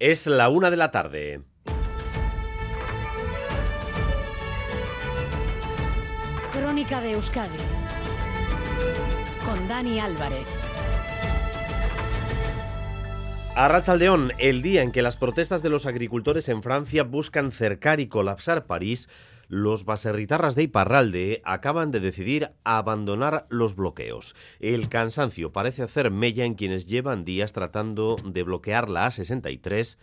Es 0.00 0.28
la 0.28 0.48
una 0.48 0.70
de 0.70 0.76
la 0.76 0.92
tarde. 0.92 1.42
Crónica 6.52 7.00
de 7.00 7.12
Euskadi 7.14 7.58
con 9.44 9.66
Dani 9.66 9.98
Álvarez. 9.98 10.46
A 13.56 13.66
Rachaldeón, 13.66 14.32
el 14.38 14.62
día 14.62 14.82
en 14.82 14.92
que 14.92 15.02
las 15.02 15.16
protestas 15.16 15.64
de 15.64 15.70
los 15.70 15.84
agricultores 15.84 16.48
en 16.48 16.62
Francia 16.62 17.02
buscan 17.02 17.50
cercar 17.50 17.98
y 17.98 18.06
colapsar 18.06 18.66
París, 18.66 19.08
los 19.48 19.84
baserritarras 19.84 20.54
de 20.54 20.64
Iparralde 20.64 21.40
acaban 21.44 21.90
de 21.90 22.00
decidir 22.00 22.52
abandonar 22.64 23.46
los 23.50 23.74
bloqueos. 23.74 24.36
El 24.60 24.88
cansancio 24.88 25.52
parece 25.52 25.82
hacer 25.82 26.10
mella 26.10 26.44
en 26.44 26.54
quienes 26.54 26.86
llevan 26.86 27.24
días 27.24 27.52
tratando 27.52 28.16
de 28.24 28.42
bloquear 28.42 28.88
la 28.88 29.06
A63 29.08 29.96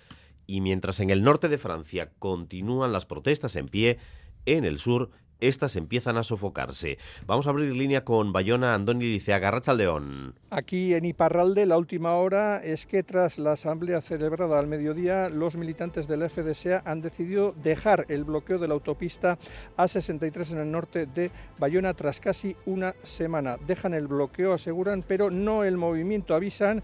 y 0.48 0.62
mientras 0.62 1.00
en 1.00 1.10
el 1.10 1.24
norte 1.24 1.48
de 1.48 1.58
Francia 1.58 2.12
continúan 2.20 2.92
las 2.92 3.06
protestas 3.06 3.56
en 3.56 3.68
pie, 3.68 4.00
en 4.46 4.66
el 4.66 4.80
sur 4.80 5.12
estas 5.48 5.76
empiezan 5.76 6.18
a 6.18 6.24
sofocarse. 6.24 6.98
Vamos 7.26 7.48
a 7.48 7.52
abrir 7.52 7.74
línea 7.74 8.04
con 8.04 8.34
Bayona 8.34 8.74
Andoni 8.74 9.06
Liceaga, 9.06 9.52
Rachaldeón. 9.52 10.36
Aquí 10.50 10.94
en 10.94 11.06
Iparralde, 11.06 11.66
la 11.66 11.78
última 11.78 12.16
hora 12.16 12.64
es 12.64 12.86
que 12.86 13.04
tras 13.04 13.40
la 13.40 13.54
asamblea 13.54 14.02
celebrada 14.02 14.60
al 14.60 14.68
mediodía, 14.68 15.30
los 15.30 15.56
militantes 15.56 16.08
del 16.08 16.30
FDSA 16.30 16.84
han 16.86 17.02
decidido 17.02 17.54
dejar 17.62 18.06
el 18.10 18.24
bloqueo 18.24 18.60
de 18.60 18.68
la 18.68 18.74
autopista 18.74 19.38
A63 19.78 20.52
en 20.52 20.60
el 20.60 20.72
norte 20.72 21.06
de 21.06 21.32
Bayona 21.58 21.94
tras 21.94 22.20
casi 22.20 22.56
una 22.66 22.96
semana. 23.04 23.58
Dejan 23.66 23.94
el 23.94 24.08
bloqueo, 24.08 24.54
aseguran, 24.54 25.04
pero 25.08 25.30
no 25.30 25.64
el 25.64 25.78
movimiento, 25.78 26.36
avisan 26.36 26.84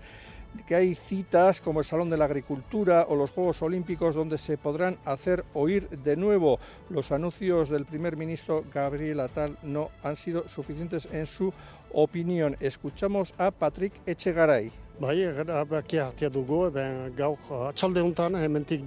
que 0.65 0.75
hay 0.75 0.95
citas 0.95 1.61
como 1.61 1.79
el 1.79 1.85
Salón 1.85 2.09
de 2.09 2.17
la 2.17 2.25
Agricultura 2.25 3.05
o 3.09 3.15
los 3.15 3.31
Juegos 3.31 3.61
Olímpicos 3.61 4.15
donde 4.15 4.37
se 4.37 4.57
podrán 4.57 4.97
hacer 5.05 5.45
oír 5.53 5.89
de 5.89 6.15
nuevo. 6.15 6.59
Los 6.89 7.11
anuncios 7.11 7.69
del 7.69 7.85
primer 7.85 8.17
ministro 8.17 8.63
Gabriel 8.73 9.19
Atal 9.21 9.57
no 9.63 9.89
han 10.03 10.15
sido 10.15 10.47
suficientes 10.47 11.07
en 11.11 11.25
su 11.25 11.53
opinión. 11.93 12.57
Escuchamos 12.59 13.33
a 13.37 13.51
Patrick 13.51 13.93
Echegaray. 14.05 14.71
Bai, 15.01 15.21
erabakia 15.23 16.07
hartia 16.07 16.29
dugu, 16.29 16.69
ben, 16.69 17.15
gaur 17.17 17.37
atxalde 17.67 18.01
honetan 18.01 18.35
hementik 18.35 18.85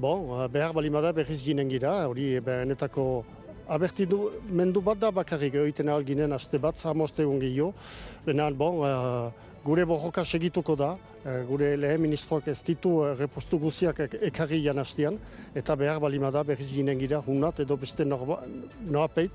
bon, 0.00 0.52
behar 0.52 0.72
balimada 0.72 1.12
berriz 1.12 1.42
ginen 1.42 1.68
gira, 1.68 2.06
hori 2.06 2.38
benetako 2.38 3.24
aberti 3.66 4.06
du, 4.06 4.30
mendu 4.48 4.80
bat 4.80 4.98
da 4.98 5.10
bakarrik 5.10 5.54
egiten 5.54 5.88
alginen 5.88 6.32
aste 6.32 6.58
bat, 6.58 6.76
zamoste 6.76 7.22
egun 7.22 7.40
gehiago. 7.40 7.74
Benan, 8.24 8.56
bon, 8.56 8.80
uh, 8.86 9.32
gure 9.64 9.84
borroka 9.84 10.24
segituko 10.24 10.76
da, 10.76 10.96
gure 11.48 11.76
lehen 11.76 12.00
ministroak 12.00 12.48
ez 12.48 12.62
ditu 12.64 13.14
repostu 13.18 13.58
guziak 13.58 14.00
ekarri 14.20 14.62
janastian, 14.64 15.18
eta 15.54 15.76
behar 15.76 16.00
balimada 16.00 16.42
berriz 16.42 16.70
ginen 16.72 16.98
gira, 16.98 17.20
hunat 17.26 17.60
edo 17.60 17.76
beste 17.76 18.04
noapeit. 18.04 19.32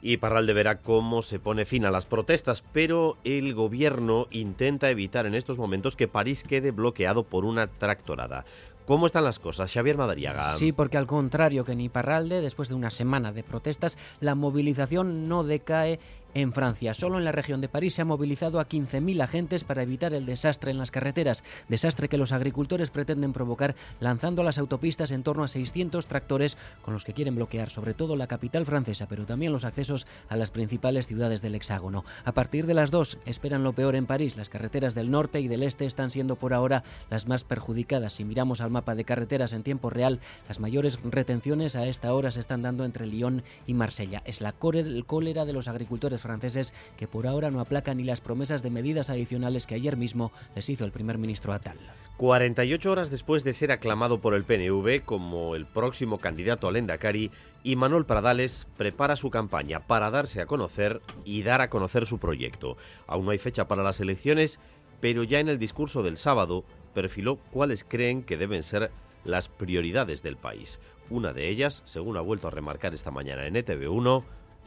Y 0.00 0.18
Parralde 0.18 0.52
verá 0.52 0.78
cómo 0.78 1.22
se 1.22 1.40
pone 1.40 1.64
fin 1.64 1.84
a 1.84 1.90
las 1.90 2.06
protestas, 2.06 2.62
pero 2.72 3.16
el 3.24 3.54
gobierno 3.54 4.28
intenta 4.30 4.90
evitar 4.90 5.26
en 5.26 5.34
estos 5.34 5.58
momentos 5.58 5.96
que 5.96 6.06
París 6.06 6.44
quede 6.44 6.70
bloqueado 6.70 7.24
por 7.24 7.44
una 7.44 7.66
tractorada. 7.66 8.44
¿Cómo 8.86 9.06
están 9.06 9.24
las 9.24 9.38
cosas, 9.38 9.70
Xavier 9.70 9.98
Madariaga? 9.98 10.44
Sí, 10.56 10.72
porque 10.72 10.96
al 10.96 11.06
contrario 11.06 11.64
que 11.64 11.72
en 11.72 11.80
Iparralde, 11.82 12.40
después 12.40 12.70
de 12.70 12.74
una 12.74 12.88
semana 12.88 13.32
de 13.32 13.42
protestas, 13.42 13.98
la 14.20 14.34
movilización 14.34 15.28
no 15.28 15.44
decae 15.44 16.00
en 16.34 16.52
Francia. 16.52 16.94
Solo 16.94 17.18
en 17.18 17.24
la 17.24 17.32
región 17.32 17.60
de 17.60 17.68
París 17.68 17.94
se 17.94 18.02
ha 18.02 18.04
movilizado 18.04 18.60
a 18.60 18.68
15.000 18.68 19.22
agentes 19.22 19.64
para 19.64 19.82
evitar 19.82 20.14
el 20.14 20.26
desastre 20.26 20.70
en 20.70 20.78
las 20.78 20.90
carreteras, 20.90 21.44
desastre 21.68 22.08
que 22.08 22.18
los 22.18 22.32
agricultores 22.32 22.90
pretenden 22.90 23.32
provocar 23.32 23.74
lanzando 24.00 24.42
a 24.42 24.44
las 24.44 24.58
autopistas 24.58 25.10
en 25.10 25.22
torno 25.22 25.44
a 25.44 25.48
600 25.48 26.06
tractores 26.06 26.56
con 26.82 26.94
los 26.94 27.04
que 27.04 27.14
quieren 27.14 27.34
bloquear 27.34 27.70
sobre 27.70 27.94
todo 27.94 28.16
la 28.16 28.26
capital 28.26 28.66
francesa, 28.66 29.06
pero 29.08 29.26
también 29.26 29.52
los 29.52 29.64
accesos 29.64 30.06
a 30.28 30.36
las 30.36 30.50
principales 30.50 31.06
ciudades 31.06 31.42
del 31.42 31.54
hexágono. 31.54 32.04
A 32.24 32.32
partir 32.32 32.66
de 32.66 32.74
las 32.74 32.90
2 32.90 33.18
esperan 33.24 33.64
lo 33.64 33.72
peor 33.72 33.94
en 33.94 34.06
París. 34.06 34.36
Las 34.36 34.48
carreteras 34.48 34.94
del 34.94 35.10
norte 35.10 35.40
y 35.40 35.48
del 35.48 35.62
este 35.62 35.86
están 35.86 36.10
siendo 36.10 36.36
por 36.36 36.54
ahora 36.54 36.84
las 37.10 37.26
más 37.26 37.44
perjudicadas. 37.44 38.12
Si 38.12 38.24
miramos 38.24 38.60
al 38.60 38.70
mapa 38.70 38.94
de 38.94 39.04
carreteras 39.04 39.52
en 39.52 39.62
tiempo 39.62 39.90
real, 39.90 40.20
las 40.46 40.60
mayores 40.60 40.98
retenciones 41.04 41.76
a 41.76 41.86
esta 41.86 42.12
hora 42.12 42.30
se 42.30 42.40
están 42.40 42.62
dando 42.62 42.84
entre 42.84 43.06
Lyon 43.06 43.42
y 43.66 43.74
Marsella. 43.74 44.22
Es 44.24 44.40
la 44.40 44.52
cólera 44.52 45.44
de 45.44 45.52
los 45.52 45.68
agricultores 45.68 46.17
franceses 46.20 46.74
que 46.96 47.08
por 47.08 47.26
ahora 47.26 47.50
no 47.50 47.60
aplacan 47.60 47.98
ni 47.98 48.04
las 48.04 48.20
promesas 48.20 48.62
de 48.62 48.70
medidas 48.70 49.10
adicionales 49.10 49.66
que 49.66 49.74
ayer 49.74 49.96
mismo 49.96 50.32
les 50.54 50.68
hizo 50.68 50.84
el 50.84 50.92
primer 50.92 51.18
ministro 51.18 51.52
Atal. 51.52 51.78
48 52.16 52.90
horas 52.90 53.10
después 53.10 53.44
de 53.44 53.52
ser 53.52 53.70
aclamado 53.70 54.20
por 54.20 54.34
el 54.34 54.44
PNV 54.44 55.04
como 55.04 55.54
el 55.54 55.66
próximo 55.66 56.18
candidato 56.18 56.66
al 56.66 56.76
Endacari, 56.76 57.30
Manuel 57.76 58.06
Pradales 58.06 58.66
prepara 58.76 59.16
su 59.16 59.30
campaña 59.30 59.80
para 59.80 60.10
darse 60.10 60.40
a 60.40 60.46
conocer 60.46 61.00
y 61.24 61.42
dar 61.42 61.60
a 61.60 61.70
conocer 61.70 62.06
su 62.06 62.18
proyecto. 62.18 62.76
Aún 63.06 63.26
no 63.26 63.30
hay 63.30 63.38
fecha 63.38 63.68
para 63.68 63.82
las 63.82 64.00
elecciones, 64.00 64.58
pero 65.00 65.22
ya 65.22 65.40
en 65.40 65.48
el 65.48 65.58
discurso 65.58 66.02
del 66.02 66.16
sábado 66.16 66.64
perfiló 66.94 67.36
cuáles 67.36 67.84
creen 67.84 68.22
que 68.22 68.36
deben 68.36 68.62
ser 68.62 68.90
las 69.24 69.48
prioridades 69.48 70.22
del 70.22 70.36
país. 70.36 70.80
Una 71.10 71.32
de 71.32 71.48
ellas, 71.48 71.82
según 71.84 72.16
ha 72.16 72.20
vuelto 72.20 72.48
a 72.48 72.50
remarcar 72.50 72.94
esta 72.94 73.10
mañana 73.10 73.46
en 73.46 73.54
ETV1, 73.54 74.24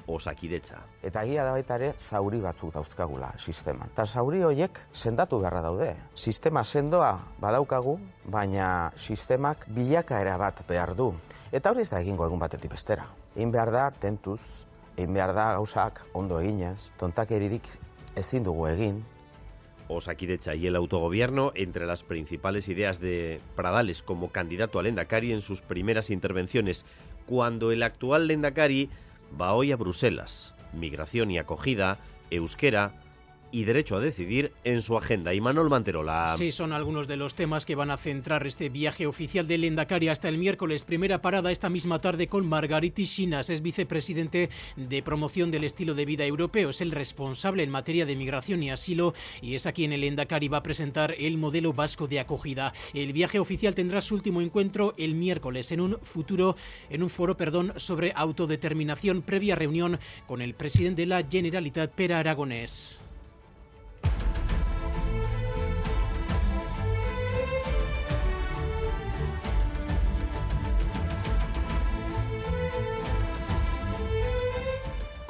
osakidetza. 0.07 0.79
Eta 1.03 1.23
egia 1.27 1.43
da 1.45 1.51
baita 1.55 1.77
ere 1.79 1.91
zauri 1.97 2.41
batzuk 2.41 2.73
dauzkagula 2.73 3.31
sisteman. 3.37 3.91
Eta 3.93 4.05
zauri 4.05 4.43
horiek 4.43 4.79
sendatu 4.91 5.39
beharra 5.41 5.61
daude. 5.61 5.91
Sistema 6.15 6.63
sendoa 6.63 7.13
badaukagu, 7.41 7.97
baina 8.25 8.91
sistemak 8.95 9.67
bilakaera 9.69 10.37
bat 10.37 10.65
behar 10.67 10.95
du. 10.95 11.11
Eta 11.51 11.71
hori 11.71 11.85
ez 11.85 11.89
da 11.91 12.01
egingo 12.01 12.25
egun 12.25 12.39
batetik 12.39 12.71
bestera. 12.71 13.07
Egin 13.35 13.51
behar 13.51 13.71
da 13.71 13.89
tentuz, 13.91 14.41
egin 14.97 15.13
behar 15.13 15.33
da 15.35 15.53
gauzak 15.57 16.05
ondo 16.13 16.39
eginez, 16.39 16.91
tontakeririk 16.99 17.67
ezin 18.15 18.43
dugu 18.43 18.67
egin, 18.67 19.03
Osakidecha 19.91 20.55
y 20.55 20.67
el 20.67 20.75
autogobierno 20.75 21.51
entre 21.55 21.85
las 21.85 22.03
principales 22.03 22.69
ideas 22.69 22.99
de 22.99 23.41
Pradales 23.55 24.03
como 24.03 24.31
candidato 24.31 24.79
al 24.79 24.85
Lendakari 24.85 25.33
en 25.33 25.41
sus 25.41 25.61
primeras 25.61 26.09
intervenciones, 26.09 26.85
cuando 27.25 27.71
el 27.71 27.83
actual 27.83 28.27
Lendakari 28.27 28.89
va 29.39 29.53
hoy 29.53 29.71
a 29.71 29.77
Bruselas. 29.77 30.53
Migración 30.73 31.31
y 31.31 31.37
acogida, 31.37 31.99
euskera, 32.29 33.00
y 33.51 33.63
derecho 33.65 33.97
a 33.97 33.99
decidir 33.99 34.53
en 34.63 34.81
su 34.81 34.97
agenda. 34.97 35.33
Y 35.33 35.41
Manuel 35.41 35.69
Manterola. 35.69 36.35
Sí, 36.37 36.51
son 36.51 36.73
algunos 36.73 37.07
de 37.07 37.17
los 37.17 37.35
temas 37.35 37.65
que 37.65 37.75
van 37.75 37.91
a 37.91 37.97
centrar 37.97 38.45
este 38.47 38.69
viaje 38.69 39.07
oficial 39.07 39.47
del 39.47 39.63
Endacari 39.63 40.07
hasta 40.07 40.29
el 40.29 40.37
miércoles. 40.37 40.83
Primera 40.83 41.21
parada 41.21 41.51
esta 41.51 41.69
misma 41.69 41.99
tarde 41.99 42.27
con 42.27 42.47
Margariti 42.47 43.05
Chinas, 43.05 43.49
es 43.49 43.61
vicepresidente 43.61 44.49
de 44.75 45.03
promoción 45.03 45.51
del 45.51 45.63
estilo 45.63 45.95
de 45.95 46.05
vida 46.05 46.25
europeo. 46.25 46.69
Es 46.69 46.81
el 46.81 46.91
responsable 46.91 47.63
en 47.63 47.69
materia 47.69 48.05
de 48.05 48.15
migración 48.15 48.63
y 48.63 48.71
asilo 48.71 49.13
y 49.41 49.55
es 49.55 49.65
aquí 49.65 49.85
en 49.85 49.93
el 49.93 50.03
Endacari 50.03 50.47
va 50.47 50.57
a 50.57 50.63
presentar 50.63 51.15
el 51.17 51.37
modelo 51.37 51.73
vasco 51.73 52.07
de 52.07 52.19
acogida. 52.19 52.73
El 52.93 53.13
viaje 53.13 53.39
oficial 53.39 53.75
tendrá 53.75 54.01
su 54.01 54.15
último 54.15 54.41
encuentro 54.41 54.93
el 54.97 55.15
miércoles 55.15 55.71
en 55.71 55.81
un 55.81 55.99
futuro, 56.01 56.55
en 56.89 57.03
un 57.03 57.09
foro, 57.09 57.37
perdón, 57.37 57.73
sobre 57.75 58.13
autodeterminación 58.15 59.21
previa 59.21 59.55
reunión 59.55 59.99
con 60.27 60.41
el 60.41 60.53
presidente 60.53 61.03
de 61.03 61.07
la 61.07 61.23
Generalitat, 61.29 61.91
Pera 61.91 62.19
Aragonés. 62.19 63.01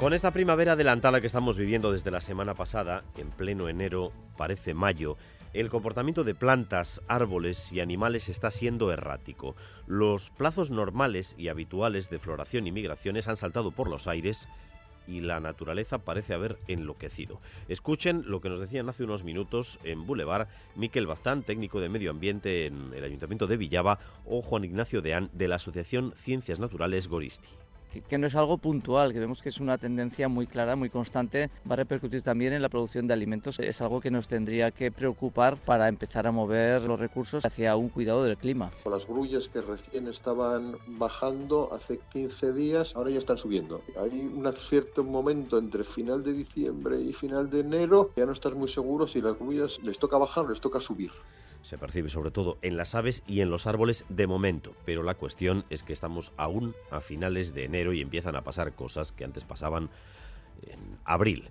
Con 0.02 0.14
esta 0.14 0.32
primavera 0.32 0.72
adelantada 0.72 1.20
que 1.20 1.28
estamos 1.28 1.56
viviendo 1.56 1.92
desde 1.92 2.10
la 2.10 2.20
semana 2.20 2.54
pasada, 2.54 3.04
en 3.16 3.30
pleno 3.30 3.68
enero, 3.68 4.10
parece 4.36 4.74
mayo, 4.74 5.16
el 5.52 5.70
comportamiento 5.70 6.24
de 6.24 6.34
plantas, 6.34 7.00
árboles 7.06 7.72
y 7.72 7.78
animales 7.78 8.28
está 8.28 8.50
siendo 8.50 8.92
errático. 8.92 9.54
Los 9.86 10.30
plazos 10.30 10.72
normales 10.72 11.36
y 11.38 11.46
habituales 11.46 12.10
de 12.10 12.18
floración 12.18 12.66
y 12.66 12.72
migraciones 12.72 13.28
han 13.28 13.36
saltado 13.36 13.70
por 13.70 13.88
los 13.88 14.08
aires 14.08 14.48
y 15.06 15.20
la 15.20 15.38
naturaleza 15.38 15.98
parece 15.98 16.34
haber 16.34 16.58
enloquecido. 16.66 17.40
Escuchen 17.68 18.24
lo 18.26 18.40
que 18.40 18.48
nos 18.48 18.58
decían 18.58 18.88
hace 18.88 19.04
unos 19.04 19.22
minutos 19.22 19.78
en 19.84 20.04
Boulevard 20.04 20.48
Miquel 20.74 21.06
Baztán, 21.06 21.44
técnico 21.44 21.80
de 21.80 21.88
medio 21.88 22.10
ambiente 22.10 22.66
en 22.66 22.92
el 22.92 23.04
Ayuntamiento 23.04 23.46
de 23.46 23.56
Villava, 23.56 24.00
o 24.26 24.42
Juan 24.42 24.64
Ignacio 24.64 25.00
Deán 25.00 25.30
de 25.32 25.46
la 25.46 25.56
Asociación 25.56 26.12
Ciencias 26.16 26.58
Naturales 26.58 27.06
Goristi 27.06 27.50
que, 28.00 28.18
no 28.18 28.26
es 28.26 28.34
algo 28.34 28.58
puntual, 28.58 29.12
que 29.12 29.20
vemos 29.20 29.42
que 29.42 29.48
es 29.48 29.60
una 29.60 29.78
tendencia 29.78 30.28
muy 30.28 30.46
clara, 30.46 30.76
muy 30.76 30.90
constante, 30.90 31.50
va 31.68 31.74
a 31.74 31.76
repercutir 31.76 32.22
también 32.22 32.52
en 32.52 32.62
la 32.62 32.68
producción 32.68 33.06
de 33.06 33.14
alimentos. 33.14 33.58
Es 33.58 33.80
algo 33.80 34.00
que 34.00 34.10
nos 34.10 34.28
tendría 34.28 34.70
que 34.70 34.90
preocupar 34.90 35.56
para 35.56 35.88
empezar 35.88 36.26
a 36.26 36.32
mover 36.32 36.82
los 36.82 36.98
recursos 36.98 37.44
hacia 37.44 37.76
un 37.76 37.88
cuidado 37.88 38.24
del 38.24 38.36
clima. 38.36 38.70
Las 38.84 39.06
grullas 39.06 39.48
que 39.48 39.60
recién 39.60 40.08
estaban 40.08 40.76
bajando 40.86 41.70
hace 41.72 41.98
15 42.12 42.52
días, 42.52 42.96
ahora 42.96 43.10
ya 43.10 43.18
están 43.18 43.36
subiendo. 43.36 43.82
Hay 44.00 44.20
un 44.20 44.52
cierto 44.56 45.04
momento 45.04 45.58
entre 45.58 45.84
final 45.84 46.22
de 46.22 46.32
diciembre 46.32 47.00
y 47.00 47.12
final 47.12 47.50
de 47.50 47.60
enero, 47.60 48.10
ya 48.16 48.26
no 48.26 48.32
estás 48.32 48.54
muy 48.54 48.68
seguro 48.68 49.06
si 49.06 49.20
las 49.20 49.38
grullas 49.38 49.78
les 49.82 49.98
toca 49.98 50.18
bajar 50.18 50.44
o 50.44 50.48
les 50.48 50.60
toca 50.60 50.80
subir. 50.80 51.10
Se 51.62 51.78
percibe 51.78 52.08
sobre 52.08 52.30
todo 52.30 52.58
en 52.62 52.76
las 52.76 52.94
aves 52.94 53.22
y 53.26 53.40
en 53.40 53.50
los 53.50 53.66
árboles 53.66 54.04
de 54.08 54.26
momento, 54.26 54.74
pero 54.84 55.02
la 55.02 55.14
cuestión 55.14 55.64
es 55.70 55.84
que 55.84 55.92
estamos 55.92 56.32
aún 56.36 56.74
a 56.90 57.00
finales 57.00 57.54
de 57.54 57.64
enero 57.64 57.92
y 57.92 58.00
empiezan 58.00 58.36
a 58.36 58.42
pasar 58.42 58.74
cosas 58.74 59.12
que 59.12 59.24
antes 59.24 59.44
pasaban 59.44 59.90
en 60.66 60.98
abril. 61.04 61.48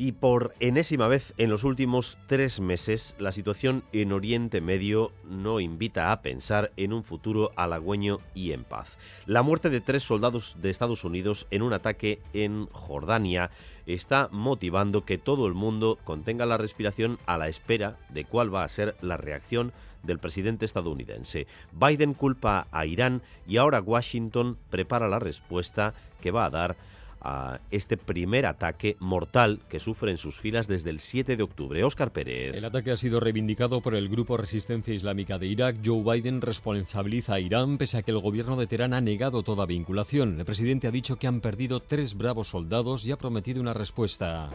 Y 0.00 0.12
por 0.12 0.54
enésima 0.60 1.08
vez 1.08 1.34
en 1.36 1.50
los 1.50 1.62
últimos 1.62 2.16
tres 2.26 2.58
meses, 2.58 3.14
la 3.18 3.32
situación 3.32 3.84
en 3.92 4.12
Oriente 4.12 4.62
Medio 4.62 5.12
no 5.24 5.60
invita 5.60 6.10
a 6.10 6.22
pensar 6.22 6.72
en 6.78 6.94
un 6.94 7.04
futuro 7.04 7.52
halagüeño 7.54 8.20
y 8.34 8.52
en 8.52 8.64
paz. 8.64 8.96
La 9.26 9.42
muerte 9.42 9.68
de 9.68 9.82
tres 9.82 10.02
soldados 10.02 10.56
de 10.62 10.70
Estados 10.70 11.04
Unidos 11.04 11.46
en 11.50 11.60
un 11.60 11.74
ataque 11.74 12.18
en 12.32 12.64
Jordania 12.72 13.50
está 13.84 14.30
motivando 14.32 15.04
que 15.04 15.18
todo 15.18 15.46
el 15.46 15.52
mundo 15.52 15.98
contenga 16.02 16.46
la 16.46 16.56
respiración 16.56 17.18
a 17.26 17.36
la 17.36 17.48
espera 17.48 17.98
de 18.08 18.24
cuál 18.24 18.54
va 18.54 18.64
a 18.64 18.68
ser 18.68 18.96
la 19.02 19.18
reacción 19.18 19.70
del 20.02 20.18
presidente 20.18 20.64
estadounidense. 20.64 21.46
Biden 21.72 22.14
culpa 22.14 22.68
a 22.72 22.86
Irán 22.86 23.20
y 23.46 23.58
ahora 23.58 23.82
Washington 23.82 24.56
prepara 24.70 25.08
la 25.08 25.18
respuesta 25.18 25.92
que 26.22 26.30
va 26.30 26.46
a 26.46 26.50
dar 26.50 26.76
a 27.20 27.60
este 27.70 27.96
primer 27.96 28.46
ataque 28.46 28.96
mortal 28.98 29.60
que 29.68 29.78
sufre 29.78 30.10
en 30.10 30.18
sus 30.18 30.40
filas 30.40 30.68
desde 30.68 30.90
el 30.90 31.00
7 31.00 31.36
de 31.36 31.42
octubre. 31.42 31.84
Óscar 31.84 32.12
Pérez. 32.12 32.56
El 32.56 32.64
ataque 32.64 32.92
ha 32.92 32.96
sido 32.96 33.20
reivindicado 33.20 33.80
por 33.80 33.94
el 33.94 34.08
Grupo 34.08 34.36
Resistencia 34.36 34.94
Islámica 34.94 35.38
de 35.38 35.46
Irak. 35.46 35.76
Joe 35.84 36.02
Biden 36.02 36.40
responsabiliza 36.40 37.34
a 37.34 37.40
Irán 37.40 37.78
pese 37.78 37.98
a 37.98 38.02
que 38.02 38.10
el 38.10 38.20
gobierno 38.20 38.56
de 38.56 38.66
Teherán 38.66 38.94
ha 38.94 39.00
negado 39.00 39.42
toda 39.42 39.66
vinculación. 39.66 40.38
El 40.38 40.44
presidente 40.44 40.88
ha 40.88 40.90
dicho 40.90 41.16
que 41.16 41.26
han 41.26 41.40
perdido 41.40 41.80
tres 41.80 42.16
bravos 42.16 42.48
soldados 42.48 43.04
y 43.06 43.12
ha 43.12 43.18
prometido 43.18 43.60
una 43.60 43.74
respuesta. 43.74 44.50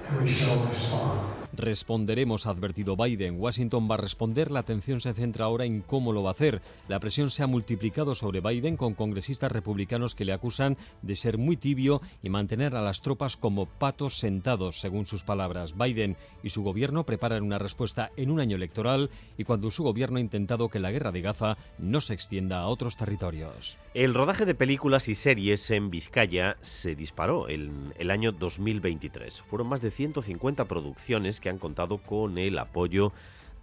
Responderemos, 1.54 2.48
ha 2.48 2.50
advertido 2.50 2.96
Biden. 2.98 3.40
Washington 3.40 3.88
va 3.90 3.96
a 3.96 4.00
responder. 4.00 4.52
La 4.52 4.60
atención 4.62 5.02
se 5.02 5.14
centra 5.14 5.46
ahora 5.46 5.66
en 5.66 5.82
cómo 5.82 6.12
lo 6.14 6.24
va 6.24 6.30
a 6.30 6.34
hacer. 6.34 6.62
La 6.88 7.00
presión 7.00 7.30
se 7.30 7.44
ha 7.44 7.48
multiplicado 7.48 8.16
sobre 8.16 8.42
Biden 8.42 8.78
con 8.78 8.94
congresistas 8.94 9.52
republicanos 9.52 10.16
que 10.16 10.26
le 10.26 10.34
acusan 10.34 10.78
de 11.02 11.16
ser 11.16 11.38
muy 11.38 11.58
tibio 11.58 12.02
y 12.24 12.30
mantener 12.30 12.55
a 12.62 12.82
las 12.82 13.02
tropas 13.02 13.36
como 13.36 13.66
patos 13.66 14.18
sentados, 14.18 14.80
según 14.80 15.06
sus 15.06 15.24
palabras. 15.24 15.78
Biden 15.78 16.16
y 16.42 16.50
su 16.50 16.64
gobierno 16.64 17.06
preparan 17.06 17.44
una 17.44 17.60
respuesta 17.60 18.12
en 18.16 18.32
un 18.32 18.40
año 18.40 18.56
electoral 18.56 19.10
y 19.38 19.44
cuando 19.44 19.72
su 19.72 19.84
gobierno 19.84 20.18
ha 20.18 20.22
intentado 20.22 20.70
que 20.70 20.80
la 20.80 20.92
guerra 20.92 21.12
de 21.12 21.22
Gaza 21.22 21.58
no 21.78 22.00
se 22.00 22.14
extienda 22.14 22.60
a 22.60 22.68
otros 22.68 22.96
territorios. 22.96 23.78
El 23.94 24.14
rodaje 24.14 24.46
de 24.46 24.56
películas 24.56 25.10
y 25.10 25.16
series 25.16 25.70
en 25.70 25.90
Vizcaya 25.90 26.56
se 26.62 26.96
disparó 26.96 27.50
en 27.50 27.94
el 27.98 28.10
año 28.10 28.32
2023. 28.32 29.42
Fueron 29.42 29.68
más 29.68 29.82
de 29.82 29.92
150 29.92 30.66
producciones 30.66 31.42
que 31.42 31.50
han 31.50 31.58
contado 31.58 31.98
con 31.98 32.38
el 32.38 32.58
apoyo 32.58 33.12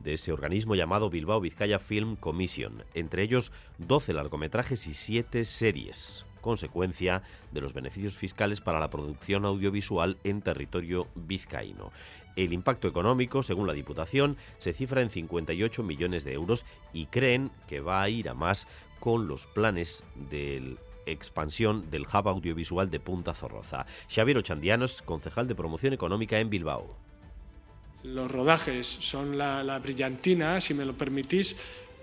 de 0.01 0.15
ese 0.15 0.33
organismo 0.33 0.75
llamado 0.75 1.09
Bilbao 1.09 1.41
Vizcaya 1.41 1.79
Film 1.79 2.17
Commission, 2.17 2.85
entre 2.93 3.23
ellos 3.23 3.53
12 3.79 4.13
largometrajes 4.13 4.87
y 4.87 4.93
7 4.93 5.47
series 5.47 6.27
consecuencia 6.43 7.23
de 7.53 7.63
los 7.63 7.73
beneficios 7.73 8.15
fiscales 8.15 8.61
para 8.61 8.81
la 8.81 8.91
producción 8.91 9.47
audiovisual 9.47 10.19
en 10.25 10.43
territorio 10.43 11.09
vizcaíno. 11.15 11.91
El 12.37 12.53
impacto 12.53 12.89
económico, 12.89 13.43
según 13.43 13.67
la 13.67 13.73
Diputación, 13.73 14.37
se 14.59 14.75
cifra 14.75 15.01
en 15.01 15.09
58 15.09 15.83
millones 15.83 16.25
de 16.25 16.35
euros 16.35 16.67
y 16.93 17.07
creen 17.07 17.51
que 17.69 17.81
va 17.81 18.03
a 18.03 18.09
ir 18.11 18.29
a 18.29 18.35
más 18.35 18.69
con 19.01 19.27
los 19.27 19.47
planes 19.47 20.05
de 20.31 20.77
expansión 21.07 21.91
del 21.91 22.03
hub 22.03 22.29
audiovisual 22.29 22.91
de 22.91 23.01
Punta 23.01 23.35
Zorroza. 23.35 23.87
Xavier 24.09 24.39
Ochandianos, 24.39 25.03
concejal 25.03 25.49
de 25.49 25.55
promoción 25.55 25.93
económica 25.93 26.39
en 26.39 26.51
Bilbao. 26.51 26.97
Los 28.03 28.31
rodajes 28.31 28.87
son 28.87 29.39
la, 29.39 29.63
la 29.63 29.79
brillantina, 29.79 30.61
si 30.61 30.75
me 30.75 30.85
lo 30.85 30.95
permitís, 30.95 31.57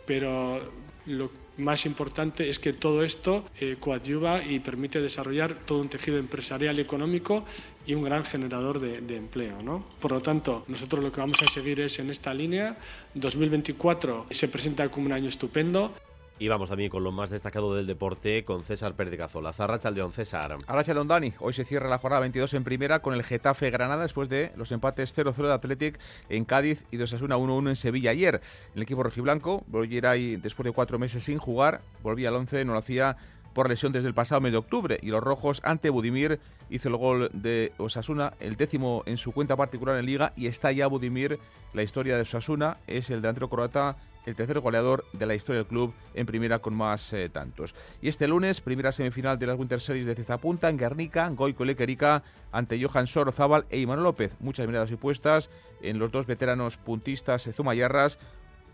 pero 0.06 0.62
lo 1.06 1.30
más 1.60 1.86
importante 1.86 2.50
es 2.50 2.60
que 2.60 2.74
todo 2.74 3.04
esto 3.04 3.46
eh, 3.60 3.78
coadyuva 3.80 4.44
y 4.44 4.60
permite 4.60 5.02
desarrollar 5.02 5.54
todo 5.66 5.80
un 5.80 5.90
tejido 5.90 6.18
empresarial 6.18 6.78
y 6.78 6.82
económico 6.82 7.46
y 7.86 7.94
un 7.94 8.04
gran 8.04 8.26
generador 8.26 8.80
de, 8.80 9.02
de 9.02 9.18
empleo. 9.18 9.62
¿no? 9.62 9.86
Por 10.00 10.12
lo 10.12 10.22
tanto, 10.22 10.66
nosotros 10.68 11.04
lo 11.04 11.12
que 11.12 11.22
vamos 11.22 11.42
a 11.42 11.48
seguir 11.48 11.80
es 11.80 12.00
en 12.00 12.10
esta 12.10 12.34
línea. 12.34 12.78
2024 13.14 14.28
se 14.32 14.48
presenta 14.48 14.90
como 14.90 15.08
un 15.08 15.14
año 15.14 15.30
estupendo. 15.30 15.94
Y 16.42 16.48
vamos 16.48 16.70
también 16.70 16.90
con 16.90 17.04
lo 17.04 17.12
más 17.12 17.30
destacado 17.30 17.76
del 17.76 17.86
deporte 17.86 18.46
con 18.46 18.64
César 18.64 18.94
Pérez 18.94 19.12
de 19.12 19.18
Cazola. 19.18 19.52
Zarrachaldeón, 19.52 20.14
César. 20.14 20.56
Arrachaldeón, 20.68 21.10
Dani. 21.10 21.34
Hoy 21.40 21.52
se 21.52 21.66
cierra 21.66 21.90
la 21.90 21.98
jornada 21.98 22.22
22 22.22 22.54
en 22.54 22.64
primera 22.64 23.02
con 23.02 23.14
el 23.14 23.24
Getafe 23.24 23.70
Granada 23.70 24.04
después 24.04 24.30
de 24.30 24.54
los 24.56 24.72
empates 24.72 25.14
0-0 25.14 25.36
de 25.36 25.54
Athletic 25.54 26.00
en 26.30 26.46
Cádiz 26.46 26.86
y 26.92 26.98
2-1 26.98 27.28
1-1 27.28 27.70
en 27.72 27.76
Sevilla 27.76 28.12
ayer. 28.12 28.40
El 28.74 28.82
equipo 28.84 29.04
rojiblanco 29.04 29.66
ahí 30.06 30.38
después 30.38 30.64
de 30.64 30.72
cuatro 30.72 30.98
meses 30.98 31.26
sin 31.26 31.40
jugar, 31.40 31.82
volvía 32.04 32.30
al 32.30 32.36
11, 32.36 32.64
no 32.64 32.72
lo 32.72 32.80
hacía 32.80 33.18
por 33.54 33.68
lesión 33.68 33.92
desde 33.92 34.08
el 34.08 34.14
pasado 34.14 34.40
mes 34.40 34.54
de 34.54 34.60
octubre 34.60 34.98
y 35.02 35.08
los 35.08 35.22
rojos 35.22 35.60
ante 35.66 35.90
Budimir 35.90 36.40
hizo 36.70 36.88
el 36.88 36.96
gol 36.96 37.30
de 37.34 37.74
Osasuna, 37.78 38.34
el 38.40 38.56
décimo 38.56 39.04
en 39.06 39.18
su 39.18 39.34
cuenta 39.34 39.58
particular 39.58 39.98
en 39.98 40.06
liga 40.06 40.32
y 40.38 40.48
está 40.48 40.72
ya 40.72 40.88
Budimir, 40.88 41.40
la 41.74 41.84
historia 41.84 42.16
de 42.16 42.22
Osasuna, 42.22 42.78
es 42.88 43.10
el 43.10 43.22
delantero 43.22 43.50
croata 43.50 43.98
el 44.30 44.36
tercer 44.36 44.60
goleador 44.60 45.06
de 45.14 45.26
la 45.26 45.36
historia 45.36 45.60
del 45.60 45.68
club 45.68 45.94
en 46.14 46.26
primera 46.26 46.60
con 46.60 46.74
más 46.74 47.12
eh, 47.14 47.30
tantos. 47.30 47.76
Y 48.02 48.08
este 48.08 48.28
lunes, 48.28 48.62
primera 48.62 48.92
semifinal 48.92 49.40
de 49.40 49.48
las 49.48 49.58
Winter 49.58 49.82
Series 49.82 50.06
de 50.06 50.16
Cesta 50.16 50.38
Punta 50.38 50.70
en 50.70 50.78
Guernica, 50.78 51.30
Goico 51.30 51.66
Lequerica 51.66 52.24
ante 52.52 52.84
Johan 52.84 53.08
Sorozábal 53.08 53.66
e 53.70 53.80
Imanol 53.80 54.04
López. 54.04 54.36
Muchas 54.40 54.68
miradas 54.68 54.92
y 54.92 54.96
puestas 54.96 55.50
en 55.82 56.00
los 56.00 56.12
dos 56.12 56.26
veteranos 56.26 56.78
puntistas 56.78 57.48
eh, 57.48 57.54
Zumayarras. 57.54 58.20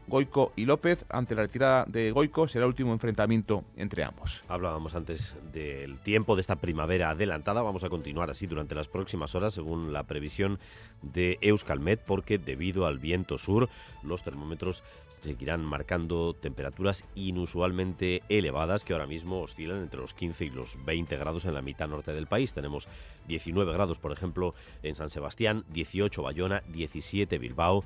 Goico 0.07 0.54
y 0.56 0.66
López. 0.66 1.06
Ante 1.10 1.36
la 1.36 1.44
retirada 1.44 1.86
de 1.88 2.12
Goico 2.12 2.48
será 2.48 2.66
el 2.66 2.69
último 2.69 2.94
enfrentamiento 2.94 3.63
entre 3.75 4.04
ambos. 4.04 4.44
Hablábamos 4.48 4.96
antes 4.96 5.36
del 5.51 6.00
tiempo 6.00 6.36
de 6.36 6.42
esta 6.42 6.58
primavera 6.58 7.10
adelantada. 7.10 7.62
Vamos 7.62 7.84
a 7.84 7.90
continuar 7.90 8.30
así 8.30 8.48
durante 8.48 8.75
las 8.75 8.88
próximas 8.88 9.34
horas, 9.36 9.54
según 9.54 9.94
la 9.94 10.04
previsión 10.04 10.60
de 11.01 11.38
Euskalmet, 11.42 12.04
porque 12.04 12.38
debido 12.38 12.86
al 12.86 13.00
viento 13.00 13.38
sur, 13.38 13.69
los 14.04 14.24
termómetros 14.24 14.84
seguirán 15.25 15.66
marcando 15.66 16.33
temperaturas 16.33 17.06
inusualmente 17.16 18.24
elevadas 18.30 18.86
que 18.86 18.94
ahora 18.94 19.07
mismo 19.07 19.42
oscilan 19.42 19.81
entre 19.81 20.00
los 20.00 20.13
15 20.13 20.45
y 20.45 20.50
los 20.51 20.83
20 20.86 21.18
grados 21.18 21.45
en 21.45 21.54
la 21.54 21.62
mitad 21.62 21.88
norte 21.88 22.13
del 22.13 22.27
país. 22.27 22.54
Tenemos 22.54 22.88
19 23.27 23.74
grados, 23.74 24.00
por 24.00 24.12
ejemplo, 24.12 24.56
en 24.83 24.95
San 24.95 25.10
Sebastián, 25.10 25.66
18 25.69 26.22
Bayona, 26.24 26.63
17 26.69 27.38
Bilbao 27.38 27.83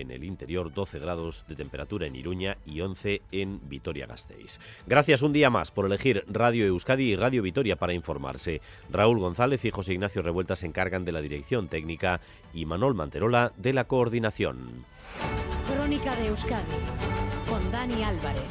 en 0.00 0.10
el 0.10 0.24
interior 0.24 0.72
12 0.72 0.98
grados 0.98 1.44
de 1.48 1.56
temperatura 1.56 2.06
en 2.06 2.16
Iruña 2.16 2.58
y 2.66 2.80
11 2.80 3.22
en 3.32 3.60
Vitoria-Gasteiz. 3.68 4.58
Gracias 4.86 5.22
un 5.22 5.32
día 5.32 5.50
más 5.50 5.70
por 5.70 5.86
elegir 5.86 6.24
Radio 6.28 6.66
Euskadi 6.66 7.12
y 7.12 7.16
Radio 7.16 7.42
Vitoria 7.42 7.76
para 7.76 7.92
informarse. 7.92 8.60
Raúl 8.90 9.18
González 9.18 9.64
y 9.64 9.70
José 9.70 9.94
Ignacio 9.94 10.22
Revuelta 10.22 10.56
se 10.56 10.66
encargan 10.66 11.04
de 11.04 11.12
la 11.12 11.20
dirección 11.20 11.68
técnica 11.68 12.20
y 12.54 12.66
Manol 12.66 12.94
Manterola 12.94 13.52
de 13.56 13.72
la 13.72 13.84
coordinación. 13.84 14.84
Crónica 15.66 16.16
de 16.16 16.28
Euskadi 16.28 16.62
con 17.48 17.70
Dani 17.70 18.02
Álvarez. 18.02 18.42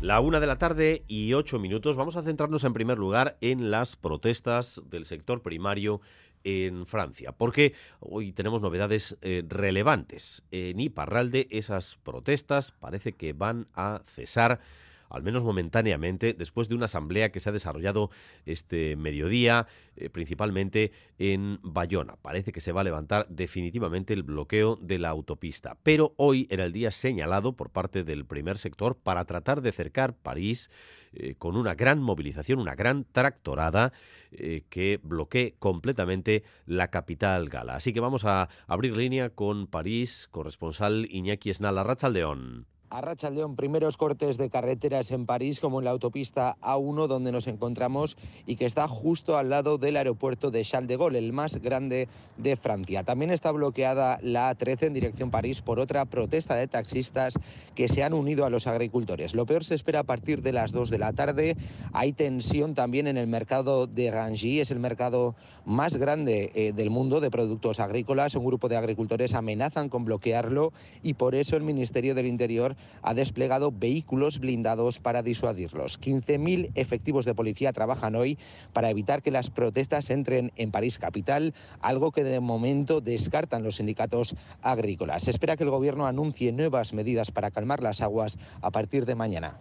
La 0.00 0.20
una 0.20 0.40
de 0.40 0.46
la 0.46 0.58
tarde 0.58 1.04
y 1.08 1.32
ocho 1.32 1.58
minutos. 1.58 1.96
Vamos 1.96 2.16
a 2.16 2.22
centrarnos 2.22 2.64
en 2.64 2.74
primer 2.74 2.98
lugar 2.98 3.38
en 3.40 3.70
las 3.70 3.96
protestas 3.96 4.82
del 4.90 5.04
sector 5.04 5.42
primario 5.42 6.00
en 6.46 6.86
Francia, 6.86 7.32
porque 7.32 7.74
hoy 7.98 8.32
tenemos 8.32 8.62
novedades 8.62 9.18
eh, 9.20 9.42
relevantes. 9.48 10.44
En 10.52 10.78
Iparralde 10.78 11.48
esas 11.50 11.96
protestas 11.96 12.70
parece 12.70 13.12
que 13.12 13.32
van 13.32 13.66
a 13.74 14.02
cesar 14.06 14.60
al 15.08 15.22
menos 15.22 15.44
momentáneamente, 15.44 16.34
después 16.34 16.68
de 16.68 16.74
una 16.74 16.86
asamblea 16.86 17.30
que 17.30 17.40
se 17.40 17.48
ha 17.48 17.52
desarrollado 17.52 18.10
este 18.44 18.96
mediodía, 18.96 19.66
eh, 19.96 20.10
principalmente 20.10 20.92
en 21.18 21.58
Bayona. 21.62 22.16
Parece 22.16 22.52
que 22.52 22.60
se 22.60 22.72
va 22.72 22.82
a 22.82 22.84
levantar 22.84 23.26
definitivamente 23.28 24.14
el 24.14 24.22
bloqueo 24.22 24.76
de 24.76 24.98
la 24.98 25.08
autopista. 25.08 25.76
Pero 25.82 26.14
hoy 26.16 26.46
era 26.50 26.64
el 26.64 26.72
día 26.72 26.90
señalado 26.90 27.54
por 27.54 27.70
parte 27.70 28.04
del 28.04 28.24
primer 28.24 28.58
sector 28.58 28.96
para 28.96 29.24
tratar 29.24 29.62
de 29.62 29.72
cercar 29.72 30.14
París 30.14 30.70
eh, 31.12 31.34
con 31.38 31.56
una 31.56 31.74
gran 31.74 32.00
movilización, 32.02 32.58
una 32.58 32.74
gran 32.74 33.04
tractorada 33.04 33.92
eh, 34.32 34.64
que 34.68 35.00
bloquee 35.02 35.54
completamente 35.58 36.44
la 36.66 36.88
capital 36.88 37.48
gala. 37.48 37.76
Así 37.76 37.92
que 37.92 38.00
vamos 38.00 38.24
a 38.24 38.48
abrir 38.66 38.96
línea 38.96 39.30
con 39.30 39.66
París, 39.66 40.28
corresponsal 40.30 41.06
Iñaki 41.10 41.50
Esnala, 41.50 41.84
Rachaldeón. 41.84 42.66
Arrachaldeón, 42.90 43.56
primeros 43.56 43.96
cortes 43.96 44.36
de 44.36 44.50
carreteras 44.50 45.10
en 45.10 45.26
París, 45.26 45.60
como 45.60 45.80
en 45.80 45.84
la 45.84 45.90
autopista 45.90 46.56
A1, 46.60 47.06
donde 47.06 47.32
nos 47.32 47.46
encontramos 47.46 48.16
y 48.46 48.56
que 48.56 48.66
está 48.66 48.86
justo 48.88 49.36
al 49.36 49.50
lado 49.50 49.78
del 49.78 49.96
aeropuerto 49.96 50.50
de 50.50 50.62
Charles 50.62 50.88
de 50.88 50.96
Gaulle, 50.96 51.18
el 51.18 51.32
más 51.32 51.56
grande 51.60 52.08
de 52.36 52.56
Francia. 52.56 53.02
También 53.02 53.30
está 53.30 53.50
bloqueada 53.50 54.18
la 54.22 54.54
A13 54.54 54.86
en 54.86 54.94
dirección 54.94 55.30
París 55.30 55.62
por 55.62 55.80
otra 55.80 56.04
protesta 56.04 56.54
de 56.54 56.68
taxistas 56.68 57.34
que 57.74 57.88
se 57.88 58.02
han 58.02 58.14
unido 58.14 58.44
a 58.44 58.50
los 58.50 58.66
agricultores. 58.66 59.34
Lo 59.34 59.46
peor 59.46 59.64
se 59.64 59.74
espera 59.74 60.00
a 60.00 60.04
partir 60.04 60.42
de 60.42 60.52
las 60.52 60.72
2 60.72 60.90
de 60.90 60.98
la 60.98 61.12
tarde. 61.12 61.56
Hay 61.92 62.12
tensión 62.12 62.74
también 62.74 63.06
en 63.06 63.16
el 63.16 63.26
mercado 63.26 63.86
de 63.86 64.10
Gangy, 64.10 64.60
es 64.60 64.70
el 64.70 64.78
mercado 64.78 65.34
más 65.64 65.96
grande 65.96 66.52
eh, 66.54 66.72
del 66.72 66.90
mundo 66.90 67.20
de 67.20 67.30
productos 67.30 67.80
agrícolas. 67.80 68.34
Un 68.36 68.44
grupo 68.44 68.68
de 68.68 68.76
agricultores 68.76 69.34
amenazan 69.34 69.88
con 69.88 70.04
bloquearlo 70.04 70.72
y 71.02 71.14
por 71.14 71.34
eso 71.34 71.56
el 71.56 71.62
Ministerio 71.62 72.14
del 72.14 72.26
Interior 72.26 72.75
ha 73.02 73.14
desplegado 73.14 73.72
vehículos 73.72 74.38
blindados 74.38 74.98
para 74.98 75.22
disuadirlos. 75.22 76.00
15.000 76.00 76.72
efectivos 76.74 77.24
de 77.24 77.34
policía 77.34 77.72
trabajan 77.72 78.16
hoy 78.16 78.38
para 78.72 78.90
evitar 78.90 79.22
que 79.22 79.30
las 79.30 79.50
protestas 79.50 80.10
entren 80.10 80.52
en 80.56 80.70
París 80.70 80.98
capital, 80.98 81.54
algo 81.80 82.12
que 82.12 82.24
de 82.24 82.40
momento 82.40 83.00
descartan 83.00 83.62
los 83.62 83.76
sindicatos 83.76 84.34
agrícolas. 84.62 85.24
Se 85.24 85.30
espera 85.30 85.56
que 85.56 85.64
el 85.64 85.70
gobierno 85.70 86.06
anuncie 86.06 86.52
nuevas 86.52 86.92
medidas 86.92 87.30
para 87.30 87.50
calmar 87.50 87.82
las 87.82 88.00
aguas 88.00 88.38
a 88.60 88.70
partir 88.70 89.06
de 89.06 89.14
mañana. 89.14 89.60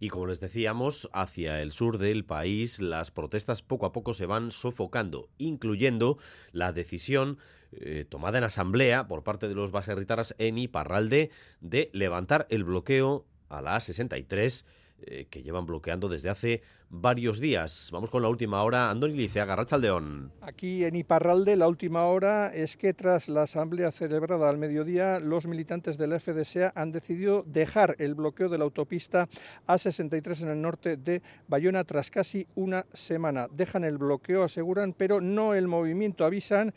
Y 0.00 0.08
como 0.08 0.26
les 0.26 0.40
decíamos, 0.40 1.08
hacia 1.12 1.62
el 1.62 1.72
sur 1.72 1.98
del 1.98 2.24
país 2.24 2.80
las 2.80 3.10
protestas 3.10 3.62
poco 3.62 3.86
a 3.86 3.92
poco 3.92 4.12
se 4.12 4.26
van 4.26 4.50
sofocando, 4.50 5.28
incluyendo 5.38 6.18
la 6.52 6.72
decisión 6.72 7.38
eh, 7.80 8.04
tomada 8.08 8.38
en 8.38 8.44
asamblea 8.44 9.06
por 9.08 9.22
parte 9.22 9.48
de 9.48 9.54
los 9.54 9.70
baserritarras 9.70 10.34
en 10.38 10.58
Iparralde 10.58 11.30
de 11.60 11.90
levantar 11.92 12.46
el 12.50 12.64
bloqueo 12.64 13.26
a 13.48 13.60
la 13.62 13.76
A63 13.76 14.64
eh, 15.06 15.26
que 15.28 15.42
llevan 15.42 15.66
bloqueando 15.66 16.08
desde 16.08 16.30
hace 16.30 16.62
varios 16.88 17.40
días. 17.40 17.90
Vamos 17.92 18.10
con 18.10 18.22
la 18.22 18.28
última 18.28 18.62
hora. 18.62 18.90
Andoni 18.90 19.14
Liceaga, 19.14 19.56
Rachaldeón. 19.56 20.32
Aquí 20.40 20.84
en 20.84 20.94
Iparralde, 20.94 21.56
la 21.56 21.68
última 21.68 22.06
hora 22.06 22.54
es 22.54 22.76
que 22.76 22.94
tras 22.94 23.28
la 23.28 23.42
asamblea 23.42 23.90
celebrada 23.90 24.48
al 24.48 24.56
mediodía, 24.56 25.18
los 25.18 25.46
militantes 25.46 25.98
del 25.98 26.18
FDSA 26.18 26.72
han 26.76 26.92
decidido 26.92 27.42
dejar 27.46 27.96
el 27.98 28.14
bloqueo 28.14 28.48
de 28.48 28.58
la 28.58 28.64
autopista 28.64 29.28
A63 29.66 30.42
en 30.42 30.48
el 30.50 30.62
norte 30.62 30.96
de 30.96 31.22
Bayona 31.48 31.84
tras 31.84 32.10
casi 32.10 32.46
una 32.54 32.86
semana. 32.92 33.48
Dejan 33.50 33.84
el 33.84 33.98
bloqueo, 33.98 34.44
aseguran, 34.44 34.92
pero 34.92 35.20
no 35.20 35.54
el 35.54 35.66
movimiento. 35.66 36.24
Avisan 36.24 36.72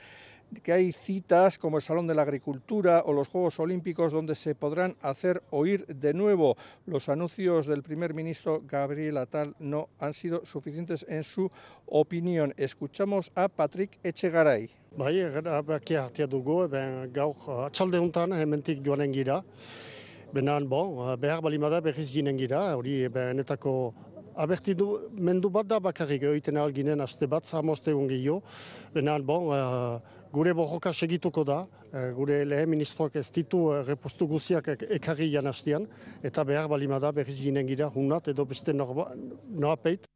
que 0.63 0.71
hay 0.71 0.91
citas 0.91 1.57
como 1.57 1.77
el 1.77 1.83
Salón 1.83 2.07
de 2.07 2.15
la 2.15 2.21
Agricultura 2.21 3.03
o 3.05 3.13
los 3.13 3.27
Juegos 3.27 3.59
Olímpicos 3.59 4.13
donde 4.13 4.35
se 4.35 4.55
podrán 4.55 4.95
hacer 5.01 5.43
oír 5.51 5.85
de 5.87 6.13
nuevo. 6.13 6.57
Los 6.85 7.09
anuncios 7.09 7.65
del 7.67 7.83
primer 7.83 8.13
ministro 8.13 8.61
Gabriel 8.65 9.17
Atal 9.17 9.55
no 9.59 9.89
han 9.99 10.13
sido 10.13 10.45
suficientes 10.45 11.05
en 11.09 11.23
su 11.23 11.51
opinión. 11.85 12.53
Escuchamos 12.57 13.31
a 13.35 13.47
Patrick 13.47 13.99
Echegaray. 14.03 14.69
Bai, 14.97 15.19
erabakia 15.19 16.05
hartia 16.05 16.25
dugu, 16.25 16.67
ben, 16.67 17.11
gaur 17.13 17.35
atxalde 17.67 17.99
honetan 17.99 18.33
hementik 18.33 18.79
joanen 18.81 19.13
gira. 19.13 19.43
Benan, 20.33 20.65
bon, 20.67 20.97
behar 21.21 21.43
balimada 21.45 21.79
berriz 21.85 22.09
ginen 22.09 22.37
gira, 22.39 22.75
hori 22.75 23.03
benetako 23.07 23.93
aberti 24.35 24.73
du, 24.73 24.87
mendu 25.13 25.51
bat 25.53 25.67
da 25.69 25.79
bakarrik 25.79 26.25
egiten 26.31 26.57
alginen 26.57 27.01
aste 27.01 27.27
bat, 27.27 27.45
zamoste. 27.45 27.93
Benan, 28.93 29.23
bon, 29.23 29.47
uh, 29.53 30.01
gure 30.31 30.53
borroka 30.53 30.93
segituko 30.93 31.43
da, 31.43 31.65
eh, 31.93 32.11
gure 32.15 32.43
lehen 32.45 32.69
ministroak 32.69 33.15
ez 33.15 33.29
ditu 33.31 33.71
eh, 33.73 33.83
repostu 33.87 34.27
guziak 34.27 34.67
ekarri 34.89 35.31
janastian, 35.31 35.87
eta 36.23 36.43
behar 36.43 36.67
balimada 36.67 37.11
berriz 37.11 37.39
ginen 37.39 37.67
gira 37.67 37.89
hunat 37.93 38.27
edo 38.27 38.45
beste 38.45 38.73
noapeit. 38.73 40.07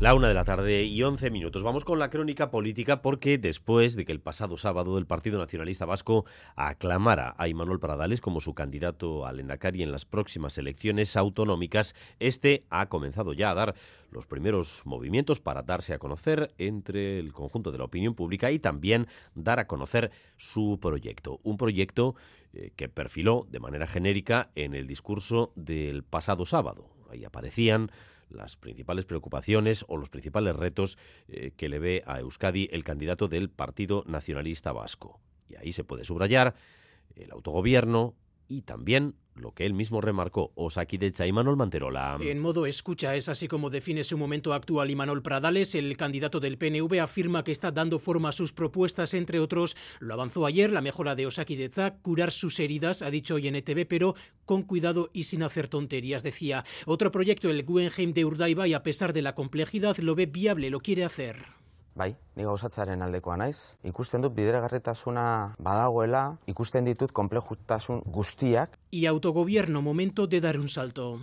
La 0.00 0.14
una 0.14 0.28
de 0.28 0.34
la 0.34 0.44
tarde 0.44 0.84
y 0.84 1.02
once 1.02 1.30
minutos. 1.30 1.62
Vamos 1.62 1.84
con 1.84 1.98
la 1.98 2.08
crónica 2.08 2.50
política 2.50 3.02
porque 3.02 3.36
después 3.36 3.96
de 3.96 4.06
que 4.06 4.12
el 4.12 4.20
pasado 4.22 4.56
sábado 4.56 4.96
el 4.96 5.04
Partido 5.04 5.38
Nacionalista 5.38 5.84
Vasco 5.84 6.24
aclamara 6.56 7.34
a 7.36 7.48
Imanol 7.48 7.80
Pradales 7.80 8.22
como 8.22 8.40
su 8.40 8.54
candidato 8.54 9.26
al 9.26 9.40
Endacari 9.40 9.82
en 9.82 9.92
las 9.92 10.06
próximas 10.06 10.56
elecciones 10.56 11.18
autonómicas, 11.18 11.94
este 12.18 12.64
ha 12.70 12.88
comenzado 12.88 13.34
ya 13.34 13.50
a 13.50 13.54
dar 13.54 13.74
los 14.10 14.26
primeros 14.26 14.80
movimientos 14.86 15.38
para 15.38 15.60
darse 15.60 15.92
a 15.92 15.98
conocer 15.98 16.54
entre 16.56 17.18
el 17.18 17.34
conjunto 17.34 17.70
de 17.70 17.76
la 17.76 17.84
opinión 17.84 18.14
pública 18.14 18.50
y 18.50 18.58
también 18.58 19.06
dar 19.34 19.58
a 19.58 19.66
conocer 19.66 20.12
su 20.38 20.78
proyecto. 20.80 21.40
Un 21.42 21.58
proyecto 21.58 22.14
eh, 22.54 22.72
que 22.74 22.88
perfiló 22.88 23.46
de 23.50 23.60
manera 23.60 23.86
genérica 23.86 24.50
en 24.54 24.74
el 24.74 24.86
discurso 24.86 25.52
del 25.56 26.04
pasado 26.04 26.46
sábado. 26.46 26.88
Ahí 27.10 27.26
aparecían 27.26 27.90
las 28.30 28.56
principales 28.56 29.04
preocupaciones 29.04 29.84
o 29.88 29.96
los 29.96 30.10
principales 30.10 30.56
retos 30.56 30.98
eh, 31.28 31.52
que 31.56 31.68
le 31.68 31.78
ve 31.78 32.02
a 32.06 32.20
Euskadi 32.20 32.68
el 32.72 32.84
candidato 32.84 33.28
del 33.28 33.50
Partido 33.50 34.04
Nacionalista 34.06 34.72
Vasco. 34.72 35.20
Y 35.48 35.56
ahí 35.56 35.72
se 35.72 35.84
puede 35.84 36.04
subrayar 36.04 36.54
el 37.16 37.32
autogobierno 37.32 38.14
y 38.50 38.62
también 38.62 39.14
lo 39.36 39.54
que 39.54 39.64
él 39.64 39.72
mismo 39.72 40.00
remarcó, 40.00 40.52
Osakidecha 40.56 41.24
y 41.24 41.32
Manuel 41.32 41.56
Manterola. 41.56 42.18
En 42.20 42.40
modo 42.40 42.66
escucha 42.66 43.14
es 43.14 43.28
así 43.28 43.46
como 43.46 43.70
define 43.70 44.02
su 44.04 44.18
momento 44.18 44.52
actual 44.52 44.90
Imanol 44.90 45.22
Pradales. 45.22 45.74
El 45.76 45.96
candidato 45.96 46.40
del 46.40 46.58
PNV 46.58 47.00
afirma 47.00 47.44
que 47.44 47.52
está 47.52 47.70
dando 47.70 48.00
forma 48.00 48.30
a 48.30 48.32
sus 48.32 48.52
propuestas, 48.52 49.14
entre 49.14 49.38
otros, 49.38 49.76
lo 50.00 50.14
avanzó 50.14 50.44
ayer, 50.44 50.72
la 50.72 50.82
mejora 50.82 51.14
de 51.14 51.26
Osakidecha, 51.26 51.94
curar 52.02 52.32
sus 52.32 52.58
heridas, 52.58 53.02
ha 53.02 53.10
dicho 53.10 53.36
hoy 53.36 53.46
en 53.46 53.54
ETV, 53.54 53.86
pero 53.86 54.14
con 54.44 54.62
cuidado 54.62 55.10
y 55.12 55.22
sin 55.22 55.44
hacer 55.44 55.68
tonterías, 55.68 56.24
decía. 56.24 56.64
Otro 56.84 57.12
proyecto, 57.12 57.48
el 57.48 57.62
Guggenheim 57.62 58.12
de 58.12 58.24
Urdaiba, 58.24 58.66
y 58.66 58.74
a 58.74 58.82
pesar 58.82 59.12
de 59.12 59.22
la 59.22 59.36
complejidad, 59.36 59.96
lo 59.98 60.16
ve 60.16 60.26
viable, 60.26 60.70
lo 60.70 60.80
quiere 60.80 61.04
hacer. 61.04 61.59
Bai, 62.00 62.14
ni 62.32 62.46
gauzatzaren 62.48 63.02
aldekoa 63.04 63.34
naiz. 63.36 63.76
Ikusten 63.84 64.22
dut 64.24 64.32
bideragarritasuna 64.32 65.24
badagoela, 65.60 66.22
ikusten 66.48 66.86
ditut 66.88 67.12
konplejutasun 67.12 68.00
guztiak. 68.06 68.78
Y 68.90 69.04
autogobierno, 69.04 69.82
momento 69.82 70.26
de 70.26 70.40
dar 70.40 70.56
un 70.56 70.70
salto. 70.70 71.18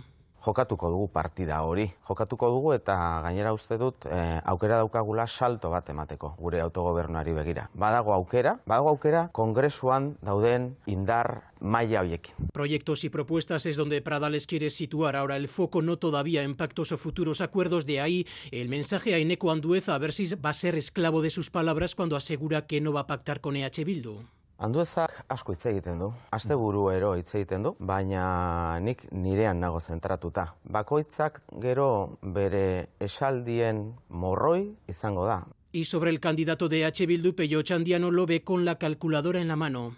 Jokatuko 0.48 0.88
dugu 0.88 1.08
partida 1.12 1.58
hori. 1.60 1.84
Jokatuko 2.08 2.48
dugu 2.48 2.70
eta 2.72 2.94
gainera 3.26 3.50
uste 3.52 3.76
dut 3.76 4.06
eh, 4.08 4.40
aukera 4.48 4.78
daukagula 4.80 5.26
salto 5.28 5.68
bat 5.68 5.90
emateko 5.92 6.30
gure 6.38 6.62
autogobernuari 6.64 7.34
begira. 7.36 7.66
Badago 7.74 8.14
aukera, 8.16 8.54
badago 8.64 8.88
aukera 8.94 9.26
kongresuan 9.36 10.14
dauden 10.24 10.70
indar 10.86 11.52
maila 11.60 12.00
hoiekin. 12.00 12.48
Proyectos 12.54 13.04
y 13.04 13.10
propuestas 13.10 13.66
es 13.66 13.76
donde 13.76 14.00
Pradales 14.00 14.46
quiere 14.46 14.70
situar 14.70 15.16
ahora 15.16 15.36
el 15.36 15.48
foco, 15.48 15.82
no 15.82 15.98
todavía 15.98 16.42
en 16.42 16.56
pactos 16.56 16.92
o 16.92 16.96
futuros 16.96 17.42
acuerdos. 17.42 17.84
De 17.84 18.00
ahí 18.00 18.26
el 18.50 18.70
mensaje 18.70 19.14
a 19.14 19.18
Eneco 19.18 19.50
Andueza 19.50 19.94
a 19.94 19.98
ver 19.98 20.14
si 20.14 20.34
va 20.34 20.50
a 20.50 20.54
ser 20.54 20.76
esclavo 20.76 21.20
de 21.20 21.28
sus 21.28 21.50
palabras 21.50 21.94
cuando 21.94 22.16
asegura 22.16 22.66
que 22.66 22.80
no 22.80 22.94
va 22.94 23.00
a 23.00 23.06
pactar 23.06 23.42
con 23.42 23.54
EH 23.54 23.84
Bildu. 23.84 24.37
Anduezak 24.58 25.12
asko 25.30 25.54
hitz 25.54 25.68
egiten 25.70 26.00
du, 26.02 26.08
asteburu 26.34 26.88
ero 26.90 27.12
hitz 27.14 27.30
egiten 27.38 27.62
du, 27.62 27.76
baina 27.78 28.80
nik 28.82 29.04
nirean 29.14 29.60
nago 29.62 29.78
zentratuta. 29.78 30.48
Bakoitzak 30.64 31.38
gero 31.62 32.18
bere 32.22 32.88
esaldien 32.98 33.84
morroi 34.08 34.74
izango 34.90 35.28
da. 35.30 35.44
Y 35.70 35.84
sobre 35.84 36.10
el 36.10 36.18
candidato 36.18 36.68
de 36.68 36.84
H. 36.84 37.06
Bildu, 37.06 37.36
Peyo 37.36 37.62
Chandiano 37.62 38.10
lo 38.10 38.26
ve 38.26 38.42
con 38.42 38.64
la 38.64 38.78
calculadora 38.78 39.40
en 39.40 39.46
la 39.46 39.54
mano. 39.54 39.94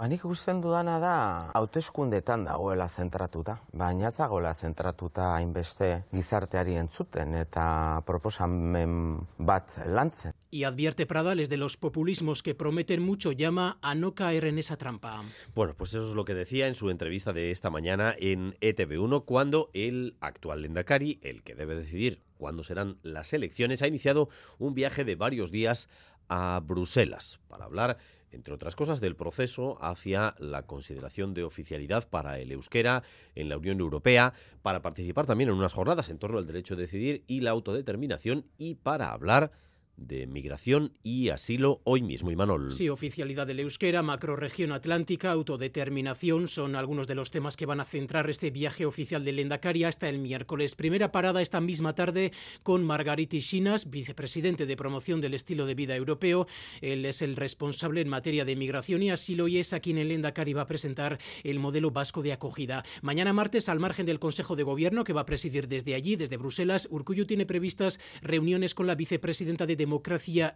Banik 0.00 0.22
gusten 0.24 0.62
dudana 0.64 0.94
da 0.98 1.14
hauteskundetan 1.54 2.46
dagoela 2.48 2.88
zentratuta, 2.88 3.58
baina 3.70 4.08
ez 4.08 4.16
dagoela 4.16 4.54
zentratuta 4.54 5.34
hainbeste 5.36 5.90
gizarteari 6.10 6.78
entzuten 6.80 7.34
eta 7.36 8.02
proposamen 8.08 8.94
bat 9.36 9.76
lantzen. 9.86 10.39
Y 10.50 10.64
advierte 10.64 11.06
Pradales 11.06 11.48
de 11.48 11.56
los 11.56 11.76
populismos 11.76 12.42
que 12.42 12.54
prometen 12.54 13.02
mucho, 13.02 13.32
llama 13.32 13.78
a 13.82 13.94
no 13.94 14.14
caer 14.14 14.44
en 14.44 14.58
esa 14.58 14.76
trampa. 14.76 15.22
Bueno, 15.54 15.74
pues 15.76 15.90
eso 15.90 16.08
es 16.08 16.14
lo 16.14 16.24
que 16.24 16.34
decía 16.34 16.66
en 16.66 16.74
su 16.74 16.90
entrevista 16.90 17.32
de 17.32 17.50
esta 17.50 17.70
mañana 17.70 18.14
en 18.18 18.54
ETV1 18.60 19.24
cuando 19.24 19.70
el 19.74 20.16
actual 20.20 20.62
Lendakari, 20.62 21.20
el 21.22 21.42
que 21.42 21.54
debe 21.54 21.76
decidir 21.76 22.22
cuándo 22.36 22.64
serán 22.64 22.98
las 23.02 23.32
elecciones, 23.32 23.82
ha 23.82 23.86
iniciado 23.86 24.28
un 24.58 24.74
viaje 24.74 25.04
de 25.04 25.14
varios 25.14 25.50
días 25.50 25.88
a 26.28 26.60
Bruselas 26.64 27.40
para 27.48 27.66
hablar 27.66 27.98
entre 28.32 28.54
otras 28.54 28.76
cosas, 28.76 29.00
del 29.00 29.16
proceso 29.16 29.78
hacia 29.82 30.34
la 30.38 30.66
consideración 30.66 31.34
de 31.34 31.44
oficialidad 31.44 32.08
para 32.08 32.38
el 32.38 32.52
euskera 32.52 33.02
en 33.34 33.48
la 33.48 33.58
Unión 33.58 33.80
Europea, 33.80 34.34
para 34.62 34.82
participar 34.82 35.26
también 35.26 35.50
en 35.50 35.56
unas 35.56 35.72
jornadas 35.72 36.08
en 36.08 36.18
torno 36.18 36.38
al 36.38 36.46
derecho 36.46 36.74
a 36.74 36.76
decidir 36.76 37.24
y 37.26 37.40
la 37.40 37.50
autodeterminación 37.50 38.46
y 38.56 38.76
para 38.76 39.12
hablar 39.12 39.52
de 40.00 40.26
Migración 40.26 40.94
y 41.02 41.28
Asilo 41.28 41.80
hoy 41.84 42.02
mismo, 42.02 42.30
Imanol. 42.30 42.70
Sí, 42.70 42.88
oficialidad 42.88 43.46
del 43.46 43.60
euskera, 43.60 44.02
macroregión 44.02 44.72
atlántica, 44.72 45.30
autodeterminación 45.30 46.48
son 46.48 46.74
algunos 46.74 47.06
de 47.06 47.14
los 47.14 47.30
temas 47.30 47.56
que 47.56 47.66
van 47.66 47.80
a 47.80 47.84
centrar 47.84 48.28
este 48.30 48.50
viaje 48.50 48.86
oficial 48.86 49.24
de 49.24 49.32
Lendakari 49.32 49.84
hasta 49.84 50.08
el 50.08 50.18
miércoles. 50.18 50.74
Primera 50.74 51.12
parada 51.12 51.42
esta 51.42 51.60
misma 51.60 51.94
tarde 51.94 52.32
con 52.62 52.84
Margariti 52.84 53.40
Chinas, 53.40 53.90
vicepresidente 53.90 54.66
de 54.66 54.76
promoción 54.76 55.20
del 55.20 55.34
estilo 55.34 55.66
de 55.66 55.74
vida 55.74 55.94
europeo. 55.94 56.46
Él 56.80 57.04
es 57.04 57.20
el 57.20 57.36
responsable 57.36 58.00
en 58.00 58.08
materia 58.08 58.44
de 58.44 58.56
migración 58.56 59.02
y 59.02 59.10
asilo 59.10 59.48
y 59.48 59.58
es 59.58 59.74
a 59.74 59.80
quien 59.80 59.98
el 59.98 60.08
Lendakari 60.08 60.54
va 60.54 60.62
a 60.62 60.66
presentar 60.66 61.18
el 61.44 61.58
modelo 61.58 61.90
vasco 61.90 62.22
de 62.22 62.32
acogida. 62.32 62.84
Mañana 63.02 63.34
martes, 63.34 63.68
al 63.68 63.80
margen 63.80 64.06
del 64.06 64.18
Consejo 64.18 64.56
de 64.56 64.62
Gobierno 64.62 65.04
que 65.04 65.12
va 65.12 65.20
a 65.22 65.26
presidir 65.26 65.68
desde 65.68 65.94
allí, 65.94 66.16
desde 66.16 66.38
Bruselas, 66.38 66.88
Urcuyo 66.90 67.26
tiene 67.26 67.44
previstas 67.44 68.00
reuniones 68.22 68.74
con 68.74 68.86
la 68.86 68.94
vicepresidenta 68.94 69.66
de 69.66 69.76
Democracia 69.76 69.89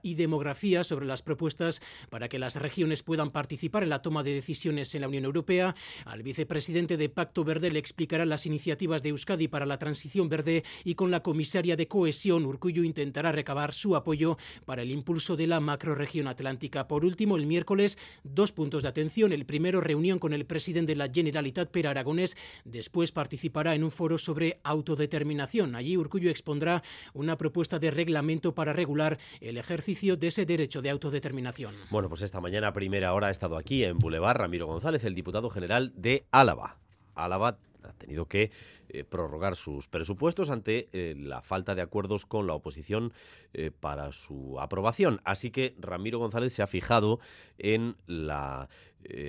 y 0.03 0.15
Demografía 0.15 0.85
sobre 0.85 1.07
las 1.07 1.23
propuestas 1.23 1.81
para 2.11 2.29
que 2.29 2.39
las 2.39 2.57
regiones 2.57 3.03
puedan 3.03 3.31
participar 3.31 3.83
en 3.83 3.89
la 3.91 4.03
toma 4.03 4.23
de 4.23 4.35
decisiones 4.35 4.95
en 4.95 5.01
la 5.01 5.09
Unión 5.09 5.25
Europea. 5.25 5.75
Al 6.05 6.23
vicepresidente 6.23 6.97
de 6.97 7.09
Pacto 7.09 7.45
Verde 7.45 7.71
le 7.71 7.79
explicará 7.79 8.25
las 8.25 8.47
iniciativas 8.47 9.03
de 9.03 9.11
Euskadi 9.11 9.49
para 9.49 9.67
la 9.67 9.79
transición 9.79 10.29
verde 10.29 10.65
y 10.85 10.95
con 10.95 11.11
la 11.11 11.23
comisaria 11.23 11.77
de 11.77 11.89
cohesión 11.89 12.47
Urcuyo 12.47 12.85
intentará 12.85 13.33
recabar 13.33 13.73
su 13.73 13.97
apoyo 13.97 14.37
para 14.65 14.83
el 14.83 14.91
impulso 14.91 15.37
de 15.37 15.47
la 15.47 15.61
macroregión 15.61 16.29
atlántica. 16.29 16.89
Por 16.89 17.05
último, 17.05 17.37
el 17.37 17.47
miércoles, 17.47 17.99
dos 18.23 18.53
puntos 18.53 18.83
de 18.83 18.89
atención. 18.89 19.33
El 19.33 19.47
primero, 19.47 19.81
reunión 19.81 20.19
con 20.19 20.33
el 20.33 20.47
presidente 20.47 20.93
de 20.93 20.97
la 20.97 21.11
Generalitat, 21.13 21.71
Per 21.71 21.87
Aragonés. 21.87 22.37
Después 22.65 23.13
participará 23.13 23.75
en 23.75 23.85
un 23.85 23.91
foro 23.91 24.19
sobre 24.19 24.61
autodeterminación. 24.63 25.75
Allí 25.75 25.97
Urcuyo 25.97 26.31
expondrá 26.31 26.83
una 27.13 27.37
propuesta 27.37 27.79
de 27.79 27.91
reglamento 27.91 28.55
para 28.55 28.73
regular 28.73 29.14
el 29.41 29.57
ejercicio 29.57 30.17
de 30.17 30.29
ese 30.29 30.47
derecho 30.47 30.83
de 30.83 30.91
autodeterminación. 30.91 31.75
Bueno, 31.91 32.09
pues 32.09 32.23
esta 32.23 32.41
mañana 32.41 32.73
primera 32.73 33.13
hora 33.13 33.29
ha 33.29 33.31
estado 33.31 33.57
aquí 33.57 33.85
en 33.85 33.99
Boulevard 33.99 34.39
Ramiro 34.39 34.67
González, 34.67 35.05
el 35.05 35.15
diputado 35.15 35.51
general 35.51 35.93
de 35.97 36.27
Álava. 36.31 36.79
Álava 37.15 37.59
ha 37.85 37.93
tenido 37.93 38.27
que 38.27 38.51
eh, 38.89 39.05
prorrogar 39.05 39.57
sus 39.57 39.89
presupuestos 39.89 40.51
ante 40.51 40.89
eh, 40.93 41.15
la 41.17 41.43
falta 41.43 41.75
de 41.75 41.83
acuerdos 41.83 42.27
con 42.27 42.47
la 42.47 42.55
oposición 42.55 43.13
eh, 43.53 43.71
para 43.71 44.13
su 44.13 44.61
aprobación. 44.61 45.21
Así 45.25 45.51
que 45.51 45.75
Ramiro 45.79 46.19
González 46.19 46.53
se 46.53 46.63
ha 46.63 46.67
fijado 46.67 47.21
en 47.59 47.97
la 48.07 48.69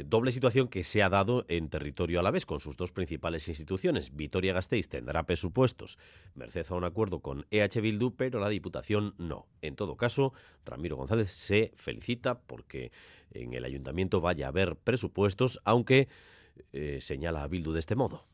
doble 0.05 0.31
situación 0.31 0.69
que 0.69 0.83
se 0.83 1.03
ha 1.03 1.09
dado 1.09 1.43
en 1.49 1.67
territorio 1.67 2.21
a 2.21 2.23
la 2.23 2.31
vez 2.31 2.45
con 2.45 2.61
sus 2.61 2.77
dos 2.77 2.93
principales 2.93 3.49
instituciones. 3.49 4.15
Vitoria-Gasteiz 4.15 4.87
tendrá 4.87 5.25
presupuestos 5.25 5.99
merced 6.33 6.65
a 6.69 6.75
un 6.75 6.85
acuerdo 6.85 7.19
con 7.19 7.45
EH 7.51 7.81
Bildu, 7.81 8.15
pero 8.15 8.39
la 8.39 8.47
Diputación 8.47 9.15
no. 9.17 9.47
En 9.61 9.75
todo 9.75 9.97
caso, 9.97 10.31
Ramiro 10.63 10.95
González 10.95 11.29
se 11.29 11.73
felicita 11.75 12.39
porque 12.39 12.93
en 13.31 13.53
el 13.53 13.65
ayuntamiento 13.65 14.21
vaya 14.21 14.45
a 14.45 14.49
haber 14.49 14.77
presupuestos, 14.77 15.59
aunque 15.65 16.07
señala 16.99 17.43
a 17.43 17.47
Bildu 17.49 17.73
de 17.73 17.81
este 17.81 17.97
modo. 17.97 18.25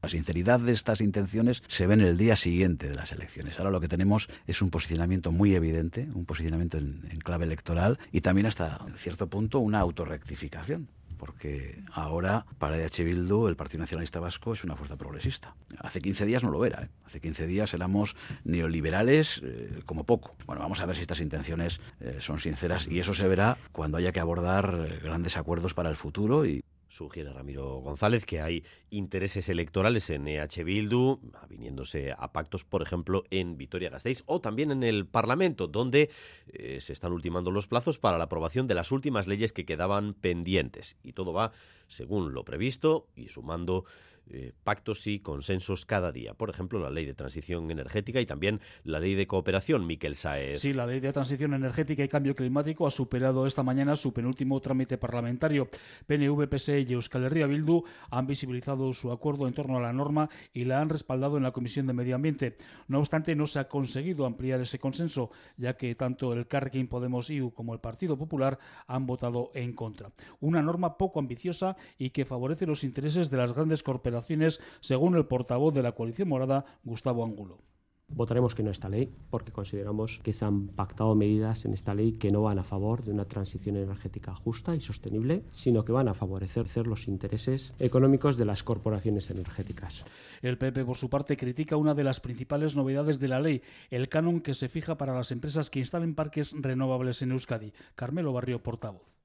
La 0.00 0.08
sinceridad 0.08 0.60
de 0.60 0.72
estas 0.72 1.00
intenciones 1.00 1.62
se 1.66 1.86
ve 1.88 1.94
en 1.94 2.02
el 2.02 2.16
día 2.16 2.36
siguiente 2.36 2.88
de 2.88 2.94
las 2.94 3.10
elecciones. 3.10 3.58
Ahora 3.58 3.72
lo 3.72 3.80
que 3.80 3.88
tenemos 3.88 4.28
es 4.46 4.62
un 4.62 4.70
posicionamiento 4.70 5.32
muy 5.32 5.54
evidente, 5.56 6.08
un 6.14 6.24
posicionamiento 6.24 6.78
en, 6.78 7.02
clave 7.24 7.44
electoral 7.44 7.98
y 8.12 8.20
también 8.20 8.46
hasta 8.46 8.78
cierto 8.96 9.26
punto 9.26 9.58
una 9.58 9.80
autorrectificación 9.80 10.88
porque 11.18 11.82
ahora 11.92 12.46
para 12.58 12.78
EH 12.78 13.02
Bildu 13.02 13.48
el 13.48 13.56
Partido 13.56 13.80
Nacionalista 13.80 14.20
Vasco 14.20 14.52
es 14.52 14.62
una 14.62 14.76
fuerza 14.76 14.96
progresista. 14.96 15.56
Hace 15.80 16.00
15 16.00 16.24
días 16.26 16.44
no 16.44 16.50
lo 16.50 16.64
era, 16.64 16.84
¿eh? 16.84 16.88
hace 17.04 17.20
15 17.20 17.46
días 17.48 17.74
éramos 17.74 18.14
neoliberales 18.44 19.42
eh, 19.44 19.80
como 19.84 20.04
poco. 20.04 20.36
Bueno, 20.46 20.62
vamos 20.62 20.80
a 20.80 20.86
ver 20.86 20.94
si 20.94 21.02
estas 21.02 21.20
intenciones 21.20 21.80
eh, 22.00 22.18
son 22.20 22.38
sinceras 22.38 22.86
y 22.86 23.00
eso 23.00 23.14
se 23.14 23.26
verá 23.26 23.58
cuando 23.72 23.98
haya 23.98 24.12
que 24.12 24.20
abordar 24.20 24.74
eh, 24.78 25.00
grandes 25.02 25.36
acuerdos 25.36 25.74
para 25.74 25.90
el 25.90 25.96
futuro 25.96 26.46
y 26.46 26.64
Sugiere 26.88 27.32
Ramiro 27.32 27.80
González 27.80 28.24
que 28.24 28.40
hay 28.40 28.64
intereses 28.90 29.48
electorales 29.48 30.10
en 30.10 30.26
EH 30.26 30.64
Bildu, 30.64 31.20
viniéndose 31.48 32.12
a 32.16 32.32
pactos, 32.32 32.64
por 32.64 32.82
ejemplo, 32.82 33.24
en 33.30 33.56
Vitoria-Gasteiz 33.56 34.22
o 34.26 34.40
también 34.40 34.70
en 34.70 34.82
el 34.82 35.06
Parlamento, 35.06 35.66
donde 35.66 36.10
eh, 36.46 36.80
se 36.80 36.92
están 36.92 37.12
ultimando 37.12 37.50
los 37.50 37.66
plazos 37.66 37.98
para 37.98 38.18
la 38.18 38.24
aprobación 38.24 38.66
de 38.66 38.74
las 38.74 38.90
últimas 38.90 39.26
leyes 39.26 39.52
que 39.52 39.66
quedaban 39.66 40.14
pendientes. 40.14 40.96
Y 41.02 41.12
todo 41.12 41.32
va 41.32 41.52
según 41.88 42.32
lo 42.32 42.44
previsto 42.44 43.08
y 43.14 43.28
sumando 43.28 43.84
eh, 44.30 44.52
pactos 44.64 45.06
y 45.06 45.20
consensos 45.20 45.86
cada 45.86 46.12
día. 46.12 46.34
Por 46.34 46.50
ejemplo, 46.50 46.78
la 46.78 46.90
ley 46.90 47.06
de 47.06 47.14
transición 47.14 47.70
energética 47.70 48.20
y 48.20 48.26
también 48.26 48.60
la 48.84 49.00
ley 49.00 49.14
de 49.14 49.26
cooperación, 49.26 49.86
Miquel 49.86 50.16
Saez. 50.16 50.60
Sí, 50.60 50.74
la 50.74 50.86
ley 50.86 51.00
de 51.00 51.12
transición 51.12 51.54
energética 51.54 52.04
y 52.04 52.08
cambio 52.08 52.34
climático 52.34 52.86
ha 52.86 52.90
superado 52.90 53.46
esta 53.46 53.62
mañana 53.62 53.96
su 53.96 54.12
penúltimo 54.12 54.60
trámite 54.60 54.98
parlamentario. 54.98 55.68
PNV, 56.06 56.46
PSE 56.48 56.80
y 56.80 56.92
Euskal 56.92 57.24
Herria 57.24 57.46
Bildu 57.46 57.84
han 58.10 58.26
visibilizado 58.26 58.92
su 58.92 59.12
acuerdo 59.12 59.46
en 59.46 59.54
torno 59.54 59.78
a 59.78 59.80
la 59.80 59.92
norma 59.92 60.28
y 60.52 60.64
la 60.64 60.80
han 60.80 60.90
respaldado 60.90 61.36
en 61.36 61.44
la 61.44 61.52
Comisión 61.52 61.86
de 61.86 61.94
Medio 61.94 62.14
Ambiente. 62.14 62.56
No 62.86 62.98
obstante, 62.98 63.34
no 63.34 63.46
se 63.46 63.60
ha 63.60 63.68
conseguido 63.68 64.26
ampliar 64.26 64.60
ese 64.60 64.78
consenso, 64.78 65.30
ya 65.56 65.76
que 65.76 65.94
tanto 65.94 66.32
el 66.32 66.46
Carrequín 66.46 66.88
Podemos 66.88 67.30
IU 67.30 67.52
como 67.52 67.72
el 67.72 67.80
Partido 67.80 68.18
Popular 68.18 68.58
han 68.86 69.06
votado 69.06 69.50
en 69.54 69.72
contra. 69.72 70.10
Una 70.40 70.62
norma 70.62 70.98
poco 70.98 71.18
ambiciosa 71.18 71.76
y 71.96 72.10
que 72.10 72.24
favorece 72.24 72.66
los 72.66 72.84
intereses 72.84 73.30
de 73.30 73.36
las 73.36 73.52
grandes 73.52 73.82
corporaciones 73.82 74.17
según 74.80 75.16
el 75.16 75.26
portavoz 75.26 75.74
de 75.74 75.82
la 75.82 75.92
coalición 75.92 76.28
morada, 76.28 76.64
Gustavo 76.84 77.24
Angulo. 77.24 77.58
Votaremos 78.10 78.54
que 78.54 78.62
no 78.62 78.70
a 78.70 78.72
esta 78.72 78.88
ley 78.88 79.12
porque 79.28 79.52
consideramos 79.52 80.20
que 80.22 80.32
se 80.32 80.44
han 80.44 80.68
pactado 80.68 81.14
medidas 81.14 81.66
en 81.66 81.74
esta 81.74 81.94
ley 81.94 82.12
que 82.12 82.30
no 82.30 82.42
van 82.42 82.58
a 82.58 82.64
favor 82.64 83.04
de 83.04 83.12
una 83.12 83.26
transición 83.26 83.76
energética 83.76 84.34
justa 84.34 84.74
y 84.74 84.80
sostenible, 84.80 85.44
sino 85.52 85.84
que 85.84 85.92
van 85.92 86.08
a 86.08 86.14
favorecer 86.14 86.86
los 86.86 87.06
intereses 87.06 87.74
económicos 87.78 88.38
de 88.38 88.46
las 88.46 88.62
corporaciones 88.62 89.30
energéticas. 89.30 90.06
El 90.40 90.56
PP, 90.56 90.86
por 90.86 90.96
su 90.96 91.10
parte, 91.10 91.36
critica 91.36 91.76
una 91.76 91.94
de 91.94 92.04
las 92.04 92.20
principales 92.20 92.74
novedades 92.74 93.18
de 93.18 93.28
la 93.28 93.40
ley, 93.40 93.62
el 93.90 94.08
canon 94.08 94.40
que 94.40 94.54
se 94.54 94.70
fija 94.70 94.96
para 94.96 95.14
las 95.14 95.30
empresas 95.30 95.68
que 95.68 95.80
instalen 95.80 96.14
parques 96.14 96.54
renovables 96.58 97.20
en 97.20 97.32
Euskadi. 97.32 97.74
Carmelo 97.94 98.32
Barrio, 98.32 98.62
portavoz. 98.62 99.17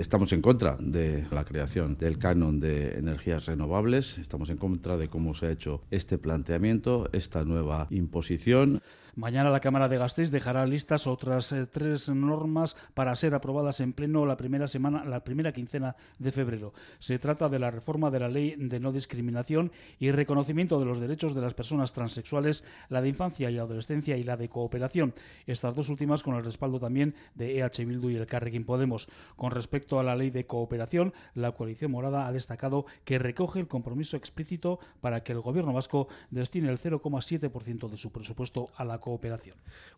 Estamos 0.00 0.32
en 0.32 0.40
contra 0.40 0.78
de 0.80 1.26
la 1.30 1.44
creación 1.44 1.98
del 1.98 2.16
canon 2.16 2.58
de 2.58 2.98
energías 2.98 3.44
renovables, 3.44 4.16
estamos 4.16 4.48
en 4.48 4.56
contra 4.56 4.96
de 4.96 5.08
cómo 5.08 5.34
se 5.34 5.44
ha 5.44 5.50
hecho 5.50 5.82
este 5.90 6.16
planteamiento, 6.16 7.10
esta 7.12 7.44
nueva 7.44 7.86
imposición. 7.90 8.80
Mañana 9.20 9.50
la 9.50 9.60
Cámara 9.60 9.90
de 9.90 9.98
Gasteiz 9.98 10.30
dejará 10.30 10.64
listas 10.64 11.06
otras 11.06 11.52
eh, 11.52 11.66
tres 11.66 12.08
normas 12.08 12.74
para 12.94 13.14
ser 13.14 13.34
aprobadas 13.34 13.80
en 13.80 13.92
pleno 13.92 14.24
la 14.24 14.38
primera 14.38 14.66
semana, 14.66 15.04
la 15.04 15.24
primera 15.24 15.52
quincena 15.52 15.94
de 16.18 16.32
febrero. 16.32 16.72
Se 17.00 17.18
trata 17.18 17.50
de 17.50 17.58
la 17.58 17.70
reforma 17.70 18.10
de 18.10 18.18
la 18.18 18.28
ley 18.28 18.54
de 18.56 18.80
no 18.80 18.92
discriminación 18.92 19.72
y 19.98 20.10
reconocimiento 20.10 20.78
de 20.78 20.86
los 20.86 21.00
derechos 21.00 21.34
de 21.34 21.42
las 21.42 21.52
personas 21.52 21.92
transexuales, 21.92 22.64
la 22.88 23.02
de 23.02 23.10
infancia 23.10 23.50
y 23.50 23.58
adolescencia 23.58 24.16
y 24.16 24.24
la 24.24 24.38
de 24.38 24.48
cooperación. 24.48 25.12
Estas 25.46 25.74
dos 25.74 25.90
últimas 25.90 26.22
con 26.22 26.36
el 26.36 26.42
respaldo 26.42 26.80
también 26.80 27.14
de 27.34 27.58
EH 27.58 27.84
Bildu 27.84 28.08
y 28.08 28.16
el 28.16 28.26
Carrequín 28.26 28.64
Podemos. 28.64 29.06
Con 29.36 29.50
respecto 29.50 30.00
a 30.00 30.02
la 30.02 30.16
ley 30.16 30.30
de 30.30 30.46
cooperación, 30.46 31.12
la 31.34 31.52
coalición 31.52 31.90
morada 31.90 32.26
ha 32.26 32.32
destacado 32.32 32.86
que 33.04 33.18
recoge 33.18 33.60
el 33.60 33.68
compromiso 33.68 34.16
explícito 34.16 34.80
para 35.02 35.22
que 35.22 35.32
el 35.32 35.40
gobierno 35.40 35.74
vasco 35.74 36.08
destine 36.30 36.70
el 36.70 36.78
0,7% 36.78 37.90
de 37.90 37.98
su 37.98 38.12
presupuesto 38.12 38.70
a 38.76 38.86
la 38.86 38.96
cooperación. 38.96 39.09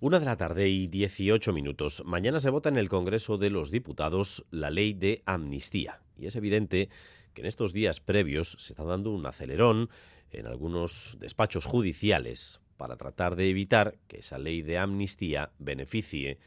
Una 0.00 0.18
de 0.18 0.24
la 0.24 0.36
tarde 0.36 0.68
y 0.68 0.86
18 0.86 1.52
minutos. 1.52 2.02
Mañana 2.04 2.40
se 2.40 2.50
vota 2.50 2.68
en 2.68 2.78
el 2.78 2.88
Congreso 2.88 3.38
de 3.38 3.50
los 3.50 3.70
Diputados 3.70 4.44
la 4.50 4.70
ley 4.70 4.94
de 4.94 5.22
amnistía. 5.26 6.00
Y 6.18 6.26
es 6.26 6.36
evidente 6.36 6.88
que 7.34 7.42
en 7.42 7.46
estos 7.46 7.72
días 7.72 8.00
previos 8.00 8.56
se 8.58 8.72
está 8.72 8.84
dando 8.84 9.10
un 9.10 9.26
acelerón 9.26 9.90
en 10.30 10.46
algunos 10.46 11.16
despachos 11.20 11.66
judiciales 11.66 12.60
para 12.76 12.96
tratar 12.96 13.36
de 13.36 13.48
evitar 13.48 13.98
que 14.08 14.18
esa 14.18 14.38
ley 14.38 14.62
de 14.62 14.78
amnistía 14.78 15.52
beneficie 15.58 16.38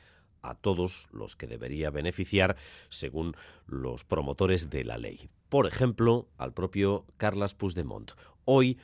a 0.42 0.56
todos 0.56 1.08
los 1.12 1.36
que 1.36 1.48
debería 1.48 1.90
beneficiar 1.90 2.56
según 2.90 3.36
los 3.68 4.04
promotores 4.04 4.70
de 4.70 4.84
la 4.84 4.98
ley. 4.98 5.30
Por 5.50 5.66
ejemplo, 5.66 6.28
al 6.38 6.54
propio 6.54 7.06
Carlas 7.18 7.54
Puigdemont. 7.54 8.12
Hoy 8.46 8.78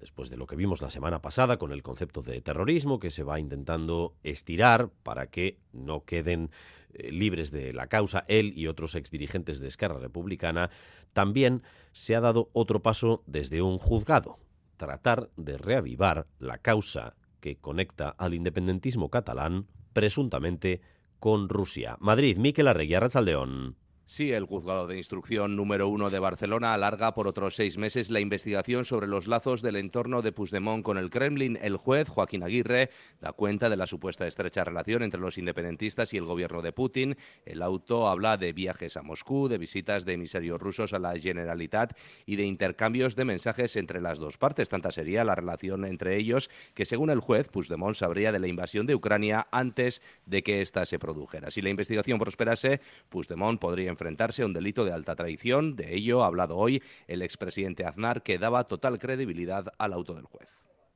después 0.00 0.30
de 0.30 0.36
lo 0.36 0.46
que 0.46 0.56
vimos 0.56 0.82
la 0.82 0.90
semana 0.90 1.22
pasada 1.22 1.58
con 1.58 1.72
el 1.72 1.82
concepto 1.82 2.22
de 2.22 2.40
terrorismo 2.40 2.98
que 2.98 3.10
se 3.10 3.22
va 3.22 3.38
intentando 3.38 4.16
estirar 4.22 4.90
para 5.02 5.28
que 5.28 5.58
no 5.72 6.04
queden 6.04 6.50
eh, 6.94 7.12
libres 7.12 7.52
de 7.52 7.72
la 7.72 7.86
causa 7.86 8.24
él 8.26 8.52
y 8.56 8.66
otros 8.66 8.94
exdirigentes 8.94 9.60
de 9.60 9.68
Esquerra 9.68 9.98
Republicana, 9.98 10.70
también 11.12 11.62
se 11.92 12.16
ha 12.16 12.20
dado 12.20 12.50
otro 12.52 12.82
paso 12.82 13.22
desde 13.26 13.62
un 13.62 13.78
juzgado, 13.78 14.38
tratar 14.76 15.30
de 15.36 15.58
reavivar 15.58 16.26
la 16.38 16.58
causa 16.58 17.14
que 17.40 17.56
conecta 17.56 18.08
al 18.08 18.34
independentismo 18.34 19.10
catalán 19.10 19.66
presuntamente 19.92 20.80
con 21.18 21.48
Rusia. 21.48 21.96
Madrid, 22.00 22.38
Miquel 22.38 22.68
Arregui, 22.68 22.94
Arrachaldeón. 22.94 23.76
Sí, 24.10 24.32
el 24.32 24.44
juzgado 24.44 24.88
de 24.88 24.96
instrucción 24.96 25.54
número 25.54 25.86
uno 25.86 26.10
de 26.10 26.18
Barcelona 26.18 26.74
alarga 26.74 27.14
por 27.14 27.28
otros 27.28 27.54
seis 27.54 27.78
meses 27.78 28.10
la 28.10 28.18
investigación 28.18 28.84
sobre 28.84 29.06
los 29.06 29.28
lazos 29.28 29.62
del 29.62 29.76
entorno 29.76 30.20
de 30.20 30.32
Puigdemont 30.32 30.82
con 30.82 30.98
el 30.98 31.10
Kremlin. 31.10 31.56
El 31.62 31.76
juez, 31.76 32.08
Joaquín 32.08 32.42
Aguirre, 32.42 32.90
da 33.20 33.32
cuenta 33.32 33.70
de 33.70 33.76
la 33.76 33.86
supuesta 33.86 34.26
estrecha 34.26 34.64
relación 34.64 35.04
entre 35.04 35.20
los 35.20 35.38
independentistas 35.38 36.12
y 36.12 36.16
el 36.16 36.24
gobierno 36.24 36.60
de 36.60 36.72
Putin. 36.72 37.16
El 37.44 37.62
auto 37.62 38.08
habla 38.08 38.36
de 38.36 38.52
viajes 38.52 38.96
a 38.96 39.02
Moscú, 39.02 39.46
de 39.46 39.58
visitas 39.58 40.04
de 40.04 40.14
emisarios 40.14 40.60
rusos 40.60 40.92
a 40.92 40.98
la 40.98 41.16
Generalitat 41.16 41.96
y 42.26 42.34
de 42.34 42.42
intercambios 42.42 43.14
de 43.14 43.26
mensajes 43.26 43.76
entre 43.76 44.00
las 44.00 44.18
dos 44.18 44.38
partes. 44.38 44.68
Tanta 44.68 44.90
sería 44.90 45.22
la 45.22 45.36
relación 45.36 45.84
entre 45.84 46.16
ellos 46.16 46.50
que, 46.74 46.84
según 46.84 47.10
el 47.10 47.20
juez, 47.20 47.46
Puigdemont 47.46 47.94
sabría 47.94 48.32
de 48.32 48.40
la 48.40 48.48
invasión 48.48 48.88
de 48.88 48.96
Ucrania 48.96 49.46
antes 49.52 50.02
de 50.26 50.42
que 50.42 50.62
ésta 50.62 50.84
se 50.84 50.98
produjera. 50.98 51.52
Si 51.52 51.62
la 51.62 51.70
investigación 51.70 52.18
prosperase, 52.18 52.80
Puigdemont 53.08 53.60
podría 53.60 53.99
enfrentarse 54.00 54.42
a 54.42 54.46
un 54.46 54.54
delito 54.54 54.84
de 54.86 54.92
alta 54.92 55.14
traición. 55.14 55.76
De 55.76 55.94
ello 55.94 56.22
ha 56.22 56.26
hablado 56.26 56.56
hoy 56.56 56.82
el 57.06 57.20
expresidente 57.20 57.84
Aznar, 57.84 58.22
que 58.22 58.38
daba 58.38 58.64
total 58.64 58.98
credibilidad 58.98 59.72
al 59.76 59.92
auto 59.92 60.14
del 60.14 60.24
juez. 60.24 60.48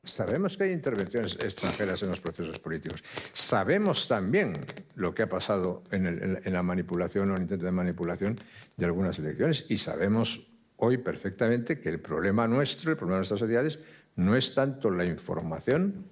Sabemos 0.03 0.57
que 0.57 0.65
hay 0.65 0.73
intervenciones 0.73 1.35
extranjeras 1.35 2.03
en 2.03 2.09
los 2.09 2.21
procesos 2.21 2.59
políticos. 2.59 3.03
Sabemos 3.33 4.09
también 4.09 4.55
lo 4.97 5.15
que 5.15 5.23
ha 5.23 5.29
pasado 5.29 5.83
en, 5.91 6.41
la 6.45 6.63
manipulación 6.63 7.31
o 7.31 7.37
el 7.37 7.43
intento 7.43 7.67
de 7.67 7.73
manipulación 7.73 8.37
de 8.77 8.85
algunas 8.87 9.19
elecciones 9.19 9.67
y 9.69 9.79
sabemos 9.79 10.47
hoy 10.77 10.99
perfectamente 10.99 11.79
que 11.79 11.91
el 11.91 12.01
problema 12.01 12.47
nuestro, 12.47 12.91
el 12.91 12.97
problema 12.97 13.17
de 13.17 13.21
nuestras 13.21 13.41
sociedades, 13.41 13.81
no 14.17 14.37
es 14.37 14.55
tanto 14.55 14.91
la 14.91 15.05
información 15.05 16.07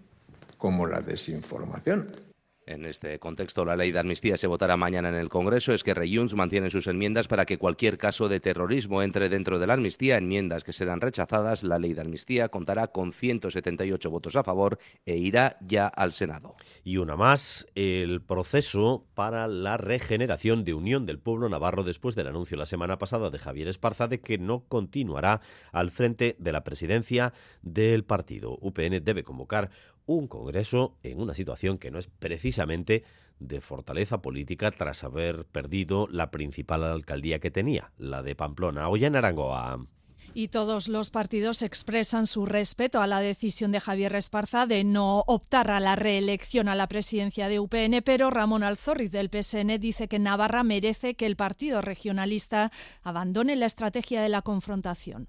como 0.59 0.87
la 0.87 1.01
desinformación. 1.01 2.07
En 2.65 2.85
este 2.85 3.19
contexto, 3.19 3.65
la 3.65 3.75
ley 3.75 3.91
de 3.91 3.99
amnistía 3.99 4.37
se 4.37 4.47
votará 4.47 4.77
mañana 4.77 5.09
en 5.09 5.17
el 5.17 5.29
Congreso. 5.29 5.73
Es 5.73 5.83
que 5.83 5.93
Junts 5.95 6.35
mantiene 6.35 6.71
sus 6.71 6.87
enmiendas 6.87 7.27
para 7.27 7.45
que 7.45 7.59
cualquier 7.59 7.99
caso 7.99 8.29
de 8.29 8.39
terrorismo 8.39 9.03
entre 9.03 9.29
dentro 9.29 9.59
de 9.59 9.67
la 9.67 9.75
amnistía, 9.75 10.17
enmiendas 10.17 10.63
que 10.63 10.73
serán 10.73 11.01
rechazadas. 11.01 11.65
La 11.65 11.81
ley 11.81 11.93
de 11.93 12.03
amnistía 12.03 12.51
contará 12.51 12.89
con 12.89 13.13
178 13.13 14.11
votos 14.11 14.37
a 14.37 14.45
favor 14.45 14.79
e 15.05 15.17
irá 15.17 15.57
ya 15.61 15.89
al 15.89 16.13
Senado. 16.13 16.55
Y 16.85 16.99
una 16.99 17.17
más, 17.17 17.67
el 17.75 18.23
proceso 18.23 19.07
para 19.15 19.49
la 19.49 19.77
regeneración 19.77 20.63
de 20.63 20.75
Unión 20.75 21.05
del 21.05 21.19
Pueblo 21.19 21.49
Navarro 21.49 21.83
después 21.83 22.15
del 22.15 22.29
anuncio 22.29 22.57
la 22.57 22.67
semana 22.67 22.97
pasada 22.97 23.31
de 23.31 23.41
Javier 23.41 23.67
Esparza 23.67 24.07
de 24.07 24.21
que 24.21 24.39
no 24.39 24.67
continuará 24.69 25.41
al 25.73 25.91
frente 25.91 26.37
de 26.39 26.53
la 26.53 26.63
presidencia 26.63 27.33
del 27.63 28.05
partido. 28.05 28.57
UPN 28.61 29.03
debe 29.03 29.25
convocar 29.25 29.71
un 30.07 30.27
Congreso 30.29 30.97
en 31.03 31.21
una 31.21 31.35
situación 31.35 31.79
que 31.79 31.91
no 31.91 31.99
es 31.99 32.07
precisamente 32.07 33.05
de 33.39 33.61
fortaleza 33.61 34.23
política 34.23 34.71
tras 34.71 35.05
haber 35.05 35.45
perdido 35.47 36.07
la 36.11 36.31
principal 36.31 36.85
alcaldía 36.85 37.41
que 37.41 37.51
tenía, 37.51 37.93
la 37.99 38.23
de 38.23 38.35
Pamplona. 38.35 38.89
Hoy 38.89 39.05
en 39.05 39.17
Arangoa. 39.17 39.87
Y 40.35 40.49
todos 40.49 40.89
los 40.89 41.11
partidos 41.11 41.63
expresan 41.63 42.27
su 42.27 42.47
respeto 42.47 43.03
a 43.03 43.07
la 43.07 43.21
decisión 43.21 43.71
de 43.71 43.81
Javier 43.81 44.15
Esparza 44.15 44.67
de 44.67 44.83
no 44.83 45.25
optar 45.27 45.71
a 45.71 45.81
la 45.81 45.97
reelección 45.97 46.69
a 46.69 46.75
la 46.75 46.87
presidencia 46.87 47.49
de 47.49 47.61
UPN, 47.61 48.03
pero 48.05 48.31
Ramón 48.31 48.63
Alzorriz 48.63 49.11
del 49.11 49.29
PSN 49.29 49.79
dice 49.79 50.09
que 50.09 50.19
Navarra 50.19 50.63
merece 50.63 51.17
que 51.17 51.27
el 51.27 51.37
partido 51.37 51.83
regionalista 51.83 52.71
abandone 53.03 53.57
la 53.57 53.67
estrategia 53.67 54.23
de 54.23 54.31
la 54.31 54.41
confrontación. 54.41 55.29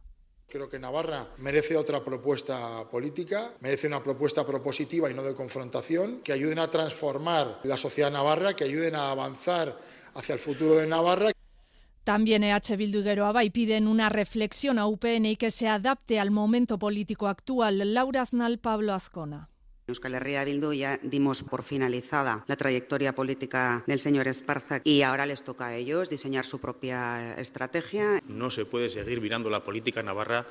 Creo 0.54 0.70
que 0.70 0.78
Navarra 0.78 1.30
merece 1.40 1.76
otra 1.76 2.06
propuesta 2.06 2.88
política, 2.88 3.54
merece 3.62 3.88
una 3.88 4.04
propuesta 4.04 4.46
propositiva 4.46 5.10
y 5.10 5.14
no 5.16 5.24
de 5.24 5.34
confrontación, 5.34 6.22
que 6.24 6.32
ayuden 6.32 6.60
a 6.60 6.70
transformar 6.70 7.60
la 7.64 7.76
sociedad 7.76 8.12
navarra, 8.12 8.54
que 8.54 8.66
ayuden 8.66 8.94
a 8.94 9.10
avanzar 9.10 9.76
hacia 10.14 10.34
el 10.34 10.40
futuro 10.40 10.76
de 10.76 10.86
Navarra. 10.86 11.32
También 12.04 12.44
EH 12.44 12.78
Bildu 12.78 13.00
y 13.00 13.04
Geroa 13.04 13.44
y 13.44 13.50
piden 13.50 13.88
una 13.88 14.10
reflexión 14.10 14.78
a 14.78 14.86
UPN 14.86 15.26
y 15.26 15.38
que 15.38 15.50
se 15.50 15.68
adapte 15.68 16.20
al 16.20 16.30
momento 16.30 16.78
político 16.78 17.28
actual. 17.28 17.92
Laura 17.92 18.22
Aznal, 18.22 18.60
Pablo 18.60 18.94
Azcona. 18.94 19.50
Euskal 19.86 20.16
Herria 20.16 20.46
Bildu 20.46 20.72
ya 20.72 20.98
dimos 21.04 21.44
por 21.44 21.62
finalizada 21.62 22.46
la 22.48 22.56
trayectoria 22.56 23.14
política 23.14 23.84
del 23.86 24.00
señor 24.00 24.30
Esparza 24.30 24.80
y 24.86 25.02
ahora 25.02 25.26
les 25.26 25.44
toca 25.44 25.68
a 25.68 25.76
ellos 25.76 26.10
diseñar 26.10 26.46
su 26.46 26.60
propia 26.60 27.36
estrategia. 27.36 28.22
No 28.28 28.50
se 28.50 28.64
puede 28.66 28.88
seguir 28.88 29.20
mirando 29.20 29.50
la 29.50 29.64
política 29.64 30.02
navarra 30.02 30.46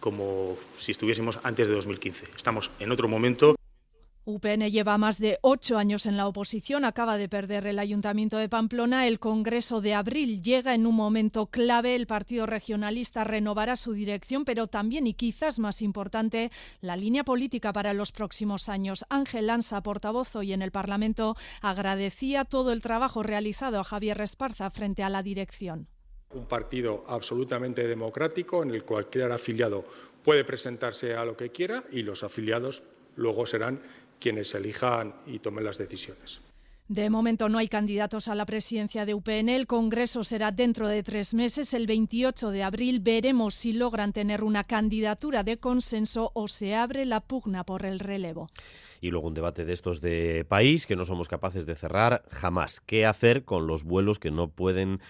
como 0.00 0.56
si 0.76 0.92
estuviésemos 0.92 1.38
antes 1.42 1.68
de 1.68 1.74
2015. 1.74 2.28
Estamos 2.36 2.70
en 2.80 2.90
otro 2.90 3.08
momento. 3.08 3.57
UPN 4.28 4.68
lleva 4.70 4.98
más 4.98 5.18
de 5.18 5.38
ocho 5.40 5.78
años 5.78 6.04
en 6.04 6.18
la 6.18 6.26
oposición, 6.26 6.84
acaba 6.84 7.16
de 7.16 7.30
perder 7.30 7.66
el 7.66 7.78
Ayuntamiento 7.78 8.36
de 8.36 8.50
Pamplona. 8.50 9.06
El 9.06 9.18
Congreso 9.18 9.80
de 9.80 9.94
abril 9.94 10.42
llega 10.42 10.74
en 10.74 10.86
un 10.86 10.94
momento 10.94 11.46
clave. 11.46 11.94
El 11.94 12.06
Partido 12.06 12.44
Regionalista 12.44 13.24
renovará 13.24 13.74
su 13.74 13.94
dirección, 13.94 14.44
pero 14.44 14.66
también, 14.66 15.06
y 15.06 15.14
quizás 15.14 15.58
más 15.58 15.80
importante, 15.80 16.50
la 16.82 16.94
línea 16.94 17.24
política 17.24 17.72
para 17.72 17.94
los 17.94 18.12
próximos 18.12 18.68
años. 18.68 19.06
Ángel 19.08 19.48
Ansa, 19.48 19.82
portavoz 19.82 20.36
hoy 20.36 20.52
en 20.52 20.60
el 20.60 20.72
Parlamento, 20.72 21.34
agradecía 21.62 22.44
todo 22.44 22.72
el 22.72 22.82
trabajo 22.82 23.22
realizado 23.22 23.80
a 23.80 23.84
Javier 23.84 24.20
Esparza 24.20 24.68
frente 24.68 25.02
a 25.02 25.08
la 25.08 25.22
dirección. 25.22 25.88
Un 26.34 26.44
partido 26.44 27.02
absolutamente 27.08 27.88
democrático 27.88 28.62
en 28.62 28.72
el 28.72 28.84
cual 28.84 29.04
cualquier 29.04 29.32
afiliado 29.32 29.86
puede 30.22 30.44
presentarse 30.44 31.14
a 31.14 31.24
lo 31.24 31.34
que 31.34 31.48
quiera 31.48 31.82
y 31.90 32.02
los 32.02 32.22
afiliados 32.22 32.82
luego 33.16 33.46
serán 33.46 33.80
quienes 34.20 34.54
elijan 34.54 35.14
y 35.26 35.38
tomen 35.38 35.64
las 35.64 35.78
decisiones. 35.78 36.40
De 36.88 37.10
momento 37.10 37.50
no 37.50 37.58
hay 37.58 37.68
candidatos 37.68 38.28
a 38.28 38.34
la 38.34 38.46
presidencia 38.46 39.04
de 39.04 39.12
UPN. 39.12 39.50
El 39.50 39.66
Congreso 39.66 40.24
será 40.24 40.52
dentro 40.52 40.88
de 40.88 41.02
tres 41.02 41.34
meses, 41.34 41.74
el 41.74 41.86
28 41.86 42.50
de 42.50 42.62
abril. 42.62 43.00
Veremos 43.00 43.54
si 43.54 43.74
logran 43.74 44.14
tener 44.14 44.42
una 44.42 44.64
candidatura 44.64 45.42
de 45.44 45.58
consenso 45.58 46.30
o 46.32 46.48
se 46.48 46.74
abre 46.74 47.04
la 47.04 47.20
pugna 47.20 47.62
por 47.62 47.84
el 47.84 47.98
relevo. 47.98 48.48
Y 49.02 49.10
luego 49.10 49.28
un 49.28 49.34
debate 49.34 49.66
de 49.66 49.74
estos 49.74 50.00
de 50.00 50.46
país 50.48 50.86
que 50.86 50.96
no 50.96 51.04
somos 51.04 51.28
capaces 51.28 51.66
de 51.66 51.76
cerrar 51.76 52.24
jamás. 52.30 52.80
¿Qué 52.80 53.04
hacer 53.04 53.44
con 53.44 53.66
los 53.66 53.84
vuelos 53.84 54.18
que 54.18 54.30
no 54.30 54.48
pueden 54.48 55.02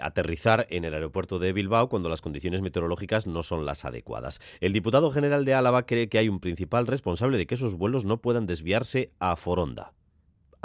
aterrizar 0.00 0.66
en 0.70 0.84
el 0.84 0.94
aeropuerto 0.94 1.38
de 1.38 1.52
Bilbao 1.52 1.88
cuando 1.88 2.08
las 2.08 2.20
condiciones 2.20 2.62
meteorológicas 2.62 3.26
no 3.26 3.42
son 3.42 3.66
las 3.66 3.84
adecuadas? 3.84 4.40
El 4.60 4.72
diputado 4.72 5.10
general 5.10 5.44
de 5.44 5.54
Álava 5.54 5.86
cree 5.86 6.08
que 6.08 6.18
hay 6.18 6.28
un 6.28 6.40
principal 6.40 6.86
responsable 6.86 7.38
de 7.38 7.46
que 7.46 7.54
esos 7.54 7.76
vuelos 7.76 8.04
no 8.04 8.18
puedan 8.18 8.46
desviarse 8.46 9.12
a 9.18 9.36
Foronda 9.36 9.92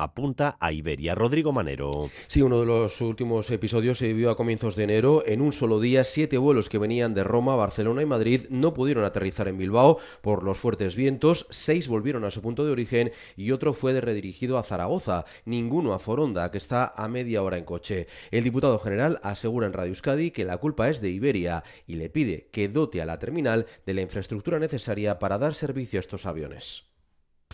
apunta 0.03 0.57
a 0.59 0.71
Iberia. 0.71 1.15
Rodrigo 1.15 1.51
Manero. 1.51 2.09
Sí, 2.27 2.41
uno 2.41 2.59
de 2.59 2.65
los 2.65 3.01
últimos 3.01 3.49
episodios 3.51 3.97
se 3.97 4.07
vivió 4.07 4.29
a 4.29 4.38
comienzos 4.38 4.75
de 4.75 4.83
enero. 4.83 5.23
En 5.25 5.41
un 5.41 5.53
solo 5.53 5.79
día, 5.79 6.03
siete 6.03 6.38
vuelos 6.38 6.69
que 6.69 6.77
venían 6.77 7.13
de 7.13 7.23
Roma, 7.23 7.55
Barcelona 7.55 8.01
y 8.01 8.05
Madrid 8.05 8.41
no 8.49 8.73
pudieron 8.73 9.03
aterrizar 9.03 9.47
en 9.47 9.57
Bilbao 9.57 9.97
por 10.21 10.43
los 10.43 10.57
fuertes 10.57 10.95
vientos. 10.95 11.47
Seis 11.49 11.88
volvieron 11.88 12.23
a 12.23 12.31
su 12.31 12.41
punto 12.41 12.65
de 12.65 12.71
origen 12.71 13.12
y 13.35 13.51
otro 13.51 13.73
fue 13.73 13.99
redirigido 13.99 14.57
a 14.57 14.63
Zaragoza. 14.63 15.25
Ninguno 15.45 15.93
a 15.93 15.99
Foronda, 15.99 16.51
que 16.51 16.57
está 16.57 16.93
a 16.95 17.07
media 17.07 17.43
hora 17.43 17.57
en 17.57 17.65
coche. 17.65 18.07
El 18.31 18.43
diputado 18.43 18.79
general 18.79 19.19
asegura 19.23 19.67
en 19.67 19.73
Radio 19.73 19.91
Euskadi 19.91 20.31
que 20.31 20.45
la 20.45 20.57
culpa 20.57 20.89
es 20.89 21.01
de 21.01 21.09
Iberia 21.09 21.63
y 21.88 21.95
le 21.95 22.09
pide 22.09 22.49
que 22.51 22.67
dote 22.67 23.01
a 23.01 23.05
la 23.05 23.19
terminal 23.19 23.65
de 23.85 23.93
la 23.93 24.01
infraestructura 24.01 24.59
necesaria 24.59 25.19
para 25.19 25.38
dar 25.38 25.53
servicio 25.53 25.99
a 25.99 26.01
estos 26.01 26.25
aviones. 26.25 26.88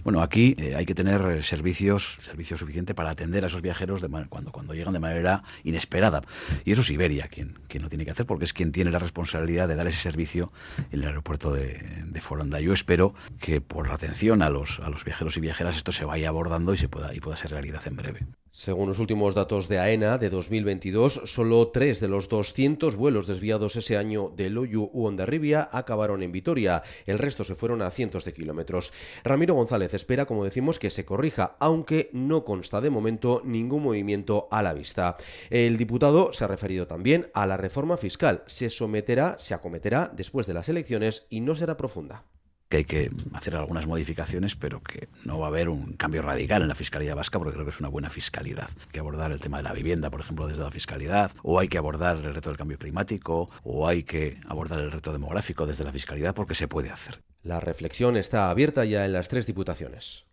Bueno, 0.05 0.21
aquí 0.21 0.55
eh, 0.59 0.75
hay 0.75 0.85
que 0.85 0.93
tener 0.93 1.19
eh, 1.31 1.41
servicios, 1.41 2.19
servicio 2.21 2.55
suficiente 2.57 2.93
para 2.93 3.09
atender 3.09 3.43
a 3.43 3.47
esos 3.47 3.63
viajeros 3.63 4.01
de 4.01 4.07
cuando, 4.29 4.51
cuando 4.51 4.75
llegan 4.75 4.93
de 4.93 4.99
manera 4.99 5.41
inesperada. 5.63 6.21
Y 6.63 6.73
eso 6.73 6.83
es 6.83 6.91
Iberia 6.91 7.27
quien, 7.27 7.57
quien 7.67 7.81
lo 7.81 7.89
tiene 7.89 8.05
que 8.05 8.11
hacer, 8.11 8.27
porque 8.27 8.45
es 8.45 8.53
quien 8.53 8.71
tiene 8.71 8.91
la 8.91 8.99
responsabilidad 8.99 9.67
de 9.67 9.75
dar 9.75 9.87
ese 9.87 9.99
servicio 9.99 10.53
en 10.91 11.01
el 11.01 11.07
aeropuerto 11.07 11.51
de, 11.51 12.03
de 12.05 12.21
Foronda. 12.21 12.59
Yo 12.59 12.71
espero 12.71 13.15
que 13.39 13.61
por 13.61 13.87
la 13.87 13.95
atención 13.95 14.43
a 14.43 14.49
los, 14.51 14.79
a 14.79 14.89
los 14.91 15.03
viajeros 15.03 15.37
y 15.37 15.39
viajeras 15.39 15.75
esto 15.75 15.91
se 15.91 16.05
vaya 16.05 16.29
abordando 16.29 16.75
y, 16.75 16.77
se 16.77 16.87
pueda, 16.87 17.11
y 17.15 17.19
pueda 17.19 17.35
ser 17.35 17.49
realidad 17.49 17.81
en 17.87 17.95
breve. 17.95 18.19
Según 18.57 18.87
los 18.87 18.99
últimos 18.99 19.35
datos 19.35 19.67
de 19.67 19.79
AENA 19.79 20.17
de 20.17 20.29
2022, 20.29 21.23
solo 21.25 21.67
tres 21.67 21.99
de 21.99 22.07
los 22.07 22.29
200 22.29 22.95
vuelos 22.95 23.27
desviados 23.27 23.75
ese 23.75 23.97
año 23.97 24.31
de 24.33 24.49
Loyu 24.49 24.89
u 24.93 25.07
Ondarribia 25.07 25.67
acabaron 25.73 26.23
en 26.23 26.31
Vitoria. 26.31 26.81
El 27.05 27.19
resto 27.19 27.43
se 27.43 27.55
fueron 27.55 27.81
a 27.81 27.91
cientos 27.91 28.23
de 28.23 28.31
kilómetros. 28.31 28.93
Ramiro 29.25 29.55
González 29.55 29.93
espera, 29.93 30.25
como 30.25 30.45
decimos, 30.45 30.79
que 30.79 30.89
se 30.89 31.03
corrija, 31.03 31.57
aunque 31.59 32.09
no 32.13 32.45
consta 32.45 32.79
de 32.79 32.89
momento 32.89 33.41
ningún 33.43 33.83
movimiento 33.83 34.47
a 34.51 34.63
la 34.63 34.73
vista. 34.73 35.17
El 35.49 35.75
diputado 35.75 36.31
se 36.31 36.45
ha 36.45 36.47
referido 36.47 36.87
también 36.87 37.27
a 37.33 37.47
la 37.47 37.57
reforma 37.57 37.97
fiscal. 37.97 38.43
Se 38.45 38.69
someterá, 38.69 39.35
se 39.37 39.53
acometerá 39.53 40.09
después 40.15 40.47
de 40.47 40.53
las 40.53 40.69
elecciones 40.69 41.27
y 41.29 41.41
no 41.41 41.57
será 41.57 41.75
profunda 41.75 42.23
que 42.69 42.77
hay 42.77 42.85
que 42.85 43.11
hacer 43.33 43.55
algunas 43.55 43.85
modificaciones, 43.85 44.55
pero 44.55 44.81
que 44.81 45.07
no 45.23 45.39
va 45.39 45.47
a 45.47 45.49
haber 45.49 45.69
un 45.69 45.93
cambio 45.93 46.21
radical 46.21 46.61
en 46.61 46.67
la 46.67 46.75
fiscalidad 46.75 47.15
vasca 47.15 47.37
porque 47.37 47.53
creo 47.53 47.65
que 47.65 47.71
es 47.71 47.79
una 47.79 47.89
buena 47.89 48.09
fiscalidad. 48.09 48.69
Hay 48.69 48.91
que 48.91 48.99
abordar 48.99 49.31
el 49.31 49.39
tema 49.39 49.57
de 49.57 49.63
la 49.63 49.73
vivienda, 49.73 50.09
por 50.09 50.21
ejemplo, 50.21 50.47
desde 50.47 50.63
la 50.63 50.71
fiscalidad, 50.71 51.31
o 51.43 51.59
hay 51.59 51.67
que 51.67 51.77
abordar 51.77 52.17
el 52.17 52.33
reto 52.33 52.49
del 52.49 52.57
cambio 52.57 52.77
climático, 52.77 53.49
o 53.63 53.87
hay 53.87 54.03
que 54.03 54.39
abordar 54.47 54.79
el 54.79 54.91
reto 54.91 55.11
demográfico 55.11 55.67
desde 55.67 55.83
la 55.83 55.91
fiscalidad 55.91 56.33
porque 56.33 56.55
se 56.55 56.67
puede 56.67 56.89
hacer. 56.89 57.21
La 57.43 57.59
reflexión 57.59 58.17
está 58.17 58.49
abierta 58.49 58.85
ya 58.85 59.05
en 59.05 59.13
las 59.13 59.29
tres 59.29 59.45
diputaciones. 59.45 60.25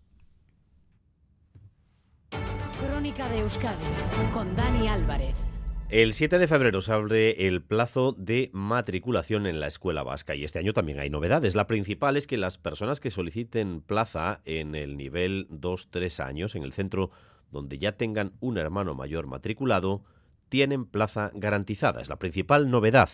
Crónica 2.88 3.28
de 3.28 3.40
Euskadi 3.40 3.84
con 4.32 4.56
Dani 4.56 4.88
Álvarez. 4.88 5.51
El 5.92 6.14
7 6.14 6.38
de 6.38 6.46
febrero 6.48 6.80
se 6.80 6.90
abre 6.90 7.46
el 7.48 7.60
plazo 7.60 8.12
de 8.16 8.48
matriculación 8.54 9.46
en 9.46 9.60
la 9.60 9.66
escuela 9.66 10.02
vasca 10.02 10.34
y 10.34 10.42
este 10.42 10.58
año 10.58 10.72
también 10.72 10.98
hay 10.98 11.10
novedades. 11.10 11.54
La 11.54 11.66
principal 11.66 12.16
es 12.16 12.26
que 12.26 12.38
las 12.38 12.56
personas 12.56 12.98
que 12.98 13.10
soliciten 13.10 13.82
plaza 13.82 14.40
en 14.46 14.74
el 14.74 14.96
nivel 14.96 15.48
2-3 15.50 16.24
años, 16.24 16.54
en 16.54 16.62
el 16.62 16.72
centro 16.72 17.10
donde 17.50 17.76
ya 17.76 17.92
tengan 17.92 18.32
un 18.40 18.56
hermano 18.56 18.94
mayor 18.94 19.26
matriculado, 19.26 20.02
tienen 20.48 20.86
plaza 20.86 21.30
garantizada. 21.34 22.00
Es 22.00 22.08
la 22.08 22.18
principal 22.18 22.70
novedad. 22.70 23.10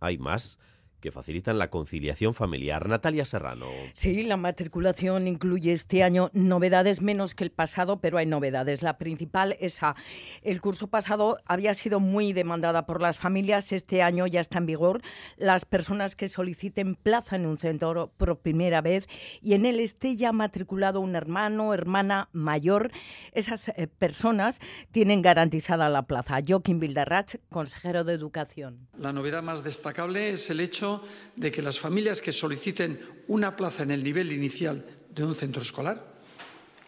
Hay 0.00 0.18
más 0.18 0.58
que 1.00 1.10
facilitan 1.10 1.58
la 1.58 1.70
conciliación 1.70 2.34
familiar. 2.34 2.88
Natalia 2.88 3.24
Serrano. 3.24 3.66
Sí, 3.92 4.22
la 4.22 4.36
matriculación 4.36 5.26
incluye 5.26 5.72
este 5.72 6.02
año 6.02 6.30
novedades 6.32 7.02
menos 7.02 7.34
que 7.34 7.44
el 7.44 7.50
pasado, 7.50 8.00
pero 8.00 8.18
hay 8.18 8.26
novedades. 8.26 8.82
La 8.82 8.98
principal 8.98 9.56
es 9.60 9.82
a 9.82 9.96
el 10.42 10.60
curso 10.60 10.86
pasado 10.88 11.38
había 11.46 11.74
sido 11.74 12.00
muy 12.00 12.32
demandada 12.32 12.86
por 12.86 13.00
las 13.00 13.18
familias, 13.18 13.72
este 13.72 14.02
año 14.02 14.26
ya 14.26 14.40
está 14.40 14.58
en 14.58 14.66
vigor. 14.66 15.02
Las 15.36 15.64
personas 15.64 16.16
que 16.16 16.28
soliciten 16.28 16.94
plaza 16.94 17.36
en 17.36 17.46
un 17.46 17.58
centro 17.58 18.12
por 18.16 18.38
primera 18.38 18.80
vez 18.80 19.06
y 19.42 19.54
en 19.54 19.66
él 19.66 19.80
esté 19.80 20.16
ya 20.16 20.32
matriculado 20.32 21.00
un 21.00 21.16
hermano 21.16 21.74
hermana 21.74 22.28
mayor, 22.32 22.90
esas 23.32 23.68
eh, 23.68 23.86
personas 23.86 24.60
tienen 24.90 25.22
garantizada 25.22 25.88
la 25.88 26.02
plaza. 26.02 26.38
Joaquín 26.46 26.80
Bildarrach, 26.80 27.36
consejero 27.48 28.04
de 28.04 28.14
Educación. 28.14 28.88
La 28.98 29.12
novedad 29.12 29.42
más 29.42 29.64
destacable 29.64 30.30
es 30.30 30.50
el 30.50 30.60
hecho 30.60 30.89
de 31.36 31.50
que 31.50 31.62
las 31.62 31.78
familias 31.78 32.20
que 32.20 32.32
soliciten 32.32 33.00
una 33.28 33.56
plaza 33.56 33.82
en 33.82 33.90
el 33.90 34.02
nivel 34.02 34.32
inicial 34.32 34.84
de 35.14 35.24
un 35.24 35.34
centro 35.34 35.62
escolar, 35.62 36.04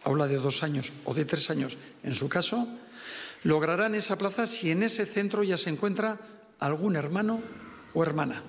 aula 0.05 0.27
de 0.27 0.37
dos 0.37 0.63
años 0.63 0.93
o 1.05 1.15
de 1.15 1.25
tres 1.25 1.51
años 1.51 1.79
en 2.03 2.15
su 2.15 2.29
caso, 2.29 2.67
lograrán 3.45 3.95
esa 3.95 4.19
plaza 4.19 4.47
si 4.47 4.71
en 4.71 4.83
ese 4.83 5.07
centro 5.07 5.43
ya 5.43 5.57
se 5.57 5.71
encuentra 5.71 6.19
algún 6.59 6.97
hermano 6.97 7.41
o 7.95 8.03
hermana. 8.03 8.43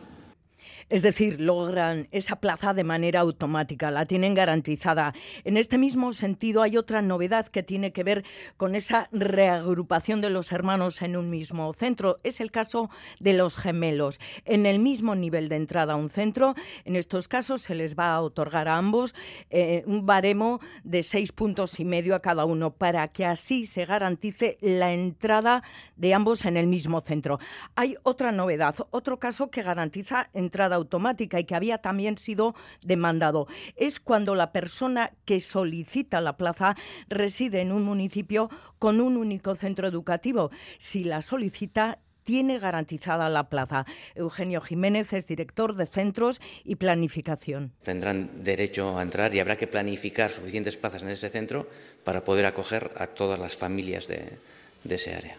Es 0.94 1.02
decir, 1.02 1.42
logran 1.42 2.08
esa 2.12 2.36
plaza 2.36 2.76
de 2.76 2.84
manera 2.84 3.22
automática, 3.22 3.90
la 3.90 4.06
tienen 4.06 4.36
garantizada. 4.36 5.16
En 5.44 5.58
este 5.58 5.80
mismo 5.80 6.14
sentido, 6.14 6.62
hay 6.62 6.78
otra 6.78 7.02
novedad 7.02 7.48
que 7.48 7.64
tiene 7.64 7.92
que 7.92 8.04
ver 8.04 8.24
con 8.58 8.76
esa 8.76 9.08
reagrupación 9.12 10.22
de 10.22 10.30
los 10.30 10.52
hermanos 10.52 11.02
en 11.02 11.18
un 11.18 11.32
mismo 11.32 11.74
centro. 11.74 12.20
Es 12.22 12.40
el 12.40 12.52
caso 12.52 12.92
de 13.20 13.34
los 13.34 13.58
gemelos. 13.58 14.20
En 14.46 14.68
el 14.68 14.78
mismo 14.78 15.16
nivel 15.16 15.50
de 15.50 15.56
entrada 15.56 15.94
a 15.94 15.96
un 15.96 16.12
centro, 16.12 16.54
en 16.86 16.96
estos 16.96 17.28
casos 17.28 17.64
se 17.64 17.74
les 17.74 17.98
va 17.98 18.14
a 18.14 18.22
otorgar 18.22 18.68
a 18.68 18.78
ambos 18.78 19.16
eh, 19.50 19.82
un 19.88 20.06
baremo 20.06 20.60
de 20.84 21.02
seis 21.02 21.32
puntos 21.32 21.80
y 21.80 21.86
medio 21.86 22.14
a 22.14 22.20
cada 22.20 22.46
uno 22.46 22.70
para 22.76 23.08
que 23.08 23.26
así 23.26 23.66
se 23.66 23.86
garantice 23.86 24.60
la 24.62 24.94
entrada 24.94 25.64
de 25.96 26.14
ambos 26.14 26.46
en 26.46 26.56
el 26.56 26.68
mismo 26.68 27.02
centro. 27.02 27.40
Hay 27.74 27.96
otra 28.04 28.32
novedad, 28.32 28.76
otro 28.92 29.18
caso 29.18 29.50
que 29.50 29.64
garantiza 29.64 30.30
entrada 30.34 30.83
automática 30.84 31.40
y 31.40 31.46
que 31.46 31.56
había 31.56 31.80
también 31.80 32.18
sido 32.18 32.56
demandado. 32.82 33.48
Es 33.76 34.00
cuando 34.00 34.36
la 34.36 34.52
persona 34.52 35.12
que 35.26 35.40
solicita 35.40 36.22
la 36.22 36.38
plaza 36.38 36.76
reside 37.10 37.62
en 37.62 37.72
un 37.72 37.84
municipio 37.84 38.50
con 38.80 39.02
un 39.02 39.18
único 39.18 39.56
centro 39.56 39.88
educativo. 39.88 40.52
Si 40.78 41.04
la 41.04 41.22
solicita, 41.22 42.00
tiene 42.24 42.60
garantizada 42.60 43.30
la 43.30 43.50
plaza. 43.50 43.86
Eugenio 44.16 44.62
Jiménez 44.62 45.14
es 45.14 45.28
director 45.28 45.76
de 45.76 45.86
Centros 45.86 46.42
y 46.64 46.76
Planificación. 46.76 47.74
Tendrán 47.84 48.44
derecho 48.44 48.98
a 48.98 49.02
entrar 49.02 49.34
y 49.36 49.40
habrá 49.40 49.58
que 49.58 49.68
planificar 49.68 50.32
suficientes 50.32 50.78
plazas 50.78 51.04
en 51.04 51.10
ese 51.10 51.30
centro 51.30 51.68
para 52.04 52.24
poder 52.24 52.46
acoger 52.46 52.92
a 52.98 53.08
todas 53.08 53.40
las 53.40 53.56
familias 53.56 54.08
de, 54.08 54.38
de 54.84 54.96
ese 54.96 55.16
área. 55.16 55.38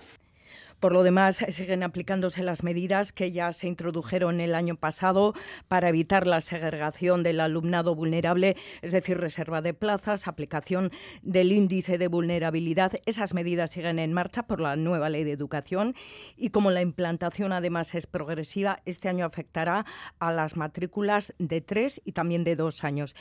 Por 0.81 0.93
lo 0.93 1.03
demás, 1.03 1.45
siguen 1.49 1.83
aplicándose 1.83 2.43
las 2.43 2.63
medidas 2.63 3.13
que 3.13 3.33
ya 3.33 3.53
se 3.53 3.69
introdujeron 3.69 4.41
el 4.41 4.55
año 4.55 4.77
pasado 4.77 5.33
para 5.69 5.89
evitar 5.89 6.27
la 6.27 6.41
segregación 6.41 7.23
del 7.23 7.41
alumnado 7.41 7.95
vulnerable, 7.95 8.57
es 8.83 8.93
decir, 8.93 9.19
reserva 9.19 9.63
de 9.63 9.73
plazas, 9.73 10.29
aplicación 10.29 10.91
del 11.23 11.53
índice 11.53 11.97
de 11.97 12.09
vulnerabilidad. 12.09 12.93
Esas 13.07 13.33
medidas 13.33 13.71
siguen 13.71 13.99
en 13.99 14.13
marcha 14.13 14.47
por 14.47 14.61
la 14.61 14.77
nueva 14.77 15.09
ley 15.09 15.25
de 15.25 15.33
educación 15.33 15.95
y 16.37 16.51
como 16.51 16.71
la 16.71 16.83
implantación 16.83 17.53
además 17.53 17.95
es 17.95 18.07
progresiva, 18.07 18.83
este 18.85 19.09
año 19.09 19.25
afectará 19.25 19.87
a 20.19 20.33
las 20.33 20.57
matrículas 20.57 21.35
de 21.39 21.61
tres 21.61 22.03
y 22.05 22.13
también 22.13 22.45
de 22.45 22.57
dos 22.57 22.85
años. 22.85 23.15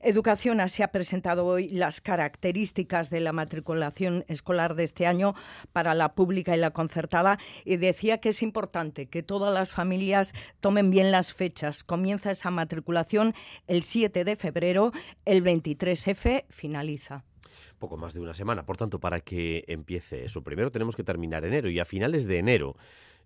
Educación 0.00 0.60
así 0.60 0.82
ha 0.82 0.88
presentado 0.88 1.46
hoy 1.46 1.68
las 1.68 2.00
características 2.00 3.08
de 3.08 3.20
la 3.20 3.32
matriculación 3.32 4.24
escolar 4.28 4.74
de 4.74 4.84
este 4.84 5.06
año 5.06 5.34
para 5.72 5.94
la 5.94 6.14
pública 6.14 6.56
y 6.56 6.60
la 6.60 6.72
concertada 6.72 6.93
y 7.64 7.76
decía 7.76 8.18
que 8.18 8.30
es 8.30 8.42
importante 8.42 9.06
que 9.06 9.22
todas 9.22 9.52
las 9.52 9.70
familias 9.70 10.32
tomen 10.60 10.90
bien 10.90 11.10
las 11.10 11.32
fechas. 11.32 11.84
Comienza 11.84 12.30
esa 12.30 12.50
matriculación 12.50 13.34
el 13.66 13.82
7 13.82 14.24
de 14.24 14.36
febrero, 14.36 14.92
el 15.24 15.42
23F 15.42 16.44
finaliza 16.48 17.24
poco 17.78 17.96
más 17.98 18.14
de 18.14 18.20
una 18.20 18.32
semana. 18.32 18.64
Por 18.64 18.78
tanto, 18.78 18.98
para 18.98 19.20
que 19.20 19.64
empiece 19.68 20.24
eso, 20.24 20.42
primero 20.42 20.70
tenemos 20.70 20.96
que 20.96 21.04
terminar 21.04 21.44
enero 21.44 21.68
y 21.68 21.80
a 21.80 21.84
finales 21.84 22.24
de 22.26 22.38
enero 22.38 22.76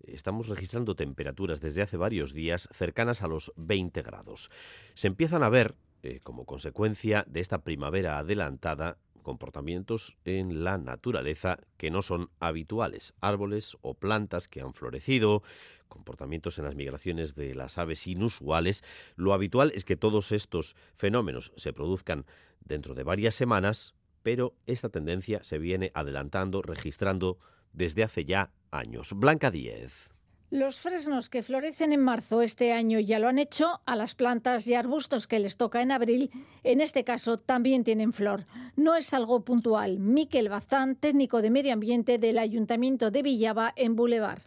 estamos 0.04 0.48
registrando 0.48 0.96
temperaturas 0.96 1.60
desde 1.60 1.82
hace 1.82 1.96
varios 1.96 2.32
días 2.32 2.68
cercanas 2.72 3.22
a 3.22 3.28
los 3.28 3.52
20 3.56 4.02
grados. 4.02 4.50
Se 4.94 5.06
empiezan 5.06 5.42
a 5.42 5.48
ver 5.48 5.76
eh, 6.02 6.20
como 6.22 6.44
consecuencia 6.44 7.24
de 7.28 7.40
esta 7.40 7.62
primavera 7.62 8.18
adelantada, 8.18 8.98
comportamientos 9.28 10.16
en 10.24 10.64
la 10.64 10.78
naturaleza 10.78 11.58
que 11.76 11.90
no 11.90 12.00
son 12.00 12.30
habituales, 12.40 13.12
árboles 13.20 13.76
o 13.82 13.92
plantas 13.92 14.48
que 14.48 14.62
han 14.62 14.72
florecido, 14.72 15.42
comportamientos 15.86 16.58
en 16.58 16.64
las 16.64 16.74
migraciones 16.74 17.34
de 17.34 17.54
las 17.54 17.76
aves 17.76 18.06
inusuales. 18.06 18.82
Lo 19.16 19.34
habitual 19.34 19.70
es 19.74 19.84
que 19.84 19.96
todos 19.96 20.32
estos 20.32 20.76
fenómenos 20.96 21.52
se 21.56 21.74
produzcan 21.74 22.24
dentro 22.64 22.94
de 22.94 23.02
varias 23.02 23.34
semanas, 23.34 23.94
pero 24.22 24.54
esta 24.64 24.88
tendencia 24.88 25.44
se 25.44 25.58
viene 25.58 25.92
adelantando, 25.92 26.62
registrando 26.62 27.36
desde 27.74 28.04
hace 28.04 28.24
ya 28.24 28.50
años. 28.70 29.12
Blanca 29.12 29.50
Díez. 29.50 30.08
Los 30.50 30.80
fresnos 30.80 31.28
que 31.28 31.42
florecen 31.42 31.92
en 31.92 32.02
marzo 32.02 32.40
este 32.40 32.72
año 32.72 32.98
ya 33.00 33.18
lo 33.18 33.28
han 33.28 33.38
hecho, 33.38 33.82
a 33.84 33.96
las 33.96 34.14
plantas 34.14 34.66
y 34.66 34.72
arbustos 34.72 35.26
que 35.26 35.40
les 35.40 35.58
toca 35.58 35.82
en 35.82 35.92
abril, 35.92 36.30
en 36.64 36.80
este 36.80 37.04
caso 37.04 37.36
también 37.36 37.84
tienen 37.84 38.14
flor. 38.14 38.46
No 38.74 38.94
es 38.94 39.12
algo 39.12 39.44
puntual. 39.44 39.98
Miquel 39.98 40.48
Bazán, 40.48 40.96
técnico 40.96 41.42
de 41.42 41.50
medio 41.50 41.74
ambiente 41.74 42.16
del 42.16 42.38
Ayuntamiento 42.38 43.10
de 43.10 43.22
Villaba 43.22 43.74
en 43.76 43.94
Boulevard. 43.94 44.40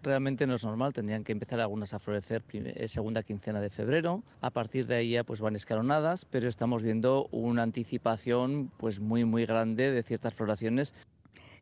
Realmente 0.00 0.46
no 0.46 0.54
es 0.54 0.64
normal, 0.64 0.92
tendrían 0.92 1.24
que 1.24 1.32
empezar 1.32 1.58
algunas 1.58 1.92
a 1.92 1.98
florecer 1.98 2.44
eh, 2.52 2.86
segunda 2.86 3.24
quincena 3.24 3.60
de 3.60 3.68
febrero. 3.68 4.22
A 4.40 4.50
partir 4.50 4.86
de 4.86 4.94
ahí 4.94 5.10
ya 5.10 5.24
pues 5.24 5.40
van 5.40 5.56
escalonadas, 5.56 6.24
pero 6.24 6.48
estamos 6.48 6.84
viendo 6.84 7.26
una 7.32 7.64
anticipación 7.64 8.70
pues 8.76 9.00
muy 9.00 9.24
muy 9.24 9.44
grande 9.44 9.90
de 9.90 10.04
ciertas 10.04 10.34
floraciones 10.34 10.94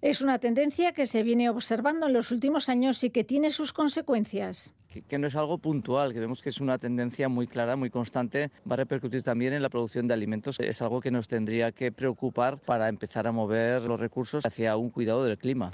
es 0.02 0.20
una 0.20 0.38
tendencia 0.38 0.92
que 0.92 1.06
se 1.06 1.22
viene 1.22 1.48
observando 1.48 2.06
en 2.06 2.12
los 2.12 2.30
últimos 2.30 2.68
años 2.68 3.02
y 3.04 3.10
que 3.10 3.24
tiene 3.24 3.50
sus 3.50 3.72
consecuencias. 3.72 4.74
Que, 5.08 5.18
no 5.18 5.26
es 5.26 5.36
algo 5.36 5.58
puntual, 5.58 6.12
que 6.12 6.20
vemos 6.20 6.42
que 6.42 6.48
es 6.48 6.60
una 6.60 6.78
tendencia 6.78 7.28
muy 7.28 7.46
clara, 7.46 7.76
muy 7.76 7.90
constante, 7.90 8.50
va 8.68 8.74
a 8.74 8.76
repercutir 8.76 9.22
también 9.22 9.52
en 9.52 9.62
la 9.62 9.68
producción 9.68 10.08
de 10.08 10.14
alimentos. 10.14 10.58
Es 10.58 10.80
algo 10.80 11.00
que 11.00 11.10
nos 11.10 11.28
tendría 11.28 11.72
que 11.72 11.92
preocupar 11.92 12.58
para 12.58 12.88
empezar 12.88 13.26
a 13.26 13.32
mover 13.32 13.82
los 13.82 14.00
recursos 14.00 14.46
hacia 14.46 14.76
un 14.76 14.90
cuidado 14.90 15.24
del 15.24 15.36
clima. 15.36 15.72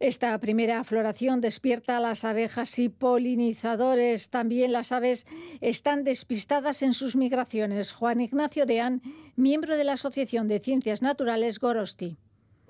Esta 0.00 0.38
primera 0.38 0.84
floración 0.84 1.40
despierta 1.40 1.96
a 1.96 2.00
las 2.00 2.24
abejas 2.24 2.78
y 2.78 2.88
polinizadores. 2.88 4.30
También 4.30 4.70
las 4.70 4.92
aves 4.92 5.26
están 5.60 6.04
despistadas 6.04 6.82
en 6.82 6.94
sus 6.94 7.16
migraciones. 7.16 7.92
Juan 7.92 8.20
Ignacio 8.20 8.64
Deán, 8.64 9.02
miembro 9.34 9.76
de 9.76 9.82
la 9.82 9.94
Asociación 9.94 10.46
de 10.46 10.60
Ciencias 10.60 11.02
Naturales 11.02 11.58
Gorosti. 11.58 12.16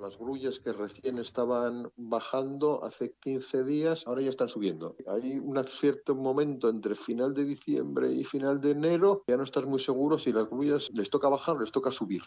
Las 0.00 0.16
grullas 0.16 0.60
que 0.60 0.72
recién 0.72 1.18
estaban 1.18 1.90
bajando 1.96 2.84
hace 2.84 3.14
15 3.20 3.64
días, 3.64 4.04
ahora 4.06 4.22
ya 4.22 4.30
están 4.30 4.46
subiendo. 4.46 4.94
Hay 5.08 5.40
un 5.40 5.58
cierto 5.66 6.14
momento 6.14 6.68
entre 6.68 6.94
final 6.94 7.34
de 7.34 7.44
diciembre 7.44 8.12
y 8.12 8.22
final 8.22 8.60
de 8.60 8.70
enero, 8.70 9.24
ya 9.26 9.36
no 9.36 9.42
estás 9.42 9.64
muy 9.64 9.80
seguro 9.80 10.16
si 10.16 10.32
las 10.32 10.48
grullas 10.48 10.88
les 10.94 11.10
toca 11.10 11.28
bajar 11.28 11.56
o 11.56 11.60
les 11.60 11.72
toca 11.72 11.90
subir. 11.90 12.22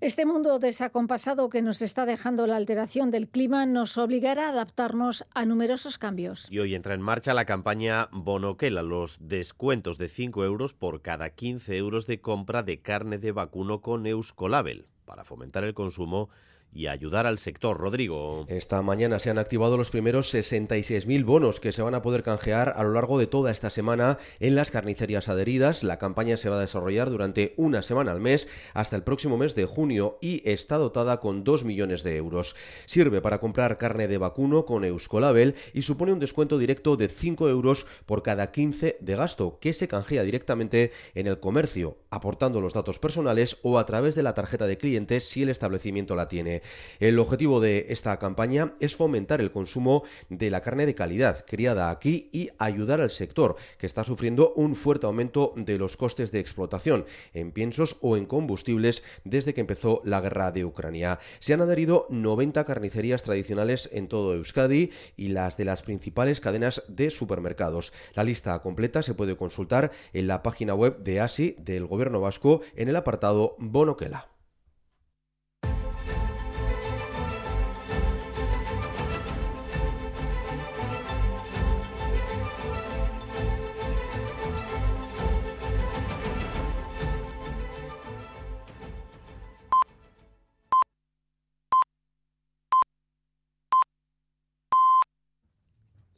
Este 0.00 0.26
mundo 0.26 0.58
desacompasado 0.58 1.48
que 1.48 1.62
nos 1.62 1.80
está 1.80 2.06
dejando 2.06 2.48
la 2.48 2.56
alteración 2.56 3.12
del 3.12 3.28
clima 3.28 3.66
nos 3.66 3.98
obligará 3.98 4.48
a 4.48 4.50
adaptarnos 4.50 5.24
a 5.32 5.44
numerosos 5.44 5.98
cambios. 5.98 6.50
Y 6.50 6.58
hoy 6.58 6.74
entra 6.74 6.94
en 6.94 7.02
marcha 7.02 7.34
la 7.34 7.44
campaña 7.44 8.08
Bonoquela, 8.10 8.82
los 8.82 9.18
descuentos 9.20 9.96
de 9.98 10.08
5 10.08 10.44
euros 10.44 10.74
por 10.74 11.02
cada 11.02 11.30
15 11.30 11.76
euros 11.76 12.08
de 12.08 12.20
compra 12.20 12.64
de 12.64 12.82
carne 12.82 13.18
de 13.18 13.30
vacuno 13.30 13.80
con 13.80 14.08
Euskolabel, 14.08 14.88
para 15.04 15.22
fomentar 15.22 15.62
el 15.62 15.72
consumo 15.72 16.30
y 16.74 16.86
ayudar 16.86 17.26
al 17.26 17.38
sector. 17.38 17.78
Rodrigo. 17.78 18.44
Esta 18.48 18.82
mañana 18.82 19.18
se 19.18 19.30
han 19.30 19.38
activado 19.38 19.76
los 19.76 19.90
primeros 19.90 20.32
66.000 20.34 21.24
bonos 21.24 21.60
que 21.60 21.72
se 21.72 21.82
van 21.82 21.94
a 21.94 22.02
poder 22.02 22.22
canjear 22.22 22.72
a 22.76 22.82
lo 22.82 22.92
largo 22.92 23.18
de 23.18 23.26
toda 23.26 23.50
esta 23.50 23.70
semana 23.70 24.18
en 24.40 24.54
las 24.54 24.70
carnicerías 24.70 25.28
adheridas. 25.28 25.84
La 25.84 25.98
campaña 25.98 26.36
se 26.36 26.48
va 26.48 26.56
a 26.56 26.60
desarrollar 26.60 27.10
durante 27.10 27.54
una 27.56 27.82
semana 27.82 28.12
al 28.12 28.20
mes 28.20 28.48
hasta 28.74 28.96
el 28.96 29.02
próximo 29.02 29.36
mes 29.36 29.54
de 29.54 29.66
junio 29.66 30.18
y 30.20 30.48
está 30.48 30.76
dotada 30.76 31.20
con 31.20 31.44
2 31.44 31.64
millones 31.64 32.02
de 32.02 32.16
euros. 32.16 32.56
Sirve 32.86 33.20
para 33.20 33.40
comprar 33.40 33.76
carne 33.76 34.08
de 34.08 34.18
vacuno 34.18 34.64
con 34.64 34.84
Euskolabel 34.84 35.54
y 35.74 35.82
supone 35.82 36.12
un 36.12 36.20
descuento 36.20 36.58
directo 36.58 36.96
de 36.96 37.08
5 37.08 37.48
euros 37.48 37.86
por 38.06 38.22
cada 38.22 38.50
15 38.50 38.98
de 39.00 39.16
gasto 39.16 39.58
que 39.60 39.72
se 39.72 39.88
canjea 39.88 40.22
directamente 40.22 40.92
en 41.14 41.26
el 41.26 41.40
comercio, 41.40 41.98
aportando 42.10 42.60
los 42.60 42.72
datos 42.72 42.98
personales 42.98 43.58
o 43.62 43.78
a 43.78 43.86
través 43.86 44.14
de 44.14 44.22
la 44.22 44.34
tarjeta 44.34 44.66
de 44.66 44.78
clientes 44.78 45.24
si 45.28 45.42
el 45.42 45.48
establecimiento 45.48 46.16
la 46.16 46.28
tiene. 46.28 46.61
El 47.00 47.18
objetivo 47.18 47.60
de 47.60 47.86
esta 47.88 48.18
campaña 48.18 48.74
es 48.80 48.96
fomentar 48.96 49.40
el 49.40 49.52
consumo 49.52 50.04
de 50.28 50.50
la 50.50 50.60
carne 50.60 50.86
de 50.86 50.94
calidad 50.94 51.44
criada 51.46 51.90
aquí 51.90 52.28
y 52.32 52.50
ayudar 52.58 53.00
al 53.00 53.10
sector 53.10 53.56
que 53.78 53.86
está 53.86 54.04
sufriendo 54.04 54.52
un 54.54 54.76
fuerte 54.76 55.06
aumento 55.06 55.52
de 55.56 55.78
los 55.78 55.96
costes 55.96 56.32
de 56.32 56.40
explotación 56.40 57.04
en 57.34 57.52
piensos 57.52 57.96
o 58.00 58.16
en 58.16 58.26
combustibles 58.26 59.02
desde 59.24 59.54
que 59.54 59.60
empezó 59.60 60.00
la 60.04 60.20
guerra 60.20 60.52
de 60.52 60.64
Ucrania. 60.64 61.18
Se 61.38 61.54
han 61.54 61.60
adherido 61.60 62.06
90 62.10 62.64
carnicerías 62.64 63.22
tradicionales 63.22 63.90
en 63.92 64.08
todo 64.08 64.34
Euskadi 64.34 64.90
y 65.16 65.28
las 65.28 65.56
de 65.56 65.64
las 65.64 65.82
principales 65.82 66.40
cadenas 66.40 66.84
de 66.88 67.10
supermercados. 67.10 67.92
La 68.14 68.24
lista 68.24 68.58
completa 68.60 69.02
se 69.02 69.14
puede 69.14 69.36
consultar 69.36 69.92
en 70.12 70.26
la 70.26 70.42
página 70.42 70.74
web 70.74 70.98
de 71.02 71.20
ASI 71.20 71.56
del 71.58 71.86
Gobierno 71.86 72.20
Vasco 72.20 72.60
en 72.76 72.88
el 72.88 72.96
apartado 72.96 73.56
Bonoquela. 73.58 74.28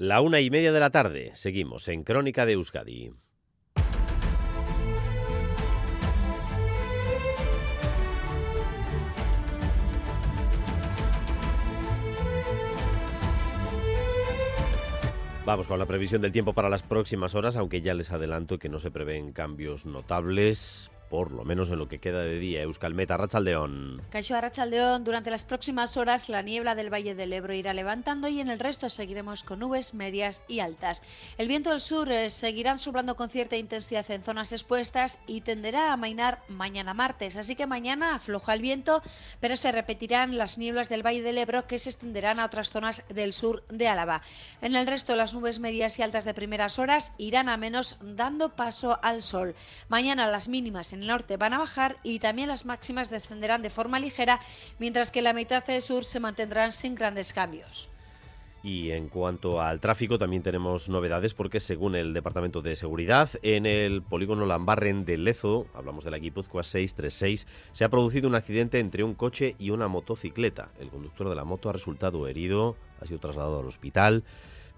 La 0.05 0.21
una 0.21 0.39
y 0.41 0.51
media 0.51 0.71
de 0.71 0.81
la 0.81 0.91
tarde. 0.91 1.31
Seguimos 1.33 1.89
en 1.89 2.05
Crónica 2.05 2.45
de 2.45 2.53
Euskadi. 2.53 3.15
Vamos 15.47 15.67
con 15.67 15.79
la 15.79 15.87
previsión 15.87 16.21
del 16.21 16.33
tiempo 16.33 16.53
para 16.53 16.69
las 16.69 16.83
próximas 16.83 17.35
horas, 17.35 17.57
aunque 17.57 17.81
ya 17.81 17.95
les 17.95 18.13
adelanto 18.13 18.59
que 18.59 18.69
no 18.69 18.81
se 18.81 18.91
prevén 18.91 19.33
cambios 19.33 19.87
notables 19.87 20.91
por 21.09 21.33
lo 21.33 21.45
menos 21.45 21.71
en 21.71 21.79
lo 21.79 21.89
que 21.89 21.99
queda 21.99 22.21
de 22.21 22.39
día. 22.39 22.63
Euskalmeta, 22.63 23.17
Rachaldeón. 23.17 24.03
Caixo 24.11 24.41
Rachaldeón, 24.41 25.05
durante 25.05 25.31
las 25.31 25.45
próximas 25.45 25.97
horas 25.97 26.29
la 26.29 26.43
niebla 26.43 26.75
del 26.75 26.93
Valle 26.93 27.15
del 27.15 27.33
Ebro 27.33 27.55
irá 27.55 27.75
levantando 27.75 28.29
y 28.29 28.41
en 28.41 28.49
el 28.49 28.59
resto 28.59 28.89
seguiremos 28.89 29.45
con 29.45 29.61
nubes 29.61 29.95
medias 29.95 30.45
y 30.49 30.61
altas. 30.61 31.03
El 31.39 31.49
viento 31.49 31.71
del 31.71 31.81
sur 31.81 32.11
eh, 32.11 32.31
seguirá 32.31 32.77
soplando 32.79 33.17
con 33.17 33.29
cierta 33.29 33.57
intensidad 33.57 34.11
en 34.11 34.23
zonas 34.23 34.53
expuestas 34.53 35.19
y 35.27 35.43
tenderá 35.43 35.91
a 35.91 35.93
amainar 35.95 36.43
mañana 36.49 36.95
martes. 36.95 37.37
Así 37.37 37.55
que 37.57 37.67
mañana 37.67 38.15
afloja 38.15 38.55
el 38.55 38.63
viento, 38.63 39.03
pero 39.41 39.57
se 39.57 39.73
repetirán 39.73 40.39
las 40.39 40.59
nieblas 40.59 40.89
del 40.89 41.05
Valle 41.05 41.23
del 41.23 41.39
Ebro 41.39 41.67
que 41.67 41.79
se 41.79 41.91
extenderán 41.91 42.41
a 42.41 42.47
otras 42.47 42.71
zonas 42.71 43.05
del 43.09 43.33
sur 43.33 43.65
de 43.69 43.89
Álava. 43.89 44.23
En 44.63 44.75
el 44.75 44.87
resto 44.87 45.17
las 45.17 45.35
nubes 45.35 45.59
medias 45.61 45.99
y 45.99 46.03
altas 46.03 46.25
de 46.25 46.35
primeras 46.35 46.79
horas 46.79 47.13
irán 47.19 47.49
a 47.49 47.57
menos 47.57 47.99
dando 48.01 48.57
paso 48.57 48.99
al 49.03 49.23
sol. 49.23 49.55
Mañana 49.89 50.27
las 50.27 50.49
mínimas 50.49 50.93
en 50.95 51.07
norte 51.07 51.37
van 51.37 51.53
a 51.53 51.59
bajar 51.59 51.97
y 52.03 52.19
también 52.19 52.49
las 52.49 52.65
máximas 52.65 53.11
descenderán 53.11 53.63
de 53.63 53.71
forma 53.71 54.01
ligera, 54.01 54.41
mientras 54.79 55.11
que 55.11 55.23
la 55.23 55.33
mitad 55.33 55.65
del 55.65 55.83
sur 55.83 56.05
se 56.05 56.21
mantendrán 56.21 56.73
sin 56.73 56.95
grandes 56.95 57.33
cambios. 57.33 57.91
Y 58.65 58.93
en 58.93 59.11
cuanto 59.11 59.61
al 59.61 59.79
tráfico, 59.79 60.19
también 60.19 60.43
tenemos 60.43 60.89
novedades 60.89 61.35
porque 61.35 61.61
según 61.61 61.95
el 61.95 62.15
Departamento 62.15 62.63
de 62.63 62.77
Seguridad, 62.77 63.29
en 63.43 63.67
el 63.67 64.01
polígono 64.01 64.47
Lambarren 64.47 65.05
de 65.05 65.19
Lezo, 65.19 65.67
hablamos 65.75 66.03
de 66.03 66.11
la 66.11 66.19
Guipúzcoa 66.19 66.63
636, 66.63 67.47
se 67.73 67.85
ha 67.85 67.91
producido 67.91 68.27
un 68.27 68.35
accidente 68.35 68.79
entre 68.79 69.05
un 69.05 69.13
coche 69.13 69.55
y 69.59 69.69
una 69.69 69.87
motocicleta. 69.87 70.71
El 70.81 70.89
conductor 70.89 71.29
de 71.29 71.35
la 71.35 71.45
moto 71.45 71.69
ha 71.69 71.75
resultado 71.75 72.27
herido, 72.27 72.77
ha 73.03 73.07
sido 73.07 73.21
trasladado 73.21 73.61
al 73.61 73.67
hospital 73.67 74.25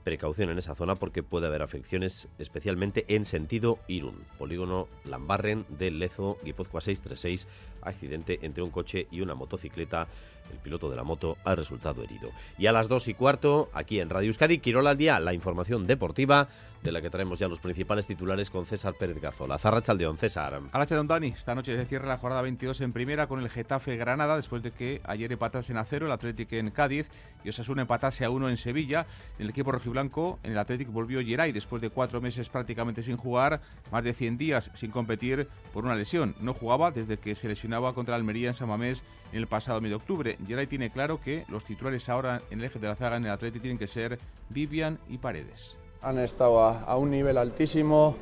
precaución 0.06 0.50
en 0.50 0.58
esa 0.58 0.76
zona 0.76 0.94
porque 0.94 1.24
puede 1.24 1.48
haber 1.48 1.62
afecciones, 1.62 2.28
especialmente 2.38 3.04
en 3.08 3.24
sentido 3.24 3.80
Irún. 3.88 4.22
Polígono 4.38 4.86
Lambarren 5.04 5.66
de 5.68 5.90
Lezo, 5.90 6.38
Guipúzcoa 6.44 6.80
636, 6.80 7.48
accidente 7.86 8.38
entre 8.42 8.62
un 8.62 8.70
coche 8.70 9.06
y 9.10 9.20
una 9.20 9.34
motocicleta. 9.34 10.08
El 10.50 10.58
piloto 10.58 10.88
de 10.88 10.96
la 10.96 11.02
moto 11.02 11.38
ha 11.44 11.56
resultado 11.56 12.04
herido. 12.04 12.30
Y 12.56 12.66
a 12.66 12.72
las 12.72 12.88
dos 12.88 13.08
y 13.08 13.14
cuarto, 13.14 13.68
aquí 13.72 13.98
en 13.98 14.10
Radio 14.10 14.28
Euskadi, 14.28 14.58
Quirola 14.58 14.90
al 14.90 14.96
día, 14.96 15.18
la 15.18 15.34
información 15.34 15.88
deportiva 15.88 16.48
de 16.82 16.92
la 16.92 17.02
que 17.02 17.10
traemos 17.10 17.40
ya 17.40 17.48
los 17.48 17.58
principales 17.58 18.06
titulares 18.06 18.48
con 18.48 18.64
César 18.64 18.94
Pérez 18.94 19.20
Gazola. 19.20 19.58
Zarrachaldeón, 19.58 20.18
César. 20.18 20.60
Don 20.88 21.08
Dani, 21.08 21.28
esta 21.28 21.54
noche 21.54 21.76
se 21.76 21.84
cierra 21.84 22.06
la 22.06 22.18
jornada 22.18 22.42
22 22.42 22.80
en 22.80 22.92
primera 22.92 23.26
con 23.26 23.40
el 23.40 23.50
Getafe 23.50 23.96
Granada, 23.96 24.36
después 24.36 24.62
de 24.62 24.70
que 24.70 25.00
ayer 25.04 25.32
empatase 25.32 25.76
a 25.76 25.84
cero 25.84 26.06
el 26.06 26.12
Atlético 26.12 26.54
en 26.54 26.70
Cádiz 26.70 27.10
y 27.42 27.48
Osasuna 27.48 27.82
empatase 27.82 28.24
a 28.24 28.30
uno 28.30 28.48
en 28.48 28.56
Sevilla. 28.56 29.06
El 29.38 29.50
equipo 29.50 29.72
rojiblanco, 29.72 30.38
en 30.44 30.52
el 30.52 30.58
Atlético 30.58 30.92
volvió 30.92 31.20
Geray 31.24 31.50
después 31.50 31.82
de 31.82 31.90
cuatro 31.90 32.20
meses 32.20 32.48
prácticamente 32.48 33.02
sin 33.02 33.16
jugar, 33.16 33.60
más 33.90 34.04
de 34.04 34.14
100 34.14 34.38
días 34.38 34.70
sin 34.74 34.92
competir 34.92 35.48
por 35.72 35.84
una 35.84 35.96
lesión. 35.96 36.36
No 36.40 36.54
jugaba 36.54 36.92
desde 36.92 37.18
que 37.18 37.34
se 37.34 37.48
lesionaba 37.76 37.94
contra 37.94 38.14
Almería 38.14 38.48
en 38.48 38.54
San 38.54 38.68
Mamés 38.68 39.02
en 39.32 39.38
el 39.38 39.46
pasado 39.46 39.80
mes 39.80 39.90
de 39.90 39.96
octubre. 39.96 40.38
Geray 40.46 40.66
tiene 40.66 40.90
claro 40.90 41.20
que 41.20 41.44
los 41.48 41.64
titulares 41.64 42.08
ahora 42.08 42.40
en 42.50 42.60
el 42.60 42.66
eje 42.66 42.78
de 42.78 42.88
la 42.88 42.94
zaga 42.94 43.16
en 43.16 43.26
el 43.26 43.30
Atlético 43.30 43.62
tienen 43.62 43.78
que 43.78 43.86
ser 43.86 44.18
Vivian 44.48 44.98
y 45.08 45.18
Paredes. 45.18 45.76
Han 46.00 46.18
estado 46.18 46.60
a, 46.60 46.96
un 46.96 47.10
nivel 47.10 47.36
altísimo, 47.36 48.16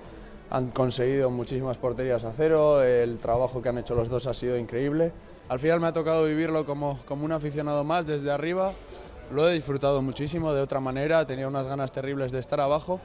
han 0.51 0.71
conseguido 0.71 1.31
muchísimas 1.31 1.77
porterías 1.77 2.25
a 2.25 2.33
cero, 2.33 2.83
el 2.83 3.19
trabajo 3.19 3.63
que 3.63 3.69
han 3.69 3.79
hecho 3.79 3.95
los 3.95 4.09
dos 4.09 4.27
ha 4.27 4.35
sido 4.35 4.59
increíble. 4.59 5.13
Al 5.49 5.61
final 5.61 5.79
me 5.79 5.87
ha 5.87 5.93
tocado 5.93 6.25
vivirlo 6.25 6.65
como, 6.65 6.99
como 7.07 7.25
un 7.25 7.33
aficionado 7.33 7.85
más 7.85 8.07
desde 8.07 8.33
arriba, 8.33 8.73
lo 9.31 9.49
he 9.49 9.55
disfrutado 9.55 10.03
muchísimo 10.03 10.53
de 10.53 10.63
otra 10.63 10.81
manera, 10.81 11.27
tenía 11.27 11.47
unas 11.47 11.67
ganas 11.67 11.93
terribles 11.93 12.33
de 12.33 12.41
estar 12.41 12.61
abajo 12.61 13.01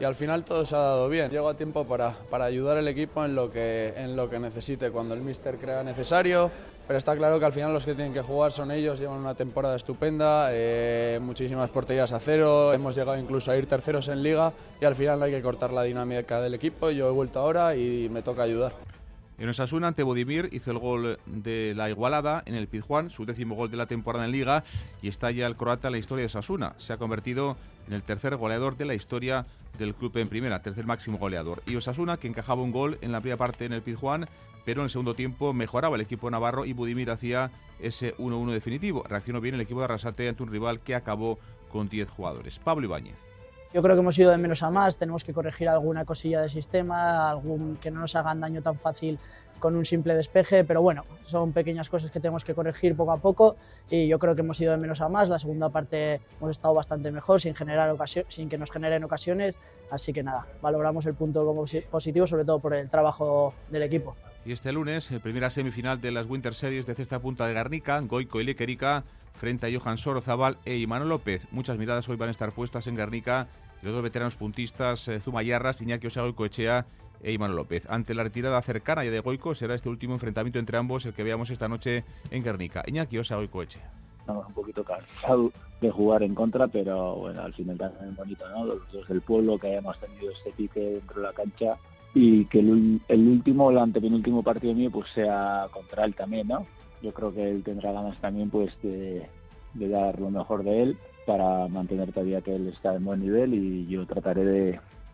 y 0.00 0.04
al 0.04 0.14
final 0.14 0.44
todo 0.44 0.64
se 0.66 0.74
ha 0.74 0.80
dado 0.80 1.08
bien. 1.08 1.30
Llego 1.30 1.48
a 1.48 1.54
tiempo 1.54 1.84
para, 1.84 2.12
para 2.30 2.44
ayudar 2.44 2.76
al 2.76 2.88
equipo 2.88 3.24
en 3.24 3.34
lo, 3.34 3.50
que, 3.50 3.94
en 3.96 4.16
lo 4.16 4.28
que 4.28 4.38
necesite, 4.38 4.90
cuando 4.90 5.14
el 5.14 5.20
míster 5.20 5.56
crea 5.56 5.82
necesario, 5.82 6.50
pero 6.86 6.98
está 6.98 7.16
claro 7.16 7.38
que 7.38 7.46
al 7.46 7.52
final 7.52 7.72
los 7.72 7.84
que 7.84 7.94
tienen 7.94 8.12
que 8.12 8.22
jugar 8.22 8.52
son 8.52 8.70
ellos, 8.70 8.98
llevan 8.98 9.18
una 9.18 9.34
temporada 9.34 9.76
estupenda, 9.76 10.48
eh, 10.52 11.18
muchísimas 11.22 11.70
porterías 11.70 12.12
a 12.12 12.20
cero, 12.20 12.72
hemos 12.72 12.94
llegado 12.94 13.18
incluso 13.18 13.50
a 13.50 13.56
ir 13.56 13.66
terceros 13.66 14.08
en 14.08 14.22
liga 14.22 14.52
y 14.80 14.84
al 14.84 14.94
final 14.94 15.22
hay 15.22 15.32
que 15.32 15.42
cortar 15.42 15.72
la 15.72 15.82
dinámica 15.82 16.40
del 16.40 16.54
equipo, 16.54 16.90
yo 16.90 17.08
he 17.08 17.12
vuelto 17.12 17.40
ahora 17.40 17.74
y 17.74 18.08
me 18.10 18.22
toca 18.22 18.42
ayudar. 18.42 18.93
En 19.36 19.48
Osasuna, 19.48 19.88
ante 19.88 20.04
Bodimir, 20.04 20.48
hizo 20.52 20.70
el 20.70 20.78
gol 20.78 21.18
de 21.26 21.74
la 21.74 21.90
igualada 21.90 22.42
en 22.46 22.54
el 22.54 22.68
Pizjuán, 22.68 23.10
su 23.10 23.26
décimo 23.26 23.56
gol 23.56 23.70
de 23.70 23.76
la 23.76 23.86
temporada 23.86 24.24
en 24.24 24.30
Liga, 24.30 24.62
y 25.02 25.08
está 25.08 25.30
ya 25.32 25.46
el 25.46 25.56
croata 25.56 25.88
en 25.88 25.92
la 25.92 25.98
historia 25.98 26.22
de 26.22 26.26
Osasuna. 26.26 26.74
Se 26.76 26.92
ha 26.92 26.98
convertido 26.98 27.56
en 27.88 27.94
el 27.94 28.02
tercer 28.02 28.36
goleador 28.36 28.76
de 28.76 28.84
la 28.84 28.94
historia 28.94 29.46
del 29.76 29.94
club 29.94 30.16
en 30.18 30.28
primera, 30.28 30.62
tercer 30.62 30.86
máximo 30.86 31.18
goleador. 31.18 31.62
Y 31.66 31.74
Osasuna, 31.74 32.16
que 32.16 32.28
encajaba 32.28 32.62
un 32.62 32.70
gol 32.70 32.96
en 33.00 33.10
la 33.10 33.20
primera 33.20 33.36
parte 33.36 33.64
en 33.64 33.72
el 33.72 33.82
Pizjuán, 33.82 34.28
pero 34.64 34.82
en 34.82 34.84
el 34.84 34.90
segundo 34.90 35.14
tiempo 35.14 35.52
mejoraba 35.52 35.96
el 35.96 36.02
equipo 36.02 36.30
navarro 36.30 36.64
y 36.64 36.72
Budimir 36.72 37.10
hacía 37.10 37.50
ese 37.80 38.16
1-1 38.16 38.52
definitivo. 38.52 39.02
Reaccionó 39.02 39.40
bien 39.40 39.56
el 39.56 39.60
equipo 39.60 39.80
de 39.80 39.86
Arrasate 39.86 40.28
ante 40.28 40.44
un 40.44 40.50
rival 40.50 40.80
que 40.80 40.94
acabó 40.94 41.40
con 41.70 41.88
10 41.88 42.08
jugadores. 42.08 42.60
Pablo 42.60 42.86
Ibáñez. 42.86 43.33
Yo 43.74 43.82
creo 43.82 43.96
que 43.96 44.02
hemos 44.02 44.16
ido 44.16 44.30
de 44.30 44.38
menos 44.38 44.62
a 44.62 44.70
más, 44.70 44.96
tenemos 44.96 45.24
que 45.24 45.32
corregir 45.32 45.68
alguna 45.68 46.04
cosilla 46.04 46.40
del 46.40 46.48
sistema, 46.48 47.28
algún, 47.28 47.74
que 47.74 47.90
no 47.90 47.98
nos 47.98 48.14
hagan 48.14 48.38
daño 48.38 48.62
tan 48.62 48.78
fácil 48.78 49.18
con 49.58 49.74
un 49.74 49.84
simple 49.84 50.14
despeje, 50.14 50.62
pero 50.62 50.80
bueno, 50.80 51.04
son 51.24 51.52
pequeñas 51.52 51.88
cosas 51.88 52.12
que 52.12 52.20
tenemos 52.20 52.44
que 52.44 52.54
corregir 52.54 52.94
poco 52.94 53.10
a 53.10 53.16
poco 53.16 53.56
y 53.90 54.06
yo 54.06 54.20
creo 54.20 54.36
que 54.36 54.42
hemos 54.42 54.60
ido 54.60 54.70
de 54.70 54.78
menos 54.78 55.00
a 55.00 55.08
más. 55.08 55.28
La 55.28 55.40
segunda 55.40 55.70
parte 55.70 56.20
hemos 56.38 56.52
estado 56.52 56.72
bastante 56.72 57.10
mejor, 57.10 57.40
sin, 57.40 57.56
generar 57.56 57.92
sin 58.28 58.48
que 58.48 58.58
nos 58.58 58.70
generen 58.70 59.02
ocasiones, 59.02 59.56
así 59.90 60.12
que 60.12 60.22
nada, 60.22 60.46
valoramos 60.62 61.04
el 61.06 61.14
punto 61.14 61.44
como 61.44 61.64
positivo, 61.90 62.28
sobre 62.28 62.44
todo 62.44 62.60
por 62.60 62.74
el 62.74 62.88
trabajo 62.88 63.54
del 63.72 63.82
equipo. 63.82 64.14
Y 64.44 64.52
este 64.52 64.70
lunes, 64.70 65.10
primera 65.20 65.50
semifinal 65.50 66.00
de 66.00 66.12
las 66.12 66.26
Winter 66.26 66.54
Series 66.54 66.86
de 66.86 66.94
Cesta 66.94 67.18
Punta 67.18 67.48
de 67.48 67.54
Garnica, 67.54 67.98
Goico 67.98 68.40
y 68.40 68.44
Lequerica 68.44 69.02
frente 69.34 69.66
a 69.66 69.76
Johan 69.76 69.98
Sorozabal 69.98 70.58
e 70.64 70.76
Imanol 70.76 71.08
López. 71.08 71.48
Muchas 71.50 71.76
miradas 71.76 72.08
hoy 72.08 72.16
van 72.16 72.28
a 72.28 72.30
estar 72.30 72.52
puestas 72.52 72.86
en 72.86 72.94
Garnica 72.94 73.48
los 73.84 73.94
dos 73.94 74.02
veteranos 74.02 74.36
puntistas, 74.36 75.08
eh, 75.08 75.20
Zumayarras, 75.20 75.80
Iñaki 75.82 76.06
Osago 76.06 76.28
y 76.28 76.32
Coechea, 76.32 76.86
e 77.22 77.32
Iman 77.32 77.56
López. 77.56 77.86
Ante 77.88 78.14
la 78.14 78.22
retirada 78.22 78.60
cercana 78.62 79.04
ya 79.04 79.10
de 79.10 79.20
Goico, 79.20 79.54
será 79.54 79.74
este 79.74 79.88
último 79.88 80.14
enfrentamiento 80.14 80.58
entre 80.58 80.76
ambos 80.76 81.06
el 81.06 81.14
que 81.14 81.22
veamos 81.22 81.50
esta 81.50 81.68
noche 81.68 82.04
en 82.30 82.42
Guernica. 82.42 82.82
Iñaki 82.86 83.18
Osa, 83.18 83.36
Goicoeche. 83.36 83.80
Estamos 84.20 84.46
un 84.46 84.54
poquito 84.54 84.84
cansados 84.84 85.52
de 85.80 85.90
jugar 85.90 86.22
en 86.22 86.34
contra, 86.34 86.66
pero 86.68 87.16
bueno, 87.16 87.42
al 87.42 87.52
final 87.52 87.76
también 87.76 88.14
bonito, 88.14 88.48
¿no? 88.48 88.64
Los 88.64 88.92
dos 88.92 89.06
del 89.08 89.20
pueblo, 89.20 89.58
que 89.58 89.68
hayamos 89.68 89.98
tenido 90.00 90.30
este 90.32 90.50
pique 90.52 90.80
dentro 90.80 91.20
de 91.20 91.26
la 91.26 91.32
cancha 91.32 91.76
y 92.14 92.44
que 92.46 92.60
el, 92.60 93.00
el 93.08 93.28
último, 93.28 93.70
el 93.70 93.78
antepenúltimo 93.78 94.42
partido 94.42 94.74
mío, 94.74 94.90
pues 94.90 95.10
sea 95.14 95.66
contra 95.72 96.04
él 96.04 96.14
también, 96.14 96.48
¿no? 96.48 96.66
Yo 97.02 97.12
creo 97.12 97.34
que 97.34 97.50
él 97.50 97.62
tendrá 97.62 97.92
ganas 97.92 98.18
también, 98.20 98.48
pues, 98.48 98.72
de 98.82 99.28
dar 99.74 100.18
lo 100.20 100.30
mejor 100.30 100.62
de 100.62 100.82
él 100.82 100.98
para 101.26 101.68
mantener 101.68 102.12
todavía 102.12 102.40
que 102.40 102.54
él 102.54 102.68
está 102.68 102.94
en 102.94 103.04
buen 103.04 103.20
nivel 103.20 103.54
y 103.54 103.86
yo 103.86 104.06
trataré 104.06 104.44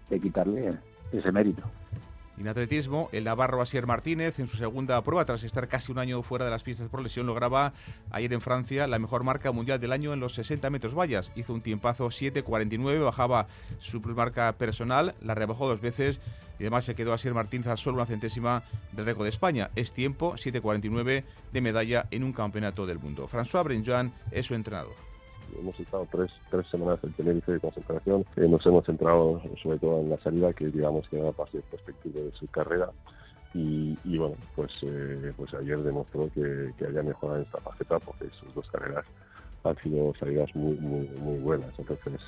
de, 0.08 0.20
quitarle 0.20 0.74
ese 1.12 1.32
mérito. 1.32 1.62
En 2.38 2.48
atletismo, 2.48 3.10
el 3.12 3.24
navarro 3.24 3.60
Asier 3.60 3.86
Martínez, 3.86 4.38
en 4.38 4.48
su 4.48 4.56
segunda 4.56 5.02
prueba, 5.02 5.26
tras 5.26 5.42
estar 5.42 5.68
casi 5.68 5.92
un 5.92 5.98
año 5.98 6.22
fuera 6.22 6.46
de 6.46 6.50
las 6.50 6.62
pistas 6.62 6.88
por 6.88 7.02
lesión, 7.02 7.26
lograba 7.26 7.74
ayer 8.10 8.32
en 8.32 8.40
Francia 8.40 8.86
la 8.86 8.98
mejor 8.98 9.24
marca 9.24 9.52
mundial 9.52 9.78
del 9.78 9.92
año 9.92 10.14
en 10.14 10.20
los 10.20 10.34
60 10.34 10.70
metros 10.70 10.94
vallas. 10.98 11.32
Hizo 11.36 11.52
un 11.52 11.60
tiempazo 11.60 12.06
7.49, 12.06 13.04
bajaba 13.04 13.46
su 13.78 14.00
marca 14.00 14.50
personal, 14.54 15.14
la 15.20 15.34
rebajó 15.34 15.68
dos 15.68 15.82
veces 15.82 16.18
y 16.58 16.62
además 16.62 16.86
se 16.86 16.94
quedó 16.94 17.12
Asier 17.12 17.34
Martínez 17.34 17.66
a 17.66 17.76
solo 17.76 17.96
una 17.96 18.06
centésima 18.06 18.62
del 18.92 19.04
récord 19.04 19.24
de 19.24 19.30
España. 19.30 19.70
Es 19.76 19.92
tiempo 19.92 20.32
7.49 20.32 21.24
de 21.52 21.60
medalla 21.60 22.06
en 22.10 22.24
un 22.24 22.32
campeonato 22.32 22.86
del 22.86 22.98
mundo. 22.98 23.28
François 23.28 23.64
Brenjoan 23.64 24.14
es 24.30 24.46
su 24.46 24.54
entrenador 24.54 25.09
hemos 25.58 25.78
estado 25.78 26.06
tres, 26.10 26.30
tres 26.50 26.66
semanas 26.68 26.98
en 27.02 27.12
Tenerife 27.12 27.52
de 27.52 27.60
concentración. 27.60 28.24
Eh, 28.36 28.48
nos 28.48 28.64
hemos 28.66 28.84
centrado 28.84 29.42
sobre 29.62 29.78
todo 29.78 30.00
en 30.00 30.10
la 30.10 30.18
salida, 30.18 30.52
que 30.52 30.66
digamos 30.66 31.08
que 31.08 31.18
era 31.18 31.32
parte 31.32 31.60
perspectiva 31.70 32.20
de 32.20 32.32
su 32.32 32.46
carrera. 32.48 32.90
Y, 33.52 33.96
bueno, 34.16 34.36
pues, 34.54 34.70
eh, 34.82 35.32
pues 35.36 35.52
ayer 35.54 35.82
demostró 35.82 36.30
que, 36.32 36.72
que 36.78 36.86
había 36.86 37.02
mejorado 37.02 37.38
en 37.38 37.44
esta 37.46 37.60
faceta 37.60 37.98
porque 37.98 38.30
sus 38.30 38.54
dos 38.54 38.70
carreras 38.70 39.04
han 39.64 39.76
sido 39.78 40.14
salidas 40.18 40.54
muy, 40.54 40.76
muy, 40.76 41.38
buenas. 41.38 41.76
Entonces, 41.78 42.20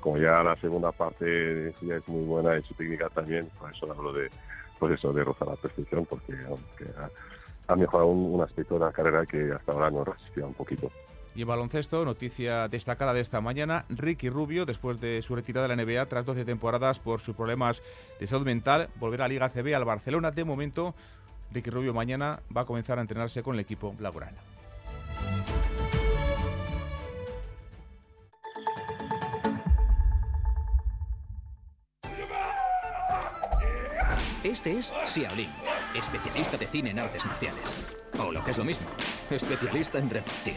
como 0.00 0.18
ya 0.18 0.42
la 0.42 0.56
segunda 0.56 0.92
parte 0.92 1.74
ya 1.82 1.96
es 1.96 2.08
muy 2.08 2.24
buena 2.24 2.58
y 2.58 2.62
su 2.62 2.74
técnica 2.74 3.08
también, 3.10 3.48
por 3.58 3.72
eso 3.72 3.90
hablo 3.90 4.12
de, 4.12 4.30
pues 4.78 4.94
eso, 4.94 5.12
de 5.12 5.24
rozar 5.24 5.48
la 5.48 5.56
perfección, 5.56 6.06
porque, 6.06 6.32
ha, 7.68 7.76
mejorado 7.76 8.08
un, 8.08 8.42
aspecto 8.42 8.74
de 8.74 8.80
la 8.80 8.92
carrera 8.92 9.24
que 9.26 9.52
hasta 9.52 9.72
ahora 9.72 9.90
nos 9.90 10.08
resistía 10.08 10.46
un 10.46 10.54
poquito. 10.54 10.90
Y 11.34 11.42
en 11.42 11.48
baloncesto, 11.48 12.04
noticia 12.04 12.68
destacada 12.68 13.14
de 13.14 13.20
esta 13.20 13.40
mañana, 13.40 13.84
Ricky 13.88 14.28
Rubio, 14.30 14.66
después 14.66 15.00
de 15.00 15.22
su 15.22 15.36
retirada 15.36 15.68
de 15.68 15.76
la 15.76 15.82
NBA 15.82 16.06
tras 16.06 16.26
12 16.26 16.44
temporadas 16.44 16.98
por 16.98 17.20
sus 17.20 17.36
problemas 17.36 17.82
de 18.18 18.26
salud 18.26 18.44
mental, 18.44 18.88
volverá 18.96 19.26
a 19.26 19.28
Liga 19.28 19.48
CB 19.48 19.74
al 19.74 19.84
Barcelona. 19.84 20.32
De 20.32 20.44
momento, 20.44 20.94
Ricky 21.52 21.70
Rubio 21.70 21.94
mañana 21.94 22.40
va 22.54 22.62
a 22.62 22.66
comenzar 22.66 22.98
a 22.98 23.02
entrenarse 23.02 23.42
con 23.42 23.54
el 23.54 23.60
equipo 23.60 23.94
laboral. 24.00 24.34
Este 34.42 34.78
es 34.78 34.92
Xiaolin, 35.04 35.50
especialista 35.94 36.56
de 36.56 36.66
cine 36.66 36.90
en 36.90 36.98
artes 36.98 37.24
marciales. 37.24 37.76
O 38.18 38.32
lo 38.32 38.42
que 38.42 38.50
es 38.50 38.58
lo 38.58 38.64
mismo, 38.64 38.86
especialista 39.30 39.98
en 39.98 40.10
repartir. 40.10 40.56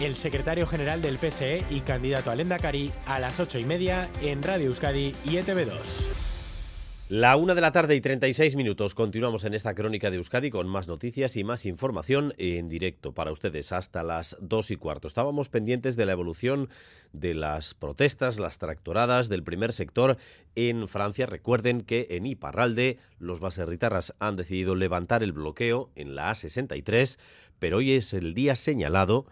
el 0.00 0.16
secretario 0.16 0.66
general 0.66 1.00
del 1.00 1.18
PSE 1.18 1.64
y 1.70 1.80
candidato 1.80 2.30
al 2.30 2.40
Endacari, 2.40 2.92
a 3.06 3.18
las 3.18 3.40
ocho 3.40 3.58
y 3.58 3.64
media 3.64 4.10
en 4.20 4.42
Radio 4.42 4.66
Euskadi 4.66 5.14
y 5.24 5.36
ETV2. 5.36 6.26
La 7.08 7.36
una 7.36 7.54
de 7.54 7.60
la 7.60 7.70
tarde 7.70 7.94
y 7.94 8.00
36 8.00 8.56
minutos. 8.56 8.96
Continuamos 8.96 9.44
en 9.44 9.54
esta 9.54 9.76
crónica 9.76 10.10
de 10.10 10.16
Euskadi 10.16 10.50
con 10.50 10.66
más 10.66 10.88
noticias 10.88 11.36
y 11.36 11.44
más 11.44 11.64
información 11.64 12.34
en 12.36 12.68
directo 12.68 13.12
para 13.12 13.30
ustedes 13.30 13.70
hasta 13.70 14.02
las 14.02 14.36
dos 14.40 14.72
y 14.72 14.76
cuarto. 14.76 15.06
Estábamos 15.06 15.48
pendientes 15.48 15.94
de 15.94 16.04
la 16.04 16.12
evolución 16.12 16.68
de 17.12 17.34
las 17.34 17.74
protestas, 17.74 18.40
las 18.40 18.58
tractoradas 18.58 19.28
del 19.28 19.44
primer 19.44 19.72
sector 19.72 20.16
en 20.56 20.88
Francia. 20.88 21.26
Recuerden 21.26 21.82
que 21.82 22.08
en 22.10 22.26
Iparralde 22.26 22.98
los 23.20 23.38
baserritarras 23.38 24.12
han 24.18 24.34
decidido 24.34 24.74
levantar 24.74 25.22
el 25.22 25.32
bloqueo 25.32 25.90
en 25.94 26.16
la 26.16 26.32
A63, 26.32 27.20
pero 27.60 27.76
hoy 27.76 27.92
es 27.92 28.14
el 28.14 28.34
día 28.34 28.56
señalado 28.56 29.26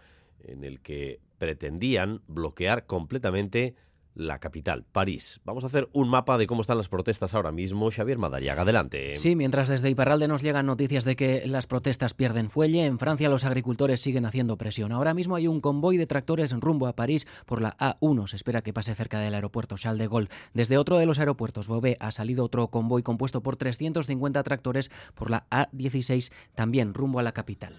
en 0.45 0.63
el 0.63 0.81
que 0.81 1.19
pretendían 1.37 2.21
bloquear 2.27 2.85
completamente 2.85 3.75
la 4.15 4.39
capital, 4.39 4.85
París. 4.91 5.41
Vamos 5.43 5.63
a 5.63 5.67
hacer 5.67 5.89
un 5.91 6.09
mapa 6.09 6.37
de 6.37 6.47
cómo 6.47 6.61
están 6.61 6.77
las 6.77 6.87
protestas 6.87 7.33
ahora 7.33 7.51
mismo. 7.51 7.91
Xavier 7.91 8.17
Madariaga, 8.17 8.61
adelante. 8.61 9.17
Sí, 9.17 9.35
mientras 9.35 9.67
desde 9.67 9.89
Iparralde 9.89 10.27
nos 10.27 10.41
llegan 10.41 10.65
noticias 10.65 11.03
de 11.03 11.15
que 11.15 11.45
las 11.45 11.67
protestas 11.67 12.13
pierden 12.13 12.49
fuelle, 12.49 12.85
en 12.85 12.97
Francia 12.97 13.29
los 13.29 13.43
agricultores 13.43 13.99
siguen 13.99 14.25
haciendo 14.25 14.57
presión. 14.57 14.91
Ahora 14.93 15.13
mismo 15.13 15.35
hay 15.35 15.47
un 15.47 15.59
convoy 15.59 15.97
de 15.97 16.07
tractores 16.07 16.53
en 16.53 16.61
rumbo 16.61 16.87
a 16.87 16.95
París 16.95 17.27
por 17.45 17.61
la 17.61 17.77
A1. 17.77 18.27
Se 18.27 18.37
espera 18.37 18.61
que 18.61 18.73
pase 18.73 18.95
cerca 18.95 19.19
del 19.19 19.35
aeropuerto 19.35 19.77
Charles 19.77 19.99
de 19.99 20.07
Gaulle. 20.07 20.29
Desde 20.53 20.77
otro 20.77 20.97
de 20.97 21.05
los 21.05 21.19
aeropuertos, 21.19 21.67
Bobé, 21.67 21.97
ha 21.99 22.11
salido 22.11 22.45
otro 22.45 22.69
convoy 22.69 23.03
compuesto 23.03 23.43
por 23.43 23.57
350 23.57 24.41
tractores 24.43 24.89
por 25.13 25.29
la 25.29 25.45
A16, 25.49 26.31
también 26.55 26.93
rumbo 26.93 27.19
a 27.19 27.23
la 27.23 27.33
capital. 27.33 27.75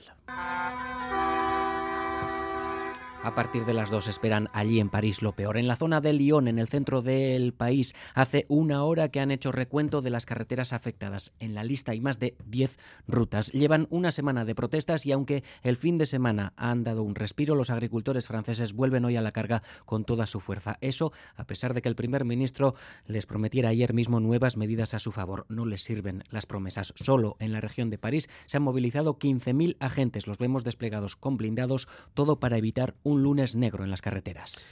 A 3.26 3.34
partir 3.34 3.64
de 3.64 3.74
las 3.74 3.90
dos 3.90 4.06
esperan 4.06 4.48
allí 4.52 4.78
en 4.78 4.88
París 4.88 5.20
lo 5.20 5.32
peor. 5.32 5.56
En 5.58 5.66
la 5.66 5.74
zona 5.74 6.00
de 6.00 6.12
Lyon, 6.12 6.46
en 6.46 6.60
el 6.60 6.68
centro 6.68 7.02
del 7.02 7.52
país, 7.54 7.92
hace 8.14 8.46
una 8.48 8.84
hora 8.84 9.08
que 9.08 9.18
han 9.18 9.32
hecho 9.32 9.50
recuento 9.50 10.00
de 10.00 10.10
las 10.10 10.26
carreteras 10.26 10.72
afectadas. 10.72 11.32
En 11.40 11.52
la 11.52 11.64
lista 11.64 11.90
hay 11.90 12.00
más 12.00 12.20
de 12.20 12.36
10 12.46 12.78
rutas. 13.08 13.50
Llevan 13.50 13.88
una 13.90 14.12
semana 14.12 14.44
de 14.44 14.54
protestas 14.54 15.06
y 15.06 15.10
aunque 15.10 15.42
el 15.64 15.76
fin 15.76 15.98
de 15.98 16.06
semana 16.06 16.52
han 16.56 16.84
dado 16.84 17.02
un 17.02 17.16
respiro, 17.16 17.56
los 17.56 17.70
agricultores 17.70 18.28
franceses 18.28 18.74
vuelven 18.74 19.04
hoy 19.04 19.16
a 19.16 19.22
la 19.22 19.32
carga 19.32 19.60
con 19.86 20.04
toda 20.04 20.28
su 20.28 20.38
fuerza. 20.38 20.78
Eso, 20.80 21.12
a 21.34 21.48
pesar 21.48 21.74
de 21.74 21.82
que 21.82 21.88
el 21.88 21.96
primer 21.96 22.24
ministro 22.24 22.76
les 23.06 23.26
prometiera 23.26 23.70
ayer 23.70 23.92
mismo 23.92 24.20
nuevas 24.20 24.56
medidas 24.56 24.94
a 24.94 25.00
su 25.00 25.10
favor. 25.10 25.46
No 25.48 25.66
les 25.66 25.82
sirven 25.82 26.22
las 26.30 26.46
promesas. 26.46 26.94
Solo 26.94 27.34
en 27.40 27.52
la 27.52 27.60
región 27.60 27.90
de 27.90 27.98
París 27.98 28.28
se 28.46 28.58
han 28.58 28.62
movilizado 28.62 29.18
15.000 29.18 29.78
agentes. 29.80 30.28
Los 30.28 30.38
vemos 30.38 30.62
desplegados 30.62 31.16
con 31.16 31.36
blindados, 31.36 31.88
todo 32.14 32.38
para 32.38 32.56
evitar 32.56 32.94
un 33.02 33.15
lunes 33.22 33.54
negro 33.54 33.84
en 33.84 33.90
las 33.90 34.02
carreteras. 34.02 34.66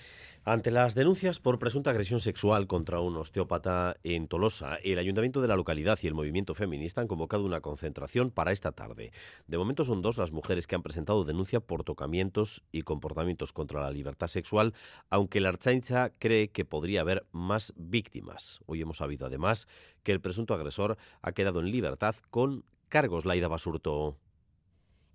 Ante 0.46 0.70
las 0.70 0.94
denuncias 0.94 1.40
por 1.40 1.58
presunta 1.58 1.88
agresión 1.88 2.20
sexual 2.20 2.66
contra 2.66 3.00
un 3.00 3.16
osteópata 3.16 3.96
en 4.02 4.28
Tolosa, 4.28 4.76
el 4.84 4.98
ayuntamiento 4.98 5.40
de 5.40 5.48
la 5.48 5.56
localidad 5.56 5.98
y 6.02 6.06
el 6.06 6.12
movimiento 6.12 6.54
feminista 6.54 7.00
han 7.00 7.08
convocado 7.08 7.46
una 7.46 7.62
concentración 7.62 8.30
para 8.30 8.52
esta 8.52 8.72
tarde. 8.72 9.10
De 9.46 9.56
momento 9.56 9.86
son 9.86 10.02
dos 10.02 10.18
las 10.18 10.32
mujeres 10.32 10.66
que 10.66 10.74
han 10.74 10.82
presentado 10.82 11.24
denuncia 11.24 11.60
por 11.60 11.82
tocamientos 11.82 12.62
y 12.72 12.82
comportamientos 12.82 13.54
contra 13.54 13.80
la 13.80 13.90
libertad 13.90 14.26
sexual, 14.26 14.74
aunque 15.08 15.40
la 15.40 15.48
Archaincha 15.48 16.10
cree 16.18 16.48
que 16.48 16.66
podría 16.66 17.00
haber 17.00 17.24
más 17.32 17.72
víctimas. 17.74 18.60
Hoy 18.66 18.82
hemos 18.82 18.98
sabido 18.98 19.26
además 19.26 19.66
que 20.02 20.12
el 20.12 20.20
presunto 20.20 20.52
agresor 20.52 20.98
ha 21.22 21.32
quedado 21.32 21.60
en 21.60 21.70
libertad 21.70 22.16
con 22.28 22.66
cargos 22.90 23.24
Laida 23.24 23.48
Basurto. 23.48 24.18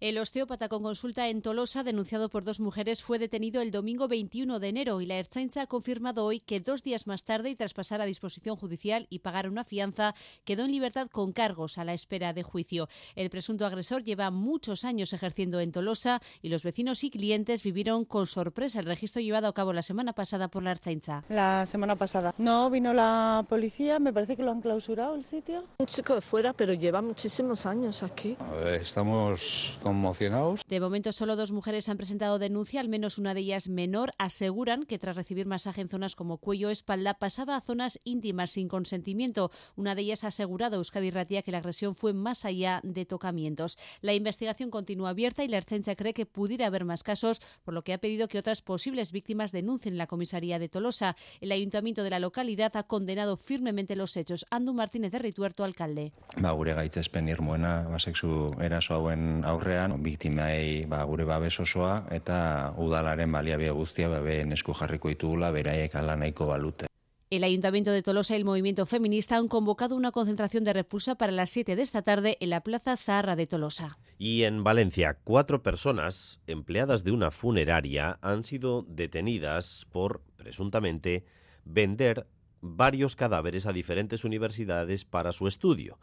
El 0.01 0.17
osteópata 0.17 0.69
con 0.69 0.81
consulta 0.81 1.27
en 1.27 1.41
Tolosa, 1.41 1.83
denunciado 1.83 2.29
por 2.29 2.45
dos 2.45 2.61
mujeres, 2.61 3.03
fue 3.03 3.19
detenido 3.19 3.61
el 3.61 3.69
domingo 3.69 4.07
21 4.07 4.61
de 4.61 4.69
enero 4.69 5.01
y 5.01 5.05
la 5.05 5.17
Ertzaintza 5.17 5.63
ha 5.63 5.67
confirmado 5.67 6.23
hoy 6.23 6.39
que 6.39 6.61
dos 6.61 6.83
días 6.83 7.05
más 7.05 7.25
tarde 7.25 7.49
y 7.49 7.55
tras 7.55 7.73
pasar 7.73 7.99
a 7.99 8.05
disposición 8.05 8.55
judicial 8.55 9.07
y 9.09 9.19
pagar 9.19 9.49
una 9.49 9.65
fianza, 9.65 10.15
quedó 10.45 10.63
en 10.63 10.71
libertad 10.71 11.09
con 11.11 11.33
cargos 11.33 11.77
a 11.77 11.83
la 11.83 11.93
espera 11.93 12.31
de 12.31 12.43
juicio. 12.43 12.87
El 13.17 13.29
presunto 13.29 13.65
agresor 13.65 14.01
lleva 14.05 14.31
muchos 14.31 14.85
años 14.85 15.11
ejerciendo 15.11 15.59
en 15.59 15.73
Tolosa 15.73 16.21
y 16.41 16.47
los 16.47 16.63
vecinos 16.63 17.03
y 17.03 17.09
clientes 17.09 17.61
vivieron 17.61 18.05
con 18.05 18.25
sorpresa 18.25 18.79
el 18.79 18.85
registro 18.85 19.21
llevado 19.21 19.49
a 19.49 19.53
cabo 19.53 19.73
la 19.73 19.81
semana 19.81 20.13
pasada 20.13 20.47
por 20.47 20.63
la 20.63 20.71
Ertzaintza. 20.71 21.25
La 21.27 21.65
semana 21.65 21.97
pasada. 21.97 22.33
No 22.37 22.69
vino 22.69 22.93
la 22.93 23.45
policía, 23.49 23.99
me 23.99 24.13
parece 24.13 24.37
que 24.37 24.43
lo 24.43 24.51
han 24.51 24.61
clausurado 24.61 25.15
el 25.15 25.25
sitio. 25.25 25.65
Un 25.77 25.87
chico 25.87 26.15
de 26.15 26.21
fuera, 26.21 26.53
pero 26.53 26.71
lleva 26.71 27.01
muchísimos 27.01 27.65
años 27.65 28.01
aquí. 28.01 28.37
Estamos 28.79 29.77
conmocionados. 29.89 30.61
De 30.67 30.79
momento 30.79 31.11
solo 31.11 31.35
dos 31.35 31.51
mujeres 31.51 31.89
han 31.89 31.97
presentado 31.97 32.37
denuncia, 32.37 32.79
al 32.79 32.89
menos 32.89 33.17
una 33.17 33.33
de 33.33 33.41
ellas 33.41 33.69
menor. 33.69 34.13
Aseguran 34.19 34.85
que 34.85 34.99
tras 34.99 35.15
recibir 35.15 35.47
masaje 35.47 35.81
en 35.81 35.89
zonas 35.89 36.15
como 36.15 36.37
cuello 36.37 36.67
o 36.67 36.71
espalda 36.71 37.15
pasaba 37.15 37.55
a 37.55 37.61
zonas 37.61 37.99
íntimas 38.03 38.51
sin 38.51 38.67
consentimiento. 38.67 39.51
Una 39.75 39.95
de 39.95 40.03
ellas 40.03 40.23
ha 40.23 40.27
asegurado 40.27 40.75
a 40.75 40.79
Euskadi 40.79 41.09
Ratia 41.09 41.41
que 41.41 41.51
la 41.51 41.57
agresión 41.57 41.95
fue 41.95 42.13
más 42.13 42.45
allá 42.45 42.81
de 42.83 43.05
tocamientos. 43.05 43.77
La 44.01 44.13
investigación 44.13 44.69
continúa 44.69 45.09
abierta 45.09 45.43
y 45.43 45.47
la 45.47 45.57
Ertzaintza 45.57 45.95
cree 45.95 46.13
que 46.13 46.27
pudiera 46.27 46.67
haber 46.67 46.85
más 46.85 47.01
casos, 47.01 47.41
por 47.63 47.73
lo 47.73 47.81
que 47.81 47.93
ha 47.93 47.97
pedido 47.97 48.27
que 48.27 48.37
otras 48.37 48.61
posibles 48.61 49.11
víctimas 49.11 49.51
denuncien 49.51 49.97
la 49.97 50.05
comisaría 50.05 50.59
de 50.59 50.69
Tolosa. 50.69 51.15
El 51.41 51.51
ayuntamiento 51.51 52.03
de 52.03 52.11
la 52.11 52.19
localidad 52.19 52.75
ha 52.75 52.83
condenado 52.83 53.37
firmemente 53.37 53.95
los 53.95 54.15
hechos. 54.17 54.45
Andu 54.51 54.73
Martínez 54.73 55.11
de 55.11 55.19
Rituerto, 55.19 55.63
alcalde. 55.63 56.11
Ba, 56.37 56.51
gure 56.51 56.75
gaitzespen 56.75 57.27
irmoena 57.27 57.87
basexu 57.89 58.53
eraso 58.61 58.93
hauen 58.93 59.43
aurrean, 59.45 59.78
biktimai 59.87 60.85
ba, 60.87 61.03
gure 61.03 61.25
babes 61.25 61.59
osoa 61.59 62.05
eta 62.11 62.73
udalaren 62.77 63.31
baliabide 63.31 63.71
guztia 63.71 64.09
babeen 64.09 64.51
esku 64.51 64.73
jarriko 64.73 65.09
ditugula 65.09 65.51
beraiek 65.51 65.95
ala 65.95 66.15
nahiko 66.15 66.45
balute. 66.45 66.87
El 67.29 67.43
Ayuntamiento 67.43 67.91
de 67.91 68.01
Tolosa 68.01 68.33
y 68.33 68.37
el 68.37 68.45
movimiento 68.45 68.87
feminista 68.87 69.37
han 69.37 69.47
convocado 69.47 69.95
una 69.95 70.11
concentración 70.11 70.63
de 70.63 70.73
repulsa 70.73 71.13
para 71.13 71.31
las 71.31 71.51
7 71.51 71.75
de 71.75 71.81
esta 71.83 72.01
tarde 72.01 72.37
en 72.39 72.49
la 72.49 72.61
Plaza 72.61 72.97
Zaharra 72.97 73.35
de 73.35 73.45
Tolosa. 73.45 73.99
Y 74.17 74.43
en 74.43 74.63
Valencia, 74.63 75.19
cuatro 75.23 75.61
personas 75.61 76.41
empleadas 76.47 77.03
de 77.03 77.11
una 77.11 77.29
funeraria 77.29 78.17
han 78.23 78.43
sido 78.43 78.83
detenidas 78.87 79.85
por, 79.91 80.23
presuntamente, 80.37 81.23
vender 81.65 82.25
varios 82.61 83.15
cadáveres 83.15 83.67
a 83.67 83.73
diferentes 83.73 84.23
universidades 84.23 85.05
para 85.05 85.31
su 85.31 85.47
estudio. 85.47 85.99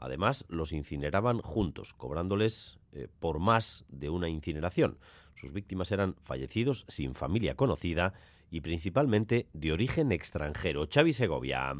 Además, 0.00 0.46
los 0.48 0.72
incineraban 0.72 1.40
juntos, 1.40 1.92
cobrándoles 1.92 2.78
eh, 2.92 3.08
por 3.20 3.38
más 3.38 3.84
de 3.88 4.08
una 4.08 4.28
incineración. 4.28 4.98
Sus 5.34 5.52
víctimas 5.52 5.92
eran 5.92 6.16
fallecidos 6.22 6.86
sin 6.88 7.14
familia 7.14 7.54
conocida 7.54 8.14
y 8.50 8.62
principalmente 8.62 9.48
de 9.52 9.72
origen 9.72 10.10
extranjero. 10.10 10.88
Xavi 10.92 11.12
Segovia. 11.12 11.74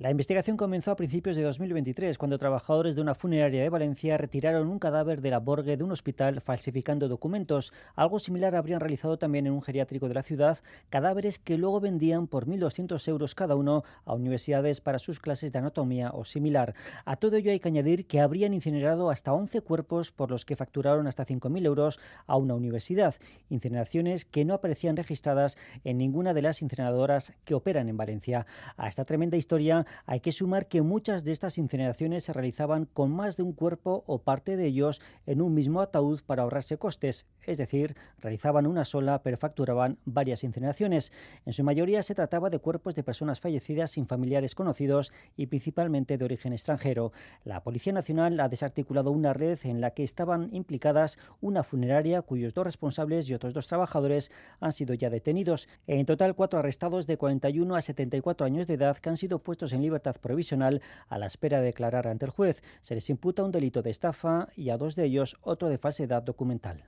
La 0.00 0.10
investigación 0.10 0.56
comenzó 0.56 0.92
a 0.92 0.96
principios 0.96 1.36
de 1.36 1.42
2023, 1.42 2.16
cuando 2.16 2.38
trabajadores 2.38 2.94
de 2.94 3.02
una 3.02 3.14
funeraria 3.14 3.62
de 3.62 3.68
Valencia 3.68 4.16
retiraron 4.16 4.66
un 4.68 4.78
cadáver 4.78 5.20
de 5.20 5.28
la 5.28 5.40
morgue 5.40 5.76
de 5.76 5.84
un 5.84 5.92
hospital 5.92 6.40
falsificando 6.40 7.06
documentos. 7.06 7.74
Algo 7.96 8.18
similar 8.18 8.56
habrían 8.56 8.80
realizado 8.80 9.18
también 9.18 9.46
en 9.46 9.52
un 9.52 9.60
geriátrico 9.60 10.08
de 10.08 10.14
la 10.14 10.22
ciudad, 10.22 10.58
cadáveres 10.88 11.38
que 11.38 11.58
luego 11.58 11.80
vendían 11.80 12.28
por 12.28 12.46
1.200 12.46 13.06
euros 13.08 13.34
cada 13.34 13.56
uno 13.56 13.84
a 14.06 14.14
universidades 14.14 14.80
para 14.80 14.98
sus 14.98 15.20
clases 15.20 15.52
de 15.52 15.58
anatomía 15.58 16.12
o 16.14 16.24
similar. 16.24 16.74
A 17.04 17.16
todo 17.16 17.36
ello 17.36 17.50
hay 17.50 17.60
que 17.60 17.68
añadir 17.68 18.06
que 18.06 18.20
habrían 18.20 18.54
incinerado 18.54 19.10
hasta 19.10 19.34
11 19.34 19.60
cuerpos 19.60 20.12
por 20.12 20.30
los 20.30 20.46
que 20.46 20.56
facturaron 20.56 21.08
hasta 21.08 21.26
5.000 21.26 21.66
euros 21.66 22.00
a 22.26 22.38
una 22.38 22.54
universidad. 22.54 23.16
Incineraciones 23.50 24.24
que 24.24 24.46
no 24.46 24.54
aparecían 24.54 24.96
registradas 24.96 25.58
en 25.84 25.98
ninguna 25.98 26.32
de 26.32 26.40
las 26.40 26.62
incineradoras 26.62 27.34
que 27.44 27.52
operan 27.52 27.90
en 27.90 27.98
Valencia. 27.98 28.46
A 28.78 28.88
esta 28.88 29.04
tremenda 29.04 29.36
historia 29.36 29.84
hay 30.06 30.20
que 30.20 30.32
sumar 30.32 30.66
que 30.66 30.82
muchas 30.82 31.24
de 31.24 31.32
estas 31.32 31.58
incineraciones 31.58 32.24
se 32.24 32.32
realizaban 32.32 32.86
con 32.86 33.10
más 33.10 33.36
de 33.36 33.42
un 33.42 33.52
cuerpo 33.52 34.04
o 34.06 34.22
parte 34.22 34.56
de 34.56 34.66
ellos 34.66 35.00
en 35.26 35.40
un 35.40 35.54
mismo 35.54 35.80
ataúd 35.80 36.20
para 36.26 36.42
ahorrarse 36.42 36.78
costes, 36.78 37.26
es 37.46 37.58
decir, 37.58 37.96
realizaban 38.18 38.66
una 38.66 38.84
sola 38.84 39.22
pero 39.22 39.36
facturaban 39.36 39.98
varias 40.04 40.44
incineraciones. 40.44 41.12
En 41.46 41.52
su 41.52 41.64
mayoría 41.64 42.02
se 42.02 42.14
trataba 42.14 42.50
de 42.50 42.58
cuerpos 42.58 42.94
de 42.94 43.02
personas 43.02 43.40
fallecidas 43.40 43.92
sin 43.92 44.06
familiares 44.06 44.54
conocidos 44.54 45.12
y 45.36 45.46
principalmente 45.46 46.18
de 46.18 46.24
origen 46.24 46.52
extranjero. 46.52 47.12
La 47.44 47.62
Policía 47.62 47.92
Nacional 47.92 48.38
ha 48.40 48.48
desarticulado 48.48 49.10
una 49.10 49.32
red 49.32 49.58
en 49.64 49.80
la 49.80 49.92
que 49.92 50.02
estaban 50.02 50.48
implicadas 50.52 51.18
una 51.40 51.62
funeraria 51.62 52.22
cuyos 52.22 52.54
dos 52.54 52.64
responsables 52.64 53.28
y 53.28 53.34
otros 53.34 53.54
dos 53.54 53.66
trabajadores 53.66 54.30
han 54.60 54.72
sido 54.72 54.94
ya 54.94 55.10
detenidos. 55.10 55.68
En 55.86 56.06
total, 56.06 56.34
cuatro 56.34 56.58
arrestados 56.58 57.06
de 57.06 57.16
41 57.16 57.76
a 57.76 57.80
74 57.80 58.46
años 58.46 58.66
de 58.66 58.74
edad 58.74 58.96
que 58.96 59.08
han 59.08 59.16
sido 59.16 59.38
puestos 59.40 59.72
en 59.72 59.79
libertad 59.82 60.16
provisional 60.20 60.82
a 61.08 61.18
la 61.18 61.26
espera 61.26 61.58
de 61.58 61.66
declarar 61.66 62.08
ante 62.08 62.26
el 62.26 62.30
juez. 62.30 62.62
Se 62.80 62.94
les 62.94 63.10
imputa 63.10 63.44
un 63.44 63.52
delito 63.52 63.82
de 63.82 63.90
estafa 63.90 64.48
y 64.56 64.70
a 64.70 64.76
dos 64.76 64.96
de 64.96 65.04
ellos 65.04 65.36
otro 65.42 65.68
de 65.68 65.78
falsedad 65.78 66.22
documental. 66.22 66.84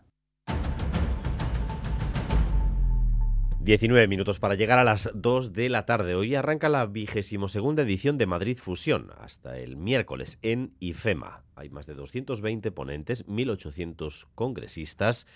19 3.64 4.08
minutos 4.08 4.40
para 4.40 4.56
llegar 4.56 4.80
a 4.80 4.84
las 4.84 5.08
2 5.14 5.52
de 5.52 5.68
la 5.68 5.86
tarde. 5.86 6.16
Hoy 6.16 6.34
arranca 6.34 6.68
la 6.68 6.84
vigésimo 6.84 7.46
segunda 7.46 7.82
edición 7.82 8.18
de 8.18 8.26
Madrid 8.26 8.58
Fusión, 8.58 9.10
hasta 9.20 9.56
el 9.56 9.76
miércoles 9.76 10.40
en 10.42 10.74
IFEMA. 10.80 11.44
Hay 11.54 11.70
más 11.70 11.86
de 11.86 11.94
220 11.94 12.72
ponentes, 12.72 13.24
1.800 13.28 14.26
congresistas 14.34 15.28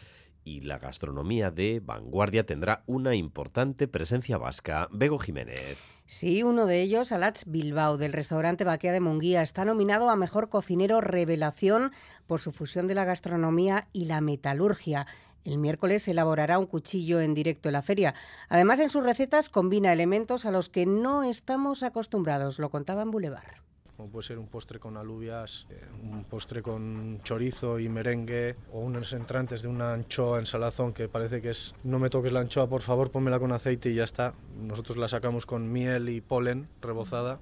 y 0.46 0.60
la 0.60 0.78
gastronomía 0.78 1.50
de 1.50 1.82
vanguardia 1.84 2.46
tendrá 2.46 2.84
una 2.86 3.16
importante 3.16 3.88
presencia 3.88 4.38
vasca. 4.38 4.88
Bego 4.92 5.18
Jiménez. 5.18 5.76
Sí, 6.06 6.44
uno 6.44 6.66
de 6.66 6.80
ellos, 6.82 7.10
Alats 7.10 7.44
Bilbao, 7.46 7.98
del 7.98 8.12
restaurante 8.12 8.62
Baquea 8.62 8.92
de 8.92 9.00
Munguía, 9.00 9.42
está 9.42 9.64
nominado 9.64 10.08
a 10.08 10.14
Mejor 10.14 10.48
Cocinero 10.48 11.00
Revelación 11.00 11.90
por 12.28 12.40
su 12.40 12.52
fusión 12.52 12.86
de 12.86 12.94
la 12.94 13.04
gastronomía 13.04 13.88
y 13.92 14.04
la 14.04 14.20
metalurgia. 14.20 15.08
El 15.44 15.58
miércoles 15.58 16.06
elaborará 16.06 16.60
un 16.60 16.66
cuchillo 16.66 17.20
en 17.20 17.34
directo 17.34 17.68
en 17.68 17.72
la 17.72 17.82
feria. 17.82 18.14
Además, 18.48 18.78
en 18.78 18.88
sus 18.90 19.02
recetas 19.02 19.48
combina 19.48 19.92
elementos 19.92 20.46
a 20.46 20.52
los 20.52 20.68
que 20.68 20.86
no 20.86 21.24
estamos 21.24 21.82
acostumbrados, 21.82 22.60
lo 22.60 22.70
contaba 22.70 23.02
en 23.02 23.10
Boulevard 23.10 23.65
como 23.96 24.10
puede 24.10 24.26
ser 24.26 24.38
un 24.38 24.46
postre 24.46 24.78
con 24.78 24.96
alubias, 24.96 25.66
eh, 25.70 25.80
un 26.02 26.24
postre 26.24 26.62
con 26.62 27.20
chorizo 27.22 27.78
y 27.78 27.88
merengue 27.88 28.56
o 28.72 28.80
unos 28.80 29.12
entrantes 29.12 29.62
de 29.62 29.68
una 29.68 29.94
anchoa 29.94 30.38
en 30.38 30.46
salazón 30.46 30.92
que 30.92 31.08
parece 31.08 31.40
que 31.40 31.50
es 31.50 31.74
no 31.82 31.98
me 31.98 32.10
toques 32.10 32.32
la 32.32 32.40
anchoa, 32.40 32.68
por 32.68 32.82
favor, 32.82 33.10
pónmela 33.10 33.38
con 33.38 33.52
aceite 33.52 33.90
y 33.90 33.94
ya 33.94 34.04
está. 34.04 34.34
Nosotros 34.58 34.98
la 34.98 35.08
sacamos 35.08 35.46
con 35.46 35.72
miel 35.72 36.08
y 36.10 36.20
polen 36.20 36.68
rebozada. 36.82 37.40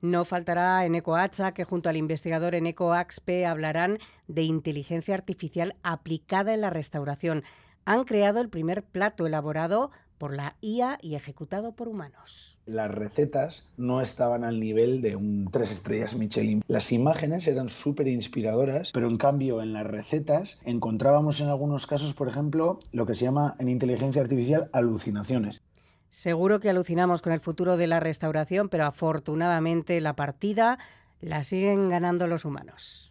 No 0.00 0.24
faltará 0.24 0.84
en 0.84 0.94
EcoAcha 0.94 1.52
que 1.52 1.64
junto 1.64 1.88
al 1.88 1.96
investigador 1.96 2.54
en 2.54 2.66
EcoAXPE 2.66 3.46
hablarán 3.46 3.98
de 4.28 4.42
inteligencia 4.42 5.14
artificial 5.14 5.76
aplicada 5.82 6.54
en 6.54 6.60
la 6.60 6.70
restauración. 6.70 7.42
Han 7.84 8.04
creado 8.04 8.40
el 8.40 8.48
primer 8.48 8.84
plato 8.84 9.26
elaborado 9.26 9.90
por 10.18 10.34
la 10.36 10.56
IA 10.60 10.98
y 11.00 11.14
ejecutado 11.14 11.72
por 11.72 11.88
humanos. 11.88 12.58
Las 12.66 12.90
recetas 12.90 13.66
no 13.76 14.02
estaban 14.02 14.44
al 14.44 14.60
nivel 14.60 15.00
de 15.00 15.16
un 15.16 15.48
tres 15.50 15.70
estrellas 15.70 16.14
Michelin. 16.14 16.62
Las 16.68 16.92
imágenes 16.92 17.46
eran 17.46 17.68
súper 17.68 18.08
inspiradoras, 18.08 18.92
pero 18.92 19.08
en 19.08 19.16
cambio 19.16 19.62
en 19.62 19.72
las 19.72 19.86
recetas 19.86 20.58
encontrábamos 20.64 21.40
en 21.40 21.48
algunos 21.48 21.86
casos, 21.86 22.14
por 22.14 22.28
ejemplo, 22.28 22.80
lo 22.92 23.06
que 23.06 23.14
se 23.14 23.24
llama 23.24 23.56
en 23.58 23.68
inteligencia 23.68 24.20
artificial 24.20 24.68
alucinaciones. 24.72 25.62
Seguro 26.10 26.60
que 26.60 26.70
alucinamos 26.70 27.22
con 27.22 27.32
el 27.32 27.40
futuro 27.40 27.76
de 27.76 27.86
la 27.86 28.00
restauración, 28.00 28.68
pero 28.68 28.86
afortunadamente 28.86 30.00
la 30.00 30.16
partida 30.16 30.78
la 31.20 31.44
siguen 31.44 31.88
ganando 31.88 32.26
los 32.26 32.44
humanos. 32.44 33.07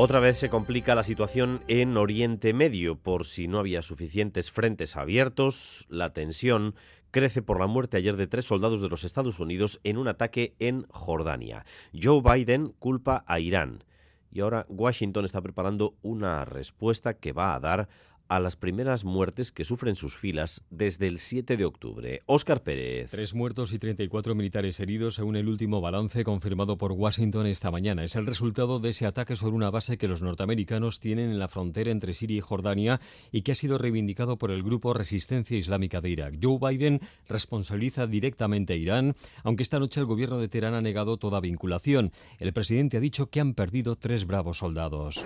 Otra 0.00 0.20
vez 0.20 0.38
se 0.38 0.48
complica 0.48 0.94
la 0.94 1.02
situación 1.02 1.64
en 1.66 1.96
Oriente 1.96 2.52
Medio 2.52 2.94
por 2.94 3.26
si 3.26 3.48
no 3.48 3.58
había 3.58 3.82
suficientes 3.82 4.52
frentes 4.52 4.94
abiertos. 4.94 5.86
La 5.88 6.12
tensión 6.12 6.76
crece 7.10 7.42
por 7.42 7.58
la 7.58 7.66
muerte 7.66 7.96
ayer 7.96 8.16
de 8.16 8.28
tres 8.28 8.44
soldados 8.44 8.80
de 8.80 8.88
los 8.88 9.02
Estados 9.02 9.40
Unidos 9.40 9.80
en 9.82 9.98
un 9.98 10.06
ataque 10.06 10.54
en 10.60 10.86
Jordania. 10.90 11.66
Joe 12.00 12.22
Biden 12.22 12.74
culpa 12.78 13.24
a 13.26 13.40
Irán 13.40 13.82
y 14.30 14.38
ahora 14.38 14.66
Washington 14.68 15.24
está 15.24 15.40
preparando 15.40 15.96
una 16.02 16.44
respuesta 16.44 17.14
que 17.14 17.32
va 17.32 17.56
a 17.56 17.58
dar 17.58 17.88
a 18.28 18.40
las 18.40 18.56
primeras 18.56 19.04
muertes 19.04 19.52
que 19.52 19.64
sufren 19.64 19.96
sus 19.96 20.16
filas 20.16 20.64
desde 20.70 21.06
el 21.08 21.18
7 21.18 21.56
de 21.56 21.64
octubre. 21.64 22.22
Óscar 22.26 22.62
Pérez. 22.62 23.10
Tres 23.10 23.34
muertos 23.34 23.72
y 23.72 23.78
34 23.78 24.34
militares 24.34 24.78
heridos 24.80 25.14
según 25.14 25.36
el 25.36 25.48
último 25.48 25.80
balance 25.80 26.24
confirmado 26.24 26.76
por 26.76 26.92
Washington 26.92 27.46
esta 27.46 27.70
mañana. 27.70 28.04
Es 28.04 28.16
el 28.16 28.26
resultado 28.26 28.80
de 28.80 28.90
ese 28.90 29.06
ataque 29.06 29.34
sobre 29.34 29.56
una 29.56 29.70
base 29.70 29.98
que 29.98 30.08
los 30.08 30.22
norteamericanos 30.22 31.00
tienen 31.00 31.30
en 31.30 31.38
la 31.38 31.48
frontera 31.48 31.90
entre 31.90 32.14
Siria 32.14 32.38
y 32.38 32.40
Jordania 32.40 33.00
y 33.32 33.42
que 33.42 33.52
ha 33.52 33.54
sido 33.54 33.78
reivindicado 33.78 34.36
por 34.36 34.50
el 34.50 34.62
grupo 34.62 34.92
Resistencia 34.92 35.56
Islámica 35.56 36.00
de 36.00 36.10
Irak. 36.10 36.38
Joe 36.42 36.58
Biden 36.60 37.00
responsabiliza 37.28 38.06
directamente 38.06 38.74
a 38.74 38.76
Irán, 38.76 39.14
aunque 39.42 39.62
esta 39.62 39.78
noche 39.78 40.00
el 40.00 40.06
gobierno 40.06 40.38
de 40.38 40.48
Teherán 40.48 40.74
ha 40.74 40.80
negado 40.80 41.16
toda 41.16 41.40
vinculación. 41.40 42.12
El 42.38 42.52
presidente 42.52 42.98
ha 42.98 43.00
dicho 43.00 43.30
que 43.30 43.40
han 43.40 43.54
perdido 43.54 43.96
tres 43.96 44.26
bravos 44.26 44.58
soldados. 44.58 45.24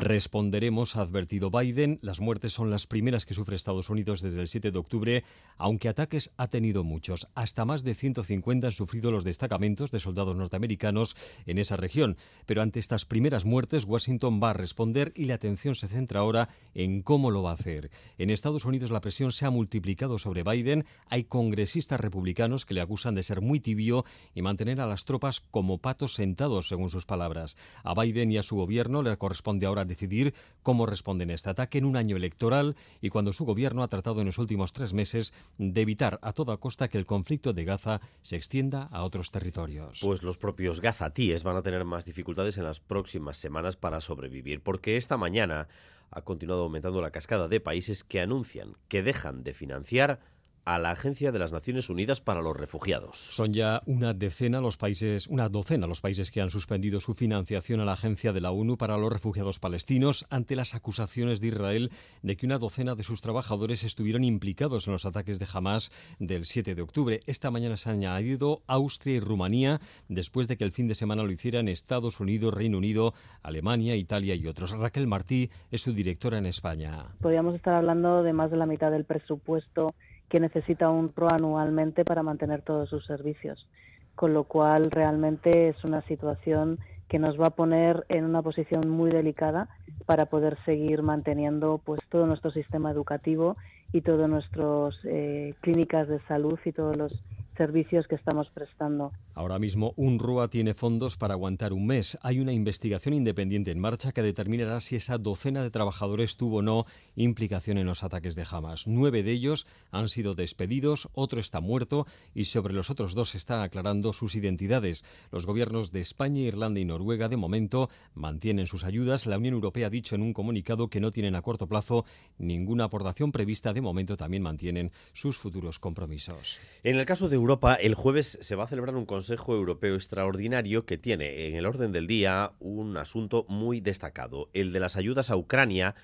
Responderemos, 0.00 0.96
ha 0.96 1.02
advertido 1.02 1.50
Biden. 1.54 1.98
Las 2.02 2.20
muertes 2.20 2.52
son 2.52 2.70
las 2.70 2.86
primeras 2.86 3.26
que 3.26 3.34
sufre 3.34 3.56
Estados 3.56 3.90
Unidos 3.90 4.20
desde 4.20 4.40
el 4.40 4.48
7 4.48 4.70
de 4.70 4.78
octubre, 4.78 5.24
aunque 5.56 5.88
ataques 5.88 6.30
ha 6.36 6.48
tenido 6.48 6.82
muchos. 6.84 7.28
Hasta 7.34 7.64
más 7.64 7.84
de 7.84 7.94
150 7.94 8.66
han 8.66 8.72
sufrido 8.72 9.10
los 9.10 9.24
destacamentos 9.24 9.90
de 9.90 10.00
soldados 10.00 10.36
norteamericanos 10.36 11.16
en 11.46 11.58
esa 11.58 11.76
región. 11.76 12.16
Pero 12.46 12.62
ante 12.62 12.80
estas 12.80 13.04
primeras 13.04 13.44
muertes, 13.44 13.84
Washington 13.84 14.40
va 14.42 14.50
a 14.50 14.54
responder 14.54 15.12
y 15.14 15.26
la 15.26 15.34
atención 15.34 15.74
se 15.74 15.88
centra 15.88 16.20
ahora 16.20 16.48
en 16.74 17.02
cómo 17.02 17.30
lo 17.30 17.42
va 17.42 17.52
a 17.52 17.54
hacer. 17.54 17.90
En 18.18 18.30
Estados 18.30 18.64
Unidos 18.64 18.90
la 18.90 19.00
presión 19.00 19.32
se 19.32 19.46
ha 19.46 19.50
multiplicado 19.50 20.18
sobre 20.18 20.42
Biden. 20.42 20.84
Hay 21.08 21.24
congresistas 21.24 22.00
republicanos 22.00 22.66
que 22.66 22.74
le 22.74 22.80
acusan 22.80 23.14
de 23.14 23.22
ser 23.22 23.40
muy 23.40 23.60
tibio 23.60 24.04
y 24.34 24.42
mantener 24.42 24.80
a 24.80 24.86
las 24.86 25.04
tropas 25.04 25.40
como 25.40 25.78
patos 25.78 26.14
sentados, 26.14 26.68
según 26.68 26.90
sus 26.90 27.06
palabras. 27.06 27.56
A 27.82 27.94
Biden 27.94 28.32
y 28.32 28.38
a 28.38 28.42
su 28.42 28.56
gobierno 28.56 29.02
le 29.02 29.16
corresponde 29.16 29.66
ahora 29.66 29.84
decidir 29.84 30.34
cómo 30.62 30.86
responden 30.86 31.30
a 31.30 31.34
este 31.44 31.50
ataque 31.50 31.76
en 31.76 31.84
un 31.84 31.96
año 31.96 32.16
electoral 32.16 32.74
y 33.02 33.10
cuando 33.10 33.34
su 33.34 33.44
gobierno 33.44 33.82
ha 33.82 33.88
tratado 33.88 34.20
en 34.20 34.26
los 34.26 34.38
últimos 34.38 34.72
tres 34.72 34.94
meses 34.94 35.34
de 35.58 35.82
evitar 35.82 36.18
a 36.22 36.32
toda 36.32 36.56
costa 36.56 36.88
que 36.88 36.96
el 36.96 37.04
conflicto 37.04 37.52
de 37.52 37.66
Gaza 37.66 38.00
se 38.22 38.36
extienda 38.36 38.84
a 38.84 39.04
otros 39.04 39.30
territorios. 39.30 40.00
Pues 40.00 40.22
los 40.22 40.38
propios 40.38 40.80
gazatíes 40.80 41.44
van 41.44 41.56
a 41.56 41.62
tener 41.62 41.84
más 41.84 42.06
dificultades 42.06 42.56
en 42.56 42.64
las 42.64 42.80
próximas 42.80 43.36
semanas 43.36 43.76
para 43.76 44.00
sobrevivir, 44.00 44.62
porque 44.62 44.96
esta 44.96 45.18
mañana 45.18 45.68
ha 46.10 46.22
continuado 46.22 46.62
aumentando 46.62 47.02
la 47.02 47.10
cascada 47.10 47.46
de 47.46 47.60
países 47.60 48.04
que 48.04 48.22
anuncian 48.22 48.78
que 48.88 49.02
dejan 49.02 49.44
de 49.44 49.52
financiar 49.52 50.20
a 50.64 50.78
la 50.78 50.90
Agencia 50.90 51.32
de 51.32 51.38
las 51.38 51.52
Naciones 51.52 51.88
Unidas 51.90 52.20
para 52.20 52.42
los 52.42 52.56
Refugiados. 52.56 53.18
Son 53.18 53.52
ya 53.52 53.82
una 53.86 54.14
decena 54.14 54.60
los 54.60 54.76
países, 54.76 55.26
una 55.26 55.48
docena 55.48 55.86
los 55.86 56.00
países 56.00 56.30
que 56.30 56.40
han 56.40 56.50
suspendido 56.50 57.00
su 57.00 57.14
financiación 57.14 57.80
a 57.80 57.84
la 57.84 57.92
Agencia 57.92 58.32
de 58.32 58.40
la 58.40 58.50
ONU 58.50 58.76
para 58.76 58.96
los 58.96 59.12
Refugiados 59.12 59.58
Palestinos 59.58 60.26
ante 60.30 60.56
las 60.56 60.74
acusaciones 60.74 61.40
de 61.40 61.48
Israel 61.48 61.90
de 62.22 62.36
que 62.36 62.46
una 62.46 62.58
docena 62.58 62.94
de 62.94 63.04
sus 63.04 63.20
trabajadores 63.20 63.84
estuvieron 63.84 64.24
implicados 64.24 64.86
en 64.86 64.92
los 64.92 65.04
ataques 65.04 65.38
de 65.38 65.46
Hamas 65.52 65.92
del 66.18 66.44
7 66.44 66.74
de 66.74 66.82
octubre. 66.82 67.20
Esta 67.26 67.50
mañana 67.50 67.76
se 67.76 67.90
han 67.90 67.96
añadido 67.96 68.62
Austria 68.66 69.16
y 69.16 69.20
Rumanía 69.20 69.80
después 70.08 70.48
de 70.48 70.56
que 70.56 70.64
el 70.64 70.72
fin 70.72 70.88
de 70.88 70.94
semana 70.94 71.22
lo 71.22 71.30
hicieran 71.30 71.68
Estados 71.68 72.20
Unidos, 72.20 72.54
Reino 72.54 72.78
Unido, 72.78 73.14
Alemania, 73.42 73.96
Italia 73.96 74.34
y 74.34 74.46
otros. 74.46 74.72
Raquel 74.72 75.06
Martí 75.06 75.50
es 75.70 75.82
su 75.82 75.92
directora 75.92 76.38
en 76.38 76.46
España. 76.46 77.06
Podríamos 77.20 77.54
estar 77.54 77.74
hablando 77.74 78.22
de 78.22 78.32
más 78.32 78.50
de 78.50 78.56
la 78.56 78.66
mitad 78.66 78.90
del 78.90 79.04
presupuesto 79.04 79.94
que 80.28 80.40
necesita 80.40 80.90
un 80.90 81.10
PRO 81.10 81.28
anualmente 81.30 82.04
para 82.04 82.22
mantener 82.22 82.62
todos 82.62 82.88
sus 82.88 83.06
servicios. 83.06 83.66
Con 84.14 84.32
lo 84.32 84.44
cual, 84.44 84.90
realmente 84.90 85.68
es 85.68 85.84
una 85.84 86.02
situación 86.02 86.78
que 87.08 87.18
nos 87.18 87.40
va 87.40 87.48
a 87.48 87.50
poner 87.50 88.04
en 88.08 88.24
una 88.24 88.42
posición 88.42 88.88
muy 88.88 89.10
delicada 89.10 89.68
para 90.06 90.26
poder 90.26 90.56
seguir 90.64 91.02
manteniendo 91.02 91.80
pues 91.84 92.00
todo 92.08 92.26
nuestro 92.26 92.50
sistema 92.50 92.90
educativo 92.90 93.56
y 93.92 94.00
todas 94.00 94.28
nuestras 94.28 94.94
eh, 95.04 95.54
clínicas 95.60 96.08
de 96.08 96.20
salud 96.26 96.58
y 96.64 96.72
todos 96.72 96.96
los 96.96 97.12
servicios 97.56 98.06
que 98.06 98.14
estamos 98.14 98.48
prestando. 98.50 99.12
Ahora 99.34 99.58
mismo 99.58 99.94
UNRWA 99.96 100.48
tiene 100.48 100.74
fondos 100.74 101.16
para 101.16 101.34
aguantar 101.34 101.72
un 101.72 101.86
mes. 101.86 102.18
Hay 102.22 102.40
una 102.40 102.52
investigación 102.52 103.14
independiente 103.14 103.70
en 103.70 103.80
marcha 103.80 104.12
que 104.12 104.22
determinará 104.22 104.80
si 104.80 104.96
esa 104.96 105.18
docena 105.18 105.62
de 105.62 105.70
trabajadores 105.70 106.36
tuvo 106.36 106.58
o 106.58 106.62
no 106.62 106.86
implicación 107.16 107.78
en 107.78 107.86
los 107.86 108.04
ataques 108.04 108.34
de 108.34 108.46
Hamas. 108.48 108.86
Nueve 108.86 109.22
de 109.22 109.32
ellos 109.32 109.66
han 109.90 110.08
sido 110.08 110.34
despedidos, 110.34 111.08
otro 111.14 111.40
está 111.40 111.60
muerto 111.60 112.06
y 112.34 112.44
sobre 112.44 112.74
los 112.74 112.90
otros 112.90 113.14
dos 113.14 113.30
se 113.30 113.38
están 113.38 113.60
aclarando 113.60 114.12
sus 114.12 114.36
identidades. 114.36 115.04
Los 115.32 115.46
gobiernos 115.46 115.90
de 115.90 116.00
España, 116.00 116.40
Irlanda 116.40 116.80
y 116.80 116.84
Noruega 116.84 117.28
de 117.28 117.36
momento 117.36 117.88
mantienen 118.14 118.66
sus 118.66 118.84
ayudas. 118.84 119.26
La 119.26 119.38
Unión 119.38 119.54
Europea 119.54 119.88
ha 119.88 119.90
dicho 119.90 120.14
en 120.14 120.22
un 120.22 120.32
comunicado 120.32 120.88
que 120.88 121.00
no 121.00 121.10
tienen 121.10 121.34
a 121.34 121.42
corto 121.42 121.66
plazo 121.66 122.04
ninguna 122.38 122.84
aportación 122.84 123.32
prevista. 123.32 123.72
De 123.72 123.80
momento 123.80 124.16
también 124.16 124.42
mantienen 124.42 124.92
sus 125.12 125.36
futuros 125.36 125.78
compromisos. 125.78 126.58
En 126.82 126.96
el 126.96 127.06
caso 127.06 127.28
de 127.28 127.36
Europa, 127.44 127.74
el 127.74 127.94
jueves 127.94 128.38
se 128.40 128.54
va 128.54 128.64
a 128.64 128.66
celebrar 128.66 128.96
un 128.96 129.04
Consejo 129.04 129.54
Europeo 129.54 129.96
Extraordinario 129.96 130.86
que 130.86 130.96
tiene 130.96 131.46
en 131.46 131.56
el 131.56 131.66
orden 131.66 131.92
del 131.92 132.06
día 132.06 132.52
un 132.58 132.96
asunto 132.96 133.44
muy 133.50 133.82
destacado, 133.82 134.48
el 134.54 134.72
de 134.72 134.80
las 134.80 134.96
ayudas 134.96 135.28
a 135.28 135.36
Ucrania 135.36 135.94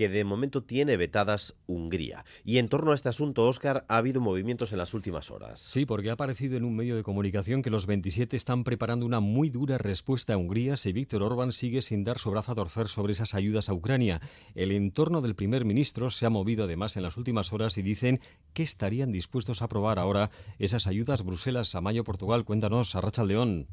que 0.00 0.08
de 0.08 0.24
momento 0.24 0.62
tiene 0.62 0.96
vetadas 0.96 1.56
Hungría. 1.66 2.24
Y 2.42 2.56
en 2.56 2.70
torno 2.70 2.92
a 2.92 2.94
este 2.94 3.10
asunto, 3.10 3.46
Óscar, 3.46 3.84
ha 3.86 3.98
habido 3.98 4.22
movimientos 4.22 4.72
en 4.72 4.78
las 4.78 4.94
últimas 4.94 5.30
horas. 5.30 5.60
Sí, 5.60 5.84
porque 5.84 6.08
ha 6.08 6.14
aparecido 6.14 6.56
en 6.56 6.64
un 6.64 6.74
medio 6.74 6.96
de 6.96 7.02
comunicación 7.02 7.60
que 7.60 7.68
los 7.68 7.84
27 7.84 8.34
están 8.34 8.64
preparando 8.64 9.04
una 9.04 9.20
muy 9.20 9.50
dura 9.50 9.76
respuesta 9.76 10.32
a 10.32 10.38
Hungría 10.38 10.78
si 10.78 10.94
Víctor 10.94 11.22
Orbán 11.22 11.52
sigue 11.52 11.82
sin 11.82 12.02
dar 12.02 12.16
su 12.16 12.30
brazo 12.30 12.52
a 12.52 12.54
torcer 12.54 12.88
sobre 12.88 13.12
esas 13.12 13.34
ayudas 13.34 13.68
a 13.68 13.74
Ucrania. 13.74 14.22
El 14.54 14.72
entorno 14.72 15.20
del 15.20 15.34
primer 15.34 15.66
ministro 15.66 16.08
se 16.08 16.24
ha 16.24 16.30
movido 16.30 16.64
además 16.64 16.96
en 16.96 17.02
las 17.02 17.18
últimas 17.18 17.52
horas 17.52 17.76
y 17.76 17.82
dicen 17.82 18.20
que 18.54 18.62
estarían 18.62 19.12
dispuestos 19.12 19.60
a 19.60 19.66
aprobar 19.66 19.98
ahora 19.98 20.30
esas 20.58 20.86
ayudas 20.86 21.24
Bruselas, 21.24 21.74
a 21.74 21.82
Mayo, 21.82 22.04
Portugal. 22.04 22.46
Cuéntanos, 22.46 22.96
Arracha 22.96 23.22
León. 23.22 23.66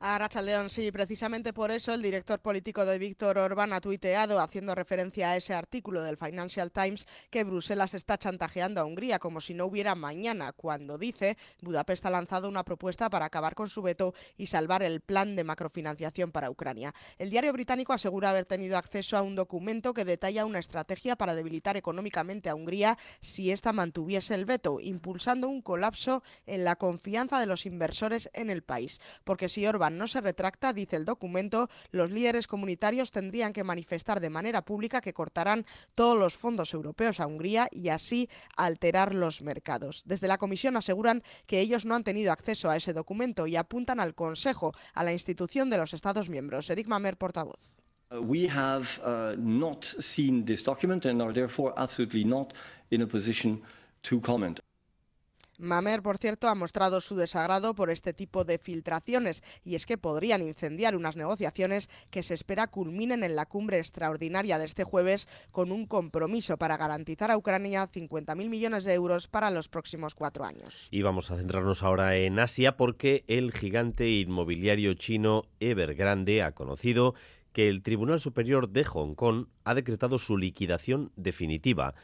A 0.00 0.28
León, 0.42 0.68
sí, 0.68 0.92
precisamente 0.92 1.54
por 1.54 1.70
eso 1.70 1.94
el 1.94 2.02
director 2.02 2.38
político 2.38 2.84
de 2.84 2.98
Víctor 2.98 3.38
Orbán 3.38 3.72
ha 3.72 3.80
tuiteado, 3.80 4.38
haciendo 4.38 4.74
referencia 4.74 5.30
a 5.30 5.36
ese 5.36 5.54
artículo 5.54 6.02
del 6.02 6.18
Financial 6.18 6.70
Times, 6.70 7.06
que 7.30 7.44
Bruselas 7.44 7.94
está 7.94 8.18
chantajeando 8.18 8.80
a 8.80 8.84
Hungría 8.84 9.18
como 9.18 9.40
si 9.40 9.54
no 9.54 9.64
hubiera 9.64 9.94
mañana, 9.94 10.52
cuando 10.52 10.98
dice 10.98 11.38
Budapest 11.62 12.04
ha 12.04 12.10
lanzado 12.10 12.48
una 12.48 12.64
propuesta 12.64 13.08
para 13.08 13.24
acabar 13.24 13.54
con 13.54 13.68
su 13.68 13.80
veto 13.80 14.14
y 14.36 14.46
salvar 14.46 14.82
el 14.82 15.00
plan 15.00 15.36
de 15.36 15.44
macrofinanciación 15.44 16.32
para 16.32 16.50
Ucrania. 16.50 16.92
El 17.16 17.30
diario 17.30 17.52
británico 17.52 17.94
asegura 17.94 18.30
haber 18.30 18.44
tenido 18.44 18.76
acceso 18.76 19.16
a 19.16 19.22
un 19.22 19.36
documento 19.36 19.94
que 19.94 20.04
detalla 20.04 20.44
una 20.44 20.58
estrategia 20.58 21.16
para 21.16 21.34
debilitar 21.34 21.78
económicamente 21.78 22.50
a 22.50 22.54
Hungría 22.54 22.98
si 23.20 23.50
ésta 23.50 23.72
mantuviese 23.72 24.34
el 24.34 24.44
veto, 24.44 24.80
impulsando 24.80 25.48
un 25.48 25.62
colapso 25.62 26.22
en 26.46 26.64
la 26.64 26.76
confianza 26.76 27.40
de 27.40 27.46
los 27.46 27.64
inversores 27.64 28.28
en 28.34 28.50
el 28.50 28.62
país. 28.62 29.00
Porque 29.24 29.48
si 29.48 29.66
Orbán 29.66 29.93
no 29.94 30.06
se 30.06 30.20
retracta, 30.20 30.72
dice 30.72 30.96
el 30.96 31.04
documento, 31.04 31.68
los 31.90 32.10
líderes 32.10 32.46
comunitarios 32.46 33.10
tendrían 33.10 33.52
que 33.52 33.64
manifestar 33.64 34.20
de 34.20 34.30
manera 34.30 34.64
pública 34.64 35.00
que 35.00 35.12
cortarán 35.12 35.64
todos 35.94 36.18
los 36.18 36.36
fondos 36.36 36.74
europeos 36.74 37.20
a 37.20 37.26
Hungría 37.26 37.68
y 37.70 37.88
así 37.88 38.28
alterar 38.56 39.14
los 39.14 39.42
mercados. 39.42 40.02
Desde 40.06 40.28
la 40.28 40.38
Comisión 40.38 40.76
aseguran 40.76 41.22
que 41.46 41.60
ellos 41.60 41.84
no 41.84 41.94
han 41.94 42.04
tenido 42.04 42.32
acceso 42.32 42.70
a 42.70 42.76
ese 42.76 42.92
documento 42.92 43.46
y 43.46 43.56
apuntan 43.56 44.00
al 44.00 44.14
Consejo, 44.14 44.72
a 44.94 45.04
la 45.04 45.12
institución 45.12 45.70
de 45.70 45.78
los 45.78 45.94
Estados 45.94 46.28
miembros. 46.28 46.68
Eric 46.70 46.88
Mamer, 46.88 47.16
portavoz. 47.16 47.58
Uh, 48.10 48.20
we 48.20 48.46
have 48.48 49.00
uh, 49.02 49.34
not 49.38 49.84
seen 49.84 50.44
this 50.44 50.62
document 50.62 51.06
and 51.06 51.22
are 51.22 51.32
therefore 51.32 51.72
absolutely 51.76 52.24
not 52.24 52.52
in 52.90 53.02
a 53.02 53.06
position 53.06 53.62
to 54.02 54.20
comment. 54.20 54.60
Mamer, 55.58 56.02
por 56.02 56.18
cierto, 56.18 56.48
ha 56.48 56.54
mostrado 56.54 57.00
su 57.00 57.16
desagrado 57.16 57.74
por 57.74 57.90
este 57.90 58.12
tipo 58.12 58.44
de 58.44 58.58
filtraciones 58.58 59.42
y 59.64 59.76
es 59.76 59.86
que 59.86 59.98
podrían 59.98 60.42
incendiar 60.42 60.96
unas 60.96 61.16
negociaciones 61.16 61.88
que 62.10 62.22
se 62.22 62.34
espera 62.34 62.66
culminen 62.66 63.22
en 63.22 63.36
la 63.36 63.46
cumbre 63.46 63.78
extraordinaria 63.78 64.58
de 64.58 64.64
este 64.64 64.84
jueves 64.84 65.28
con 65.52 65.70
un 65.70 65.86
compromiso 65.86 66.56
para 66.56 66.76
garantizar 66.76 67.30
a 67.30 67.36
Ucrania 67.36 67.88
50.000 67.90 68.48
millones 68.48 68.84
de 68.84 68.94
euros 68.94 69.28
para 69.28 69.50
los 69.50 69.68
próximos 69.68 70.14
cuatro 70.14 70.44
años. 70.44 70.88
Y 70.90 71.02
vamos 71.02 71.30
a 71.30 71.36
centrarnos 71.36 71.82
ahora 71.82 72.16
en 72.16 72.38
Asia 72.38 72.76
porque 72.76 73.24
el 73.28 73.52
gigante 73.52 74.08
inmobiliario 74.10 74.94
chino 74.94 75.44
Evergrande 75.60 76.42
ha 76.42 76.52
conocido 76.52 77.14
que 77.52 77.68
el 77.68 77.82
Tribunal 77.82 78.18
Superior 78.18 78.68
de 78.68 78.84
Hong 78.84 79.14
Kong 79.14 79.46
ha 79.62 79.74
decretado 79.74 80.18
su 80.18 80.36
liquidación 80.36 81.12
definitiva 81.14 81.94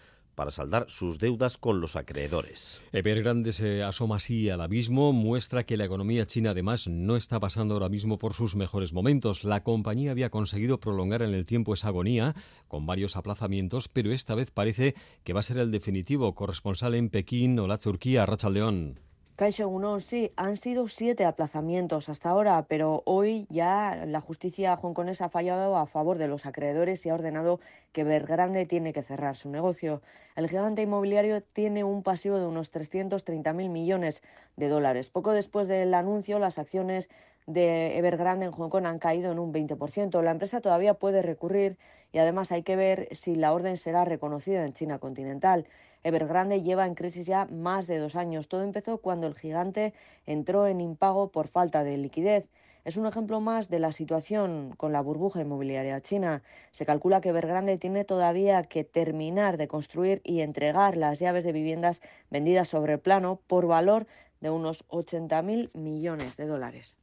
para 0.41 0.51
saldar 0.51 0.87
sus 0.89 1.19
deudas 1.19 1.59
con 1.59 1.83
los 1.83 1.97
acreedores. 1.97 2.81
Evergrande 2.93 3.53
se 3.53 3.83
asoma 3.83 4.17
así 4.17 4.49
al 4.49 4.63
abismo, 4.63 5.13
muestra 5.13 5.65
que 5.65 5.77
la 5.77 5.85
economía 5.85 6.25
china 6.25 6.53
además 6.53 6.89
no 6.89 7.17
está 7.17 7.39
pasando 7.39 7.75
ahora 7.75 7.91
mismo 7.91 8.17
por 8.17 8.33
sus 8.33 8.57
mejores 8.57 8.95
momentos. 8.95 9.45
La 9.45 9.63
compañía 9.63 10.13
había 10.13 10.31
conseguido 10.31 10.81
prolongar 10.81 11.21
en 11.21 11.35
el 11.35 11.45
tiempo 11.45 11.75
esa 11.75 11.89
agonía 11.89 12.35
con 12.69 12.87
varios 12.87 13.17
aplazamientos, 13.17 13.89
pero 13.89 14.13
esta 14.13 14.35
vez 14.35 14.51
parece 14.51 14.95
que 15.25 15.35
va 15.35 15.41
a 15.41 15.43
ser 15.43 15.59
el 15.59 15.71
definitivo. 15.71 16.35
Corresponsal 16.35 16.95
en 16.95 17.11
Pekín 17.11 17.57
la 17.69 17.77
Turquía, 17.77 18.25
León. 18.51 19.10
Kaisho 19.41 19.71
Uno, 19.71 20.01
sí, 20.01 20.29
han 20.37 20.59
sido 20.59 20.87
siete 20.87 21.25
aplazamientos 21.25 22.11
hasta 22.11 22.29
ahora, 22.29 22.67
pero 22.69 23.03
hoy 23.07 23.47
ya 23.49 24.05
la 24.07 24.21
justicia 24.21 24.75
hongkonesa 24.75 25.25
ha 25.25 25.29
fallado 25.31 25.79
a 25.79 25.87
favor 25.87 26.19
de 26.19 26.29
los 26.29 26.45
acreedores 26.45 27.07
y 27.07 27.09
ha 27.09 27.15
ordenado 27.15 27.59
que 27.93 28.03
Evergrande 28.03 28.67
tiene 28.67 28.93
que 28.93 29.03
cerrar 29.03 29.37
su 29.37 29.49
negocio. 29.49 30.03
El 30.37 30.47
gigante 30.51 30.83
inmobiliario 30.83 31.43
tiene 31.43 31.85
un 31.85 32.03
pasivo 32.03 32.39
de 32.39 32.45
unos 32.45 32.71
330.000 32.71 33.71
millones 33.71 34.23
de 34.57 34.69
dólares. 34.69 35.09
Poco 35.09 35.33
después 35.33 35.69
del 35.69 35.95
anuncio, 35.95 36.39
las 36.39 36.59
acciones 36.59 37.09
de 37.47 37.97
Evergrande 37.97 38.45
en 38.45 38.53
Hong 38.53 38.69
Kong 38.69 38.85
han 38.85 38.99
caído 38.99 39.33
en 39.33 39.39
un 39.39 39.55
20%. 39.55 40.21
La 40.21 40.33
empresa 40.33 40.61
todavía 40.61 40.93
puede 40.93 41.23
recurrir 41.23 41.79
y 42.13 42.19
además 42.19 42.53
hay 42.53 42.63
que 42.63 42.77
ver 42.77 43.09
si 43.13 43.37
la 43.37 43.55
orden 43.55 43.79
será 43.79 44.05
reconocida 44.05 44.67
en 44.67 44.75
China 44.75 44.99
continental. 44.99 45.67
Evergrande 46.03 46.63
lleva 46.63 46.87
en 46.87 46.95
crisis 46.95 47.27
ya 47.27 47.47
más 47.47 47.87
de 47.87 47.99
dos 47.99 48.17
años. 48.17 48.49
Todo 48.49 48.63
empezó 48.63 48.99
cuando 48.99 49.27
el 49.27 49.35
gigante 49.35 49.93
entró 50.27 50.67
en 50.67 50.81
impago 50.81 51.31
por 51.31 51.49
falta 51.49 51.85
de 51.85 51.99
liquidez. 51.99 52.49
Es 52.85 52.97
un 52.97 53.07
ejemplo 53.07 53.41
más 53.41 53.69
de 53.69 53.79
la 53.79 53.93
situación 53.93 54.73
con 54.79 54.93
la 54.93 55.03
burbuja 55.03 55.43
inmobiliaria 55.43 56.01
china. 56.01 56.43
Se 56.71 56.87
calcula 56.87 57.21
que 57.21 57.29
Evergrande 57.29 57.77
tiene 57.77 58.05
todavía 58.05 58.63
que 58.63 58.85
terminar 58.85 59.59
de 59.59 59.69
construir 59.69 60.23
y 60.25 60.41
entregar 60.41 60.97
las 60.97 61.19
llaves 61.19 61.45
de 61.45 61.53
viviendas 61.53 62.01
vendidas 62.31 62.69
sobre 62.69 62.97
plano 62.97 63.41
por 63.47 63.67
valor 63.67 64.07
de 64.41 64.49
unos 64.49 64.89
80.000 64.89 65.71
millones 65.75 66.39
de 66.39 66.47
dólares. 66.47 66.97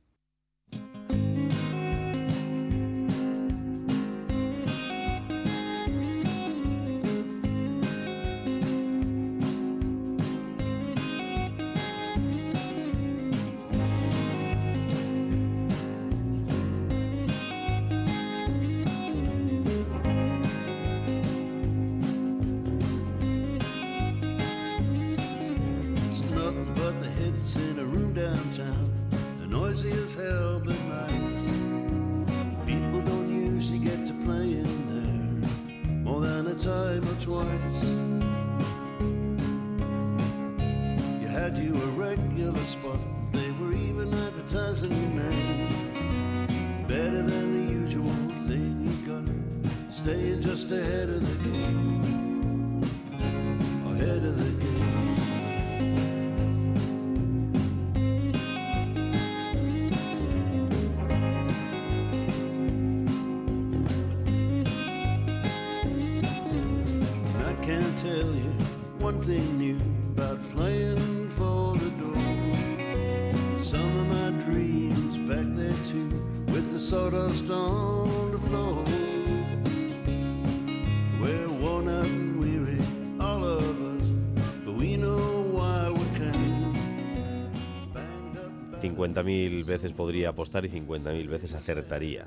Mil 89.23 89.63
veces 89.63 89.93
podría 89.93 90.29
apostar 90.29 90.65
y 90.65 90.69
50.000 90.69 91.27
veces 91.27 91.53
acertaría. 91.53 92.25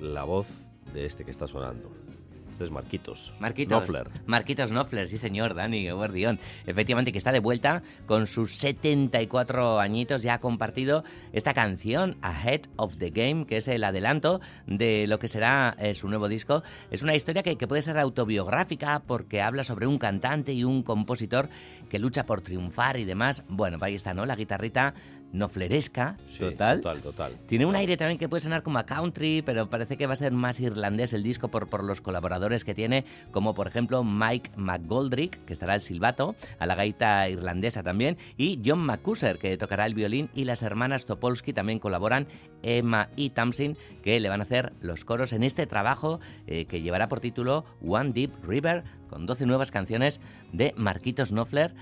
La 0.00 0.24
voz 0.24 0.48
de 0.92 1.06
este 1.06 1.24
que 1.24 1.30
está 1.30 1.46
sonando. 1.46 1.90
Este 2.50 2.64
es 2.64 2.70
Marquitos. 2.70 3.32
Marquitos. 3.38 3.84
Marquitos 4.26 4.70
Knopfler, 4.70 5.08
sí 5.08 5.16
señor, 5.16 5.54
Dani 5.54 5.90
Guardión. 5.90 6.38
Efectivamente 6.66 7.10
que 7.10 7.16
está 7.16 7.32
de 7.32 7.38
vuelta 7.38 7.82
con 8.04 8.26
sus 8.26 8.54
74 8.56 9.80
añitos. 9.80 10.22
Ya 10.22 10.34
ha 10.34 10.40
compartido 10.40 11.02
esta 11.32 11.54
canción, 11.54 12.18
Ahead 12.20 12.62
of 12.76 12.96
the 12.98 13.10
Game, 13.10 13.46
que 13.46 13.56
es 13.58 13.68
el 13.68 13.82
adelanto 13.82 14.40
de 14.66 15.06
lo 15.06 15.18
que 15.18 15.28
será 15.28 15.74
eh, 15.78 15.94
su 15.94 16.08
nuevo 16.08 16.28
disco. 16.28 16.62
Es 16.90 17.02
una 17.02 17.14
historia 17.14 17.42
que, 17.42 17.56
que 17.56 17.66
puede 17.66 17.82
ser 17.82 17.98
autobiográfica 17.98 19.04
porque 19.06 19.40
habla 19.40 19.64
sobre 19.64 19.86
un 19.86 19.98
cantante 19.98 20.52
y 20.52 20.64
un 20.64 20.82
compositor 20.82 21.48
que 21.88 21.98
lucha 21.98 22.26
por 22.26 22.42
triunfar 22.42 22.98
y 22.98 23.06
demás. 23.06 23.42
Bueno, 23.48 23.78
ahí 23.80 23.94
está, 23.94 24.12
¿no? 24.12 24.26
La 24.26 24.36
guitarrita 24.36 24.92
no 25.32 25.48
fleresca, 25.48 26.16
total. 26.38 26.80
Total, 26.80 27.00
total. 27.00 27.38
Tiene 27.46 27.66
un 27.66 27.76
aire 27.76 27.96
también 27.96 28.18
que 28.18 28.28
puede 28.28 28.40
sonar 28.40 28.62
como 28.62 28.78
a 28.78 28.86
country, 28.86 29.42
pero 29.42 29.68
parece 29.70 29.96
que 29.96 30.06
va 30.06 30.14
a 30.14 30.16
ser 30.16 30.32
más 30.32 30.60
irlandés 30.60 31.12
el 31.12 31.22
disco 31.22 31.48
por, 31.48 31.68
por 31.68 31.84
los 31.84 32.00
colaboradores 32.00 32.64
que 32.64 32.74
tiene, 32.74 33.04
como 33.30 33.54
por 33.54 33.66
ejemplo 33.66 34.02
Mike 34.04 34.52
McGoldrick, 34.56 35.44
que 35.44 35.52
estará 35.52 35.74
el 35.74 35.82
silbato, 35.82 36.34
a 36.58 36.66
la 36.66 36.74
gaita 36.74 37.28
irlandesa 37.28 37.82
también, 37.82 38.16
y 38.36 38.60
John 38.64 38.80
McCuser, 38.80 39.38
que 39.38 39.56
tocará 39.56 39.86
el 39.86 39.94
violín, 39.94 40.30
y 40.34 40.44
las 40.44 40.62
hermanas 40.62 41.06
Topolsky 41.06 41.52
también 41.52 41.78
colaboran, 41.78 42.26
Emma 42.62 43.08
y 43.16 43.30
Tamsin, 43.30 43.76
que 44.02 44.20
le 44.20 44.28
van 44.28 44.40
a 44.40 44.44
hacer 44.44 44.72
los 44.80 45.04
coros 45.04 45.32
en 45.32 45.42
este 45.42 45.66
trabajo 45.66 46.20
eh, 46.46 46.66
que 46.66 46.82
llevará 46.82 47.08
por 47.08 47.20
título 47.20 47.64
One 47.86 48.12
Deep 48.12 48.32
River, 48.42 48.84
con 49.08 49.26
12 49.26 49.46
nuevas 49.46 49.70
canciones 49.70 50.20
de 50.52 50.72
Marquitos 50.76 51.30
Knopfler 51.30 51.74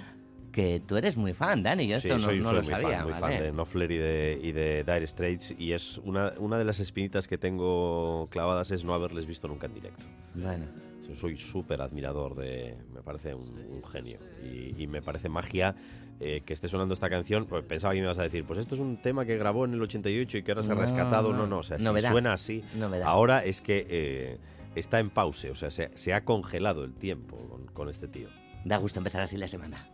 que 0.53 0.81
tú 0.85 0.97
eres 0.97 1.17
muy 1.17 1.35
fan, 1.35 1.63
Dani, 1.63 1.87
yo 1.87 1.97
esto 1.97 2.15
no, 2.15 2.19
soy, 2.19 2.39
lo 2.39 2.53
muy 2.53 2.65
sabía. 2.65 2.99
Fan, 2.99 3.05
muy 3.05 3.15
fan 3.15 3.31
de 3.43 3.51
Knopfler 3.53 3.91
y 3.91 3.99
de, 3.99 4.41
y 4.43 4.53
de 4.53 4.85
Dire 4.85 5.07
Straits 5.07 5.55
y 5.59 5.73
es 5.73 5.99
una, 5.99 6.33
una 6.39 6.59
de 6.59 6.65
las 6.65 6.81
espinitas 6.81 7.29
que 7.29 7.39
tengo 7.39 8.29
clavadas 8.31 8.71
es 8.71 8.85
no 8.85 8.95
haberles 8.95 9.27
visto 9.27 9.49
nunca 9.49 9.67
en 9.67 9.75
directo. 9.75 10.05
Bueno. 10.35 10.67
soy 11.15 11.37
súper 11.37 11.81
admirador 11.81 12.35
de... 12.35 12.77
me 12.93 13.03
parece 13.03 13.35
un, 13.35 13.83
genio 13.91 14.19
y, 14.45 14.87
me 14.87 15.03
parece 15.03 15.29
magia 15.29 15.75
eh, 16.21 16.43
que 16.45 16.53
esté 16.53 16.69
sonando 16.69 16.95
esta 16.95 17.09
canción, 17.09 17.47
pues 17.47 17.65
pensaba 17.65 17.95
que 17.95 18.01
me 18.01 18.07
ibas 18.07 18.19
a 18.19 18.23
decir, 18.23 18.45
pues 18.45 18.59
esto 18.59 18.75
es 18.75 18.81
un 18.81 19.01
tema 19.01 19.25
que 19.25 19.37
grabó 19.37 19.65
en 19.65 19.75
el 19.75 19.83
88 19.83 20.39
y 20.39 20.43
que 20.43 20.51
ahora 20.51 20.63
se 20.63 20.73
ha 20.73 20.75
rescatado. 20.75 21.33
No, 21.33 21.47
no, 21.47 21.59
o 21.59 21.63
sea, 21.63 21.79
si 21.79 21.85
suena 21.85 22.33
así, 22.33 22.65
ahora 23.05 23.45
es 23.45 23.61
que 23.61 23.87
eh, 23.89 24.39
está 24.75 24.99
en 24.99 25.11
pause, 25.11 25.51
o 25.51 25.55
sea, 25.55 25.71
se, 25.71 25.91
se 25.95 26.15
ha 26.15 26.25
congelado 26.25 26.85
el 26.85 26.95
tiempo 26.95 27.37
con, 27.49 27.67
con 27.67 27.89
este 27.89 28.09
tío. 28.09 28.29
Da 28.65 28.77
gusto 28.79 28.99
empezar 28.99 29.23
así 29.23 29.37
la 29.37 29.49
semana. 29.49 29.89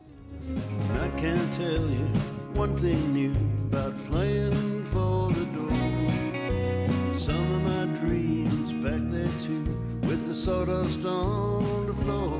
I 1.00 1.08
can't 1.20 1.52
tell 1.54 1.88
you 1.88 2.06
one 2.54 2.74
thing 2.74 3.12
new 3.12 3.32
about 3.68 3.94
playing 4.06 4.84
for 4.84 5.30
the 5.32 5.44
door. 5.56 7.14
Some 7.14 7.52
of 7.52 7.62
my 7.62 7.86
dreams 8.00 8.72
back 8.84 9.00
there 9.10 9.34
too, 9.40 9.64
with 10.02 10.26
the 10.26 10.34
sawdust 10.34 11.04
on 11.04 11.86
the 11.86 11.94
floor. 11.94 12.38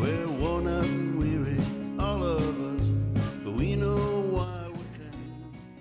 We're 0.00 0.28
worn 0.40 0.66
and 0.66 1.18
weary. 1.18 1.58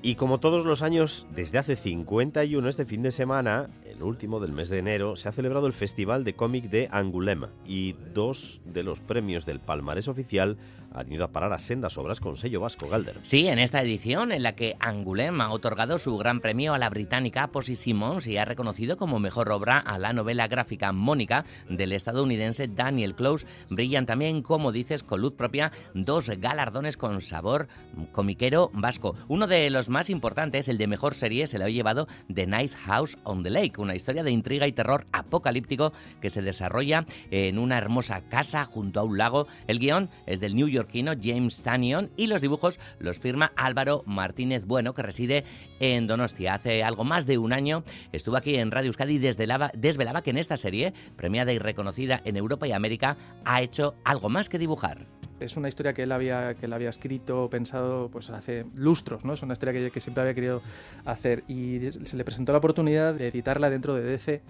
Y 0.08 0.16
como 0.16 0.40
todos 0.40 0.66
los 0.66 0.84
años, 0.84 1.28
desde 1.36 1.58
hace 1.58 1.76
51, 1.76 2.70
este 2.70 2.86
fin 2.86 3.02
de 3.02 3.12
semana, 3.12 3.70
el 3.98 4.04
último 4.04 4.39
del 4.39 4.52
mes 4.52 4.70
de 4.70 4.78
enero, 4.78 5.16
se 5.16 5.28
ha 5.28 5.32
celebrado 5.32 5.68
el 5.68 5.74
Festival 5.74 6.24
de 6.24 6.36
Cómic 6.36 6.70
de 6.70 6.89
Angoulême 6.89 7.48
y 7.66 7.93
dos 8.14 8.62
de 8.66 8.84
los 8.84 9.00
premios 9.00 9.45
del 9.45 9.60
palmarés 9.60 10.08
oficial 10.08 10.58
han 10.98 11.12
ido 11.12 11.26
a 11.26 11.32
parar 11.32 11.54
a 11.54 11.60
sendas 11.60 11.98
obras 11.98 12.20
con 12.20 12.36
sello 12.36 12.62
vasco, 12.62 12.88
Galder. 12.88 13.20
Sí, 13.24 13.48
en 13.48 13.60
esta 13.60 13.82
edición 13.82 14.32
en 14.32 14.43
la 14.43 14.56
que 14.56 14.76
Angoulême 14.80 15.43
ha 15.43 15.52
otorgado 15.52 15.98
su 15.98 16.18
gran 16.18 16.39
premio 16.39 16.74
a 16.74 16.78
la 16.78 16.89
británica 16.89 17.48
Posy 17.48 17.76
Simmons 17.76 18.28
y 18.28 18.38
ha 18.38 18.45
reconocido 18.45 18.98
como 18.98 19.20
mejor 19.20 19.52
obra 19.52 19.80
a 19.80 19.98
la 19.98 20.14
novela 20.14 20.48
gráfica 20.48 20.91
Mónica 20.91 21.45
del 21.70 21.93
estadounidense 21.93 22.68
Daniel 22.68 23.16
Close, 23.16 23.45
brillan 23.70 24.06
también, 24.06 24.41
como 24.41 24.72
dices, 24.72 25.04
con 25.04 25.22
luz 25.22 25.34
propia, 25.34 25.72
dos 25.93 26.30
galardones 26.30 26.98
con 26.98 27.22
sabor 27.22 27.68
comiquero 28.12 28.72
vasco. 28.74 29.16
Uno 29.28 29.48
de 29.48 29.70
los 29.70 29.89
más 29.89 30.10
importantes, 30.10 30.68
el 30.68 30.78
de 30.78 30.88
mejor 30.88 31.14
serie, 31.14 31.48
se 31.48 31.60
lo 31.60 31.66
ha 31.66 31.70
llevado 31.70 32.08
The 32.34 32.48
Nice 32.48 32.76
House 32.78 33.18
on 33.24 33.43
the 33.43 33.50
Lake, 33.50 33.80
una 33.80 33.95
historia 33.95 34.24
de 34.24 34.32
intriga 34.32 34.68
y 34.68 34.72
terror 34.72 35.06
apocalíptico 35.12 35.93
que 36.22 36.30
se 36.30 36.41
desarrolla 36.41 37.06
en 37.32 37.60
una 37.60 37.78
hermosa 37.78 38.22
casa 38.22 38.66
junto 38.66 39.00
a 39.00 39.04
un 39.04 39.18
lago. 39.18 39.48
El 39.68 39.80
guion 39.80 40.10
es 40.26 40.39
del 40.39 40.56
New 40.56 40.68
York 40.68 40.87
James 41.22 41.62
Tannion 41.62 42.12
y 42.18 42.28
los 42.28 42.42
dibujos 42.42 42.80
los 43.00 43.20
firma 43.20 43.52
Álvaro 43.56 44.04
Martínez 44.06 44.66
Bueno, 44.66 44.94
que 44.94 45.04
reside 45.04 45.44
en 45.80 46.08
Donostia. 46.08 46.54
Hace 46.54 46.84
algo 46.84 47.04
más 47.04 47.26
de 47.26 47.38
un 47.38 47.54
año 47.54 47.84
estuvo 48.12 48.38
aquí 48.38 48.56
en 48.56 48.72
Radio 48.72 48.88
Euskadi 48.88 49.16
y 49.16 49.20
desvelaba 49.20 50.22
que 50.22 50.30
en 50.30 50.38
esta 50.38 50.58
serie, 50.58 50.94
premiada 51.16 51.54
y 51.54 51.60
reconocida 51.60 52.22
en 52.26 52.38
Europa 52.38 52.68
y 52.68 52.72
América, 52.72 53.18
ha 53.46 53.62
hecho 53.62 53.96
algo 54.04 54.30
más 54.30 54.50
que 54.50 54.60
dibujar 54.60 55.06
es 55.40 55.56
una 55.56 55.68
historia 55.68 55.94
que 55.94 56.04
él 56.04 56.12
había, 56.12 56.56
que 56.56 56.66
él 56.66 56.74
había 56.74 56.90
escrito, 56.90 57.50
pensado 57.50 58.10
pues 58.10 58.30
hace 58.30 58.66
lustros, 58.76 59.24
¿no? 59.24 59.34
Es 59.34 59.44
una 59.44 59.54
historia 59.54 59.74
que, 59.74 59.92
que, 59.92 60.00
siempre 60.00 60.22
había 60.22 60.34
querido 60.34 60.62
hacer 61.06 61.44
y 61.48 61.92
se 61.92 62.18
le 62.18 62.24
presentó 62.24 62.52
la 62.52 62.58
oportunidad 62.58 63.14
de 63.14 63.28
editarla 63.28 63.70
dentro 63.70 63.94
de 63.94 64.02
DC, 64.02 64.42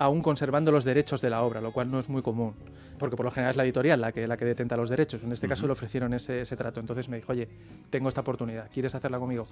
aún 0.00 0.22
conservando 0.22 0.72
los 0.72 0.84
derechos 0.84 1.20
de 1.20 1.30
la 1.30 1.42
obra, 1.42 1.60
lo 1.60 1.72
cual 1.72 1.90
no 1.90 1.98
es 1.98 2.08
muy 2.08 2.22
común 2.22 2.54
porque 3.00 3.16
por 3.16 3.24
lo 3.24 3.30
general 3.32 3.52
es 3.52 3.56
la 3.56 3.64
editorial 3.64 3.98
la 3.98 4.12
que, 4.12 4.28
la 4.28 4.36
que 4.36 4.44
detenta 4.44 4.76
los 4.76 4.90
derechos. 4.90 5.24
En 5.24 5.32
este 5.32 5.48
caso 5.48 5.66
le 5.66 5.72
ofrecieron 5.72 6.12
ese, 6.12 6.44
trato. 6.54 6.80
Entonces 6.80 7.08
me 7.08 7.16
dijo, 7.16 7.32
oye, 7.32 7.48
tengo 7.88 8.10
esta 8.10 8.20
oportunidad, 8.20 8.70
¿quieres 8.70 8.94
hacerla 8.94 9.18
conmigo? 9.18 9.46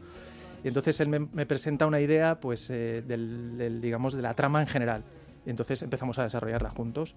Y 0.62 0.68
entonces 0.68 1.00
él 1.00 1.08
me, 1.08 1.46
presenta 1.46 1.86
una 1.86 1.98
idea, 1.98 2.38
pues, 2.38 2.68
eh, 2.68 3.02
del, 3.06 3.80
digamos, 3.80 4.12
de 4.12 4.20
la 4.20 4.34
trama 4.34 4.60
en 4.60 4.66
general. 4.66 5.02
Y 5.46 5.50
entonces 5.50 5.82
empezamos 5.82 6.18
a 6.18 6.24
desarrollarla 6.24 6.68
juntos. 6.68 7.16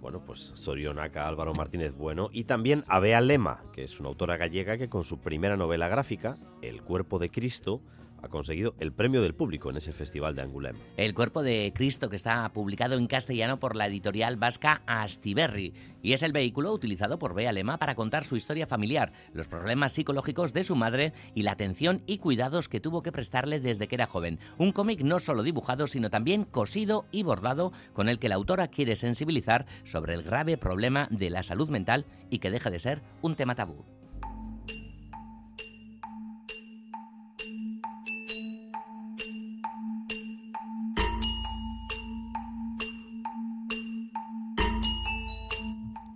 bueno, 0.00 0.20
pues 0.26 0.50
Sorionaca, 0.54 1.28
Álvaro 1.28 1.54
Martínez 1.54 1.94
Bueno 1.94 2.28
y 2.32 2.44
también 2.44 2.84
a 2.88 2.98
Bea 2.98 3.20
Lema, 3.20 3.62
que 3.72 3.84
es 3.84 4.00
una 4.00 4.08
autora 4.08 4.36
gallega 4.36 4.76
que 4.76 4.88
con 4.88 5.04
su 5.04 5.20
primera 5.20 5.56
novela 5.56 5.86
gráfica, 5.86 6.36
El 6.60 6.82
cuerpo 6.82 7.20
de 7.20 7.28
Cristo, 7.28 7.82
ha 8.24 8.28
conseguido 8.28 8.74
el 8.80 8.92
premio 8.92 9.20
del 9.20 9.34
público 9.34 9.70
en 9.70 9.76
ese 9.76 9.92
festival 9.92 10.34
de 10.34 10.42
Angoulême. 10.42 10.78
El 10.96 11.14
cuerpo 11.14 11.42
de 11.42 11.72
Cristo 11.74 12.08
que 12.08 12.16
está 12.16 12.48
publicado 12.52 12.96
en 12.96 13.06
castellano 13.06 13.60
por 13.60 13.76
la 13.76 13.86
editorial 13.86 14.36
vasca 14.36 14.82
Astiberri 14.86 15.74
y 16.02 16.14
es 16.14 16.22
el 16.22 16.32
vehículo 16.32 16.72
utilizado 16.72 17.18
por 17.18 17.34
Bea 17.34 17.52
Lema 17.52 17.78
para 17.78 17.94
contar 17.94 18.24
su 18.24 18.36
historia 18.36 18.66
familiar, 18.66 19.12
los 19.32 19.48
problemas 19.48 19.92
psicológicos 19.92 20.52
de 20.52 20.64
su 20.64 20.74
madre 20.74 21.12
y 21.34 21.42
la 21.42 21.52
atención 21.52 22.02
y 22.06 22.18
cuidados 22.18 22.68
que 22.68 22.80
tuvo 22.80 23.02
que 23.02 23.12
prestarle 23.12 23.60
desde 23.60 23.88
que 23.88 23.94
era 23.94 24.06
joven. 24.06 24.38
Un 24.58 24.72
cómic 24.72 25.02
no 25.02 25.20
solo 25.20 25.42
dibujado, 25.42 25.86
sino 25.86 26.10
también 26.10 26.44
cosido 26.44 27.06
y 27.10 27.22
bordado 27.22 27.72
con 27.92 28.08
el 28.08 28.18
que 28.18 28.28
la 28.28 28.36
autora 28.36 28.68
quiere 28.68 28.96
sensibilizar 28.96 29.66
sobre 29.84 30.14
el 30.14 30.22
grave 30.22 30.56
problema 30.56 31.08
de 31.10 31.30
la 31.30 31.42
salud 31.42 31.68
mental 31.68 32.06
y 32.30 32.38
que 32.38 32.50
deja 32.50 32.70
de 32.70 32.78
ser 32.78 33.02
un 33.20 33.36
tema 33.36 33.54
tabú. 33.54 33.84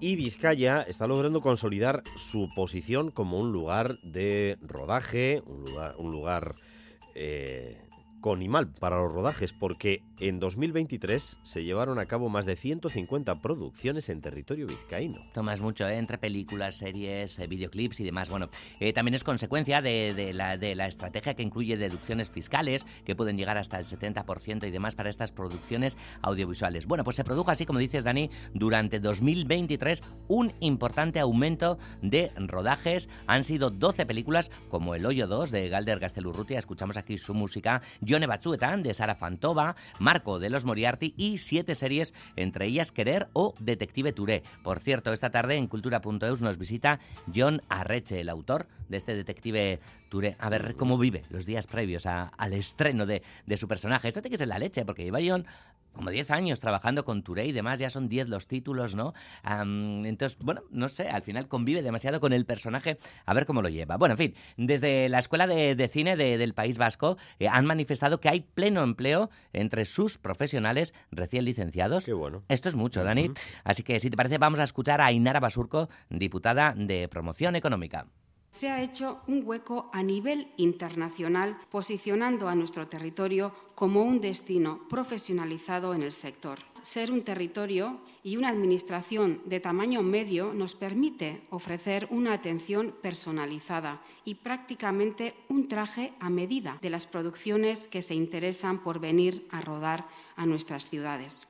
Y 0.09 0.17
Vizcaya 0.17 0.81
está 0.81 1.07
logrando 1.07 1.43
consolidar 1.43 2.03
su 2.17 2.49
posición 2.55 3.11
como 3.11 3.39
un 3.39 3.53
lugar 3.53 3.99
de 4.01 4.57
rodaje, 4.63 5.43
un 5.45 5.65
lugar, 5.65 5.97
un 5.99 6.11
lugar 6.13 6.55
eh, 7.15 7.88
Conimal 8.21 8.69
para 8.69 8.97
los 8.97 9.13
rodajes, 9.13 9.53
porque 9.53 10.03
en 10.19 10.41
2023 10.41 11.39
se 11.43 11.65
llevaron 11.65 11.99
a 11.99 12.07
cabo 12.07 12.29
más 12.29 12.47
de 12.47 12.57
150 12.57 13.41
producciones 13.41 14.09
en 14.09 14.21
territorio 14.21 14.67
vizcaíno. 14.67 15.21
Tomas 15.33 15.61
mucho, 15.61 15.87
¿eh? 15.89 15.97
entre 15.97 16.19
películas, 16.19 16.77
series, 16.77 17.39
eh, 17.39 17.47
videoclips 17.47 18.01
y 18.01 18.05
demás. 18.05 18.29
Bueno, 18.29 18.49
eh, 18.81 18.93
también 18.93 19.15
es 19.15 19.23
consecuencia 19.23 19.81
de, 19.81 20.33
la, 20.35 20.57
de 20.57 20.75
la 20.75 20.87
estrategia 20.87 21.35
que 21.35 21.43
incluye 21.43 21.77
deducciones 21.77 22.29
fiscales, 22.29 22.85
que 23.05 23.15
pueden 23.15 23.37
llegar 23.37 23.57
hasta 23.57 23.79
el 23.79 23.87
70% 23.87 24.67
y 24.67 24.71
demás 24.71 24.97
para 24.97 25.11
estas 25.11 25.31
producciones 25.31 25.97
audiovisuales. 26.23 26.87
Bueno, 26.87 27.05
pues 27.05 27.17
se 27.17 27.25
produjo 27.25 27.51
así, 27.51 27.67
como 27.67 27.79
dices, 27.79 28.05
Dani, 28.05 28.31
durante 28.53 28.99
2023 29.01 30.03
un 30.27 30.53
importante 30.61 31.21
aumento 31.21 31.79
de 32.03 32.33
rodajes. 32.37 33.09
Han 33.27 33.45
sido 33.45 33.71
12 33.71 34.07
películas, 34.07 34.51
como 34.69 34.95
El 34.95 35.07
Hoyo 35.07 35.27
2 35.27 35.51
de 35.51 35.69
Galder 35.69 36.01
Gastelurrutia, 36.01 36.59
escuchamos 36.59 36.97
aquí 36.97 37.19
su 37.19 37.35
música. 37.35 37.83
Jone 38.09 38.27
Batzuetan 38.27 38.83
de 38.83 38.95
Sara 38.95 39.15
Fantova, 39.15 39.77
Marco 39.99 40.39
de 40.39 40.51
los 40.51 40.65
Moriarty 40.65 41.15
y 41.17 41.39
siete 41.39 41.75
series, 41.75 42.15
entre 42.37 42.67
ellas 42.67 42.93
Querer 42.93 43.29
o 43.33 43.55
Detective 43.59 44.13
Touré. 44.13 44.43
Por 44.63 44.81
cierto, 44.81 45.13
esta 45.13 45.31
tarde 45.31 45.57
en 45.57 45.67
cultura.eus 45.67 46.43
nos 46.43 46.59
visita 46.59 47.01
John 47.35 47.63
Arreche, 47.69 48.21
el 48.21 48.29
autor 48.29 48.67
de 48.89 48.97
este 48.97 49.15
Detective 49.15 49.81
Touré. 50.09 50.37
A 50.39 50.49
ver 50.49 50.75
cómo 50.77 50.99
vive 50.99 51.25
los 51.31 51.47
días 51.47 51.67
previos 51.67 52.07
al 52.07 52.53
estreno 52.53 53.07
de, 53.07 53.23
de, 53.47 53.57
su 53.57 53.69
personaje. 53.69 54.09
Eso 54.09 54.23
tiene 54.23 54.35
que 54.35 54.39
ser 54.39 54.49
la 54.49 54.59
leche, 54.59 54.85
porque 54.85 55.05
lleva 55.05 55.19
John 55.25 55.47
como 55.99 56.11
10 56.11 56.31
años 56.31 56.61
trabajando 56.61 57.05
con 57.05 57.25
Touré 57.25 57.47
y 57.47 57.53
demás, 57.53 57.81
ya 57.81 57.91
son 57.91 58.09
10 58.09 58.29
los 58.29 58.47
títulos, 58.47 58.95
¿no? 58.95 59.15
entonces, 59.45 60.39
bueno, 60.39 60.63
no 60.71 60.89
sé, 60.89 61.09
al 61.09 61.23
final 61.23 61.49
convive 61.49 61.83
demasiado 61.83 62.21
con 62.21 62.33
el 62.33 62.47
personaje, 62.47 62.99
a 63.27 63.35
ver 63.35 63.47
cómo 63.47 63.63
lo 63.63 63.69
lleva. 63.69 63.97
Bueno, 63.97 64.13
en 64.13 64.19
fin, 64.19 64.35
desde 64.57 65.09
la 65.09 65.19
Escuela 65.19 65.49
de, 65.49 65.89
Cine 65.89 66.17
del 66.17 66.55
País 66.55 66.79
Vasco 66.79 67.17
eh, 67.41 67.49
han 67.49 67.67
manifestado 67.67 68.21
que 68.21 68.29
hay 68.29 68.43
pleno 68.43 68.85
empleo 68.85 69.29
entre 69.53 69.87
sus 69.87 70.19
profesionales 70.19 70.95
recién 71.11 71.45
licenciados. 71.45 72.05
Qué 72.05 72.13
bueno. 72.13 72.45
Esto 72.49 72.69
es 72.69 72.77
mucho, 72.77 73.03
Dani. 73.03 73.33
Así 73.65 73.83
que, 73.83 73.99
si 73.99 74.09
te 74.09 74.17
parece, 74.17 74.39
vamos 74.39 74.61
a 74.61 74.65
escuchar 74.65 75.01
a 75.01 75.11
Inara 75.11 75.41
Basurco, 75.41 75.89
diputada 76.11 76.75
de 76.77 77.09
Promoción 77.09 77.57
Económica 77.57 78.07
se 78.59 78.71
ha 78.71 78.83
hecho 78.83 79.21
un 79.29 79.43
hueco 79.47 79.89
a 79.93 80.03
nivel 80.03 80.49
internacional, 80.57 81.57
posicionando 81.71 82.49
a 82.49 82.57
nuestro 82.57 82.89
territorio 82.89 83.55
como 83.77 84.03
un 84.03 84.21
destino 84.21 84.81
profesionalizado 84.89 85.95
en 85.95 86.03
el 86.03 86.11
sector. 86.11 86.59
Ser 86.83 87.13
un 87.13 87.23
territorio 87.23 88.01
y 88.25 88.37
una 88.37 88.49
administración 88.49 89.43
de 89.45 89.61
tamaño 89.61 90.03
medio 90.03 90.53
nos 90.55 90.75
permite 90.75 91.43
ofrecer 91.51 92.09
una 92.11 92.33
atención 92.33 92.93
personalizada 93.01 94.01
y 94.25 94.35
prácticamente 94.35 95.35
un 95.49 95.69
traje 95.69 96.13
a 96.19 96.29
medida 96.29 96.79
de 96.83 96.91
las 96.91 97.07
producciones 97.07 97.85
que 97.85 98.03
se 98.03 98.17
interesan 98.17 98.83
por 98.83 98.99
venir 98.99 99.47
a 99.53 99.61
rodar 99.61 100.09
a 100.35 100.47
nuestras 100.47 100.89
ciudades. 100.89 101.47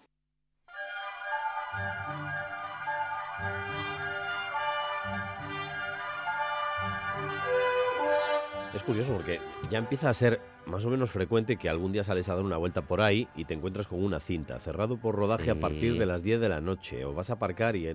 Es 8.75 8.83
curioso 8.83 9.13
porque 9.15 9.41
ya 9.71 9.79
empieza 9.79 10.11
a 10.11 10.15
ser 10.15 10.41
más 10.69 10.85
o 10.85 10.91
menos 10.91 11.11
frecuente 11.11 11.57
que 11.57 11.69
algún 11.69 11.93
día 11.93 12.05
sales 12.05 12.29
a 12.29 12.35
dar 12.35 12.45
una 12.45 12.57
vuelta 12.57 12.83
por 12.83 13.01
ahí 13.01 13.29
y 13.35 13.45
te 13.45 13.55
encuentras 13.55 13.87
con 13.87 14.03
una 14.03 14.21
cinta, 14.21 14.59
cerrado 14.59 14.97
por 14.99 15.15
rodaje 15.15 15.51
a 15.51 15.55
partir 15.55 15.99
de 15.99 16.07
las 16.07 16.23
10 16.23 16.41
de 16.41 16.49
la 16.49 16.61
noche, 16.61 17.05
o 17.05 17.15
vas 17.15 17.31
a 17.31 17.35
aparcar 17.35 17.77
y 17.77 17.87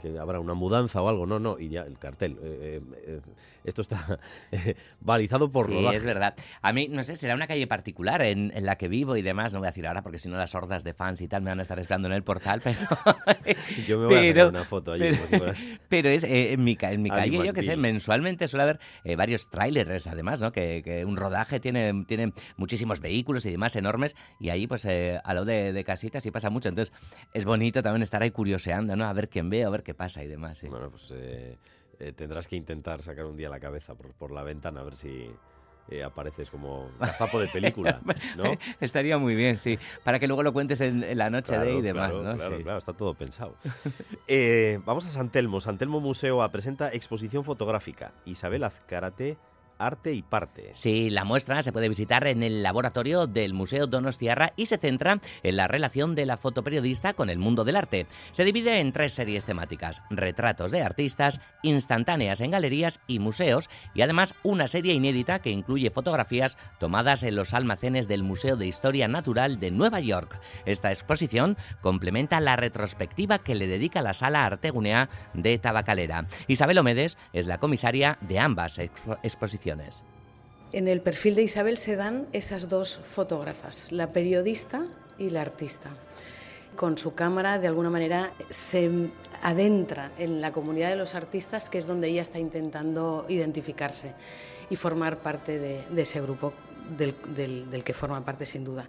que 0.00 0.18
habrá 0.18 0.38
una 0.40 0.54
mudanza 0.54 1.02
o 1.02 1.08
algo, 1.08 1.26
no, 1.26 1.38
no, 1.38 1.58
y 1.58 1.68
ya 1.68 1.82
el 1.82 1.98
cartel. 1.98 2.38
Eh, 2.42 2.80
eh, 2.80 2.80
eh, 3.06 3.20
esto 3.64 3.82
está 3.82 4.20
balizado 5.00 5.48
por 5.48 5.66
sí, 5.66 5.74
rodaje. 5.74 5.96
es 5.96 6.04
verdad. 6.04 6.34
A 6.62 6.72
mí, 6.72 6.88
no 6.88 7.02
sé, 7.02 7.16
será 7.16 7.34
una 7.34 7.46
calle 7.46 7.66
particular 7.66 8.22
en, 8.22 8.52
la 8.64 8.76
que 8.76 8.88
vivo 8.88 9.16
y 9.16 9.22
demás, 9.22 9.52
no 9.52 9.58
voy 9.58 9.66
a 9.66 9.70
decir 9.70 9.86
ahora 9.86 10.02
porque 10.02 10.18
si 10.18 10.28
no 10.28 10.36
las 10.36 10.54
hordas 10.54 10.84
de 10.84 10.94
fans 10.94 11.20
y 11.20 11.28
tal 11.28 11.42
me 11.42 11.50
van 11.50 11.58
a 11.58 11.62
estar 11.62 11.78
esperando 11.78 12.08
en 12.08 12.14
el 12.14 12.22
portal, 12.22 12.60
pero... 12.62 12.78
yo 13.88 13.98
me 13.98 14.06
voy 14.06 14.16
a 14.16 14.26
sacar 14.28 14.48
una 14.48 14.64
foto 14.64 14.92
allí. 14.92 15.04
Pero, 15.88 16.08
es 16.08 16.24
en 16.24 16.62
mi, 16.62 16.76
en 16.80 17.02
mi 17.02 17.10
calle, 17.10 17.44
yo 17.44 17.52
que 17.52 17.62
sé, 17.62 17.76
mensualmente 17.76 18.48
suele 18.48 18.62
haber 18.64 18.80
varios 19.16 19.48
trailers 19.48 20.06
además, 20.06 20.40
¿no? 20.40 20.52
Que, 20.52 20.82
que 20.84 21.04
un 21.04 21.16
rodaje 21.16 21.60
tiene 21.60 22.03
tienen 22.04 22.32
muchísimos 22.56 23.00
vehículos 23.00 23.46
y 23.46 23.50
demás 23.50 23.76
enormes 23.76 24.16
y 24.38 24.50
ahí 24.50 24.66
pues 24.66 24.84
eh, 24.84 25.20
a 25.22 25.34
lo 25.34 25.44
de, 25.44 25.72
de, 25.72 25.84
casitas 25.84 26.24
y 26.26 26.30
pasa 26.30 26.50
mucho. 26.50 26.68
Entonces 26.68 26.94
es 27.32 27.44
bonito 27.44 27.82
también 27.82 28.02
estar 28.02 28.22
ahí 28.22 28.30
curioseando, 28.30 28.96
¿no? 28.96 29.06
A 29.06 29.12
ver 29.12 29.28
quién 29.28 29.50
ve, 29.50 29.64
a 29.64 29.70
ver 29.70 29.82
qué 29.82 29.94
pasa 29.94 30.22
y 30.22 30.28
demás. 30.28 30.62
Bueno, 30.68 30.90
pues 30.90 31.12
eh, 31.14 31.56
eh, 31.98 32.12
tendrás 32.12 32.48
que 32.48 32.56
intentar 32.56 33.02
sacar 33.02 33.26
un 33.26 33.36
día 33.36 33.48
la 33.48 33.60
cabeza 33.60 33.94
por, 33.94 34.12
por 34.14 34.30
la 34.30 34.42
ventana 34.42 34.80
a 34.80 34.84
ver 34.84 34.96
si... 34.96 35.30
apareces 36.04 36.48
como 36.48 36.88
gazapo 36.98 37.38
de 37.38 37.48
película, 37.48 38.00
¿no? 38.36 38.56
Estaría 38.80 39.18
muy 39.18 39.34
bien, 39.34 39.58
sí. 39.58 39.78
Para 40.02 40.18
que 40.18 40.26
luego 40.26 40.42
lo 40.42 40.52
cuentes 40.54 40.80
en, 40.80 41.16
la 41.18 41.28
noche 41.28 41.58
de 41.58 41.74
y 41.74 41.82
demás, 41.82 42.10
claro, 42.10 42.24
¿no? 42.24 42.36
Claro, 42.36 42.62
claro, 42.62 42.78
está 42.78 42.94
todo 42.94 43.14
pensado. 43.14 43.56
vamos 44.86 45.04
a 45.04 45.08
San 45.10 45.30
Telmo. 45.30 45.60
San 45.60 45.76
Telmo 45.76 46.00
Museo 46.00 46.50
presenta 46.50 46.90
exposición 46.92 47.44
fotográfica. 47.44 48.12
Isabel 48.24 48.64
Azcárate 48.64 49.36
Arte 49.78 50.12
y 50.12 50.22
Parte. 50.22 50.70
Sí, 50.72 51.10
la 51.10 51.24
muestra 51.24 51.62
se 51.62 51.72
puede 51.72 51.88
visitar 51.88 52.26
en 52.26 52.42
el 52.42 52.62
laboratorio 52.62 53.26
del 53.26 53.54
Museo 53.54 53.86
Donostiarra 53.86 54.52
y 54.56 54.66
se 54.66 54.78
centra 54.78 55.18
en 55.42 55.56
la 55.56 55.68
relación 55.68 56.14
de 56.14 56.26
la 56.26 56.36
fotoperiodista 56.36 57.14
con 57.14 57.30
el 57.30 57.38
mundo 57.38 57.64
del 57.64 57.76
arte. 57.76 58.06
Se 58.32 58.44
divide 58.44 58.80
en 58.80 58.92
tres 58.92 59.12
series 59.12 59.44
temáticas, 59.44 60.02
retratos 60.10 60.70
de 60.70 60.82
artistas, 60.82 61.40
instantáneas 61.62 62.40
en 62.40 62.50
galerías 62.50 63.00
y 63.06 63.18
museos, 63.18 63.68
y 63.94 64.02
además 64.02 64.34
una 64.42 64.68
serie 64.68 64.94
inédita 64.94 65.40
que 65.40 65.50
incluye 65.50 65.90
fotografías 65.90 66.56
tomadas 66.78 67.22
en 67.22 67.36
los 67.36 67.54
almacenes 67.54 68.08
del 68.08 68.22
Museo 68.22 68.56
de 68.56 68.66
Historia 68.66 69.08
Natural 69.08 69.58
de 69.58 69.70
Nueva 69.70 70.00
York. 70.00 70.40
Esta 70.66 70.90
exposición 70.90 71.56
complementa 71.80 72.40
la 72.40 72.56
retrospectiva 72.56 73.38
que 73.38 73.54
le 73.54 73.66
dedica 73.66 74.02
la 74.02 74.14
Sala 74.14 74.44
Artegunea 74.44 75.08
de 75.32 75.58
Tabacalera. 75.58 76.26
Isabel 76.46 76.78
Omedes 76.78 77.18
es 77.32 77.46
la 77.46 77.58
comisaria 77.58 78.18
de 78.20 78.38
ambas 78.38 78.78
exposiciones. 78.78 79.63
En 80.72 80.88
el 80.88 81.00
perfil 81.00 81.34
de 81.34 81.42
Isabel 81.42 81.78
se 81.78 81.96
dan 81.96 82.26
esas 82.32 82.68
dos 82.68 82.98
fotógrafas, 82.98 83.92
la 83.92 84.12
periodista 84.12 84.86
y 85.18 85.30
la 85.30 85.42
artista. 85.42 85.90
Con 86.76 86.98
su 86.98 87.14
cámara, 87.14 87.60
de 87.60 87.68
alguna 87.68 87.90
manera, 87.90 88.32
se 88.50 88.90
adentra 89.42 90.10
en 90.18 90.40
la 90.40 90.52
comunidad 90.52 90.90
de 90.90 90.96
los 90.96 91.14
artistas, 91.14 91.70
que 91.70 91.78
es 91.78 91.86
donde 91.86 92.08
ella 92.08 92.22
está 92.22 92.40
intentando 92.40 93.26
identificarse 93.28 94.12
y 94.68 94.76
formar 94.76 95.18
parte 95.18 95.58
de, 95.58 95.84
ese 95.96 96.20
grupo 96.20 96.52
del, 96.98 97.14
del 97.70 97.84
que 97.84 97.94
forma 97.94 98.24
parte 98.24 98.44
sin 98.44 98.64
duda. 98.64 98.88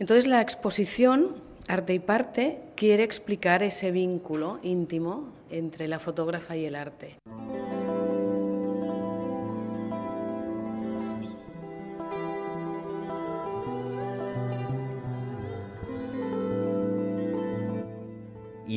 Entonces 0.00 0.26
la 0.26 0.40
exposición 0.40 1.36
Arte 1.68 1.92
y 1.92 1.98
Parte 1.98 2.62
quiere 2.76 3.02
explicar 3.02 3.62
ese 3.62 3.92
vínculo 3.92 4.58
íntimo 4.62 5.28
entre 5.50 5.86
la 5.86 5.98
fotógrafa 5.98 6.56
y 6.56 6.64
el 6.64 6.74
arte. 6.74 7.16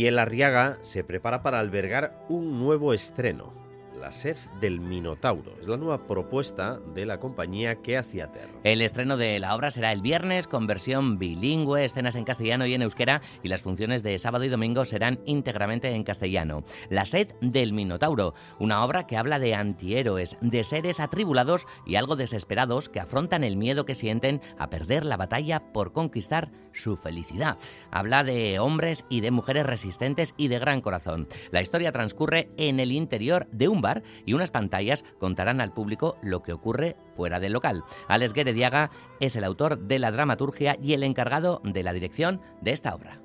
Y 0.01 0.07
el 0.07 0.17
Arriaga 0.17 0.79
se 0.81 1.03
prepara 1.03 1.43
para 1.43 1.59
albergar 1.59 2.25
un 2.27 2.59
nuevo 2.59 2.91
estreno. 2.91 3.60
La 4.01 4.11
sed 4.11 4.35
del 4.59 4.79
Minotauro. 4.79 5.53
Es 5.59 5.67
la 5.67 5.77
nueva 5.77 6.07
propuesta 6.07 6.79
de 6.95 7.05
la 7.05 7.19
compañía 7.19 7.83
Kea 7.83 8.01
Theater. 8.01 8.49
El 8.63 8.81
estreno 8.81 9.15
de 9.15 9.39
la 9.39 9.55
obra 9.55 9.69
será 9.69 9.91
el 9.91 10.01
viernes 10.01 10.47
con 10.47 10.65
versión 10.65 11.19
bilingüe, 11.19 11.85
escenas 11.85 12.15
en 12.15 12.23
castellano 12.23 12.65
y 12.65 12.73
en 12.73 12.81
euskera 12.81 13.21
y 13.43 13.47
las 13.47 13.61
funciones 13.61 14.01
de 14.01 14.17
sábado 14.17 14.43
y 14.43 14.49
domingo 14.49 14.85
serán 14.85 15.19
íntegramente 15.27 15.93
en 15.93 16.03
castellano. 16.03 16.63
La 16.89 17.05
sed 17.05 17.35
del 17.41 17.73
Minotauro, 17.73 18.33
una 18.57 18.83
obra 18.83 19.05
que 19.05 19.17
habla 19.17 19.37
de 19.37 19.53
antihéroes, 19.53 20.35
de 20.41 20.63
seres 20.63 20.99
atribulados 20.99 21.67
y 21.85 21.93
algo 21.93 22.15
desesperados 22.15 22.89
que 22.89 23.01
afrontan 23.01 23.43
el 23.43 23.55
miedo 23.55 23.85
que 23.85 23.93
sienten 23.93 24.41
a 24.57 24.71
perder 24.71 25.05
la 25.05 25.17
batalla 25.17 25.71
por 25.71 25.93
conquistar 25.93 26.49
su 26.73 26.97
felicidad. 26.97 27.59
Habla 27.91 28.23
de 28.23 28.57
hombres 28.57 29.05
y 29.09 29.21
de 29.21 29.29
mujeres 29.29 29.67
resistentes 29.67 30.33
y 30.37 30.47
de 30.47 30.57
gran 30.57 30.81
corazón. 30.81 31.27
La 31.51 31.61
historia 31.61 31.91
transcurre 31.91 32.49
en 32.57 32.79
el 32.79 32.91
interior 32.91 33.45
de 33.51 33.67
un 33.67 33.81
bar 33.81 33.90
y 34.25 34.33
unas 34.33 34.51
pantallas 34.51 35.03
contarán 35.19 35.61
al 35.61 35.73
público 35.73 36.17
lo 36.21 36.41
que 36.41 36.53
ocurre 36.53 36.95
fuera 37.15 37.39
del 37.39 37.53
local. 37.53 37.83
Alex 38.07 38.33
Guerediaga 38.33 38.91
es 39.19 39.35
el 39.35 39.43
autor 39.43 39.79
de 39.79 39.99
la 39.99 40.11
dramaturgia 40.11 40.77
y 40.81 40.93
el 40.93 41.03
encargado 41.03 41.61
de 41.63 41.83
la 41.83 41.93
dirección 41.93 42.41
de 42.61 42.71
esta 42.71 42.95
obra. 42.95 43.20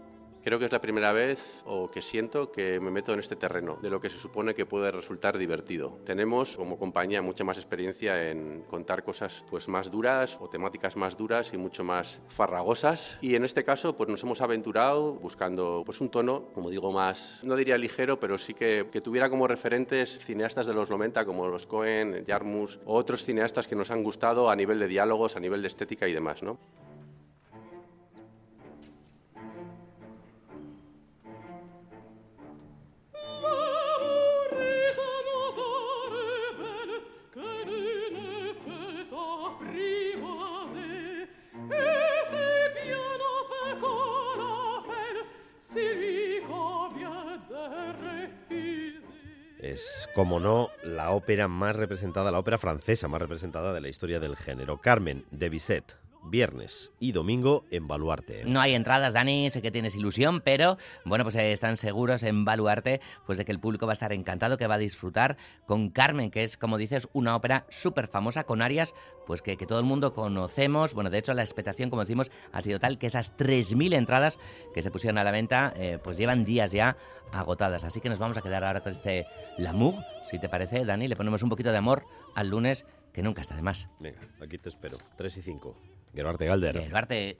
Creo 0.46 0.60
que 0.60 0.66
es 0.66 0.70
la 0.70 0.80
primera 0.80 1.10
vez 1.12 1.64
o 1.64 1.90
que 1.90 2.00
siento 2.00 2.52
que 2.52 2.78
me 2.78 2.92
meto 2.92 3.12
en 3.12 3.18
este 3.18 3.34
terreno, 3.34 3.80
de 3.82 3.90
lo 3.90 4.00
que 4.00 4.10
se 4.10 4.16
supone 4.16 4.54
que 4.54 4.64
puede 4.64 4.92
resultar 4.92 5.38
divertido. 5.38 5.98
Tenemos 6.04 6.56
como 6.56 6.78
compañía 6.78 7.20
mucha 7.20 7.42
más 7.42 7.56
experiencia 7.56 8.30
en 8.30 8.62
contar 8.62 9.02
cosas 9.02 9.42
pues 9.50 9.66
más 9.66 9.90
duras 9.90 10.38
o 10.40 10.48
temáticas 10.48 10.94
más 10.94 11.16
duras 11.16 11.52
y 11.52 11.56
mucho 11.56 11.82
más 11.82 12.20
farragosas 12.28 13.18
y 13.20 13.34
en 13.34 13.44
este 13.44 13.64
caso 13.64 13.96
pues 13.96 14.08
nos 14.08 14.22
hemos 14.22 14.40
aventurado 14.40 15.14
buscando 15.14 15.82
pues 15.84 16.00
un 16.00 16.10
tono, 16.10 16.52
como 16.54 16.70
digo, 16.70 16.92
más, 16.92 17.40
no 17.42 17.56
diría 17.56 17.76
ligero, 17.76 18.20
pero 18.20 18.38
sí 18.38 18.54
que, 18.54 18.86
que 18.92 19.00
tuviera 19.00 19.28
como 19.28 19.48
referentes 19.48 20.20
cineastas 20.20 20.68
de 20.68 20.74
los 20.74 20.90
90 20.90 21.24
como 21.24 21.48
los 21.48 21.66
Cohen, 21.66 22.24
Jarmus 22.24 22.78
o 22.84 22.94
otros 22.94 23.24
cineastas 23.24 23.66
que 23.66 23.74
nos 23.74 23.90
han 23.90 24.04
gustado 24.04 24.48
a 24.48 24.54
nivel 24.54 24.78
de 24.78 24.86
diálogos, 24.86 25.34
a 25.34 25.40
nivel 25.40 25.60
de 25.62 25.66
estética 25.66 26.06
y 26.06 26.12
demás, 26.12 26.44
¿no? 26.44 26.85
Como 50.14 50.40
no, 50.40 50.70
la 50.82 51.10
ópera 51.10 51.48
más 51.48 51.76
representada, 51.76 52.30
la 52.30 52.38
ópera 52.38 52.58
francesa 52.58 53.08
más 53.08 53.20
representada 53.20 53.72
de 53.72 53.80
la 53.80 53.88
historia 53.88 54.20
del 54.20 54.36
género. 54.36 54.80
Carmen 54.80 55.24
de 55.30 55.48
Bizet, 55.48 55.96
viernes 56.30 56.92
y 57.00 57.12
domingo 57.12 57.64
en 57.70 57.88
Baluarte. 57.88 58.44
No 58.44 58.60
hay 58.60 58.74
entradas, 58.74 59.14
Dani, 59.14 59.50
sé 59.50 59.62
que 59.62 59.70
tienes 59.70 59.96
ilusión, 59.96 60.40
pero 60.40 60.76
bueno, 61.04 61.24
pues 61.24 61.36
eh, 61.36 61.52
están 61.52 61.76
seguros 61.76 62.22
en 62.22 62.44
Baluarte 62.44 63.00
pues 63.26 63.38
de 63.38 63.44
que 63.44 63.52
el 63.52 63.60
público 63.60 63.86
va 63.86 63.92
a 63.92 63.94
estar 63.94 64.12
encantado, 64.12 64.56
que 64.56 64.66
va 64.66 64.74
a 64.74 64.78
disfrutar 64.78 65.36
con 65.66 65.90
Carmen, 65.90 66.30
que 66.30 66.42
es, 66.42 66.56
como 66.56 66.78
dices, 66.78 67.08
una 67.12 67.36
ópera 67.36 67.66
súper 67.68 68.08
famosa 68.08 68.44
con 68.44 68.62
arias 68.62 68.94
pues 69.26 69.42
que, 69.42 69.56
que, 69.56 69.66
todo 69.66 69.78
el 69.78 69.84
mundo 69.84 70.12
conocemos. 70.12 70.94
Bueno, 70.94 71.10
de 71.10 71.18
hecho 71.18 71.34
la 71.34 71.42
expectación, 71.42 71.90
como 71.90 72.02
decimos, 72.02 72.30
ha 72.52 72.62
sido 72.62 72.78
tal 72.78 72.98
que 72.98 73.08
esas 73.08 73.36
3.000 73.36 73.94
entradas 73.94 74.38
que 74.74 74.82
se 74.82 74.90
pusieron 74.90 75.18
a 75.18 75.24
la 75.24 75.30
venta 75.30 75.72
eh, 75.76 75.98
pues 76.02 76.16
llevan 76.16 76.44
días 76.44 76.72
ya 76.72 76.96
agotadas. 77.32 77.84
Así 77.84 78.00
que 78.00 78.08
nos 78.08 78.18
vamos 78.18 78.36
a 78.36 78.42
quedar 78.42 78.64
ahora 78.64 78.80
con 78.80 78.92
este 78.92 79.26
Lamour, 79.58 79.94
si 80.30 80.38
te 80.38 80.48
parece, 80.48 80.84
Dani, 80.84 81.08
le 81.08 81.16
ponemos 81.16 81.42
un 81.42 81.48
poquito 81.48 81.70
de 81.70 81.78
amor 81.78 82.04
al 82.34 82.48
lunes, 82.48 82.86
que 83.12 83.22
nunca 83.22 83.40
está 83.40 83.56
de 83.56 83.62
más. 83.62 83.88
Venga, 83.98 84.20
aquí 84.40 84.58
te 84.58 84.68
espero. 84.68 84.98
3 85.16 85.36
y 85.38 85.42
5. 85.42 85.95
Geruarte 86.16 86.46
Galder. 86.46 86.80
Geruarte. 86.80 87.38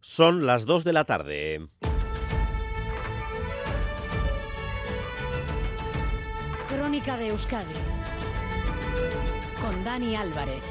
Son 0.00 0.46
las 0.46 0.64
2 0.64 0.84
de 0.84 0.92
la 0.92 1.04
tarde. 1.04 1.68
Crónica 6.68 7.16
de 7.18 7.28
Euskadi 7.28 7.93
con 9.64 9.82
Dani 9.82 10.14
Álvarez. 10.14 10.62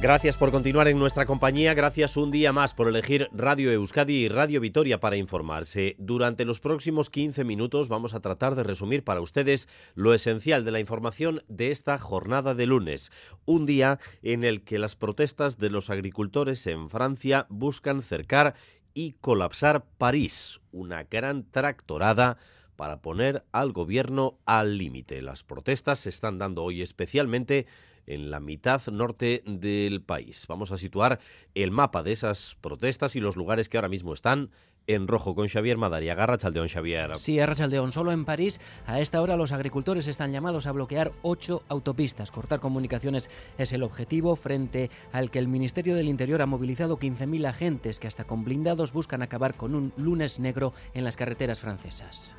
Gracias 0.00 0.36
por 0.36 0.50
continuar 0.50 0.88
en 0.88 0.98
nuestra 0.98 1.26
compañía, 1.26 1.74
gracias 1.74 2.16
un 2.16 2.32
día 2.32 2.52
más 2.52 2.74
por 2.74 2.88
elegir 2.88 3.28
Radio 3.32 3.70
Euskadi 3.70 4.24
y 4.24 4.28
Radio 4.28 4.60
Vitoria 4.60 4.98
para 4.98 5.16
informarse. 5.16 5.94
Durante 5.98 6.44
los 6.44 6.58
próximos 6.58 7.08
15 7.08 7.44
minutos 7.44 7.88
vamos 7.88 8.14
a 8.14 8.20
tratar 8.20 8.56
de 8.56 8.64
resumir 8.64 9.04
para 9.04 9.20
ustedes 9.20 9.68
lo 9.94 10.12
esencial 10.12 10.64
de 10.64 10.72
la 10.72 10.80
información 10.80 11.42
de 11.46 11.70
esta 11.70 11.98
jornada 11.98 12.54
de 12.54 12.66
lunes, 12.66 13.12
un 13.44 13.64
día 13.64 14.00
en 14.22 14.42
el 14.42 14.64
que 14.64 14.80
las 14.80 14.96
protestas 14.96 15.56
de 15.58 15.70
los 15.70 15.88
agricultores 15.88 16.66
en 16.66 16.90
Francia 16.90 17.46
buscan 17.48 18.02
cercar 18.02 18.54
y 18.92 19.12
colapsar 19.20 19.84
París, 19.98 20.60
una 20.72 21.04
gran 21.04 21.44
tractorada 21.48 22.38
para 22.78 23.02
poner 23.02 23.44
al 23.50 23.72
gobierno 23.72 24.38
al 24.46 24.78
límite. 24.78 25.20
Las 25.20 25.42
protestas 25.42 25.98
se 25.98 26.10
están 26.10 26.38
dando 26.38 26.62
hoy 26.62 26.80
especialmente 26.80 27.66
en 28.06 28.30
la 28.30 28.38
mitad 28.38 28.80
norte 28.86 29.42
del 29.44 30.00
país. 30.00 30.46
Vamos 30.48 30.70
a 30.70 30.78
situar 30.78 31.18
el 31.56 31.72
mapa 31.72 32.04
de 32.04 32.12
esas 32.12 32.56
protestas 32.60 33.16
y 33.16 33.20
los 33.20 33.34
lugares 33.34 33.68
que 33.68 33.78
ahora 33.78 33.88
mismo 33.88 34.14
están 34.14 34.50
en 34.86 35.08
rojo 35.08 35.34
con 35.34 35.48
Xavier 35.48 35.76
Madariaga. 35.76 36.24
Rachaldeón, 36.26 36.68
Xavier. 36.68 37.18
Sí, 37.18 37.44
Rachaldeón. 37.44 37.90
Solo 37.90 38.12
en 38.12 38.24
París, 38.24 38.60
a 38.86 39.00
esta 39.00 39.20
hora, 39.20 39.36
los 39.36 39.50
agricultores 39.50 40.06
están 40.06 40.30
llamados 40.30 40.68
a 40.68 40.72
bloquear 40.72 41.10
ocho 41.22 41.64
autopistas. 41.68 42.30
Cortar 42.30 42.60
comunicaciones 42.60 43.28
es 43.58 43.72
el 43.72 43.82
objetivo, 43.82 44.36
frente 44.36 44.88
al 45.10 45.32
que 45.32 45.40
el 45.40 45.48
Ministerio 45.48 45.96
del 45.96 46.08
Interior 46.08 46.42
ha 46.42 46.46
movilizado 46.46 46.96
15.000 46.96 47.44
agentes 47.48 47.98
que, 47.98 48.06
hasta 48.06 48.22
con 48.22 48.44
blindados, 48.44 48.92
buscan 48.92 49.20
acabar 49.20 49.54
con 49.54 49.74
un 49.74 49.92
lunes 49.96 50.38
negro 50.38 50.72
en 50.94 51.02
las 51.02 51.16
carreteras 51.16 51.58
francesas. 51.58 52.36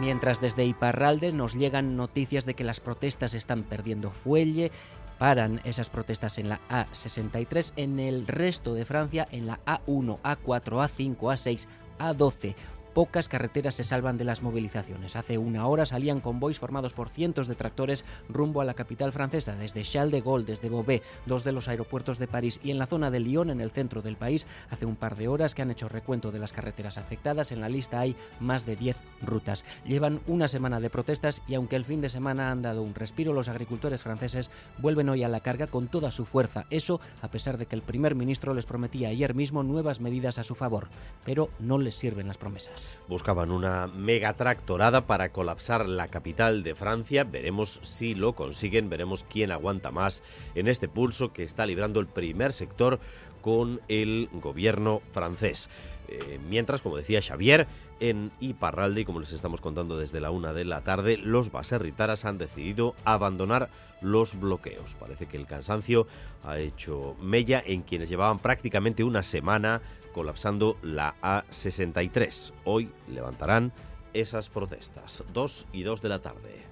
Mientras 0.00 0.40
desde 0.40 0.64
Iparralde 0.64 1.32
nos 1.32 1.54
llegan 1.54 1.96
noticias 1.96 2.44
de 2.44 2.54
que 2.54 2.64
las 2.64 2.80
protestas 2.80 3.34
están 3.34 3.62
perdiendo 3.62 4.10
fuelle, 4.10 4.70
paran 5.18 5.60
esas 5.64 5.88
protestas 5.88 6.38
en 6.38 6.48
la 6.48 6.60
A63, 6.68 7.72
en 7.76 7.98
el 7.98 8.26
resto 8.26 8.74
de 8.74 8.84
Francia 8.84 9.26
en 9.30 9.46
la 9.46 9.60
A1, 9.64 10.20
A4, 10.20 10.36
A5, 10.44 11.16
A6, 11.16 11.66
A12 11.98 12.54
pocas 12.96 13.28
carreteras 13.28 13.74
se 13.74 13.84
salvan 13.84 14.16
de 14.16 14.24
las 14.24 14.42
movilizaciones. 14.42 15.16
Hace 15.16 15.36
una 15.36 15.66
hora 15.66 15.84
salían 15.84 16.20
convoys 16.20 16.58
formados 16.58 16.94
por 16.94 17.10
cientos 17.10 17.46
de 17.46 17.54
tractores 17.54 18.06
rumbo 18.26 18.62
a 18.62 18.64
la 18.64 18.72
capital 18.72 19.12
francesa, 19.12 19.54
desde 19.54 19.82
Charles 19.82 20.12
de 20.12 20.22
Gaulle, 20.22 20.46
desde 20.46 20.70
Beauvais, 20.70 21.02
dos 21.26 21.44
de 21.44 21.52
los 21.52 21.68
aeropuertos 21.68 22.18
de 22.18 22.26
París 22.26 22.58
y 22.64 22.70
en 22.70 22.78
la 22.78 22.86
zona 22.86 23.10
de 23.10 23.20
Lyon, 23.20 23.50
en 23.50 23.60
el 23.60 23.70
centro 23.70 24.00
del 24.00 24.16
país, 24.16 24.46
hace 24.70 24.86
un 24.86 24.96
par 24.96 25.16
de 25.16 25.28
horas 25.28 25.54
que 25.54 25.60
han 25.60 25.70
hecho 25.70 25.90
recuento 25.90 26.32
de 26.32 26.38
las 26.38 26.54
carreteras 26.54 26.96
afectadas. 26.96 27.52
En 27.52 27.60
la 27.60 27.68
lista 27.68 28.00
hay 28.00 28.16
más 28.40 28.64
de 28.64 28.76
10 28.76 28.96
rutas. 29.20 29.66
Llevan 29.84 30.22
una 30.26 30.48
semana 30.48 30.80
de 30.80 30.88
protestas 30.88 31.42
y 31.46 31.54
aunque 31.54 31.76
el 31.76 31.84
fin 31.84 32.00
de 32.00 32.08
semana 32.08 32.50
han 32.50 32.62
dado 32.62 32.82
un 32.82 32.94
respiro, 32.94 33.34
los 33.34 33.50
agricultores 33.50 34.00
franceses 34.00 34.50
vuelven 34.78 35.10
hoy 35.10 35.22
a 35.22 35.28
la 35.28 35.40
carga 35.40 35.66
con 35.66 35.88
toda 35.88 36.10
su 36.12 36.24
fuerza. 36.24 36.64
Eso 36.70 36.98
a 37.20 37.28
pesar 37.28 37.58
de 37.58 37.66
que 37.66 37.76
el 37.76 37.82
primer 37.82 38.14
ministro 38.14 38.54
les 38.54 38.64
prometía 38.64 39.10
ayer 39.10 39.34
mismo 39.34 39.62
nuevas 39.62 40.00
medidas 40.00 40.38
a 40.38 40.44
su 40.44 40.54
favor, 40.54 40.88
pero 41.26 41.50
no 41.58 41.76
les 41.76 41.94
sirven 41.94 42.26
las 42.26 42.38
promesas. 42.38 42.85
Buscaban 43.08 43.50
una 43.50 43.86
mega 43.86 44.34
tractorada 44.34 45.06
para 45.06 45.30
colapsar 45.30 45.88
la 45.88 46.08
capital 46.08 46.62
de 46.62 46.74
Francia. 46.74 47.24
Veremos 47.24 47.80
si 47.82 48.14
lo 48.14 48.34
consiguen, 48.34 48.88
veremos 48.88 49.24
quién 49.28 49.50
aguanta 49.50 49.90
más 49.90 50.22
en 50.54 50.68
este 50.68 50.88
pulso 50.88 51.32
que 51.32 51.42
está 51.42 51.66
librando 51.66 52.00
el 52.00 52.06
primer 52.06 52.52
sector 52.52 53.00
con 53.42 53.80
el 53.88 54.28
gobierno 54.32 55.02
francés. 55.12 55.70
Eh, 56.08 56.40
mientras, 56.48 56.82
como 56.82 56.96
decía 56.96 57.22
Xavier, 57.22 57.66
en 58.00 58.30
Iparralde, 58.40 59.02
y 59.02 59.04
como 59.04 59.20
les 59.20 59.32
estamos 59.32 59.60
contando 59.60 59.96
desde 59.96 60.20
la 60.20 60.30
una 60.30 60.52
de 60.52 60.64
la 60.64 60.82
tarde, 60.82 61.16
los 61.16 61.50
baserritaras 61.50 62.24
han 62.24 62.38
decidido 62.38 62.94
abandonar 63.04 63.70
los 64.00 64.38
bloqueos. 64.38 64.94
Parece 64.96 65.26
que 65.26 65.36
el 65.36 65.46
cansancio 65.46 66.06
ha 66.44 66.58
hecho 66.58 67.16
mella 67.20 67.62
en 67.64 67.82
quienes 67.82 68.08
llevaban 68.08 68.38
prácticamente 68.38 69.04
una 69.04 69.22
semana 69.22 69.80
colapsando 70.16 70.78
la 70.80 71.14
A63. 71.20 72.54
Hoy 72.64 72.90
levantarán 73.06 73.70
esas 74.14 74.48
protestas. 74.48 75.22
Dos 75.34 75.66
y 75.74 75.82
dos 75.82 76.00
de 76.00 76.08
la 76.08 76.22
tarde. 76.22 76.64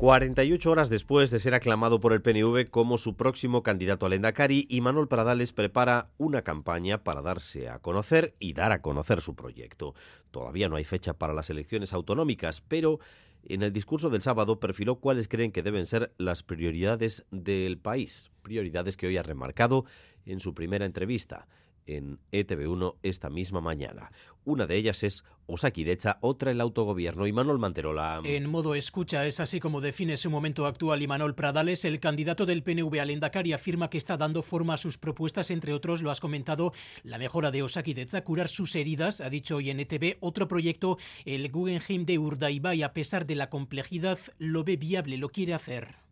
48 0.00 0.70
horas 0.70 0.88
después 0.88 1.30
de 1.30 1.38
ser 1.38 1.54
aclamado 1.54 2.00
por 2.00 2.14
el 2.14 2.22
PNV 2.22 2.70
como 2.70 2.96
su 2.96 3.16
próximo 3.16 3.62
candidato 3.62 4.06
al 4.06 4.14
Endacari, 4.14 4.66
Manuel 4.80 5.08
Pradales 5.08 5.52
prepara 5.52 6.08
una 6.16 6.40
campaña 6.40 7.04
para 7.04 7.20
darse 7.20 7.68
a 7.68 7.80
conocer 7.80 8.34
y 8.38 8.54
dar 8.54 8.72
a 8.72 8.80
conocer 8.80 9.20
su 9.20 9.34
proyecto. 9.34 9.94
Todavía 10.30 10.70
no 10.70 10.76
hay 10.76 10.84
fecha 10.84 11.12
para 11.12 11.34
las 11.34 11.50
elecciones 11.50 11.92
autonómicas, 11.92 12.62
pero 12.62 12.98
en 13.44 13.62
el 13.62 13.72
discurso 13.72 14.10
del 14.10 14.22
sábado 14.22 14.60
perfiló 14.60 14.96
cuáles 14.96 15.28
creen 15.28 15.52
que 15.52 15.62
deben 15.62 15.86
ser 15.86 16.12
las 16.18 16.42
prioridades 16.42 17.24
del 17.30 17.78
país, 17.78 18.30
prioridades 18.42 18.96
que 18.96 19.06
hoy 19.06 19.16
ha 19.16 19.22
remarcado 19.22 19.84
en 20.26 20.40
su 20.40 20.54
primera 20.54 20.84
entrevista 20.84 21.48
en 21.96 22.18
ETV1 22.32 22.96
esta 23.02 23.30
misma 23.30 23.60
mañana. 23.60 24.12
Una 24.44 24.66
de 24.66 24.76
ellas 24.76 25.02
es 25.02 25.24
Osakidecha, 25.46 26.18
otra 26.20 26.52
el 26.52 26.60
autogobierno 26.60 27.26
y 27.26 27.32
Manuel 27.32 27.58
Manterola. 27.58 28.20
En 28.24 28.48
modo 28.48 28.74
escucha 28.74 29.26
es 29.26 29.40
así 29.40 29.58
como 29.58 29.80
define 29.80 30.16
su 30.16 30.30
momento 30.30 30.66
actual 30.66 31.02
y 31.02 31.08
Manuel 31.08 31.34
Pradales, 31.34 31.84
el 31.84 31.98
candidato 31.98 32.46
del 32.46 32.62
PNV 32.62 33.00
al 33.00 33.10
Endacari, 33.10 33.52
afirma 33.52 33.90
que 33.90 33.98
está 33.98 34.16
dando 34.16 34.42
forma 34.42 34.74
a 34.74 34.78
sus 34.78 34.96
propuestas, 34.96 35.50
entre 35.50 35.72
otros, 35.72 36.02
lo 36.02 36.10
has 36.10 36.20
comentado, 36.20 36.72
la 37.02 37.18
mejora 37.18 37.50
de 37.50 37.62
Osakidecha, 37.62 38.22
curar 38.22 38.48
sus 38.48 38.76
heridas, 38.76 39.20
ha 39.20 39.28
dicho 39.28 39.56
hoy 39.56 39.70
en 39.70 39.80
ETV, 39.80 40.18
otro 40.20 40.46
proyecto, 40.46 40.98
el 41.24 41.50
Guggenheim 41.50 42.06
de 42.06 42.18
Urdaibai, 42.18 42.82
a 42.82 42.92
pesar 42.92 43.26
de 43.26 43.34
la 43.34 43.50
complejidad, 43.50 44.18
lo 44.38 44.62
ve 44.62 44.76
viable, 44.76 45.18
lo 45.18 45.28
quiere 45.28 45.54
hacer. 45.54 46.09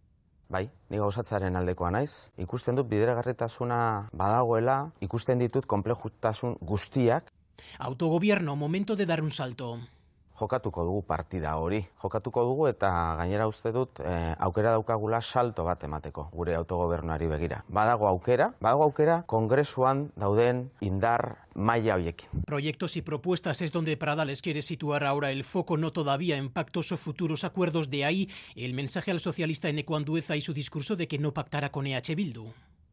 Bai, 0.49 0.62
ni 0.88 0.96
gauzatzaren 0.96 1.59
aldekoa 1.61 1.90
naiz. 1.92 2.30
Ikusten 2.40 2.78
dut 2.78 2.86
bideragarritasuna 2.88 3.80
badagoela, 4.16 4.78
ikusten 5.05 5.42
ditut 5.42 5.66
konplejutasun 5.68 6.55
guztiak. 6.70 7.28
Autogobierno, 7.84 8.57
momento 8.57 8.96
de 8.96 9.05
dar 9.05 9.20
un 9.20 9.30
salto. 9.30 9.74
Jokatuko 10.39 10.84
dugu 10.84 11.03
partida 11.03 11.57
hori. 11.57 11.82
Jokatuko 12.03 12.45
dugu 12.47 12.68
eta 12.70 12.91
gainera 13.18 13.49
uste 13.51 13.72
dut 13.74 14.01
e, 14.01 14.14
aukera 14.39 14.72
daukagula 14.76 15.20
salto 15.20 15.64
bat 15.64 15.84
emateko 15.84 16.28
gure 16.32 16.55
autogobernuari 16.59 17.26
begira. 17.26 17.64
Badago 17.68 18.09
aukera, 18.09 18.53
badago 18.61 18.89
aukera 18.89 19.22
kongresuan 19.26 20.09
dauden 20.16 20.68
indar 20.80 21.49
hoiekin. 21.59 22.28
Proyectos 22.47 22.97
y 22.97 23.03
propuestas 23.03 23.62
es 23.62 23.72
donde 23.72 23.97
Pradales 23.97 24.43
quiere 24.43 24.62
situar 24.62 25.05
ahora 25.05 25.30
el 25.30 25.45
foco, 25.45 25.76
no 25.76 25.93
todavía 25.93 26.36
en 26.36 26.51
pactos 26.51 26.93
o 26.93 26.97
futuros 26.97 27.45
acuerdos. 27.45 27.91
De 27.91 28.05
ahí 28.05 28.28
el 28.55 28.74
mensaje 28.74 29.11
al 29.11 29.20
socialista 29.20 29.68
en 29.68 29.78
Ecuandueza 29.78 30.36
y 30.36 30.41
su 30.41 30.53
discurso 30.53 30.97
de 30.97 31.09
que 31.09 31.18
no 31.18 31.32
pactará 31.32 31.70
con 31.70 31.86
EH 31.86 32.14
Bildu. 32.14 32.47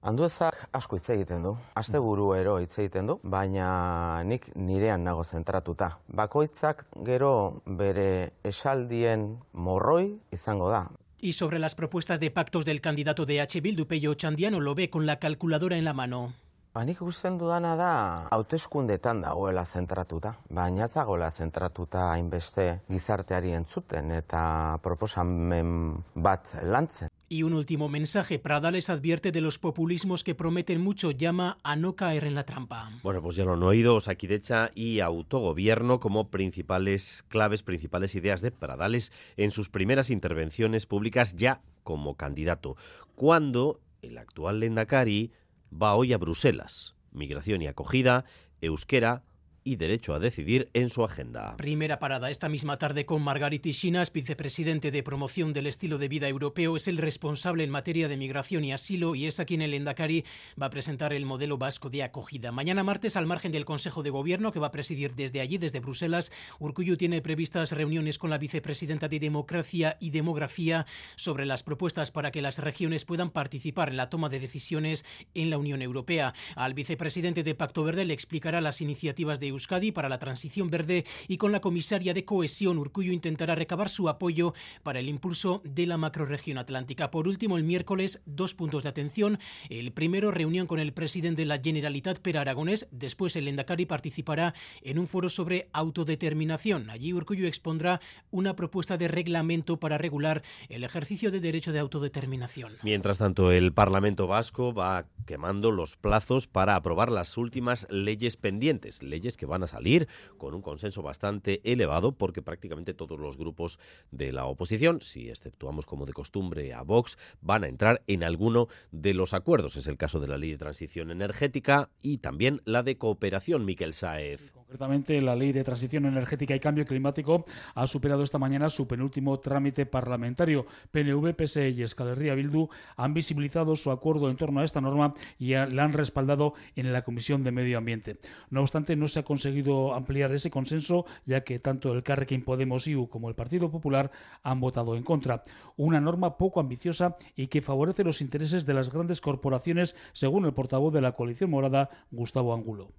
Anduezak 0.06 0.68
asko 0.78 1.00
hitz 1.00 1.08
egiten 1.16 1.42
du, 1.42 1.56
aste 1.74 1.98
ero 1.98 2.60
hitz 2.62 2.78
egiten 2.78 3.08
du, 3.08 3.16
baina 3.24 4.22
nik 4.24 4.52
nirean 4.56 5.04
nago 5.04 5.24
zentratuta. 5.24 5.98
Bakoitzak 6.08 6.86
gero 7.04 7.64
bere 7.66 8.34
esaldien 8.44 9.40
morroi 9.54 10.20
izango 10.32 10.70
da. 10.70 10.92
Y 11.20 11.34
sobre 11.34 11.58
las 11.58 11.74
propuestas 11.74 12.20
de 12.20 12.30
pactos 12.30 12.66
del 12.66 12.82
candidato 12.82 13.26
de 13.26 13.42
H. 13.42 13.62
Bildu, 13.62 13.88
Peyo 13.88 14.14
Chandiano 14.14 14.60
lo 14.60 14.76
ve 14.76 14.92
con 14.92 15.08
la 15.08 15.18
calculadora 15.18 15.76
en 15.76 15.86
la 15.86 15.94
mano. 15.94 16.34
Ba, 16.76 16.84
nik 16.84 17.00
gusten 17.00 17.38
dudana 17.40 17.78
da 17.80 17.92
hauteskundetan 18.36 19.22
dagoela 19.24 19.62
zentratuta, 19.66 20.34
baina 20.50 20.90
zagoela 20.90 21.32
zentratuta 21.32 22.12
hainbeste 22.12 22.82
gizarteari 22.92 23.54
entzuten 23.56 24.12
eta 24.12 24.78
proposamen 24.84 26.04
bat 26.14 26.52
lantzen. 26.62 27.15
Y 27.28 27.44
un 27.44 27.54
último 27.54 27.90
mensaje. 27.90 28.38
Prada 28.38 28.70
les 28.70 28.90
advierte 28.90 29.32
de 29.32 29.42
los 29.42 29.58
populismos 29.58 30.24
que 30.24 30.36
prometen 30.36 30.80
mucho. 30.80 31.10
Llama 31.10 31.58
a 31.64 31.76
no 31.76 31.96
caer 31.96 32.26
en 32.26 32.36
la 32.36 32.46
trampa. 32.46 32.92
Bueno, 33.02 33.22
pues 33.22 33.36
ya 33.36 33.46
lo 33.46 33.54
han 33.54 33.64
oído. 33.64 34.00
Saquidecha 34.00 34.70
y 34.76 35.00
autogobierno 35.00 36.00
como 36.00 36.30
principales 36.30 37.26
claves, 37.28 37.64
principales 37.64 38.14
ideas 38.14 38.42
de 38.42 38.52
Pradales 38.52 39.12
en 39.38 39.50
sus 39.50 39.70
primeras 39.70 40.12
intervenciones 40.12 40.86
públicas 40.86 41.36
ya 41.36 41.62
como 41.84 42.16
candidato. 42.16 42.78
Cuando 43.16 43.80
el 44.04 44.20
actual 44.20 44.60
Lendakari 44.60 45.32
va 45.72 45.96
hoy 45.96 46.14
a 46.14 46.20
Bruselas. 46.20 46.96
Migración 47.12 47.62
y 47.62 47.68
acogida, 47.68 48.26
euskera, 48.62 49.24
y 49.66 49.78
derecho 49.78 50.14
a 50.14 50.20
decidir 50.20 50.70
en 50.74 50.92
su 50.92 51.04
agenda. 51.04 51.58
Primera 51.58 51.98
parada 51.98 52.30
esta 52.30 52.48
misma 52.48 52.78
tarde 52.78 53.06
con 53.06 53.24
Margarita 53.24 53.72
Chinas, 53.72 54.14
vicepresidente 54.14 54.92
de 54.92 55.02
promoción 55.02 55.54
del 55.54 55.66
estilo 55.66 55.98
de 55.98 56.08
vida 56.08 56.30
europeo, 56.30 56.78
es 56.78 56.88
el 56.88 56.98
responsable 56.98 57.64
en 57.64 57.72
materia 57.72 58.08
de 58.08 58.16
migración 58.16 58.64
y 58.64 58.72
asilo 58.72 59.16
y 59.16 59.26
es 59.26 59.40
a 59.40 59.46
quien 59.46 59.64
el 59.64 59.74
Endacari 59.74 60.24
va 60.62 60.68
a 60.68 60.70
presentar 60.70 61.14
el 61.14 61.26
modelo 61.26 61.58
vasco 61.58 61.90
de 61.90 62.04
acogida. 62.04 62.52
Mañana 62.52 62.84
martes, 62.84 63.18
al 63.18 63.26
margen 63.26 63.52
del 63.52 63.66
Consejo 63.66 64.04
de 64.04 64.12
Gobierno 64.12 64.52
que 64.52 64.60
va 64.60 64.68
a 64.68 64.72
presidir 64.72 65.16
desde 65.16 65.42
allí, 65.42 65.58
desde 65.58 65.80
Bruselas, 65.80 66.32
Urcuyu 66.60 66.96
tiene 66.96 67.24
previstas 67.24 67.72
reuniones 67.72 68.20
con 68.20 68.30
la 68.30 68.38
vicepresidenta 68.38 69.10
de 69.10 69.20
Democracia 69.20 69.98
y 70.00 70.12
Demografía 70.12 70.86
sobre 71.16 71.48
las 71.48 71.64
propuestas 71.64 72.12
para 72.12 72.30
que 72.30 72.44
las 72.44 72.60
regiones 72.60 73.04
puedan 73.04 73.32
participar 73.32 73.90
en 73.90 73.98
la 73.98 74.12
toma 74.12 74.30
de 74.30 74.40
decisiones 74.40 75.06
en 75.34 75.50
la 75.50 75.58
Unión 75.58 75.82
Europea. 75.82 76.36
Al 76.56 76.76
vicepresidente 76.76 77.42
de 77.42 77.56
Pacto 77.56 77.84
Verde 77.84 78.06
le 78.06 78.14
explicará 78.14 78.62
las 78.62 78.80
iniciativas 78.82 79.40
de 79.40 79.55
Euskadi 79.56 79.92
para 79.92 80.10
la 80.10 80.20
transición 80.20 80.70
verde 80.70 81.06
y 81.28 81.38
con 81.38 81.52
la 81.52 81.62
comisaria 81.62 82.14
de 82.14 82.26
cohesión 82.26 82.78
Urcuyo 82.78 83.12
intentará 83.12 83.56
recabar 83.56 83.90
su 83.90 84.10
apoyo 84.10 84.54
para 84.84 85.00
el 85.00 85.10
impulso 85.10 85.62
de 85.64 85.88
la 85.88 85.98
macroregión 85.98 86.58
atlántica. 86.58 87.12
Por 87.12 87.28
último, 87.28 87.58
el 87.58 87.64
miércoles, 87.64 88.22
dos 88.26 88.54
puntos 88.54 88.84
de 88.84 88.90
atención. 88.90 89.40
El 89.70 89.92
primero, 89.92 90.32
reunión 90.32 90.68
con 90.68 90.80
el 90.80 90.94
presidente 90.94 91.42
de 91.42 91.48
la 91.48 91.60
Generalitat, 91.60 92.20
Per 92.20 92.38
Aragonés. 92.38 92.88
Después, 92.92 93.36
el 93.36 93.48
Endacari 93.48 93.86
participará 93.86 94.54
en 94.82 95.00
un 95.00 95.08
foro 95.08 95.30
sobre 95.30 95.70
autodeterminación. 95.74 96.90
Allí 96.90 97.14
Urcuyo 97.14 97.48
expondrá 97.48 98.00
una 98.32 98.56
propuesta 98.56 98.98
de 98.98 99.08
reglamento 99.08 99.80
para 99.80 99.98
regular 99.98 100.44
el 100.70 100.84
ejercicio 100.84 101.32
de 101.32 101.40
derecho 101.40 101.72
de 101.72 101.80
autodeterminación. 101.80 102.78
Mientras 102.84 103.18
tanto, 103.18 103.52
el 103.52 103.74
Parlamento 103.74 104.28
Vasco 104.28 104.74
va 104.74 105.08
quemando 105.26 105.72
los 105.72 105.96
plazos 105.96 106.48
para 106.48 106.76
aprobar 106.76 107.12
las 107.12 107.38
últimas 107.38 107.88
leyes 107.90 108.38
pendientes, 108.38 109.02
leyes 109.02 109.38
que 109.38 109.45
van 109.46 109.64
a 109.64 109.68
salir 109.68 110.08
con 110.38 110.54
un 110.54 110.62
consenso 110.62 111.02
bastante 111.02 111.62
elevado 111.64 112.14
porque 112.14 112.42
prácticamente 112.42 112.94
todos 112.94 113.20
los 113.20 113.38
grupos 113.38 113.80
de 114.12 114.32
la 114.32 114.46
oposición, 114.46 115.02
si 115.02 115.30
exceptuamos 115.30 115.86
como 115.86 116.06
de 116.06 116.14
costumbre 116.14 116.74
a 116.74 116.82
Vox, 116.82 117.18
van 117.42 117.64
a 117.64 117.68
entrar 117.68 118.04
en 118.08 118.24
alguno 118.24 118.68
de 118.92 119.14
los 119.14 119.34
acuerdos. 119.34 119.76
Es 119.76 119.88
el 119.88 119.98
caso 119.98 120.20
de 120.20 120.28
la 120.28 120.38
ley 120.38 120.52
de 120.52 120.58
transición 120.58 121.12
energética 121.12 121.90
y 122.02 122.20
también 122.20 122.62
la 122.66 122.84
de 122.84 122.98
cooperación, 122.98 123.66
Miquel 123.66 123.94
Saez. 123.94 124.52
Concretamente, 124.54 125.22
la 125.22 125.36
ley 125.36 125.52
de 125.52 125.64
transición 125.64 126.06
energética 126.06 126.56
y 126.56 126.60
cambio 126.60 126.86
climático 126.86 127.46
ha 127.76 127.88
superado 127.88 128.24
esta 128.24 128.40
mañana 128.40 128.70
su 128.70 128.88
penúltimo 128.88 129.40
trámite 129.40 129.86
parlamentario. 129.86 130.66
PNV, 130.92 131.36
PSE 131.36 131.70
y 131.70 131.84
Escalería 131.84 132.36
Bildu 132.36 132.70
han 132.98 133.14
visibilizado 133.14 133.76
su 133.76 133.92
acuerdo 133.92 134.30
en 134.30 134.38
torno 134.38 134.60
a 134.60 134.66
esta 134.66 134.82
norma 134.82 135.14
y 135.38 135.52
la 135.54 135.84
han 135.84 135.94
respaldado 135.94 136.54
en 136.76 136.92
la 136.94 137.04
Comisión 137.04 137.44
de 137.44 137.52
Medio 137.52 137.78
Ambiente. 137.78 138.18
No 138.50 138.62
obstante, 138.62 138.96
no 138.96 139.08
se 139.08 139.20
ha 139.20 139.24
conseguido 139.36 139.94
ampliar 139.94 140.32
ese 140.32 140.50
consenso, 140.50 141.06
ya 141.26 141.44
que 141.44 141.60
tanto 141.60 141.92
el 141.92 142.04
Carrequín 142.04 142.42
Podemos 142.42 142.88
IU 142.88 143.10
como 143.10 143.28
el 143.28 143.36
Partido 143.36 143.70
Popular 143.70 144.10
han 144.44 144.62
votado 144.62 144.96
en 144.96 145.04
contra. 145.04 145.44
Una 145.76 146.00
norma 146.00 146.38
poco 146.38 146.62
ambiciosa 146.62 147.18
y 147.36 147.48
que 147.48 147.62
favorece 147.62 148.06
los 148.06 148.22
intereses 148.22 148.66
de 148.66 148.74
las 148.74 148.90
grandes 148.94 149.20
corporaciones, 149.20 149.94
según 150.14 150.46
el 150.46 150.54
portavoz 150.54 150.94
de 150.94 151.02
la 151.02 151.12
coalición 151.12 151.50
morada, 151.50 151.90
Gustavo 152.12 152.54
Angulo. 152.54 152.92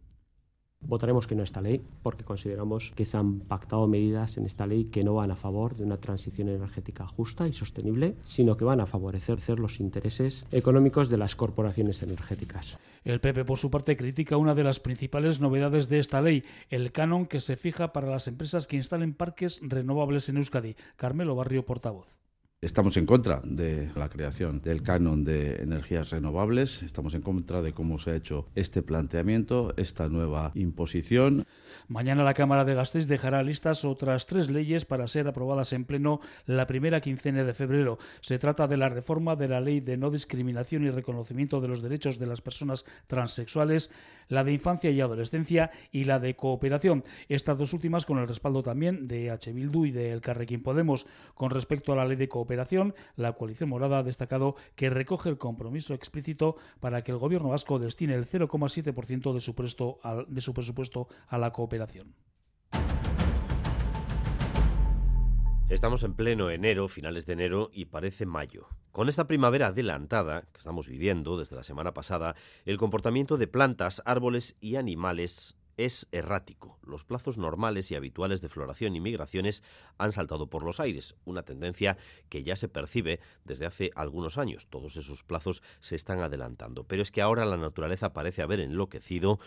Votaremos 0.86 1.26
que 1.26 1.34
no 1.34 1.40
a 1.40 1.44
esta 1.44 1.60
ley 1.60 1.82
porque 2.02 2.24
consideramos 2.24 2.92
que 2.94 3.04
se 3.04 3.16
han 3.16 3.40
pactado 3.40 3.88
medidas 3.88 4.36
en 4.36 4.46
esta 4.46 4.66
ley 4.66 4.84
que 4.84 5.02
no 5.02 5.14
van 5.14 5.32
a 5.32 5.36
favor 5.36 5.74
de 5.74 5.82
una 5.82 5.96
transición 5.96 6.48
energética 6.48 7.06
justa 7.08 7.48
y 7.48 7.52
sostenible, 7.52 8.14
sino 8.22 8.56
que 8.56 8.64
van 8.64 8.80
a 8.80 8.86
favorecer 8.86 9.58
los 9.58 9.80
intereses 9.80 10.46
económicos 10.52 11.08
de 11.08 11.16
las 11.16 11.34
corporaciones 11.34 12.02
energéticas. 12.02 12.78
El 13.04 13.20
PP, 13.20 13.44
por 13.44 13.58
su 13.58 13.70
parte, 13.70 13.96
critica 13.96 14.36
una 14.36 14.54
de 14.54 14.64
las 14.64 14.78
principales 14.78 15.40
novedades 15.40 15.88
de 15.88 15.98
esta 15.98 16.20
ley, 16.20 16.44
el 16.70 16.92
canon 16.92 17.26
que 17.26 17.40
se 17.40 17.56
fija 17.56 17.92
para 17.92 18.10
las 18.10 18.28
empresas 18.28 18.66
que 18.66 18.76
instalen 18.76 19.14
parques 19.14 19.60
renovables 19.62 20.28
en 20.28 20.36
Euskadi. 20.36 20.76
Carmelo 20.96 21.34
Barrio, 21.34 21.66
portavoz. 21.66 22.16
Estamos 22.66 22.96
en 22.96 23.06
contra 23.06 23.40
de 23.44 23.92
la 23.94 24.08
creación 24.08 24.60
del 24.60 24.82
canon 24.82 25.22
de 25.22 25.62
energías 25.62 26.10
renovables, 26.10 26.82
estamos 26.82 27.14
en 27.14 27.22
contra 27.22 27.62
de 27.62 27.72
cómo 27.72 28.00
se 28.00 28.10
ha 28.10 28.16
hecho 28.16 28.48
este 28.56 28.82
planteamiento, 28.82 29.72
esta 29.76 30.08
nueva 30.08 30.50
imposición. 30.56 31.46
Mañana 31.86 32.24
la 32.24 32.34
Cámara 32.34 32.64
de 32.64 32.74
Gasteiz 32.74 33.06
dejará 33.06 33.44
listas 33.44 33.84
otras 33.84 34.26
tres 34.26 34.50
leyes 34.50 34.84
para 34.84 35.06
ser 35.06 35.28
aprobadas 35.28 35.72
en 35.72 35.84
pleno 35.84 36.20
la 36.44 36.66
primera 36.66 37.00
quincena 37.00 37.44
de 37.44 37.54
febrero. 37.54 38.00
Se 38.20 38.40
trata 38.40 38.66
de 38.66 38.76
la 38.76 38.88
reforma 38.88 39.36
de 39.36 39.46
la 39.46 39.60
Ley 39.60 39.78
de 39.78 39.96
No 39.96 40.10
Discriminación 40.10 40.84
y 40.84 40.90
Reconocimiento 40.90 41.60
de 41.60 41.68
los 41.68 41.82
Derechos 41.82 42.18
de 42.18 42.26
las 42.26 42.40
Personas 42.40 42.84
Transexuales, 43.06 43.92
la 44.28 44.44
de 44.44 44.52
Infancia 44.52 44.90
y 44.90 45.00
Adolescencia 45.00 45.70
y 45.92 46.04
la 46.04 46.18
de 46.18 46.36
Cooperación. 46.36 47.04
Estas 47.28 47.58
dos 47.58 47.72
últimas 47.72 48.06
con 48.06 48.18
el 48.18 48.28
respaldo 48.28 48.62
también 48.62 49.08
de 49.08 49.30
H. 49.30 49.52
Bildu 49.52 49.86
y 49.86 49.90
de 49.90 50.12
El 50.12 50.20
Carrequín 50.20 50.62
Podemos. 50.62 51.06
Con 51.34 51.50
respecto 51.50 51.92
a 51.92 51.96
la 51.96 52.04
Ley 52.04 52.16
de 52.16 52.28
Cooperación, 52.28 52.94
la 53.16 53.32
coalición 53.32 53.68
morada 53.68 53.98
ha 53.98 54.02
destacado 54.02 54.56
que 54.74 54.90
recoge 54.90 55.28
el 55.28 55.38
compromiso 55.38 55.94
explícito 55.94 56.56
para 56.80 57.02
que 57.02 57.12
el 57.12 57.18
Gobierno 57.18 57.50
vasco 57.50 57.78
destine 57.78 58.14
el 58.14 58.26
0,7% 58.26 59.32
de, 59.32 59.40
su 59.40 60.26
de 60.28 60.40
su 60.40 60.54
presupuesto 60.54 61.08
a 61.28 61.38
la 61.38 61.52
cooperación. 61.52 62.14
Estamos 65.68 66.04
en 66.04 66.14
pleno 66.14 66.48
enero, 66.48 66.86
finales 66.86 67.26
de 67.26 67.32
enero, 67.32 67.70
y 67.72 67.86
parece 67.86 68.24
mayo. 68.24 68.68
Con 68.92 69.08
esta 69.08 69.26
primavera 69.26 69.66
adelantada 69.66 70.42
que 70.42 70.58
estamos 70.58 70.86
viviendo 70.86 71.36
desde 71.36 71.56
la 71.56 71.64
semana 71.64 71.92
pasada, 71.92 72.36
el 72.66 72.78
comportamiento 72.78 73.36
de 73.36 73.48
plantas, 73.48 74.00
árboles 74.04 74.56
y 74.60 74.76
animales 74.76 75.56
es 75.76 76.06
errático. 76.12 76.78
Los 76.84 77.04
plazos 77.04 77.36
normales 77.36 77.90
y 77.90 77.96
habituales 77.96 78.40
de 78.42 78.48
floración 78.48 78.94
y 78.94 79.00
migraciones 79.00 79.64
han 79.98 80.12
saltado 80.12 80.48
por 80.48 80.62
los 80.62 80.78
aires, 80.78 81.16
una 81.24 81.42
tendencia 81.42 81.98
que 82.28 82.44
ya 82.44 82.54
se 82.54 82.68
percibe 82.68 83.18
desde 83.44 83.66
hace 83.66 83.90
algunos 83.96 84.38
años. 84.38 84.68
Todos 84.68 84.96
esos 84.96 85.24
plazos 85.24 85.64
se 85.80 85.96
están 85.96 86.20
adelantando, 86.20 86.84
pero 86.84 87.02
es 87.02 87.10
que 87.10 87.22
ahora 87.22 87.44
la 87.44 87.56
naturaleza 87.56 88.12
parece 88.12 88.40
haber 88.40 88.60
enloquecido 88.60 89.40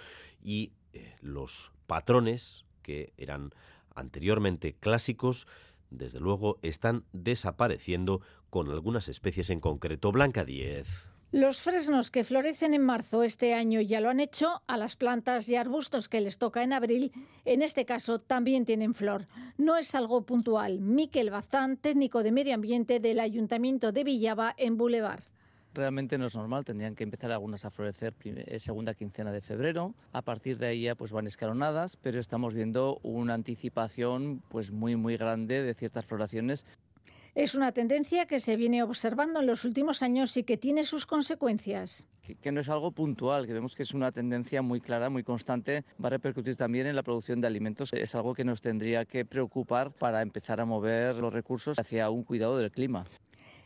y 0.44 0.74
eh, 0.92 1.16
los 1.22 1.72
patrones 1.88 2.66
que 2.82 3.14
eran 3.16 3.54
anteriormente 3.96 4.76
clásicos 4.80 5.48
desde 5.90 6.20
luego 6.20 6.60
están 6.62 7.06
desapareciendo 7.12 8.22
con 8.50 8.70
algunas 8.70 9.10
especies 9.10 9.50
en 9.50 9.60
concreto. 9.60 10.12
Blanca 10.12 10.46
10. 10.46 11.10
Los 11.32 11.62
fresnos 11.62 12.10
que 12.10 12.24
florecen 12.24 12.74
en 12.74 12.84
marzo 12.84 13.22
este 13.22 13.54
año 13.54 13.82
ya 13.82 14.02
lo 14.02 14.10
han 14.10 14.20
hecho, 14.20 14.64
a 14.66 14.78
las 14.78 14.96
plantas 14.96 15.48
y 15.48 15.56
arbustos 15.56 16.10
que 16.10 16.22
les 16.22 16.40
toca 16.40 16.64
en 16.64 16.74
abril, 16.74 17.12
en 17.46 17.62
este 17.62 17.86
caso 17.86 18.18
también 18.18 18.66
tienen 18.66 18.96
flor. 18.96 19.28
No 19.56 19.78
es 19.78 19.94
algo 19.94 20.26
puntual. 20.26 20.80
Miquel 20.80 21.30
Bazán, 21.30 21.78
técnico 21.78 22.24
de 22.24 22.32
medio 22.32 22.56
ambiente 22.56 23.00
del 23.00 23.20
Ayuntamiento 23.20 23.92
de 23.92 24.04
Villaba 24.04 24.56
en 24.58 24.78
Boulevard 24.78 25.22
realmente 25.80 26.18
no 26.18 26.28
es 26.28 26.36
normal, 26.36 26.66
tendrían 26.66 26.94
que 26.94 27.04
empezar 27.04 27.32
algunas 27.32 27.66
a 27.66 27.72
florecer 27.72 28.14
eh, 28.24 28.60
segunda 28.60 28.94
quincena 28.94 29.32
de 29.32 29.42
febrero, 29.42 29.96
a 30.12 30.22
partir 30.22 30.58
de 30.58 30.68
ahí 30.68 30.82
ya 30.84 30.96
pues 30.96 31.12
van 31.12 31.26
escalonadas, 31.26 31.96
pero 31.96 32.20
estamos 32.20 32.54
viendo 32.54 33.00
una 33.02 33.34
anticipación 33.34 34.44
pues 34.50 34.72
muy 34.72 34.96
muy 34.96 35.18
grande 35.18 35.64
de 35.64 35.74
ciertas 35.74 36.06
floraciones. 36.06 36.66
Es 37.36 37.56
una 37.56 37.72
tendencia 37.72 38.26
que 38.26 38.40
se 38.40 38.58
viene 38.58 38.84
observando 38.84 39.40
en 39.40 39.48
los 39.48 39.64
últimos 39.64 40.04
años 40.04 40.36
y 40.36 40.44
que 40.44 40.58
tiene 40.58 40.84
sus 40.84 41.06
consecuencias. 41.06 42.08
Que, 42.42 42.52
no 42.52 42.60
es 42.60 42.70
algo 42.70 42.92
puntual, 42.92 43.48
que 43.48 43.54
vemos 43.54 43.76
que 43.76 43.84
es 43.84 43.94
una 43.94 44.12
tendencia 44.12 44.62
muy 44.62 44.82
clara, 44.82 45.10
muy 45.10 45.24
constante, 45.24 45.84
va 46.04 46.08
a 46.08 46.10
repercutir 46.12 46.58
también 46.58 46.86
en 46.86 46.96
la 46.96 47.04
producción 47.04 47.42
de 47.42 47.48
alimentos. 47.48 47.92
Es 47.94 48.14
algo 48.14 48.36
que 48.36 48.44
nos 48.44 48.62
tendría 48.62 49.06
que 49.06 49.26
preocupar 49.26 49.92
para 49.92 50.22
empezar 50.22 50.60
a 50.60 50.66
mover 50.66 51.16
los 51.16 51.34
recursos 51.34 51.80
hacia 51.80 52.10
un 52.10 52.24
cuidado 52.24 52.58
del 52.58 52.72
clima. 52.72 53.06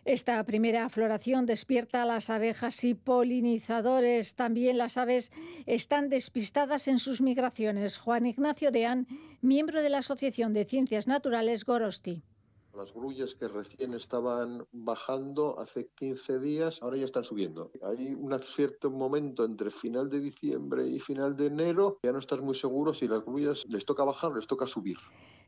Esta 0.06 0.44
primera 0.44 0.90
floración 0.90 1.46
despierta 1.46 2.04
a 2.04 2.06
las 2.06 2.30
abejas 2.30 2.84
y 2.84 2.94
polinizadores. 2.94 4.36
También 4.36 4.78
las 4.78 4.98
aves 4.98 5.32
están 5.66 6.10
despistadas 6.10 6.90
en 6.90 7.00
sus 7.00 7.22
migraciones. 7.22 7.98
Juan 7.98 8.26
Ignacio 8.26 8.70
Deán, 8.72 9.08
miembro 9.42 9.82
de 9.82 9.90
la 9.90 10.00
Asociación 10.00 10.52
de 10.52 10.66
Ciencias 10.66 11.08
Naturales 11.08 11.64
Gorosti. 11.64 12.22
Las 12.76 12.94
grullas 12.94 13.36
que 13.36 13.48
recién 13.48 13.94
estaban 13.94 14.66
bajando 14.74 15.58
hace 15.58 15.88
15 15.96 16.40
días, 16.40 16.80
ahora 16.82 16.98
ya 16.98 17.06
están 17.06 17.24
subiendo. 17.24 17.72
Hay 17.84 18.14
un 18.14 18.38
cierto 18.42 18.92
momento 18.92 19.46
entre 19.46 19.72
final 19.72 20.10
de 20.10 20.20
diciembre 20.20 20.86
y 20.86 21.00
final 21.00 21.38
de 21.38 21.46
enero, 21.46 22.00
ya 22.04 22.12
no 22.12 22.20
estás 22.20 22.42
muy 22.42 22.56
seguro 22.56 22.94
si 22.94 23.08
las 23.08 23.24
grullas 23.24 23.64
les 23.70 23.86
toca 23.86 24.04
bajar 24.04 24.32
o 24.32 24.36
les 24.36 24.48
toca 24.48 24.68
subir. 24.68 24.98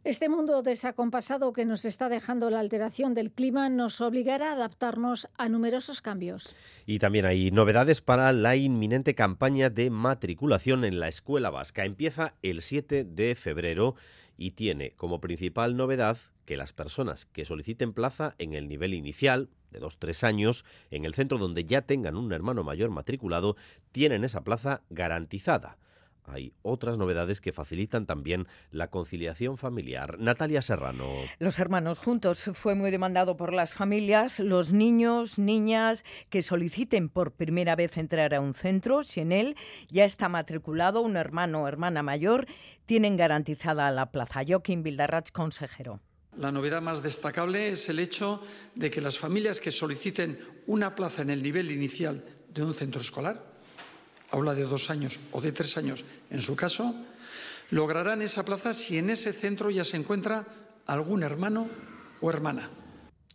Este 0.05 0.29
mundo 0.29 0.61
desacompasado 0.61 1.51
que 1.51 1.65
nos 1.65 1.83
está 1.83 2.09
dejando 2.09 2.51
la 2.51 2.59
alteración 2.59 3.15
del 3.15 3.31
clima 3.31 3.69
nos 3.69 4.01
obligará 4.01 4.51
a 4.51 4.53
adaptarnos 4.53 5.27
a 5.35 5.49
numerosos 5.49 6.03
cambios. 6.03 6.55
Y 6.85 6.99
también 6.99 7.25
hay 7.25 7.49
novedades 7.49 8.01
para 8.01 8.31
la 8.31 8.55
inminente 8.55 9.15
campaña 9.15 9.71
de 9.71 9.89
matriculación 9.89 10.85
en 10.85 10.99
la 10.99 11.07
escuela 11.07 11.49
vasca. 11.49 11.85
Empieza 11.85 12.35
el 12.43 12.61
7 12.61 13.03
de 13.03 13.33
febrero 13.33 13.95
y 14.37 14.51
tiene 14.51 14.91
como 14.91 15.19
principal 15.19 15.75
novedad 15.75 16.19
que 16.45 16.55
las 16.55 16.71
personas 16.71 17.25
que 17.25 17.43
soliciten 17.43 17.91
plaza 17.91 18.35
en 18.37 18.53
el 18.53 18.67
nivel 18.67 18.93
inicial, 18.93 19.49
de 19.71 19.81
2-3 19.81 20.23
años, 20.23 20.65
en 20.91 21.05
el 21.05 21.15
centro 21.15 21.39
donde 21.39 21.65
ya 21.65 21.81
tengan 21.81 22.15
un 22.15 22.31
hermano 22.31 22.63
mayor 22.63 22.91
matriculado, 22.91 23.55
tienen 23.91 24.23
esa 24.23 24.43
plaza 24.43 24.83
garantizada 24.91 25.79
hay 26.27 26.53
otras 26.61 26.97
novedades 26.97 27.41
que 27.41 27.51
facilitan 27.51 28.05
también 28.05 28.47
la 28.71 28.89
conciliación 28.89 29.57
familiar. 29.57 30.17
Natalia 30.19 30.61
Serrano. 30.61 31.05
Los 31.39 31.59
hermanos 31.59 31.99
juntos 31.99 32.49
fue 32.53 32.75
muy 32.75 32.91
demandado 32.91 33.37
por 33.37 33.53
las 33.53 33.73
familias. 33.73 34.39
Los 34.39 34.71
niños, 34.71 35.39
niñas 35.39 36.03
que 36.29 36.41
soliciten 36.41 37.09
por 37.09 37.31
primera 37.31 37.75
vez 37.75 37.97
entrar 37.97 38.33
a 38.33 38.41
un 38.41 38.53
centro, 38.53 39.03
si 39.03 39.21
en 39.21 39.31
él 39.31 39.55
ya 39.89 40.05
está 40.05 40.29
matriculado 40.29 41.01
un 41.01 41.17
hermano 41.17 41.63
o 41.63 41.67
hermana 41.67 42.03
mayor, 42.03 42.45
tienen 42.85 43.17
garantizada 43.17 43.89
la 43.91 44.11
plaza. 44.11 44.41
Joaquín 44.47 44.83
Bildarratz, 44.83 45.31
consejero. 45.31 45.99
La 46.37 46.51
novedad 46.51 46.81
más 46.81 47.01
destacable 47.01 47.69
es 47.69 47.87
el 47.87 47.99
hecho 47.99 48.41
de 48.75 48.91
que 48.91 48.99
las 48.99 49.17
familias 49.17 49.61
que 49.61 49.71
soliciten 49.71 50.37
una 50.67 50.93
plaza 50.93 51.21
en 51.21 51.29
el 51.29 51.41
nivel 51.41 51.71
inicial 51.71 52.25
de 52.49 52.63
un 52.63 52.73
centro 52.73 52.99
escolar 52.99 53.54
aula 54.31 54.55
de 54.55 54.63
dos 54.63 54.89
años 54.89 55.19
o 55.31 55.41
de 55.41 55.51
tres 55.51 55.77
años 55.77 56.05
en 56.29 56.41
su 56.41 56.55
caso, 56.55 56.95
lograrán 57.71 58.21
esa 58.21 58.45
plaza 58.45 58.73
si 58.73 58.97
en 58.97 59.09
ese 59.09 59.33
centro 59.33 59.69
ya 59.69 59.83
se 59.83 59.97
encuentra 59.97 60.45
algún 60.85 61.23
hermano 61.23 61.67
o 62.21 62.29
hermana 62.29 62.69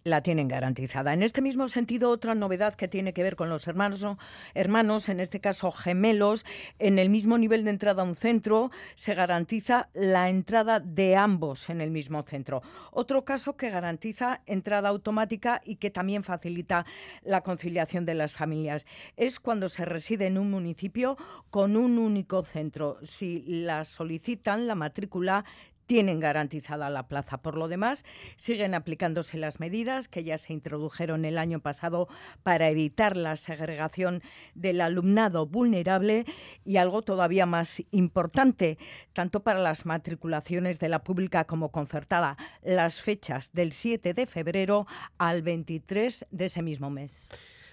la 0.04 0.22
tienen 0.22 0.48
garantizada. 0.48 1.12
En 1.12 1.22
este 1.22 1.42
mismo 1.42 1.68
sentido, 1.68 2.10
otra 2.10 2.34
novedad 2.34 2.74
que 2.74 2.88
tiene 2.88 3.12
que 3.12 3.22
ver 3.22 3.36
con 3.36 3.48
los 3.48 3.66
hermanos, 3.66 4.06
hermanos, 4.54 5.08
en 5.08 5.20
este 5.20 5.40
caso 5.40 5.70
gemelos, 5.70 6.44
en 6.78 6.98
el 6.98 7.10
mismo 7.10 7.38
nivel 7.38 7.64
de 7.64 7.70
entrada 7.70 8.02
a 8.02 8.04
un 8.04 8.16
centro, 8.16 8.70
se 8.94 9.14
garantiza 9.14 9.88
la 9.94 10.28
entrada 10.28 10.80
de 10.80 11.16
ambos 11.16 11.70
en 11.70 11.80
el 11.80 11.90
mismo 11.90 12.22
centro. 12.22 12.62
Otro 12.92 13.24
caso 13.24 13.56
que 13.56 13.70
garantiza 13.70 14.42
entrada 14.46 14.88
automática 14.88 15.60
y 15.64 15.76
que 15.76 15.90
también 15.90 16.22
facilita 16.22 16.86
la 17.22 17.42
conciliación 17.42 18.04
de 18.04 18.14
las 18.14 18.34
familias 18.34 18.86
es 19.16 19.40
cuando 19.40 19.68
se 19.68 19.84
reside 19.84 20.26
en 20.26 20.38
un 20.38 20.50
municipio 20.50 21.16
con 21.50 21.76
un 21.76 21.98
único 21.98 22.44
centro. 22.44 22.98
Si 23.02 23.42
la 23.46 23.84
solicitan, 23.84 24.66
la 24.66 24.74
matrícula 24.74 25.44
tienen 25.90 26.20
garantizada 26.20 26.88
la 26.88 27.08
plaza. 27.08 27.38
Por 27.38 27.56
lo 27.56 27.66
demás, 27.66 28.04
siguen 28.36 28.76
aplicándose 28.76 29.36
las 29.38 29.58
medidas 29.58 30.06
que 30.06 30.22
ya 30.22 30.38
se 30.38 30.52
introdujeron 30.52 31.24
el 31.24 31.36
año 31.36 31.58
pasado 31.58 32.06
para 32.44 32.68
evitar 32.68 33.16
la 33.16 33.34
segregación 33.34 34.22
del 34.54 34.82
alumnado 34.82 35.46
vulnerable 35.46 36.26
y 36.64 36.76
algo 36.76 37.02
todavía 37.02 37.44
más 37.44 37.82
importante, 37.90 38.78
tanto 39.14 39.42
para 39.42 39.58
las 39.58 39.84
matriculaciones 39.84 40.78
de 40.78 40.90
la 40.90 41.02
pública 41.02 41.44
como 41.44 41.72
concertada, 41.72 42.36
las 42.62 43.02
fechas 43.02 43.50
del 43.52 43.72
7 43.72 44.14
de 44.14 44.26
febrero 44.26 44.86
al 45.18 45.42
23 45.42 46.24
de 46.30 46.44
ese 46.44 46.62
mismo 46.62 46.90
mes. 46.90 47.28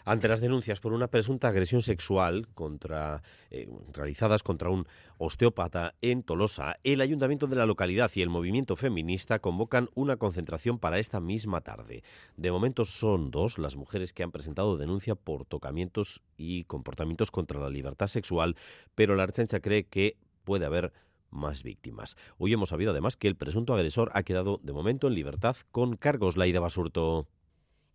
Ante 0.08 0.30
las 0.30 0.40
denuncias 0.40 0.80
por 0.80 0.94
una 0.94 1.10
presunta 1.10 1.50
agresión 1.50 1.82
sexual 1.82 2.48
contra, 2.54 3.22
eh, 3.52 3.68
realizadas 3.92 4.42
contra 4.42 4.70
un 4.70 4.88
osteópata 5.18 5.96
en 6.02 6.24
Tolosa, 6.24 6.78
el 6.86 7.02
ayuntamiento 7.02 7.46
de 7.46 7.58
la 7.58 7.66
localidad 7.66 8.10
y 8.16 8.22
el 8.22 8.30
movimiento 8.30 8.78
feminista 8.78 9.40
convocan 9.40 9.90
una 9.96 10.16
concentración 10.16 10.80
para 10.80 10.98
esta 10.98 11.20
misma 11.20 11.60
tarde. 11.60 12.04
De 12.38 12.54
momento 12.54 12.86
son 12.86 13.32
dos 13.32 13.58
las 13.58 13.76
mujeres 13.76 14.14
que 14.14 14.24
han 14.24 14.32
presentado 14.32 14.78
denuncia 14.78 15.16
por 15.16 15.44
tocamientos 15.44 16.24
y 16.38 16.64
comportamientos 16.64 17.30
contra 17.30 17.60
la 17.60 17.70
libertad 17.70 18.08
sexual, 18.08 18.56
pero 18.96 19.14
la 19.14 19.24
Archancha 19.24 19.60
cree 19.60 19.88
que 19.88 20.16
puede 20.46 20.66
haber 20.66 20.94
más 21.32 21.64
víctimas. 21.64 22.16
Hoy 22.38 22.54
hemos 22.54 22.70
sabido 22.70 22.92
además 22.92 23.18
que 23.18 23.28
el 23.28 23.36
presunto 23.36 23.74
agresor 23.74 24.12
ha 24.14 24.24
quedado 24.24 24.62
de 24.64 24.72
momento 24.72 25.08
en 25.08 25.16
libertad 25.16 25.58
con 25.74 25.98
cargos. 25.98 26.38
Laida 26.38 26.62
Basurto. 26.62 27.28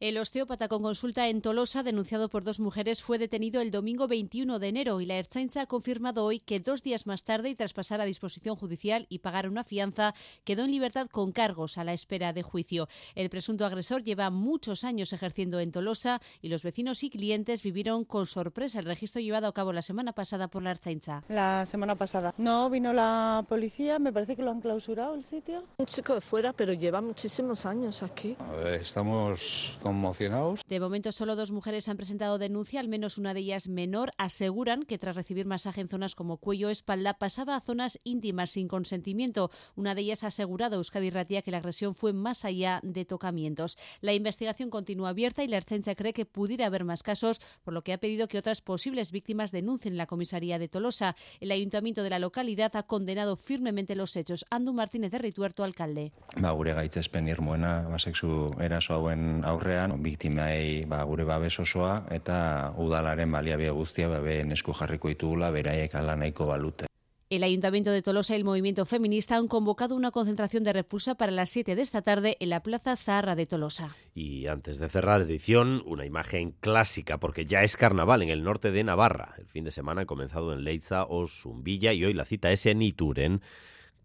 El 0.02 0.18
osteópata 0.18 0.66
con 0.66 0.82
consulta 0.82 1.28
en 1.28 1.42
Tolosa, 1.42 1.84
denunciado 1.84 2.28
por 2.28 2.42
dos 2.42 2.58
mujeres, 2.58 3.04
fue 3.04 3.18
detenido 3.18 3.60
el 3.60 3.70
domingo 3.70 4.08
21 4.08 4.58
de 4.58 4.66
enero 4.66 5.00
y 5.00 5.06
la 5.06 5.14
Ertzaintza 5.14 5.60
ha 5.60 5.66
confirmado 5.66 6.24
hoy 6.24 6.40
que 6.40 6.58
dos 6.58 6.82
días 6.82 7.06
más 7.06 7.22
tarde 7.22 7.50
y 7.50 7.54
tras 7.54 7.72
pasar 7.72 8.00
a 8.00 8.04
disposición 8.04 8.56
judicial 8.56 9.06
y 9.08 9.20
pagar 9.20 9.48
una 9.48 9.62
fianza, 9.62 10.12
quedó 10.42 10.64
en 10.64 10.72
libertad 10.72 11.06
con 11.06 11.30
cargos 11.30 11.78
a 11.78 11.84
la 11.84 11.92
espera 11.92 12.32
de 12.32 12.42
juicio. 12.42 12.88
El 13.14 13.30
presunto 13.30 13.64
agresor 13.64 14.02
lleva 14.02 14.28
muchos 14.30 14.82
años 14.82 15.12
ejerciendo 15.12 15.60
en 15.60 15.70
Tolosa 15.70 16.20
y 16.40 16.48
los 16.48 16.64
vecinos 16.64 17.04
y 17.04 17.08
clientes 17.08 17.62
vivieron 17.62 18.04
con 18.04 18.26
sorpresa 18.26 18.80
el 18.80 18.86
registro 18.86 19.20
llevado 19.20 19.46
a 19.46 19.54
cabo 19.54 19.72
la 19.72 19.82
semana 19.82 20.14
pasada 20.14 20.48
por 20.48 20.64
la 20.64 20.72
Ertzaintza. 20.72 21.22
La 21.28 21.64
semana 21.64 21.94
pasada. 21.94 22.34
No 22.38 22.68
vino 22.70 22.92
la 22.92 23.44
policía, 23.48 24.00
me 24.00 24.12
parece 24.12 24.34
que 24.34 24.42
lo 24.42 24.50
han 24.50 24.62
clausurado 24.62 25.14
el 25.14 25.24
sitio. 25.24 25.62
Un 25.76 25.86
chico 25.86 26.16
de 26.16 26.20
fuera, 26.20 26.52
pero 26.52 26.72
lleva 26.72 27.00
muchísimos 27.00 27.66
años 27.66 28.02
aquí. 28.02 28.36
Estamos 28.66 29.78
conmocionados. 29.92 30.62
De 30.68 30.80
momento 30.80 31.12
solo 31.12 31.36
dos 31.36 31.52
mujeres 31.52 31.88
han 31.88 31.96
presentado 31.96 32.38
denuncia, 32.38 32.80
al 32.80 32.88
menos 32.88 33.18
una 33.18 33.34
de 33.34 33.40
ellas 33.40 33.68
menor. 33.68 34.12
Aseguran 34.16 34.84
que 34.84 34.98
tras 34.98 35.16
recibir 35.16 35.44
masaje 35.46 35.80
en 35.80 35.88
zonas 35.88 36.14
como 36.14 36.38
cuello 36.38 36.68
o 36.68 36.70
espalda 36.70 37.14
pasaba 37.14 37.56
a 37.56 37.60
zonas 37.60 37.98
íntimas 38.04 38.50
sin 38.50 38.68
consentimiento. 38.68 39.50
Una 39.76 39.94
de 39.94 40.02
ellas 40.02 40.24
ha 40.24 40.28
asegurado 40.28 40.76
a 40.76 40.78
Euskadi 40.78 41.10
Ratia 41.10 41.42
que 41.42 41.50
la 41.50 41.58
agresión 41.58 41.94
fue 41.94 42.12
más 42.12 42.44
allá 42.44 42.80
de 42.82 43.04
tocamientos. 43.04 43.76
La 44.00 44.14
investigación 44.14 44.70
continúa 44.70 45.10
abierta 45.10 45.44
y 45.44 45.48
la 45.48 45.58
Ertzaintza 45.58 45.94
cree 45.94 46.12
que 46.12 46.24
pudiera 46.24 46.66
haber 46.66 46.84
más 46.84 47.02
casos, 47.02 47.40
por 47.64 47.74
lo 47.74 47.82
que 47.82 47.92
ha 47.92 47.98
pedido 47.98 48.28
que 48.28 48.38
otras 48.38 48.62
posibles 48.62 49.12
víctimas 49.12 49.52
denuncien 49.52 49.96
la 49.96 50.06
comisaría 50.06 50.58
de 50.58 50.68
Tolosa. 50.68 51.16
El 51.40 51.50
ayuntamiento 51.50 52.02
de 52.02 52.10
la 52.10 52.18
localidad 52.18 52.74
ha 52.76 52.84
condenado 52.84 53.36
firmemente 53.36 53.94
los 53.94 54.16
hechos. 54.16 54.46
Andu 54.50 54.72
Martínez 54.72 55.10
de 55.10 55.18
Rituerto, 55.18 55.64
alcalde. 55.64 56.12
Ba, 56.38 56.52
gure 56.52 56.72
gaitzespen 56.72 57.28
irmoena 57.28 57.82
ba, 57.82 57.98
sexu 57.98 58.54
eraso 58.62 58.94
hauen 58.94 59.42
aurrean, 59.44 59.81
biktimai 59.88 60.84
ba, 60.86 61.02
gure 61.04 61.24
babes 61.24 61.58
osoa 61.60 62.06
eta 62.10 62.74
udalaren 62.78 63.32
baliabide 63.32 63.70
guztia 63.70 64.08
babe 64.08 64.40
esku 64.52 64.72
jarriko 64.72 65.08
ditugula 65.08 65.50
beraiek 65.50 65.94
ala 65.94 66.16
nahiko 66.16 66.46
balute. 66.46 66.86
El 67.32 67.44
Ayuntamiento 67.44 67.90
de 67.90 68.02
Tolosa 68.02 68.34
y 68.34 68.36
el 68.36 68.44
movimiento 68.44 68.84
feminista 68.84 69.36
han 69.36 69.48
convocado 69.48 69.94
una 69.94 70.10
concentración 70.10 70.64
de 70.64 70.74
repulsa 70.74 71.14
para 71.14 71.32
las 71.32 71.48
7 71.48 71.74
de 71.74 71.80
esta 71.80 72.02
tarde 72.02 72.36
en 72.40 72.50
la 72.50 72.62
Plaza 72.62 72.94
Zaharra 72.94 73.34
de 73.34 73.46
Tolosa. 73.46 73.96
Y 74.14 74.48
antes 74.48 74.78
de 74.78 74.90
cerrar 74.90 75.22
edición, 75.22 75.82
una 75.86 76.04
imagen 76.04 76.52
clásica 76.60 77.16
porque 77.16 77.46
ya 77.46 77.62
es 77.62 77.78
carnaval 77.78 78.20
en 78.20 78.28
el 78.28 78.44
norte 78.44 78.70
de 78.70 78.84
Navarra. 78.84 79.34
El 79.38 79.46
fin 79.46 79.64
de 79.64 79.70
semana 79.70 80.02
ha 80.02 80.04
comenzado 80.04 80.52
en 80.52 80.62
Leiza 80.62 81.04
o 81.04 81.26
Zumbilla 81.26 81.94
y 81.94 82.04
hoy 82.04 82.12
la 82.12 82.26
cita 82.26 82.52
es 82.52 82.66
en 82.66 82.82
Ituren 82.82 83.40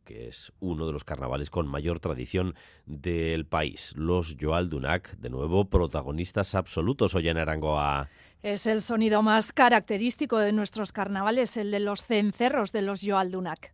que 0.08 0.30
es 0.30 0.54
uno 0.62 0.88
de 0.88 0.94
los 0.94 1.04
carnavales 1.04 1.50
con 1.50 1.68
mayor 1.68 2.00
tradición 2.00 2.56
del 2.86 3.46
país. 3.46 3.94
Los 3.98 4.38
Joaldunak, 4.40 5.18
de 5.18 5.30
nuevo, 5.30 5.70
protagonistas 5.70 6.56
absolutos 6.56 7.14
hoy 7.14 7.28
en 7.28 7.38
Arangoa. 7.38 8.08
Es 8.42 8.68
el 8.68 8.82
sonido 8.82 9.22
más 9.22 9.52
característico 9.52 10.40
de 10.40 10.54
nuestros 10.54 10.94
carnavales, 10.94 11.58
el 11.58 11.72
de 11.72 11.82
los 11.82 12.06
cencerros 12.06 12.72
de 12.72 12.84
los 12.84 13.02
Joaldunak. 13.04 13.74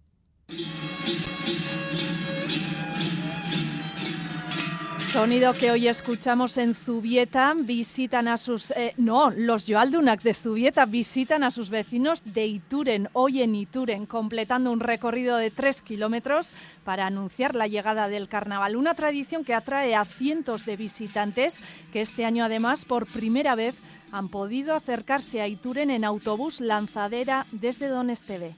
Sonido 5.13 5.53
que 5.53 5.69
hoy 5.69 5.87
escuchamos 5.87 6.57
en 6.57 6.73
Zubieta, 6.73 7.53
visitan 7.55 8.27
a 8.27 8.35
sus... 8.35 8.71
Eh, 8.71 8.95
no, 8.97 9.29
los 9.29 9.67
Joaldunak 9.67 10.23
de 10.23 10.33
Zubieta 10.33 10.87
visitan 10.87 11.43
a 11.43 11.51
sus 11.51 11.69
vecinos 11.69 12.23
de 12.33 12.47
Ituren, 12.47 13.07
hoy 13.13 13.43
en 13.43 13.53
Ituren, 13.53 14.07
completando 14.07 14.71
un 14.71 14.79
recorrido 14.79 15.37
de 15.37 15.51
tres 15.51 15.83
kilómetros 15.83 16.53
para 16.83 17.05
anunciar 17.05 17.53
la 17.53 17.67
llegada 17.67 18.07
del 18.07 18.27
carnaval. 18.27 18.75
Una 18.75 18.95
tradición 18.95 19.43
que 19.43 19.53
atrae 19.53 19.93
a 19.93 20.03
cientos 20.03 20.65
de 20.65 20.77
visitantes 20.77 21.59
que 21.91 22.01
este 22.01 22.25
año 22.25 22.43
además 22.43 22.83
por 22.83 23.05
primera 23.05 23.53
vez 23.53 23.75
han 24.11 24.29
podido 24.29 24.73
acercarse 24.73 25.41
a 25.41 25.47
Ituren 25.47 25.91
en 25.91 26.05
autobús 26.05 26.59
lanzadera 26.59 27.45
desde 27.51 27.87
Don 27.87 28.09
Esteve. 28.09 28.55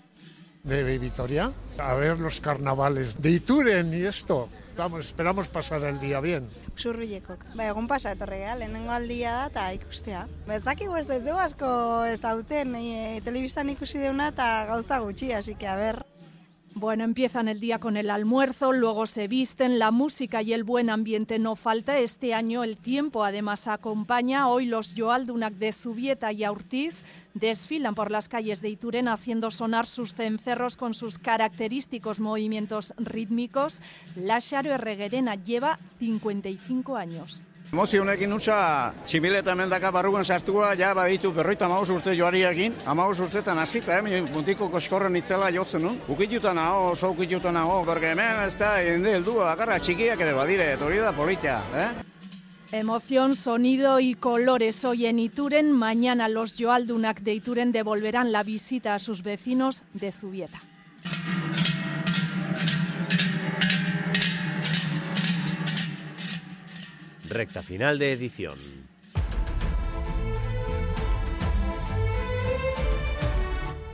De 0.64 0.98
Vitoria, 1.00 1.52
a 1.78 1.96
ver 1.96 2.18
los 2.18 2.40
carnavales 2.40 3.22
de 3.22 3.32
Ituren 3.32 3.94
y 3.94 4.04
esto. 4.04 4.48
Vamos, 4.78 5.08
esperamos 5.08 5.48
pasar 5.48 5.84
el 5.86 6.00
día 6.00 6.20
bien. 6.20 6.50
Zurbilekok. 6.78 7.40
Ba, 7.56 7.70
egun 7.72 7.88
pasa 7.88 8.12
etorrea, 8.12 8.58
lehenengo 8.60 8.92
aldia 8.92 9.32
da 9.32 9.46
eta 9.48 9.68
ikustea. 9.78 10.26
Ba, 10.48 10.58
ez 10.58 10.64
dakigu 10.66 10.98
ez 11.00 11.08
dugu 11.08 11.40
asko 11.40 11.70
ez 12.12 12.20
dauten, 12.20 12.76
e, 12.76 13.22
telebistan 13.24 13.72
ikusi 13.72 14.04
deuna 14.04 14.28
eta 14.34 14.66
gauza 14.68 15.00
gutxi, 15.00 15.32
así 15.32 15.56
que 15.56 15.68
a 15.68 15.78
ver. 15.80 16.04
Bueno, 16.78 17.06
empiezan 17.06 17.48
el 17.48 17.62
día 17.62 17.80
con 17.80 17.96
el 17.96 18.10
almuerzo, 18.10 18.74
luego 18.74 19.06
se 19.06 19.30
visten, 19.30 19.80
la 19.80 19.92
música 19.92 20.42
y 20.42 20.52
el 20.52 20.66
buen 20.66 20.90
ambiente 20.90 21.40
no 21.40 21.56
falta. 21.56 22.00
Este 22.00 22.34
año 22.34 22.66
el 22.66 22.76
tiempo 22.76 23.24
además 23.24 23.70
acompaña. 23.70 24.50
Hoy 24.50 24.66
los 24.66 24.94
Joaldunak 24.94 25.54
de 25.54 25.72
Zubieta 25.72 26.34
y 26.34 26.44
Aurtiz 26.44 27.02
desfilan 27.34 27.96
por 27.96 28.12
las 28.12 28.28
calles 28.28 28.62
de 28.62 28.68
Ituren 28.68 29.08
haciendo 29.08 29.52
sonar 29.52 29.88
sus 29.88 30.14
cencerros 30.14 30.76
con 30.76 30.94
sus 30.94 31.18
característicos 31.18 32.20
movimientos 32.20 32.94
rítmicos. 32.98 33.82
La 34.18 34.40
Sharo 34.40 34.74
Herreguerena 34.74 35.36
lleva 35.36 35.80
55 36.00 36.98
años. 36.98 37.42
Emozio 37.74 38.04
honekin 38.04 38.32
utza, 38.32 38.94
txibileta 39.04 39.56
mendaka 39.58 39.90
barruan 39.92 40.24
sartua, 40.24 40.76
ja 40.80 40.94
baditu 40.96 41.32
berroita 41.36 41.66
amaus 41.66 41.90
urte 41.90 42.14
joariakin, 42.16 42.74
amaus 42.86 43.20
urtetan 43.20 43.60
hasita, 43.60 43.98
eh, 44.00 44.24
puntiko 44.32 44.70
koskorren 44.70 45.16
itzela 45.16 45.50
jotzen 45.52 45.82
nun. 45.82 45.98
Ukituta 46.08 46.54
nago, 46.54 46.92
oso 46.92 47.10
ukituta 47.12 47.52
nago, 47.52 47.84
berge 47.84 48.12
hemen 48.14 48.44
ez 48.46 48.56
da, 48.58 48.78
jende 48.86 49.16
heldu, 49.18 49.40
bakarra 49.42 49.80
txikiak 49.80 50.22
ere 50.22 50.34
badire, 50.34 50.76
hori 50.78 51.00
da 51.00 51.12
polita, 51.12 51.62
eh? 51.76 51.90
Emoción, 52.72 53.36
sonido 53.36 54.00
y 54.00 54.16
colores 54.16 54.84
hoy 54.86 55.06
en 55.06 55.20
Ituren. 55.20 55.72
Mañana 55.72 56.28
los 56.28 56.58
Joaldunak 56.58 57.22
de 57.22 57.34
Ituren 57.34 57.72
devolverán 57.72 58.32
la 58.32 58.44
visita 58.44 58.96
a 58.96 59.00
sus 59.00 59.22
vecinos 59.24 59.84
de 59.94 60.12
Zubieta. 60.12 60.62
Recta 67.30 67.64
final 67.64 67.98
de 67.98 68.12
edición. 68.14 68.58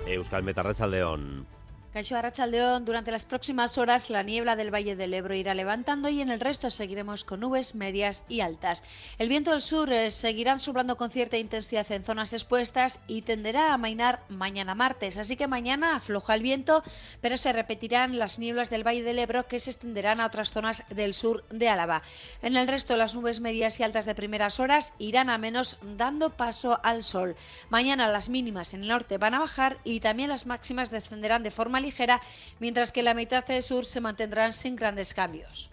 Euskal 0.06 0.44
Metarreza 0.44 0.86
León. 0.88 1.48
Caixo 1.94 2.16
Arrachaldeón, 2.16 2.86
durante 2.86 3.12
las 3.12 3.26
próximas 3.26 3.78
horas 3.78 4.10
la 4.10 4.24
niebla 4.24 4.56
del 4.56 4.74
Valle 4.74 4.96
del 4.96 5.14
Ebro 5.14 5.36
irá 5.36 5.54
levantando 5.54 6.08
y 6.08 6.22
en 6.22 6.32
el 6.32 6.40
resto 6.40 6.70
seguiremos 6.72 7.26
con 7.26 7.42
nubes 7.42 7.76
medias 7.76 8.24
y 8.30 8.40
altas. 8.40 8.82
El 9.18 9.28
viento 9.28 9.52
del 9.52 9.62
sur 9.62 9.92
eh, 9.92 10.10
seguirá 10.10 10.58
soplando 10.58 10.96
con 10.96 11.10
cierta 11.10 11.36
intensidad 11.36 11.92
en 11.92 12.06
zonas 12.06 12.32
expuestas 12.32 13.02
y 13.08 13.24
tenderá 13.24 13.72
a 13.72 13.74
amainar 13.74 14.24
mañana 14.30 14.74
martes. 14.74 15.18
Así 15.18 15.36
que 15.36 15.48
mañana 15.48 15.98
afloja 15.98 16.34
el 16.34 16.44
viento, 16.44 16.82
pero 17.20 17.36
se 17.36 17.52
repetirán 17.52 18.18
las 18.18 18.40
nieblas 18.40 18.70
del 18.70 18.88
Valle 18.88 19.04
del 19.04 19.20
Ebro 19.20 19.50
que 19.50 19.60
se 19.60 19.72
extenderán 19.72 20.22
a 20.22 20.28
otras 20.28 20.54
zonas 20.54 20.86
del 20.92 21.14
sur 21.14 21.44
de 21.50 21.68
Álava. 21.68 22.04
En 22.42 22.56
el 22.56 22.70
resto 22.70 22.96
las 22.96 23.16
nubes 23.16 23.42
medias 23.42 23.82
y 23.82 23.84
altas 23.84 24.06
de 24.06 24.16
primeras 24.16 24.62
horas 24.62 24.94
irán 24.98 25.30
a 25.30 25.38
menos 25.38 25.76
dando 25.82 26.30
paso 26.30 26.80
al 26.84 27.04
sol. 27.04 27.36
Mañana 27.70 28.08
las 28.08 28.30
mínimas 28.30 28.74
en 28.74 28.84
el 28.84 28.88
norte 28.88 29.18
van 29.18 29.34
a 29.34 29.40
bajar 29.40 29.78
y 29.84 30.00
también 30.00 30.30
las 30.30 30.46
máximas 30.46 30.90
descenderán 30.90 31.44
de 31.44 31.52
forma 31.82 31.88
ligera, 31.88 32.22
mientras 32.60 32.92
que 32.92 33.04
la 33.04 33.14
mitad 33.14 33.46
del 33.46 33.64
sur 33.64 33.86
se 33.86 34.02
mantendrán 34.02 34.54
sin 34.54 34.76
grandes 34.76 35.14
cambios. 35.14 35.72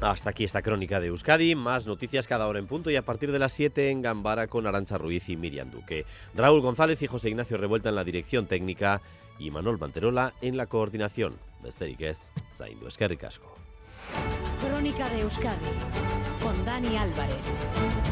Hasta 0.00 0.30
aquí 0.30 0.44
esta 0.44 0.62
crónica 0.62 0.98
de 0.98 1.08
Euskadi, 1.08 1.54
más 1.54 1.86
noticias 1.86 2.26
cada 2.26 2.46
hora 2.46 2.58
en 2.58 2.66
punto 2.66 2.90
y 2.90 2.96
a 2.96 3.04
partir 3.04 3.32
de 3.32 3.38
las 3.38 3.52
7 3.52 3.90
en 3.90 4.00
Gambara 4.00 4.46
con 4.46 4.66
Arancha 4.66 4.96
Ruiz 4.96 5.28
y 5.28 5.36
Miriam 5.36 5.70
Duque. 5.70 6.06
Raúl 6.34 6.62
González 6.62 7.02
y 7.02 7.06
José 7.06 7.28
Ignacio 7.28 7.58
Revuelta 7.58 7.90
en 7.90 7.96
la 7.96 8.04
dirección 8.04 8.46
técnica 8.46 9.02
y 9.38 9.50
Manuel 9.50 9.76
Manterola 9.76 10.32
en 10.40 10.56
la 10.56 10.66
coordinación. 10.66 11.38
Besterik 11.62 12.00
ez, 12.00 12.30
zaindu 12.50 12.88
eskerrik 12.88 13.24
asko. 13.24 13.54
Crónica 14.64 15.10
de 15.10 15.20
Euskadi 15.20 15.68
con 16.40 16.64
Dani 16.64 16.96
Álvarez. 16.96 18.09